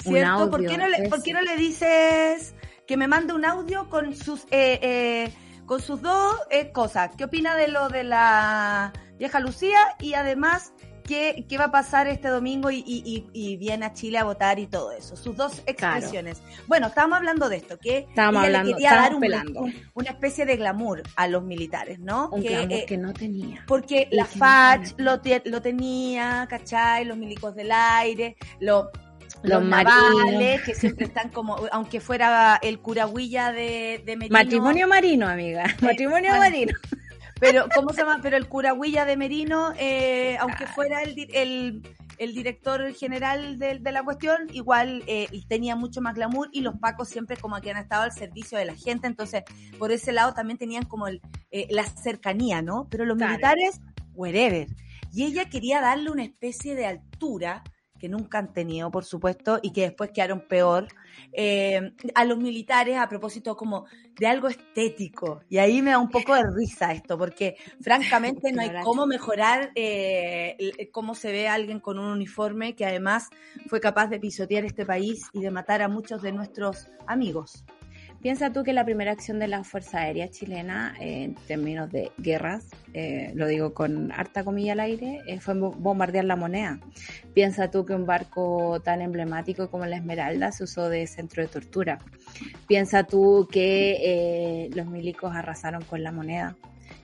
¿Cierto? 0.00 0.50
¿Por, 0.50 0.66
qué 0.66 0.76
no 0.76 0.88
le, 0.88 1.08
¿Por 1.08 1.22
qué 1.22 1.32
no 1.32 1.40
le 1.40 1.56
dices 1.56 2.54
que 2.86 2.96
me 2.96 3.06
mande 3.06 3.32
un 3.32 3.44
audio 3.44 3.88
con 3.88 4.14
sus 4.14 4.44
eh, 4.50 4.78
eh, 4.82 5.32
con 5.66 5.80
sus 5.80 6.00
dos 6.02 6.36
cosas? 6.72 7.10
¿Qué 7.16 7.24
opina 7.24 7.56
de 7.56 7.68
lo 7.68 7.88
de 7.88 8.04
la 8.04 8.92
vieja 9.18 9.40
Lucía? 9.40 9.78
Y 10.00 10.14
además 10.14 10.72
qué, 11.04 11.56
va 11.58 11.64
a 11.64 11.70
pasar 11.70 12.06
este 12.08 12.28
domingo 12.28 12.70
y, 12.70 13.56
viene 13.58 13.86
a 13.86 13.92
Chile 13.92 14.18
a 14.18 14.24
votar 14.24 14.58
y 14.58 14.66
todo 14.66 14.92
eso. 14.92 15.16
Sus 15.16 15.36
dos 15.36 15.62
expresiones. 15.66 16.42
Bueno, 16.66 16.88
estábamos 16.88 17.18
hablando 17.18 17.48
de 17.48 17.56
esto, 17.56 17.78
que 17.78 17.98
estábamos 18.08 18.46
ella 18.46 18.62
le 18.62 18.72
quería 18.72 18.94
dar 18.94 19.14
una 19.14 20.10
especie 20.10 20.46
de 20.46 20.56
glamour 20.56 21.02
a 21.16 21.28
los 21.28 21.44
militares, 21.44 21.98
¿no? 21.98 22.30
Un 22.30 22.42
que, 22.42 22.48
glamour 22.48 22.72
eh, 22.72 22.84
que 22.86 22.96
no 22.96 23.12
tenía. 23.12 23.64
Porque 23.66 24.08
la 24.10 24.24
FACH 24.24 24.94
lo, 24.98 25.20
lo 25.44 25.62
tenía, 25.62 26.46
¿cachai? 26.48 27.04
Los 27.04 27.16
milicos 27.16 27.54
del 27.54 27.70
aire, 27.72 28.36
lo, 28.60 28.90
los, 29.44 29.64
navales, 29.64 30.62
que 30.62 30.74
siempre 30.74 31.06
están 31.06 31.28
como, 31.30 31.56
aunque 31.70 32.00
fuera 32.00 32.58
el 32.62 32.78
curahuilla 32.80 33.52
de, 33.52 34.02
de 34.04 34.16
Merino. 34.16 34.38
Matrimonio 34.38 34.88
marino, 34.88 35.28
amiga. 35.28 35.64
Matrimonio 35.80 36.32
marino. 36.32 36.72
Pero, 37.40 37.66
¿cómo 37.74 37.90
se 37.90 37.98
llama? 37.98 38.20
Pero 38.22 38.36
el 38.36 38.48
curahuilla 38.48 39.04
de 39.04 39.16
Merino, 39.16 39.74
eh, 39.78 40.36
aunque 40.40 40.66
fuera 40.66 41.02
el, 41.02 41.28
el, 41.34 41.82
el 42.18 42.34
director 42.34 42.92
general 42.94 43.58
de, 43.58 43.78
de, 43.78 43.92
la 43.92 44.02
cuestión, 44.02 44.48
igual 44.52 45.02
eh, 45.06 45.28
tenía 45.48 45.76
mucho 45.76 46.00
más 46.00 46.14
glamour 46.14 46.48
y 46.52 46.60
los 46.60 46.78
pacos 46.78 47.08
siempre 47.08 47.36
como 47.36 47.60
que 47.60 47.70
han 47.70 47.76
estado 47.76 48.02
al 48.02 48.12
servicio 48.12 48.56
de 48.56 48.64
la 48.64 48.74
gente, 48.74 49.06
entonces 49.06 49.42
por 49.78 49.90
ese 49.92 50.12
lado 50.12 50.32
también 50.32 50.58
tenían 50.58 50.84
como 50.84 51.08
el, 51.08 51.20
eh, 51.50 51.66
la 51.70 51.84
cercanía, 51.84 52.62
¿no? 52.62 52.86
Pero 52.88 53.04
los 53.04 53.16
militares, 53.16 53.80
wherever. 54.14 54.68
Y 55.12 55.24
ella 55.24 55.48
quería 55.48 55.80
darle 55.80 56.10
una 56.10 56.24
especie 56.24 56.74
de 56.74 56.86
altura 56.86 57.62
que 58.04 58.08
nunca 58.10 58.36
han 58.36 58.52
tenido, 58.52 58.90
por 58.90 59.06
supuesto, 59.06 59.60
y 59.62 59.72
que 59.72 59.80
después 59.80 60.10
quedaron 60.10 60.42
peor, 60.46 60.88
eh, 61.32 61.94
a 62.14 62.26
los 62.26 62.36
militares 62.36 62.98
a 62.98 63.08
propósito 63.08 63.56
como 63.56 63.86
de 64.18 64.26
algo 64.26 64.48
estético. 64.48 65.40
Y 65.48 65.56
ahí 65.56 65.80
me 65.80 65.92
da 65.92 65.98
un 65.98 66.10
poco 66.10 66.34
de 66.34 66.42
risa 66.54 66.92
esto, 66.92 67.16
porque 67.16 67.56
francamente 67.80 68.52
no 68.52 68.60
hay 68.60 68.72
cómo 68.82 69.06
mejorar 69.06 69.70
eh, 69.74 70.90
cómo 70.92 71.14
se 71.14 71.32
ve 71.32 71.48
alguien 71.48 71.80
con 71.80 71.98
un 71.98 72.12
uniforme 72.12 72.76
que 72.76 72.84
además 72.84 73.30
fue 73.68 73.80
capaz 73.80 74.08
de 74.08 74.20
pisotear 74.20 74.66
este 74.66 74.84
país 74.84 75.30
y 75.32 75.40
de 75.40 75.50
matar 75.50 75.80
a 75.80 75.88
muchos 75.88 76.20
de 76.20 76.32
nuestros 76.32 76.88
amigos. 77.06 77.64
Piensa 78.24 78.50
tú 78.50 78.64
que 78.64 78.72
la 78.72 78.86
primera 78.86 79.12
acción 79.12 79.38
de 79.38 79.48
la 79.48 79.64
Fuerza 79.64 79.98
Aérea 79.98 80.30
chilena, 80.30 80.94
en 80.98 81.34
términos 81.34 81.92
de 81.92 82.10
guerras, 82.16 82.70
eh, 82.94 83.32
lo 83.34 83.46
digo 83.46 83.74
con 83.74 84.12
harta 84.12 84.44
comilla 84.44 84.72
al 84.72 84.80
aire, 84.80 85.20
eh, 85.26 85.40
fue 85.40 85.52
bombardear 85.52 86.24
la 86.24 86.34
moneda. 86.34 86.80
Piensa 87.34 87.70
tú 87.70 87.84
que 87.84 87.92
un 87.92 88.06
barco 88.06 88.80
tan 88.82 89.02
emblemático 89.02 89.68
como 89.68 89.84
la 89.84 89.96
Esmeralda 89.96 90.52
se 90.52 90.64
usó 90.64 90.88
de 90.88 91.06
centro 91.06 91.42
de 91.42 91.48
tortura. 91.48 91.98
Piensa 92.66 93.04
tú 93.04 93.46
que 93.52 93.98
eh, 94.00 94.70
los 94.74 94.86
milicos 94.86 95.36
arrasaron 95.36 95.84
con 95.84 96.02
la 96.02 96.10
moneda. 96.10 96.56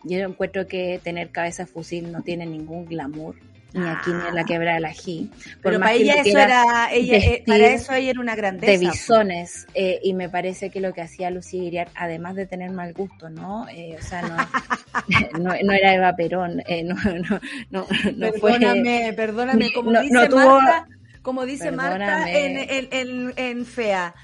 Yo 0.04 0.20
encuentro 0.20 0.66
que 0.66 1.02
tener 1.04 1.32
cabeza 1.32 1.66
fusil 1.66 2.10
no 2.10 2.22
tiene 2.22 2.46
ningún 2.46 2.86
glamour 2.86 3.36
ni 3.72 3.88
aquí 3.88 4.10
ni 4.10 4.28
en 4.28 4.34
la 4.34 4.40
ah. 4.40 4.44
quebra 4.44 4.74
del 4.74 4.84
ají. 4.84 5.30
Pero 5.62 5.78
para 5.78 5.92
ella 5.92 6.14
eso 6.14 6.38
era, 6.38 6.92
ella, 6.92 7.16
eh, 7.16 7.44
para 7.46 7.66
eso 7.68 7.92
ella 7.92 8.10
era 8.10 8.20
una 8.20 8.34
grandeza. 8.34 8.72
De 8.72 8.78
bisones, 8.78 9.66
eh, 9.74 10.00
y 10.02 10.14
me 10.14 10.28
parece 10.28 10.70
que 10.70 10.80
lo 10.80 10.92
que 10.92 11.02
hacía 11.02 11.30
Lucía 11.30 11.62
Iriar, 11.62 11.88
además 11.94 12.34
de 12.36 12.46
tener 12.46 12.70
mal 12.70 12.92
gusto, 12.92 13.30
¿no? 13.30 13.68
Eh, 13.68 13.96
o 13.98 14.02
sea, 14.02 14.22
no, 14.22 14.36
no, 15.62 15.72
era 15.72 15.94
Eva 15.94 16.16
Perón, 16.16 16.62
no, 16.84 16.94
no, 16.94 17.40
no, 17.70 17.86
no 18.16 18.32
perdóname, 18.32 19.12
Perdóname, 19.14 19.72
como 19.74 20.00
dice 20.00 20.28
Marta, 20.28 20.88
como 21.22 21.46
dice 21.46 21.70
Marta 21.70 22.30
en, 22.30 22.56
en, 22.90 23.32
en, 23.36 23.66
FEA, 23.66 24.14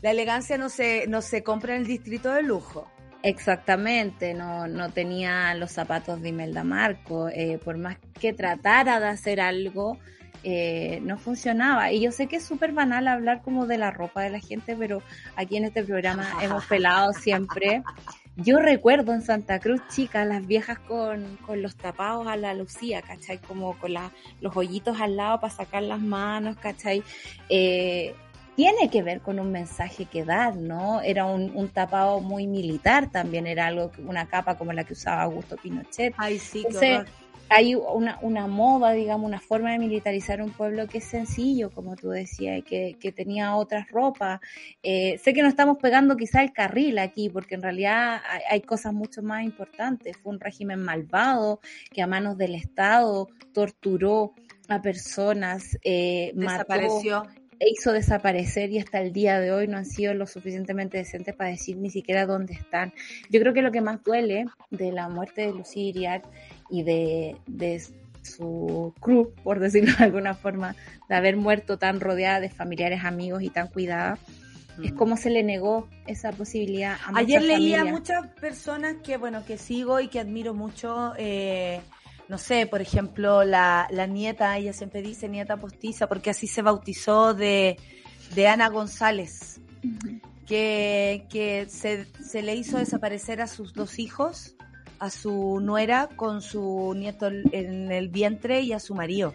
la 0.00 0.10
elegancia 0.10 0.56
no 0.58 0.68
se, 0.68 1.06
no 1.08 1.22
se 1.22 1.42
compra 1.42 1.74
en 1.74 1.82
el 1.82 1.86
distrito 1.86 2.32
de 2.32 2.42
lujo. 2.42 2.90
Exactamente, 3.22 4.32
no, 4.32 4.68
no 4.68 4.90
tenía 4.90 5.54
los 5.54 5.72
zapatos 5.72 6.22
de 6.22 6.28
Imelda 6.28 6.62
Marco, 6.62 7.28
eh, 7.28 7.58
por 7.64 7.76
más 7.76 7.96
que 8.20 8.32
tratara 8.32 9.00
de 9.00 9.08
hacer 9.08 9.40
algo, 9.40 9.98
eh, 10.44 11.00
no 11.02 11.18
funcionaba. 11.18 11.90
Y 11.90 12.00
yo 12.00 12.12
sé 12.12 12.28
que 12.28 12.36
es 12.36 12.44
súper 12.44 12.72
banal 12.72 13.08
hablar 13.08 13.42
como 13.42 13.66
de 13.66 13.76
la 13.76 13.90
ropa 13.90 14.22
de 14.22 14.30
la 14.30 14.38
gente, 14.38 14.76
pero 14.76 15.02
aquí 15.34 15.56
en 15.56 15.64
este 15.64 15.82
programa 15.82 16.28
hemos 16.42 16.64
pelado 16.66 17.12
siempre. 17.12 17.82
Yo 18.36 18.60
recuerdo 18.60 19.12
en 19.12 19.22
Santa 19.22 19.58
Cruz, 19.58 19.80
chicas, 19.88 20.24
las 20.24 20.46
viejas 20.46 20.78
con, 20.78 21.38
con 21.38 21.60
los 21.60 21.74
tapados 21.74 22.28
a 22.28 22.36
la 22.36 22.54
Lucía, 22.54 23.02
¿cachai? 23.02 23.38
Como 23.38 23.76
con 23.78 23.92
los 24.40 24.56
hoyitos 24.56 25.00
al 25.00 25.16
lado 25.16 25.40
para 25.40 25.52
sacar 25.52 25.82
las 25.82 26.00
manos, 26.00 26.56
¿cachai? 26.56 27.02
Eh, 27.48 28.14
tiene 28.58 28.90
que 28.90 29.04
ver 29.04 29.20
con 29.20 29.38
un 29.38 29.52
mensaje 29.52 30.06
que 30.06 30.24
dar, 30.24 30.56
¿no? 30.56 31.00
Era 31.00 31.26
un, 31.26 31.68
tapado 31.68 32.18
muy 32.18 32.48
militar 32.48 33.08
también, 33.08 33.46
era 33.46 33.68
algo, 33.68 33.92
una 34.04 34.26
capa 34.26 34.58
como 34.58 34.72
la 34.72 34.82
que 34.82 34.94
usaba 34.94 35.22
Augusto 35.22 35.56
Pinochet. 35.56 36.12
Ay, 36.16 36.40
sí, 36.40 36.64
Entonces, 36.66 37.02
hay 37.50 37.76
una, 37.76 38.18
una 38.20 38.48
moda, 38.48 38.90
digamos, 38.94 39.28
una 39.28 39.38
forma 39.38 39.70
de 39.70 39.78
militarizar 39.78 40.42
un 40.42 40.50
pueblo 40.50 40.88
que 40.88 40.98
es 40.98 41.04
sencillo, 41.04 41.70
como 41.70 41.94
tú 41.94 42.08
decías, 42.08 42.58
y 42.58 42.62
que, 42.62 42.96
que 42.98 43.12
tenía 43.12 43.54
otras 43.54 43.88
ropas. 43.92 44.40
Eh, 44.82 45.20
sé 45.22 45.32
que 45.34 45.42
no 45.42 45.48
estamos 45.48 45.78
pegando 45.78 46.16
quizá 46.16 46.42
el 46.42 46.52
carril 46.52 46.98
aquí, 46.98 47.28
porque 47.28 47.54
en 47.54 47.62
realidad 47.62 48.20
hay, 48.50 48.62
cosas 48.62 48.92
mucho 48.92 49.22
más 49.22 49.44
importantes. 49.44 50.16
Fue 50.16 50.32
un 50.32 50.40
régimen 50.40 50.80
malvado 50.80 51.60
que 51.92 52.02
a 52.02 52.08
manos 52.08 52.36
del 52.36 52.56
Estado 52.56 53.28
torturó 53.52 54.34
a 54.68 54.82
personas, 54.82 55.78
eh, 55.84 56.32
desapareció 56.34 57.22
hizo 57.60 57.92
desaparecer 57.92 58.70
y 58.70 58.78
hasta 58.78 59.00
el 59.00 59.12
día 59.12 59.40
de 59.40 59.52
hoy 59.52 59.66
no 59.66 59.78
han 59.78 59.86
sido 59.86 60.14
lo 60.14 60.26
suficientemente 60.26 60.98
decentes 60.98 61.34
para 61.34 61.50
decir 61.50 61.76
ni 61.76 61.90
siquiera 61.90 62.26
dónde 62.26 62.54
están. 62.54 62.92
Yo 63.30 63.40
creo 63.40 63.52
que 63.52 63.62
lo 63.62 63.72
que 63.72 63.80
más 63.80 64.02
duele 64.04 64.46
de 64.70 64.92
la 64.92 65.08
muerte 65.08 65.42
de 65.42 65.52
Lucía 65.52 65.84
Iriart 65.84 66.24
y 66.70 66.82
de, 66.82 67.36
de 67.46 67.82
su 68.22 68.94
crew, 69.00 69.32
por 69.42 69.60
decirlo 69.60 69.92
de 69.96 70.04
alguna 70.04 70.34
forma, 70.34 70.76
de 71.08 71.14
haber 71.14 71.36
muerto 71.36 71.78
tan 71.78 72.00
rodeada 72.00 72.40
de 72.40 72.50
familiares, 72.50 73.04
amigos 73.04 73.42
y 73.42 73.50
tan 73.50 73.68
cuidada, 73.68 74.18
es 74.82 74.92
mm. 74.92 74.96
cómo 74.96 75.16
se 75.16 75.30
le 75.30 75.42
negó 75.42 75.88
esa 76.06 76.30
posibilidad 76.32 76.96
a 77.04 77.18
Ayer 77.18 77.42
leía 77.42 77.82
a 77.82 77.84
muchas 77.84 78.26
personas 78.40 78.96
que, 79.02 79.16
bueno, 79.16 79.44
que 79.44 79.58
sigo 79.58 80.00
y 80.00 80.08
que 80.08 80.20
admiro 80.20 80.54
mucho, 80.54 81.14
eh, 81.18 81.80
no 82.28 82.38
sé, 82.38 82.66
por 82.66 82.80
ejemplo, 82.82 83.42
la, 83.44 83.88
la 83.90 84.06
nieta, 84.06 84.56
ella 84.58 84.72
siempre 84.72 85.02
dice 85.02 85.28
nieta 85.28 85.56
postiza, 85.56 86.06
porque 86.06 86.30
así 86.30 86.46
se 86.46 86.62
bautizó 86.62 87.32
de, 87.34 87.78
de 88.34 88.48
Ana 88.48 88.68
González, 88.68 89.60
que, 90.46 91.26
que 91.30 91.66
se, 91.68 92.06
se, 92.22 92.42
le 92.42 92.54
hizo 92.54 92.78
desaparecer 92.78 93.40
a 93.40 93.46
sus 93.46 93.72
dos 93.72 93.98
hijos, 93.98 94.56
a 94.98 95.10
su 95.10 95.60
nuera 95.60 96.08
con 96.16 96.42
su 96.42 96.94
nieto 96.96 97.28
en 97.28 97.90
el 97.90 98.08
vientre 98.08 98.60
y 98.60 98.72
a 98.72 98.80
su 98.80 98.94
marido. 98.94 99.34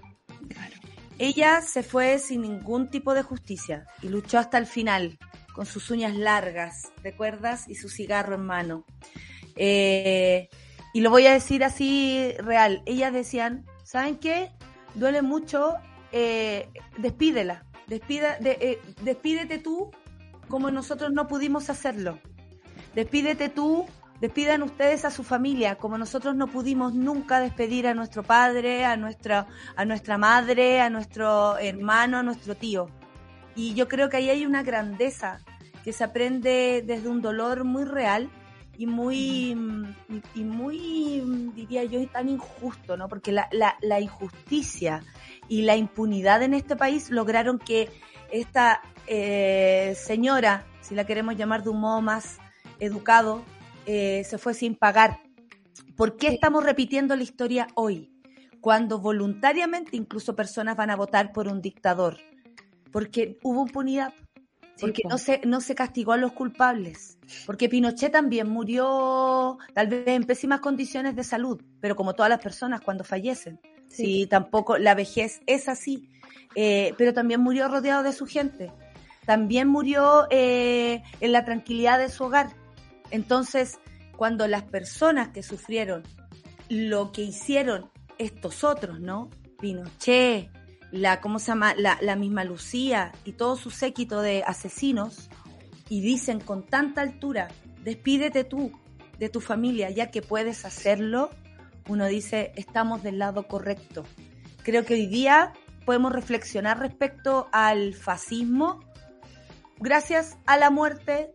Ella 1.18 1.62
se 1.62 1.84
fue 1.84 2.20
sin 2.20 2.42
ningún 2.42 2.90
tipo 2.90 3.14
de 3.14 3.24
justicia 3.24 3.86
y 4.02 4.10
luchó 4.10 4.38
hasta 4.38 4.58
el 4.58 4.68
final, 4.68 5.18
con 5.54 5.66
sus 5.66 5.90
uñas 5.90 6.16
largas, 6.16 6.92
de 7.02 7.16
cuerdas 7.16 7.68
y 7.68 7.76
su 7.76 7.90
cigarro 7.90 8.36
en 8.36 8.46
mano. 8.46 8.86
Eh, 9.56 10.50
y 10.94 11.02
lo 11.02 11.10
voy 11.10 11.26
a 11.26 11.34
decir 11.34 11.64
así 11.64 12.34
real, 12.38 12.84
ellas 12.86 13.12
decían, 13.12 13.66
¿saben 13.84 14.18
qué? 14.18 14.52
Duele 14.94 15.24
mucho, 15.24 15.74
eh, 16.12 16.70
despídela, 16.98 17.66
despida, 17.88 18.38
de, 18.40 18.58
eh, 18.62 18.82
despídete 19.02 19.58
tú 19.58 19.92
como 20.48 20.70
nosotros 20.70 21.12
no 21.12 21.28
pudimos 21.28 21.72
hacerlo. 21.72 22.20
Despídete 22.94 23.50
tú, 23.50 23.88
despidan 24.22 24.62
ustedes 24.62 25.04
a 25.04 25.10
su 25.10 25.24
familia, 25.24 25.76
como 25.76 25.98
nosotros 25.98 26.36
no 26.36 26.46
pudimos 26.48 26.94
nunca 26.94 27.40
despedir 27.40 27.88
a 27.88 27.96
nuestro 27.96 28.22
padre, 28.22 28.86
a 28.86 28.96
nuestra, 28.96 29.48
a 29.76 29.86
nuestra 29.86 30.20
madre, 30.20 30.80
a 30.80 30.92
nuestro 30.92 31.58
hermano, 31.58 32.20
a 32.20 32.24
nuestro 32.24 32.56
tío. 32.56 32.88
Y 33.56 33.74
yo 33.74 33.88
creo 33.88 34.10
que 34.10 34.18
ahí 34.18 34.30
hay 34.30 34.46
una 34.46 34.62
grandeza 34.62 35.40
que 35.84 35.92
se 35.92 36.04
aprende 36.04 36.84
desde 36.86 37.10
un 37.10 37.22
dolor 37.22 37.64
muy 37.64 37.84
real 37.84 38.30
y 38.84 38.86
muy, 38.86 39.56
y 40.36 40.44
muy, 40.44 41.52
diría 41.56 41.86
yo, 41.86 42.06
tan 42.10 42.28
injusto, 42.28 42.98
¿no? 42.98 43.08
Porque 43.08 43.32
la, 43.32 43.48
la, 43.54 43.78
la, 43.82 44.02
injusticia 44.02 45.02
y 45.48 45.62
la 45.62 45.78
impunidad 45.78 46.44
en 46.44 46.54
este 46.54 46.76
país 46.76 47.10
lograron 47.10 47.60
que 47.60 47.90
esta 48.30 48.82
eh, 49.08 49.96
señora, 49.96 50.66
si 50.82 50.96
la 50.96 51.06
queremos 51.06 51.38
llamar 51.38 51.64
de 51.64 51.70
un 51.70 51.80
modo 51.80 52.02
más 52.02 52.40
educado, 52.80 53.46
eh, 53.86 54.26
se 54.26 54.38
fue 54.38 54.54
sin 54.54 54.76
pagar. 54.76 55.22
¿Por 55.96 56.18
qué 56.18 56.28
estamos 56.28 56.66
repitiendo 56.66 57.16
la 57.16 57.24
historia 57.24 57.68
hoy? 57.76 58.12
Cuando 58.60 59.00
voluntariamente 59.00 59.96
incluso 59.96 60.36
personas 60.36 60.76
van 60.76 60.90
a 60.90 60.98
votar 60.98 61.32
por 61.32 61.48
un 61.48 61.62
dictador. 61.62 62.18
Porque 62.92 63.40
hubo 63.44 63.66
impunidad 63.66 64.14
porque 64.80 65.04
no 65.08 65.18
se, 65.18 65.42
no 65.46 65.62
se 65.62 65.76
castigó 65.76 66.14
a 66.14 66.18
los 66.18 66.34
culpables. 66.34 67.18
Porque 67.46 67.70
Pinochet 67.70 68.12
también 68.12 68.50
murió 68.50 69.58
tal 69.74 69.88
vez 69.88 70.08
en 70.08 70.24
pésimas 70.24 70.60
condiciones 70.60 71.16
de 71.16 71.24
salud, 71.24 71.62
pero 71.80 71.96
como 71.96 72.14
todas 72.14 72.30
las 72.30 72.42
personas 72.42 72.82
cuando 72.82 73.04
fallecen. 73.04 73.60
Sí, 73.88 74.28
tampoco 74.28 74.78
la 74.78 74.96
vejez 74.96 75.42
es 75.46 75.70
así. 75.70 76.10
Eh, 76.56 76.94
pero 76.98 77.14
también 77.14 77.42
murió 77.42 77.68
rodeado 77.68 78.04
de 78.04 78.14
su 78.14 78.26
gente. 78.26 78.72
También 79.26 79.68
murió 79.68 80.28
eh, 80.30 81.04
en 81.22 81.32
la 81.32 81.46
tranquilidad 81.46 82.00
de 82.00 82.10
su 82.10 82.26
hogar. 82.26 82.50
Entonces, 83.12 83.80
cuando 84.18 84.48
las 84.48 84.64
personas 84.64 85.30
que 85.30 85.44
sufrieron 85.44 86.04
lo 86.70 87.12
que 87.12 87.22
hicieron 87.22 87.92
estos 88.18 88.64
otros, 88.64 89.00
¿no? 89.00 89.30
Pinochet, 89.60 90.50
la, 90.94 91.20
¿cómo 91.22 91.40
se 91.40 91.48
llama? 91.48 91.74
La, 91.76 91.98
la 92.02 92.16
misma 92.16 92.44
Lucía 92.44 93.12
y 93.26 93.34
todo 93.34 93.58
su 93.58 93.72
séquito 93.72 94.22
de 94.22 94.44
asesinos, 94.46 95.30
y 95.90 96.02
dicen 96.02 96.40
con 96.40 96.64
tanta 96.66 97.02
altura, 97.02 97.50
despídete 97.84 98.44
tú 98.44 98.72
de 99.18 99.30
tu 99.30 99.42
familia, 99.42 99.90
ya 99.90 100.12
que 100.12 100.22
puedes 100.22 100.66
hacerlo, 100.66 101.32
uno 101.88 102.06
dice, 102.06 102.54
estamos 102.56 103.04
del 103.04 103.20
lado 103.20 103.48
correcto. 103.48 104.06
Creo 104.64 104.86
que 104.86 104.94
hoy 104.94 105.08
día 105.08 105.54
podemos 105.86 106.14
reflexionar 106.14 106.80
respecto 106.80 107.50
al 107.52 107.94
fascismo 107.96 108.80
gracias 109.80 110.38
a 110.46 110.58
la 110.58 110.70
muerte 110.70 111.32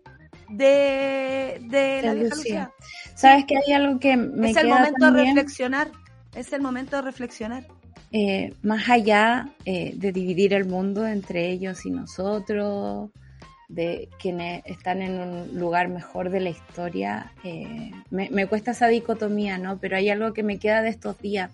de, 0.49 1.61
de 1.69 2.03
la 2.03 2.15
vieja 2.15 2.35
Lucía. 2.37 2.73
Sabes 3.15 3.45
que 3.45 3.57
hay 3.59 3.73
algo 3.73 3.99
que 3.99 4.17
me 4.17 4.53
Es 4.53 4.57
el 4.57 4.69
momento 4.69 5.11
de 5.11 5.25
reflexionar, 5.25 5.91
es 6.35 6.53
el 6.53 6.63
momento 6.63 6.97
de 6.97 7.03
reflexionar. 7.03 7.67
Eh, 8.11 8.55
más 8.63 8.89
allá 8.89 9.51
eh, 9.67 9.93
de 9.95 10.13
dividir 10.13 10.55
el 10.55 10.65
mundo 10.65 11.07
entre 11.07 11.51
ellos 11.51 11.85
y 11.85 11.91
nosotros, 11.91 13.11
de 13.69 14.09
quienes 14.19 14.63
están 14.65 15.03
en 15.03 15.21
un 15.21 15.59
lugar 15.59 15.89
mejor 15.89 16.31
de 16.31 16.41
la 16.41 16.49
historia, 16.49 17.33
eh, 17.45 17.91
me, 18.11 18.31
me, 18.31 18.47
cuesta 18.47 18.71
esa 18.71 18.89
dicotomía, 18.89 19.59
¿no? 19.59 19.79
Pero 19.79 19.97
hay 19.99 20.09
algo 20.09 20.33
que 20.33 20.43
me 20.43 20.59
queda 20.59 20.81
de 20.81 20.89
estos 20.89 21.19
días 21.19 21.51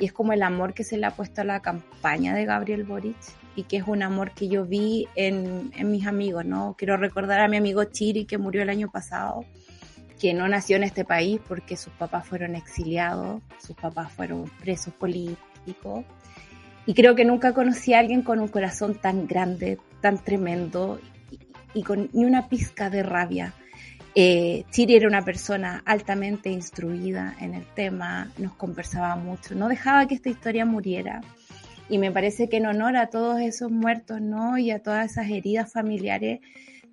y 0.00 0.06
es 0.06 0.12
como 0.12 0.32
el 0.32 0.42
amor 0.42 0.74
que 0.74 0.82
se 0.82 0.96
le 0.96 1.06
ha 1.06 1.12
puesto 1.12 1.42
a 1.42 1.44
la 1.44 1.60
campaña 1.60 2.34
de 2.34 2.44
Gabriel 2.44 2.82
Boric 2.82 3.16
y 3.54 3.62
que 3.62 3.76
es 3.76 3.84
un 3.86 4.02
amor 4.02 4.32
que 4.32 4.48
yo 4.48 4.64
vi 4.64 5.06
en, 5.14 5.70
en 5.76 5.92
mis 5.92 6.06
amigos, 6.08 6.44
¿no? 6.44 6.74
Quiero 6.76 6.96
recordar 6.96 7.38
a 7.38 7.46
mi 7.46 7.56
amigo 7.56 7.84
Chiri 7.84 8.24
que 8.24 8.36
murió 8.36 8.62
el 8.62 8.70
año 8.70 8.90
pasado, 8.90 9.44
que 10.18 10.34
no 10.34 10.48
nació 10.48 10.76
en 10.76 10.82
este 10.82 11.04
país 11.04 11.40
porque 11.46 11.76
sus 11.76 11.92
papás 11.92 12.26
fueron 12.26 12.56
exiliados, 12.56 13.42
sus 13.64 13.76
papás 13.76 14.10
fueron 14.12 14.50
presos 14.60 14.92
políticos. 14.94 15.53
Y 16.86 16.94
creo 16.94 17.14
que 17.14 17.24
nunca 17.24 17.54
conocí 17.54 17.94
a 17.94 18.00
alguien 18.00 18.22
con 18.22 18.40
un 18.40 18.48
corazón 18.48 18.94
tan 18.94 19.26
grande, 19.26 19.78
tan 20.00 20.22
tremendo 20.22 21.00
y 21.72 21.82
con 21.82 22.10
ni 22.12 22.24
una 22.24 22.48
pizca 22.48 22.90
de 22.90 23.02
rabia. 23.02 23.54
Eh, 24.16 24.64
era 24.76 25.08
una 25.08 25.24
persona 25.24 25.82
altamente 25.84 26.48
instruida 26.48 27.34
en 27.40 27.54
el 27.54 27.66
tema, 27.74 28.30
nos 28.38 28.54
conversaba 28.54 29.16
mucho, 29.16 29.56
no 29.56 29.68
dejaba 29.68 30.06
que 30.06 30.14
esta 30.14 30.30
historia 30.30 30.64
muriera. 30.64 31.20
Y 31.88 31.98
me 31.98 32.12
parece 32.12 32.48
que 32.48 32.58
en 32.58 32.66
honor 32.66 32.96
a 32.96 33.08
todos 33.08 33.40
esos 33.40 33.70
muertos, 33.70 34.20
¿no? 34.20 34.56
Y 34.56 34.70
a 34.70 34.82
todas 34.82 35.10
esas 35.10 35.28
heridas 35.28 35.72
familiares, 35.72 36.40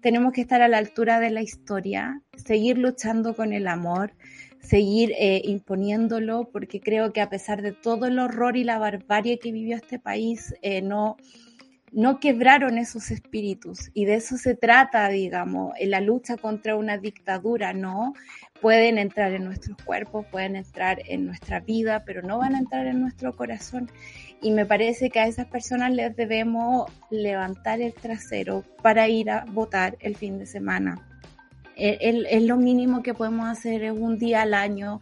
tenemos 0.02 0.34
que 0.34 0.42
estar 0.42 0.62
a 0.62 0.68
la 0.68 0.80
altura 0.80 1.20
de 1.20 1.30
la 1.30 1.42
historia, 1.42 2.22
seguir 2.36 2.78
luchando 2.78 3.36
con 3.36 3.54
el 3.54 3.68
amor, 3.68 4.14
seguir 4.62 5.12
eh, 5.18 5.42
imponiéndolo, 5.44 6.50
porque 6.52 6.80
creo 6.80 7.12
que 7.14 7.22
a 7.22 7.30
pesar 7.30 7.62
de 7.62 7.72
todo 7.72 8.06
el 8.06 8.20
horror 8.20 8.56
y 8.56 8.64
la 8.64 8.78
barbarie 8.78 9.40
que 9.40 9.52
vivió 9.52 9.76
este 9.76 10.00
país, 10.00 10.54
eh, 10.62 10.82
no, 10.82 11.18
no 11.92 12.20
quebraron 12.20 12.78
esos 12.78 13.12
espíritus 13.12 13.92
y 13.94 14.06
de 14.06 14.16
eso 14.16 14.38
se 14.38 14.56
trata, 14.56 15.10
digamos, 15.10 15.74
en 15.78 15.92
la 15.92 16.00
lucha 16.00 16.38
contra 16.38 16.76
una 16.76 16.98
dictadura, 16.98 17.74
¿no? 17.74 18.14
Pueden 18.62 18.98
entrar 18.98 19.34
en 19.34 19.44
nuestros 19.44 19.78
cuerpos, 19.84 20.26
pueden 20.32 20.56
entrar 20.56 21.02
en 21.08 21.26
nuestra 21.26 21.60
vida, 21.60 22.04
pero 22.06 22.22
no 22.22 22.38
van 22.38 22.56
a 22.56 22.60
entrar 22.60 22.88
en 22.88 23.02
nuestro 23.02 23.36
corazón. 23.36 23.92
Y 24.42 24.52
me 24.52 24.66
parece 24.66 25.10
que 25.10 25.20
a 25.20 25.28
esas 25.28 25.48
personas 25.48 25.92
les 25.92 26.16
debemos 26.16 26.90
levantar 27.10 27.82
el 27.82 27.94
trasero 27.94 28.64
para 28.82 29.08
ir 29.08 29.30
a 29.30 29.46
votar 29.46 29.98
el 30.00 30.16
fin 30.16 30.40
de 30.40 30.46
semana. 30.46 31.11
Es 31.76 32.44
lo 32.44 32.58
mínimo 32.58 33.02
que 33.02 33.14
podemos 33.14 33.48
hacer, 33.48 33.84
es 33.84 33.94
un 33.94 34.18
día 34.18 34.44
al 34.44 34.54
año 34.54 35.00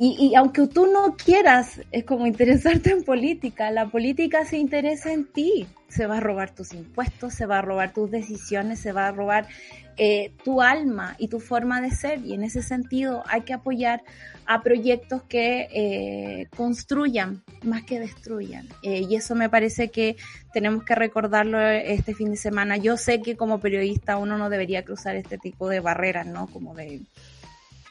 y, 0.00 0.34
aunque 0.36 0.68
tú 0.68 0.86
no 0.86 1.16
quieras, 1.16 1.80
es 1.90 2.04
como 2.04 2.26
interesarte 2.26 2.90
en 2.90 3.02
política, 3.02 3.70
la 3.72 3.86
política 3.86 4.44
se 4.44 4.56
interesa 4.56 5.12
en 5.12 5.24
ti. 5.26 5.66
Se 5.88 6.06
va 6.06 6.18
a 6.18 6.20
robar 6.20 6.54
tus 6.54 6.72
impuestos, 6.72 7.34
se 7.34 7.46
va 7.46 7.58
a 7.58 7.62
robar 7.62 7.92
tus 7.92 8.10
decisiones, 8.10 8.78
se 8.78 8.92
va 8.92 9.08
a 9.08 9.12
robar 9.12 9.48
eh, 9.96 10.30
tu 10.44 10.62
alma 10.62 11.16
y 11.18 11.26
tu 11.26 11.40
forma 11.40 11.80
de 11.80 11.90
ser. 11.90 12.24
Y 12.24 12.34
en 12.34 12.44
ese 12.44 12.62
sentido 12.62 13.24
hay 13.26 13.40
que 13.40 13.54
apoyar 13.54 14.04
a 14.46 14.62
proyectos 14.62 15.22
que 15.22 15.68
eh, 15.72 16.46
construyan 16.56 17.42
más 17.64 17.82
que 17.82 17.98
destruyan. 17.98 18.68
Eh, 18.84 19.04
y 19.08 19.16
eso 19.16 19.34
me 19.34 19.48
parece 19.48 19.88
que 19.88 20.16
tenemos 20.52 20.84
que 20.84 20.94
recordarlo 20.94 21.60
este 21.60 22.14
fin 22.14 22.30
de 22.30 22.36
semana. 22.36 22.76
Yo 22.76 22.96
sé 22.96 23.20
que 23.20 23.36
como 23.36 23.58
periodista 23.58 24.16
uno 24.16 24.38
no 24.38 24.48
debería 24.48 24.84
cruzar 24.84 25.16
este 25.16 25.38
tipo 25.38 25.68
de 25.68 25.80
barreras, 25.80 26.26
¿no? 26.26 26.46
Como 26.46 26.74
de 26.74 27.00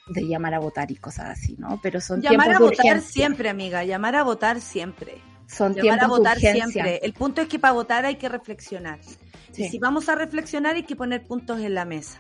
de 0.10 0.28
llamar 0.28 0.54
a 0.54 0.60
votar 0.60 0.92
y 0.92 0.96
cosas 0.96 1.30
así, 1.30 1.56
¿no? 1.58 1.80
Pero 1.82 2.00
son 2.02 2.22
llamar 2.22 2.48
tiempos 2.48 2.80
a 2.80 2.84
votar 2.84 3.02
siempre, 3.02 3.50
amiga, 3.50 3.84
llamar 3.84 4.16
a 4.16 4.24
votar 4.24 4.62
siempre. 4.62 5.22
Son 5.48 5.74
llamar 5.74 6.04
a 6.04 6.08
votar 6.08 6.40
siempre. 6.40 7.00
El 7.04 7.14
punto 7.14 7.42
es 7.42 7.48
que 7.48 7.60
para 7.60 7.74
votar 7.74 8.06
hay 8.06 8.16
que 8.16 8.30
reflexionar. 8.30 9.00
Y 9.56 9.70
si 9.70 9.80
vamos 9.80 10.08
a 10.10 10.16
reflexionar 10.16 10.76
hay 10.76 10.84
que 10.84 10.96
poner 10.96 11.24
puntos 11.24 11.60
en 11.60 11.74
la 11.74 11.86
mesa. 11.86 12.20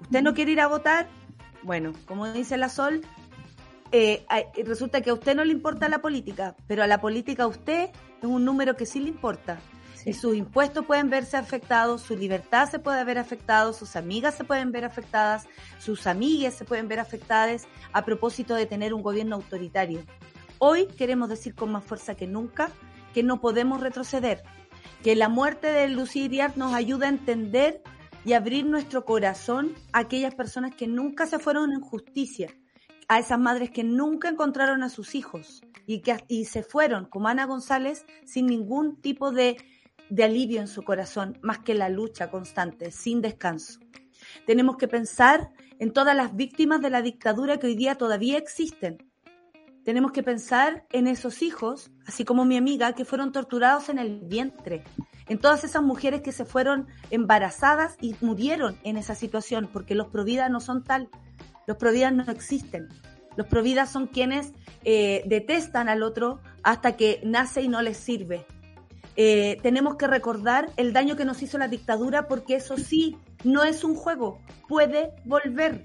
¿Usted 0.00 0.22
no 0.22 0.34
quiere 0.34 0.52
ir 0.52 0.60
a 0.60 0.66
votar? 0.66 1.08
Bueno, 1.62 1.92
como 2.06 2.32
dice 2.32 2.56
la 2.56 2.68
Sol, 2.68 3.02
eh, 3.92 4.24
resulta 4.64 5.00
que 5.00 5.10
a 5.10 5.14
usted 5.14 5.36
no 5.36 5.44
le 5.44 5.52
importa 5.52 5.88
la 5.88 6.00
política, 6.00 6.56
pero 6.66 6.82
a 6.82 6.86
la 6.86 7.00
política 7.00 7.44
a 7.44 7.46
usted 7.46 7.90
es 8.20 8.28
un 8.28 8.44
número 8.44 8.74
que 8.76 8.86
sí 8.86 9.00
le 9.00 9.08
importa. 9.08 9.60
Y 10.04 10.14
sus 10.14 10.34
impuestos 10.34 10.84
pueden 10.84 11.10
verse 11.10 11.36
afectados, 11.36 12.02
su 12.02 12.16
libertad 12.16 12.68
se 12.68 12.78
puede 12.80 13.04
ver 13.04 13.18
afectado, 13.18 13.72
sus 13.72 13.94
amigas 13.94 14.34
se 14.34 14.44
pueden 14.44 14.72
ver 14.72 14.84
afectadas, 14.84 15.46
sus 15.78 16.06
amigas 16.06 16.54
se 16.54 16.64
pueden 16.64 16.88
ver 16.88 16.98
afectadas 16.98 17.68
a 17.92 18.04
propósito 18.04 18.54
de 18.54 18.66
tener 18.66 18.94
un 18.94 19.02
gobierno 19.02 19.36
autoritario. 19.36 20.02
Hoy 20.58 20.86
queremos 20.86 21.28
decir 21.28 21.54
con 21.54 21.70
más 21.70 21.84
fuerza 21.84 22.16
que 22.16 22.26
nunca 22.26 22.70
que 23.14 23.22
no 23.22 23.40
podemos 23.40 23.80
retroceder, 23.80 24.42
que 25.02 25.14
la 25.14 25.28
muerte 25.28 25.68
de 25.68 25.88
Lucía 25.88 26.24
Iriart 26.24 26.56
nos 26.56 26.74
ayuda 26.74 27.06
a 27.06 27.10
entender 27.10 27.82
y 28.24 28.32
abrir 28.32 28.66
nuestro 28.66 29.04
corazón 29.04 29.74
a 29.92 30.00
aquellas 30.00 30.34
personas 30.34 30.74
que 30.74 30.86
nunca 30.86 31.26
se 31.26 31.38
fueron 31.38 31.72
en 31.72 31.80
justicia, 31.80 32.54
a 33.08 33.18
esas 33.18 33.38
madres 33.38 33.70
que 33.70 33.84
nunca 33.84 34.28
encontraron 34.28 34.82
a 34.82 34.88
sus 34.88 35.14
hijos 35.14 35.62
y 35.86 36.00
que 36.00 36.24
y 36.28 36.46
se 36.46 36.62
fueron, 36.62 37.06
como 37.06 37.28
Ana 37.28 37.46
González, 37.46 38.06
sin 38.24 38.46
ningún 38.46 39.00
tipo 39.00 39.32
de 39.32 39.56
de 40.12 40.24
alivio 40.24 40.60
en 40.60 40.68
su 40.68 40.82
corazón, 40.82 41.38
más 41.40 41.60
que 41.60 41.72
la 41.72 41.88
lucha 41.88 42.30
constante, 42.30 42.90
sin 42.90 43.22
descanso. 43.22 43.80
Tenemos 44.46 44.76
que 44.76 44.86
pensar 44.86 45.50
en 45.78 45.90
todas 45.90 46.14
las 46.14 46.36
víctimas 46.36 46.82
de 46.82 46.90
la 46.90 47.00
dictadura 47.00 47.56
que 47.56 47.68
hoy 47.68 47.76
día 47.76 47.94
todavía 47.94 48.36
existen. 48.36 48.98
Tenemos 49.84 50.12
que 50.12 50.22
pensar 50.22 50.84
en 50.92 51.06
esos 51.06 51.40
hijos, 51.40 51.90
así 52.06 52.26
como 52.26 52.44
mi 52.44 52.58
amiga, 52.58 52.92
que 52.92 53.06
fueron 53.06 53.32
torturados 53.32 53.88
en 53.88 53.98
el 53.98 54.20
vientre, 54.20 54.84
en 55.28 55.38
todas 55.38 55.64
esas 55.64 55.82
mujeres 55.82 56.20
que 56.20 56.32
se 56.32 56.44
fueron 56.44 56.88
embarazadas 57.10 57.96
y 57.98 58.14
murieron 58.20 58.76
en 58.84 58.98
esa 58.98 59.14
situación, 59.14 59.70
porque 59.72 59.94
los 59.94 60.08
providas 60.08 60.50
no 60.50 60.60
son 60.60 60.84
tal, 60.84 61.08
los 61.66 61.78
providas 61.78 62.12
no 62.12 62.30
existen. 62.30 62.88
Los 63.34 63.46
providas 63.46 63.90
son 63.90 64.08
quienes 64.08 64.52
eh, 64.84 65.22
detestan 65.24 65.88
al 65.88 66.02
otro 66.02 66.40
hasta 66.62 66.98
que 66.98 67.22
nace 67.24 67.62
y 67.62 67.68
no 67.68 67.80
les 67.80 67.96
sirve. 67.96 68.44
Eh, 69.16 69.58
tenemos 69.62 69.96
que 69.96 70.06
recordar 70.06 70.70
el 70.76 70.92
daño 70.92 71.16
que 71.16 71.24
nos 71.24 71.42
hizo 71.42 71.58
la 71.58 71.68
dictadura 71.68 72.28
porque 72.28 72.56
eso 72.56 72.76
sí, 72.76 73.16
no 73.44 73.64
es 73.64 73.84
un 73.84 73.94
juego, 73.94 74.38
puede 74.68 75.12
volver. 75.24 75.84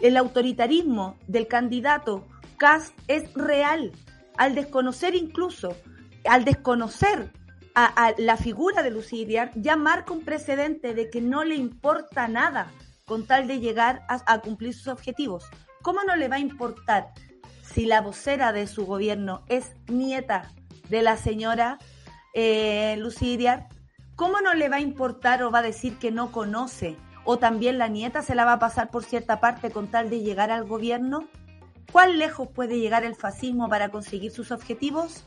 El 0.00 0.16
autoritarismo 0.16 1.16
del 1.26 1.46
candidato 1.46 2.26
Cast 2.56 2.96
es 3.08 3.32
real. 3.34 3.92
Al 4.36 4.54
desconocer 4.54 5.14
incluso, 5.14 5.76
al 6.24 6.44
desconocer 6.44 7.32
a, 7.74 8.14
la 8.18 8.36
figura 8.36 8.82
de 8.82 8.90
Lucía 8.90 9.50
ya 9.54 9.76
marca 9.76 10.12
un 10.12 10.24
precedente 10.24 10.94
de 10.94 11.10
que 11.10 11.20
no 11.20 11.44
le 11.44 11.56
importa 11.56 12.28
nada 12.28 12.70
con 13.06 13.26
tal 13.26 13.46
de 13.46 13.58
llegar 13.58 14.02
a 14.08 14.38
cumplir 14.40 14.74
sus 14.74 14.88
objetivos. 14.88 15.44
¿Cómo 15.82 16.04
no 16.04 16.14
le 16.14 16.28
va 16.28 16.36
a 16.36 16.40
importar 16.40 17.08
si 17.62 17.86
la 17.86 18.00
vocera 18.00 18.52
de 18.52 18.66
su 18.66 18.86
gobierno 18.86 19.42
es 19.48 19.72
nieta 19.88 20.52
de 20.88 21.02
la 21.02 21.16
señora 21.16 21.78
eh, 22.34 22.96
Lucidia, 22.98 23.68
¿cómo 24.16 24.40
no 24.40 24.54
le 24.54 24.68
va 24.68 24.76
a 24.76 24.80
importar 24.80 25.42
o 25.42 25.50
va 25.50 25.60
a 25.60 25.62
decir 25.62 25.98
que 25.98 26.10
no 26.10 26.32
conoce? 26.32 26.96
¿O 27.24 27.38
también 27.38 27.78
la 27.78 27.88
nieta 27.88 28.22
se 28.22 28.34
la 28.34 28.44
va 28.44 28.54
a 28.54 28.58
pasar 28.58 28.90
por 28.90 29.04
cierta 29.04 29.40
parte 29.40 29.70
con 29.70 29.88
tal 29.88 30.10
de 30.10 30.20
llegar 30.20 30.50
al 30.50 30.66
gobierno? 30.66 31.28
¿Cuán 31.92 32.18
lejos 32.18 32.48
puede 32.48 32.78
llegar 32.78 33.04
el 33.04 33.16
fascismo 33.16 33.68
para 33.68 33.88
conseguir 33.90 34.30
sus 34.30 34.52
objetivos? 34.52 35.26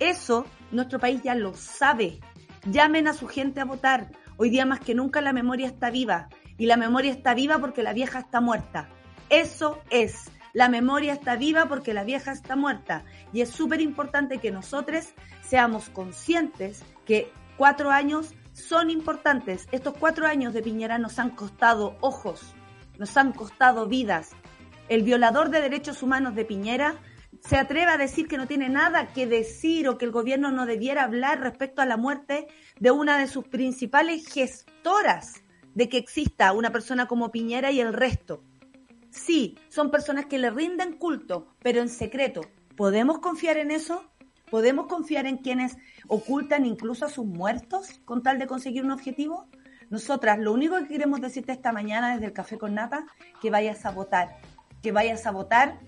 Eso 0.00 0.46
nuestro 0.70 0.98
país 0.98 1.22
ya 1.22 1.34
lo 1.34 1.54
sabe. 1.54 2.20
Llamen 2.64 3.06
a 3.06 3.14
su 3.14 3.26
gente 3.28 3.60
a 3.60 3.64
votar. 3.64 4.10
Hoy 4.36 4.50
día 4.50 4.66
más 4.66 4.80
que 4.80 4.94
nunca 4.94 5.20
la 5.20 5.32
memoria 5.32 5.66
está 5.66 5.90
viva 5.90 6.28
y 6.58 6.66
la 6.66 6.76
memoria 6.76 7.12
está 7.12 7.34
viva 7.34 7.58
porque 7.58 7.82
la 7.82 7.92
vieja 7.92 8.18
está 8.18 8.40
muerta. 8.40 8.88
Eso 9.28 9.78
es. 9.90 10.30
La 10.52 10.68
memoria 10.68 11.12
está 11.12 11.36
viva 11.36 11.66
porque 11.66 11.94
la 11.94 12.04
vieja 12.04 12.32
está 12.32 12.56
muerta. 12.56 13.04
Y 13.32 13.40
es 13.40 13.50
súper 13.50 13.80
importante 13.80 14.38
que 14.38 14.50
nosotros 14.50 15.14
seamos 15.42 15.90
conscientes 15.90 16.82
que 17.04 17.32
cuatro 17.56 17.90
años 17.90 18.34
son 18.52 18.90
importantes. 18.90 19.68
Estos 19.72 19.94
cuatro 19.98 20.26
años 20.26 20.52
de 20.52 20.62
Piñera 20.62 20.98
nos 20.98 21.18
han 21.18 21.30
costado 21.30 21.96
ojos, 22.00 22.54
nos 22.98 23.16
han 23.16 23.32
costado 23.32 23.86
vidas. 23.86 24.30
El 24.88 25.02
violador 25.02 25.50
de 25.50 25.60
derechos 25.60 26.02
humanos 26.02 26.34
de 26.34 26.44
Piñera 26.44 26.96
se 27.40 27.56
atreve 27.56 27.90
a 27.92 27.96
decir 27.96 28.28
que 28.28 28.36
no 28.36 28.46
tiene 28.46 28.68
nada 28.68 29.12
que 29.12 29.26
decir 29.26 29.88
o 29.88 29.98
que 29.98 30.04
el 30.04 30.10
gobierno 30.10 30.50
no 30.50 30.66
debiera 30.66 31.04
hablar 31.04 31.40
respecto 31.40 31.80
a 31.80 31.86
la 31.86 31.96
muerte 31.96 32.48
de 32.78 32.90
una 32.90 33.18
de 33.18 33.28
sus 33.28 33.46
principales 33.46 34.26
gestoras 34.26 35.42
de 35.74 35.88
que 35.88 35.98
exista 35.98 36.52
una 36.52 36.70
persona 36.70 37.06
como 37.06 37.30
Piñera 37.30 37.70
y 37.70 37.80
el 37.80 37.92
resto. 37.92 38.42
Sí, 39.10 39.58
son 39.68 39.90
personas 39.90 40.26
que 40.26 40.38
le 40.38 40.50
rinden 40.50 40.96
culto, 40.96 41.48
pero 41.60 41.80
en 41.80 41.88
secreto. 41.88 42.42
¿Podemos 42.76 43.18
confiar 43.18 43.56
en 43.56 43.70
eso? 43.70 44.04
¿Podemos 44.50 44.86
confiar 44.86 45.26
en 45.26 45.38
quienes 45.38 45.76
ocultan 46.08 46.64
incluso 46.64 47.06
a 47.06 47.10
sus 47.10 47.26
muertos 47.26 48.00
con 48.04 48.22
tal 48.22 48.38
de 48.38 48.46
conseguir 48.46 48.84
un 48.84 48.90
objetivo? 48.90 49.48
Nosotras, 49.90 50.38
lo 50.38 50.52
único 50.52 50.76
que 50.78 50.86
queremos 50.86 51.20
decirte 51.20 51.52
esta 51.52 51.72
mañana 51.72 52.12
desde 52.12 52.26
el 52.26 52.32
Café 52.32 52.58
con 52.58 52.74
Nata, 52.74 53.06
que 53.40 53.50
vayas 53.50 53.84
a 53.84 53.90
votar, 53.90 54.36
que 54.82 54.92
vayas 54.92 55.26
a 55.26 55.32
votar 55.32 55.80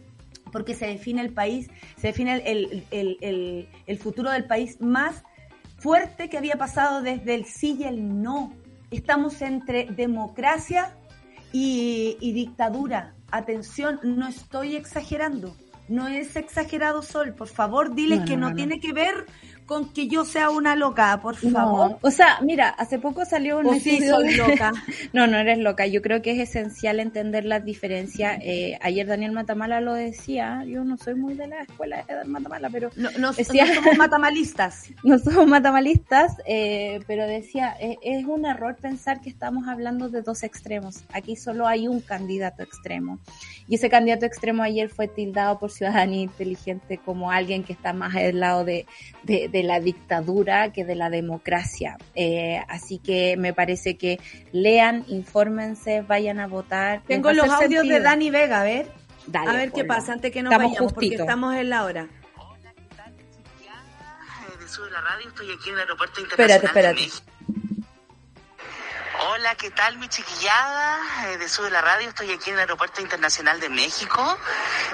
porque 0.53 0.75
se 0.75 0.87
define 0.87 1.23
el 1.23 1.33
país, 1.33 1.71
se 1.97 2.09
define 2.09 2.43
el, 2.45 3.99
futuro 3.99 4.31
del 4.31 4.45
país 4.45 4.81
más 4.81 5.25
fuerte 5.79 6.29
que 6.29 6.39
había 6.39 6.57
pasado 6.57 7.01
desde 7.01 7.35
el 7.35 7.47
sí 7.47 7.77
y 7.81 7.85
el 7.85 8.23
no. 8.23 8.53
Estamos 8.91 9.41
entre 9.41 9.87
democracia 9.87 10.97
y, 11.53 12.33
dictadura. 12.33 13.15
Atención, 13.31 14.01
no 14.03 14.29
estoy 14.29 14.77
exagerando. 14.77 15.55
No 15.89 16.09
es 16.09 16.37
exagerado, 16.37 17.03
Sol. 17.03 17.35
Por 17.35 17.49
favor, 17.49 17.95
diles 17.95 18.21
que 18.25 18.37
no, 18.37 18.55
tiene 18.55 18.81
que 18.81 18.93
ver 18.93 19.27
con 19.73 19.89
que 19.89 20.07
yo 20.07 20.27
sea 20.27 20.51
una 20.51 20.77
loca, 20.77 21.19
por 21.23 21.35
favor. 21.35 21.97
O 22.03 22.11
sea, 22.11 22.41
mira, 22.43 22.69
hace 22.69 22.99
poco 22.99 23.25
salió 23.25 23.59
un 23.59 23.69
o 23.69 23.75
sí, 23.81 24.07
soy 24.07 24.35
loca. 24.35 24.71
no, 25.15 25.27
no 25.27 25.39
eres 25.39 25.57
loca. 25.57 25.87
Yo 25.87 26.03
creo 26.03 26.21
que 26.21 26.33
es 26.33 26.51
esencial 26.51 27.01
entender 27.01 27.47
las 27.47 27.65
diferencias. 27.65 28.39
Eh, 28.43 28.79
ayer 28.83 29.07
Daniel 29.07 29.33
Matamala 29.33 29.81
lo 29.81 29.95
decía. 29.95 30.63
Yo 30.67 30.85
no 30.85 30.99
soy 30.99 31.15
muy 31.15 31.33
de 31.33 31.47
la 31.47 31.63
escuela 31.63 32.05
de 32.07 32.23
Matamala, 32.27 32.69
pero 32.69 32.91
no, 32.97 33.09
no, 33.13 33.33
somos 33.33 33.97
matamalistas. 33.97 34.91
no 35.05 35.19
somos 35.19 35.47
matamalistas, 35.47 36.37
eh, 36.45 37.01
pero 37.07 37.27
decía 37.27 37.75
eh, 37.81 37.97
es 38.03 38.27
un 38.27 38.45
error 38.45 38.77
pensar 38.77 39.23
que 39.23 39.31
estamos 39.31 39.69
hablando 39.69 40.11
de 40.11 40.21
dos 40.21 40.43
extremos. 40.43 41.03
Aquí 41.15 41.35
solo 41.35 41.67
hay 41.67 41.89
un 41.89 42.01
candidato 42.01 42.63
extremo 42.63 43.21
y 43.69 43.77
ese 43.77 43.89
candidato 43.89 44.27
extremo 44.27 44.63
ayer 44.63 44.91
fue 44.91 45.09
tildado 45.09 45.59
por 45.59 45.71
ciudadanía 45.71 46.21
inteligente 46.21 47.01
como 47.03 47.31
alguien 47.31 47.65
que 47.65 47.73
está 47.73 47.95
más 47.95 48.15
al 48.15 48.39
lado 48.39 48.67
de 48.67 48.85
de 49.23 49.62
la 49.63 49.81
dictadura 49.81 50.73
que 50.73 50.85
de 50.85 50.95
la 50.95 51.11
democracia. 51.11 51.97
Eh, 52.15 52.63
así 52.69 52.99
que 52.99 53.37
me 53.37 53.53
parece 53.53 53.97
que 53.97 54.21
lean, 54.53 55.05
infórmense, 55.09 56.03
vayan 56.03 56.41
a 56.41 56.47
votar. 56.47 57.03
Tengo 57.07 57.33
los 57.33 57.49
audios 57.49 57.87
de 57.87 58.01
Dani 58.01 58.31
Vega, 58.31 58.61
a 58.61 58.65
ver. 58.65 58.87
a 59.35 59.53
ver 59.53 59.73
qué 59.73 59.85
pasa 59.85 60.13
antes 60.13 60.33
que 60.33 60.43
nos 60.43 60.53
estamos 60.53 60.73
vayamos, 60.73 60.93
porque 60.93 61.15
estamos 61.15 61.55
en 61.57 61.71
la 61.71 61.85
hora. 61.85 62.09
Hola, 62.37 62.73
¿qué 62.75 62.97
tal, 62.97 63.15
de 63.17 64.91
la 64.91 65.01
radio, 65.01 65.29
estoy 65.29 65.53
aquí 65.53 65.69
en 65.69 65.75
el 65.75 65.81
aeropuerto 65.81 66.21
internacional 66.21 66.65
espérate, 66.65 67.05
espérate. 67.05 67.32
Hola, 69.29 69.55
¿qué 69.55 69.71
tal 69.71 69.99
mi 69.99 70.09
chiquillada 70.09 70.99
eh, 71.29 71.39
de 71.39 71.71
la 71.71 71.81
Radio? 71.81 72.09
Estoy 72.09 72.33
aquí 72.33 72.51
en 72.51 72.55
el 72.55 72.61
Aeropuerto 72.61 73.01
Internacional 73.01 73.61
de 73.61 73.69
México, 73.69 74.37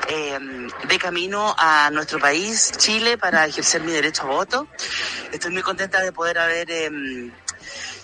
eh, 0.06 0.38
de 0.86 0.98
camino 0.98 1.54
a 1.56 1.88
nuestro 1.90 2.18
país, 2.18 2.72
Chile, 2.76 3.16
para 3.16 3.46
ejercer 3.46 3.80
mi 3.82 3.90
derecho 3.90 4.24
a 4.24 4.26
voto. 4.26 4.68
Estoy 5.32 5.52
muy 5.52 5.62
contenta 5.62 6.00
de 6.00 6.12
poder 6.12 6.38
haber 6.38 6.70
em, 6.70 7.32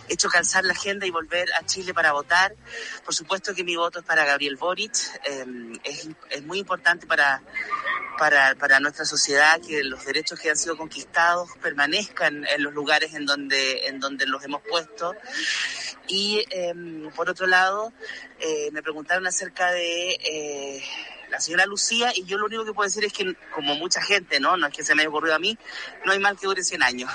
hecho 0.08 0.28
calzar 0.28 0.64
la 0.64 0.72
agenda 0.72 1.06
y 1.06 1.10
volver 1.10 1.48
a 1.54 1.64
Chile 1.66 1.94
para 1.94 2.12
votar. 2.12 2.54
Por 3.04 3.14
supuesto 3.14 3.54
que 3.54 3.64
mi 3.64 3.76
voto 3.76 4.00
es 4.00 4.04
para 4.04 4.24
Gabriel 4.24 4.56
Boric. 4.56 4.94
Em, 5.24 5.78
es, 5.84 6.08
es 6.30 6.42
muy 6.42 6.58
importante 6.58 7.06
para 7.06 7.42
para, 8.16 8.54
para 8.54 8.80
nuestra 8.80 9.04
sociedad 9.04 9.60
que 9.60 9.82
los 9.82 10.04
derechos 10.04 10.38
que 10.38 10.50
han 10.50 10.56
sido 10.56 10.76
conquistados 10.76 11.50
permanezcan 11.60 12.46
en 12.46 12.62
los 12.62 12.72
lugares 12.72 13.14
en 13.14 13.26
donde, 13.26 13.86
en 13.86 14.00
donde 14.00 14.26
los 14.26 14.44
hemos 14.44 14.62
puesto. 14.62 15.14
Y 16.06 16.44
em, 16.50 17.10
por 17.12 17.30
otro 17.30 17.46
lado, 17.46 17.92
eh, 18.40 18.70
me 18.72 18.82
preguntaron 18.82 19.26
acerca 19.26 19.70
de 19.72 20.10
eh, 20.12 20.84
la 21.30 21.40
señora 21.40 21.66
Lucía 21.66 22.12
y 22.14 22.24
yo 22.24 22.38
lo 22.38 22.46
único 22.46 22.64
que 22.64 22.72
puedo 22.72 22.88
decir 22.88 23.04
es 23.04 23.12
que, 23.12 23.34
como 23.52 23.74
mucha 23.76 24.00
gente, 24.02 24.40
¿no? 24.40 24.56
No 24.56 24.66
es 24.66 24.72
que 24.72 24.84
se 24.84 24.94
me 24.94 25.02
haya 25.02 25.08
ocurrido 25.08 25.34
a 25.34 25.38
mí, 25.38 25.58
no 26.04 26.12
hay 26.12 26.18
mal 26.18 26.38
que 26.38 26.46
dure 26.46 26.62
100 26.62 26.82
años. 26.82 27.10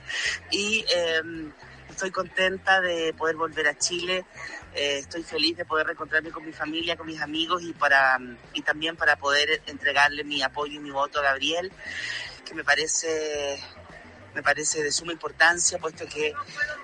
y 0.50 0.84
em, 0.88 1.52
estoy 1.98 2.12
contenta 2.12 2.80
de 2.80 3.12
poder 3.12 3.34
volver 3.34 3.66
a 3.66 3.76
Chile 3.76 4.24
eh, 4.72 4.98
estoy 4.98 5.24
feliz 5.24 5.56
de 5.56 5.64
poder 5.64 5.86
reencontrarme 5.86 6.30
con 6.30 6.46
mi 6.46 6.52
familia, 6.52 6.96
con 6.96 7.08
mis 7.08 7.20
amigos 7.20 7.60
y, 7.64 7.72
para, 7.72 8.20
y 8.52 8.62
también 8.62 8.96
para 8.96 9.16
poder 9.16 9.62
entregarle 9.66 10.22
mi 10.22 10.40
apoyo 10.40 10.74
y 10.74 10.78
mi 10.78 10.92
voto 10.92 11.18
a 11.18 11.22
Gabriel, 11.22 11.72
que 12.44 12.54
me 12.54 12.62
parece, 12.62 13.58
me 14.32 14.44
parece 14.44 14.80
de 14.84 14.92
suma 14.92 15.12
importancia, 15.12 15.78
puesto 15.78 16.06
que 16.06 16.32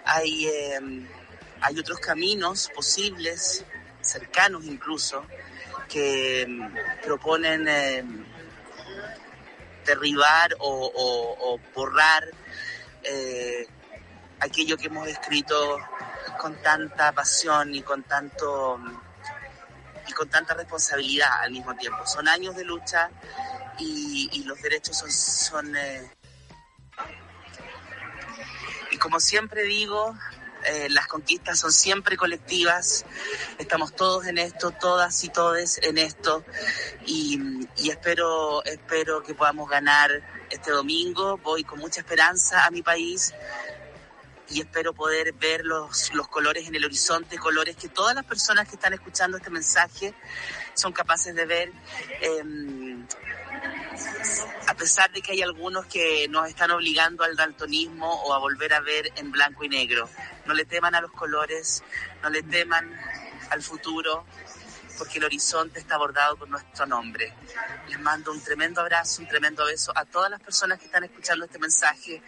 hay, 0.04 0.48
em, 0.48 1.06
hay 1.60 1.78
otros 1.78 2.00
caminos 2.00 2.68
posibles, 2.74 3.64
cercanos 4.00 4.64
incluso, 4.64 5.24
que 5.88 6.42
em, 6.42 6.74
proponen 7.04 7.68
em, 7.68 8.24
derribar 9.86 10.56
o, 10.58 11.60
borrar 11.72 12.24
eh, 13.04 13.68
aquello 14.44 14.76
que 14.76 14.86
hemos 14.86 15.08
escrito 15.08 15.78
con 16.38 16.54
tanta 16.62 17.12
pasión 17.12 17.74
y 17.74 17.82
con 17.82 18.02
tanto 18.02 18.78
y 20.06 20.12
con 20.12 20.28
tanta 20.28 20.54
responsabilidad 20.54 21.40
al 21.40 21.50
mismo 21.50 21.74
tiempo. 21.74 22.06
Son 22.06 22.28
años 22.28 22.54
de 22.56 22.64
lucha 22.64 23.10
y, 23.78 24.44
los 24.44 24.60
derechos 24.60 24.98
son, 24.98 25.74
eh, 25.76 26.10
y 28.90 28.98
como 28.98 29.18
siempre 29.18 29.62
digo, 29.62 30.14
eh, 30.64 30.88
las 30.90 31.06
conquistas 31.06 31.58
son 31.58 31.72
siempre 31.72 32.16
colectivas, 32.16 33.04
estamos 33.58 33.94
todos 33.96 34.26
en 34.26 34.38
esto, 34.38 34.70
todas 34.70 35.24
y 35.24 35.28
todes 35.28 35.78
en 35.82 35.98
esto, 35.98 36.44
y, 37.06 37.66
y, 37.76 37.90
espero, 37.90 38.62
espero 38.64 39.22
que 39.22 39.34
podamos 39.34 39.68
ganar 39.68 40.10
este 40.50 40.70
domingo. 40.70 41.38
Voy 41.38 41.64
con 41.64 41.80
mucha 41.80 42.00
esperanza 42.00 42.64
a 42.64 42.70
mi 42.70 42.82
país, 42.82 43.34
y 44.50 44.60
espero 44.60 44.92
poder 44.92 45.32
ver 45.32 45.64
los, 45.64 46.12
los 46.14 46.28
colores 46.28 46.68
en 46.68 46.74
el 46.74 46.84
horizonte, 46.84 47.38
colores 47.38 47.76
que 47.76 47.88
todas 47.88 48.14
las 48.14 48.24
personas 48.24 48.68
que 48.68 48.76
están 48.76 48.92
escuchando 48.92 49.36
este 49.36 49.50
mensaje 49.50 50.14
son 50.74 50.92
capaces 50.92 51.34
de 51.34 51.46
ver. 51.46 51.72
Em, 52.20 53.06
a 54.66 54.74
pesar 54.74 55.10
de 55.12 55.22
que 55.22 55.32
hay 55.32 55.42
algunos 55.42 55.86
que 55.86 56.26
nos 56.28 56.48
están 56.48 56.70
obligando 56.70 57.24
al 57.24 57.36
daltonismo 57.36 58.22
o 58.24 58.34
a 58.34 58.38
volver 58.38 58.72
a 58.74 58.80
ver 58.80 59.12
en 59.16 59.30
blanco 59.30 59.64
y 59.64 59.68
negro. 59.68 60.08
No 60.46 60.54
le 60.54 60.64
teman 60.64 60.94
a 60.94 61.00
los 61.00 61.12
colores, 61.12 61.82
no 62.22 62.30
le 62.30 62.42
teman 62.42 62.92
al 63.50 63.62
futuro, 63.62 64.26
porque 64.98 65.18
el 65.18 65.24
horizonte 65.24 65.80
está 65.80 65.96
bordado 65.98 66.36
con 66.36 66.50
nuestro 66.50 66.86
nombre. 66.86 67.32
Les 67.88 67.98
mando 68.00 68.32
un 68.32 68.42
tremendo 68.42 68.80
abrazo, 68.80 69.22
un 69.22 69.28
tremendo 69.28 69.64
beso 69.64 69.92
a 69.94 70.04
todas 70.04 70.30
las 70.30 70.40
personas 70.40 70.78
que 70.78 70.86
están 70.86 71.04
escuchando 71.04 71.44
este 71.44 71.58
mensaje 71.58 72.22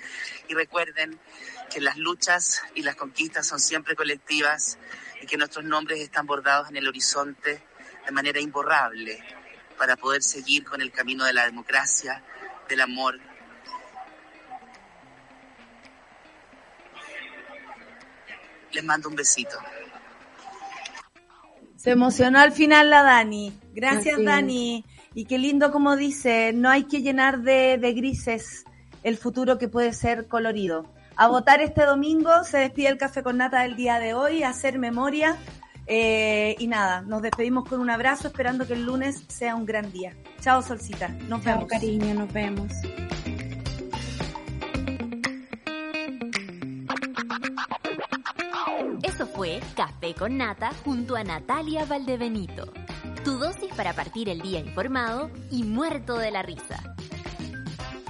y 0.49 0.55
recuerden 0.55 1.19
que 1.73 1.81
las 1.81 1.97
luchas 1.97 2.63
y 2.75 2.83
las 2.83 2.97
conquistas 2.97 3.47
son 3.47 3.61
siempre 3.61 3.95
colectivas 3.95 4.79
y 5.21 5.27
que 5.27 5.37
nuestros 5.37 5.65
nombres 5.65 6.01
están 6.01 6.27
bordados 6.27 6.69
en 6.71 6.77
el 6.77 6.89
horizonte 6.89 7.63
de 8.05 8.13
manera 8.13 8.41
imborrable 8.41 9.19
para 9.79 9.97
poder 9.97 10.23
seguir 10.23 10.65
con 10.65 10.81
el 10.81 10.91
camino 10.91 11.25
de 11.25 11.33
la 11.33 11.45
democracia, 11.45 12.23
del 12.69 12.81
amor. 12.81 13.19
Les 18.73 18.85
mando 18.85 19.09
un 19.09 19.17
besito. 19.17 19.59
Se 21.77 21.91
emocionó 21.91 22.41
al 22.41 22.53
final 22.53 22.91
la 22.91 23.03
Dani. 23.03 23.59
Gracias, 23.73 24.23
Dani. 24.23 24.85
Y 25.15 25.25
qué 25.25 25.39
lindo 25.39 25.71
como 25.71 25.97
dice, 25.97 26.53
no 26.53 26.69
hay 26.69 26.85
que 26.85 27.01
llenar 27.01 27.41
de, 27.41 27.79
de 27.79 27.93
grises 27.93 28.65
el 29.03 29.17
futuro 29.17 29.57
que 29.57 29.69
puede 29.69 29.93
ser 29.93 30.27
colorido 30.27 30.96
a 31.17 31.29
votar 31.29 31.61
este 31.61 31.85
domingo. 31.85 32.31
Se 32.45 32.59
despide 32.59 32.89
el 32.89 32.99
café 32.99 33.23
con 33.23 33.39
nata 33.39 33.63
del 33.63 33.77
día 33.77 33.99
de 33.99 34.15
hoy, 34.15 34.43
a 34.43 34.51
hacer 34.51 34.79
memoria. 34.79 35.37
Eh, 35.87 36.57
y 36.59 36.67
nada, 36.67 37.03
nos 37.03 37.23
despedimos 37.23 37.69
con 37.69 37.81
un 37.81 37.91
abrazo, 37.91 38.29
esperando 38.29 38.67
que 38.67 38.75
el 38.75 38.85
lunes 38.85 39.25
sea 39.29 39.55
un 39.55 39.67
gran 39.67 39.93
día. 39.93 40.15
Chao, 40.41 40.63
Solcita. 40.63 41.09
Nos 41.29 41.43
Chao, 41.43 41.55
vemos. 41.55 41.69
cariño, 41.71 42.15
nos 42.15 42.33
vemos. 42.33 42.73
fue 49.37 49.61
Café 49.77 50.15
con 50.15 50.39
Nata 50.39 50.71
junto 50.83 51.15
a 51.15 51.23
Natalia 51.23 51.85
Valdebenito. 51.85 52.73
Tu 53.23 53.39
dosis 53.39 53.71
para 53.75 53.93
partir 53.93 54.31
el 54.31 54.41
día 54.41 54.61
informado 54.61 55.31
y 55.51 55.63
muerto 55.65 56.17
de 56.17 56.31
la 56.31 56.43
risa. 56.43 56.96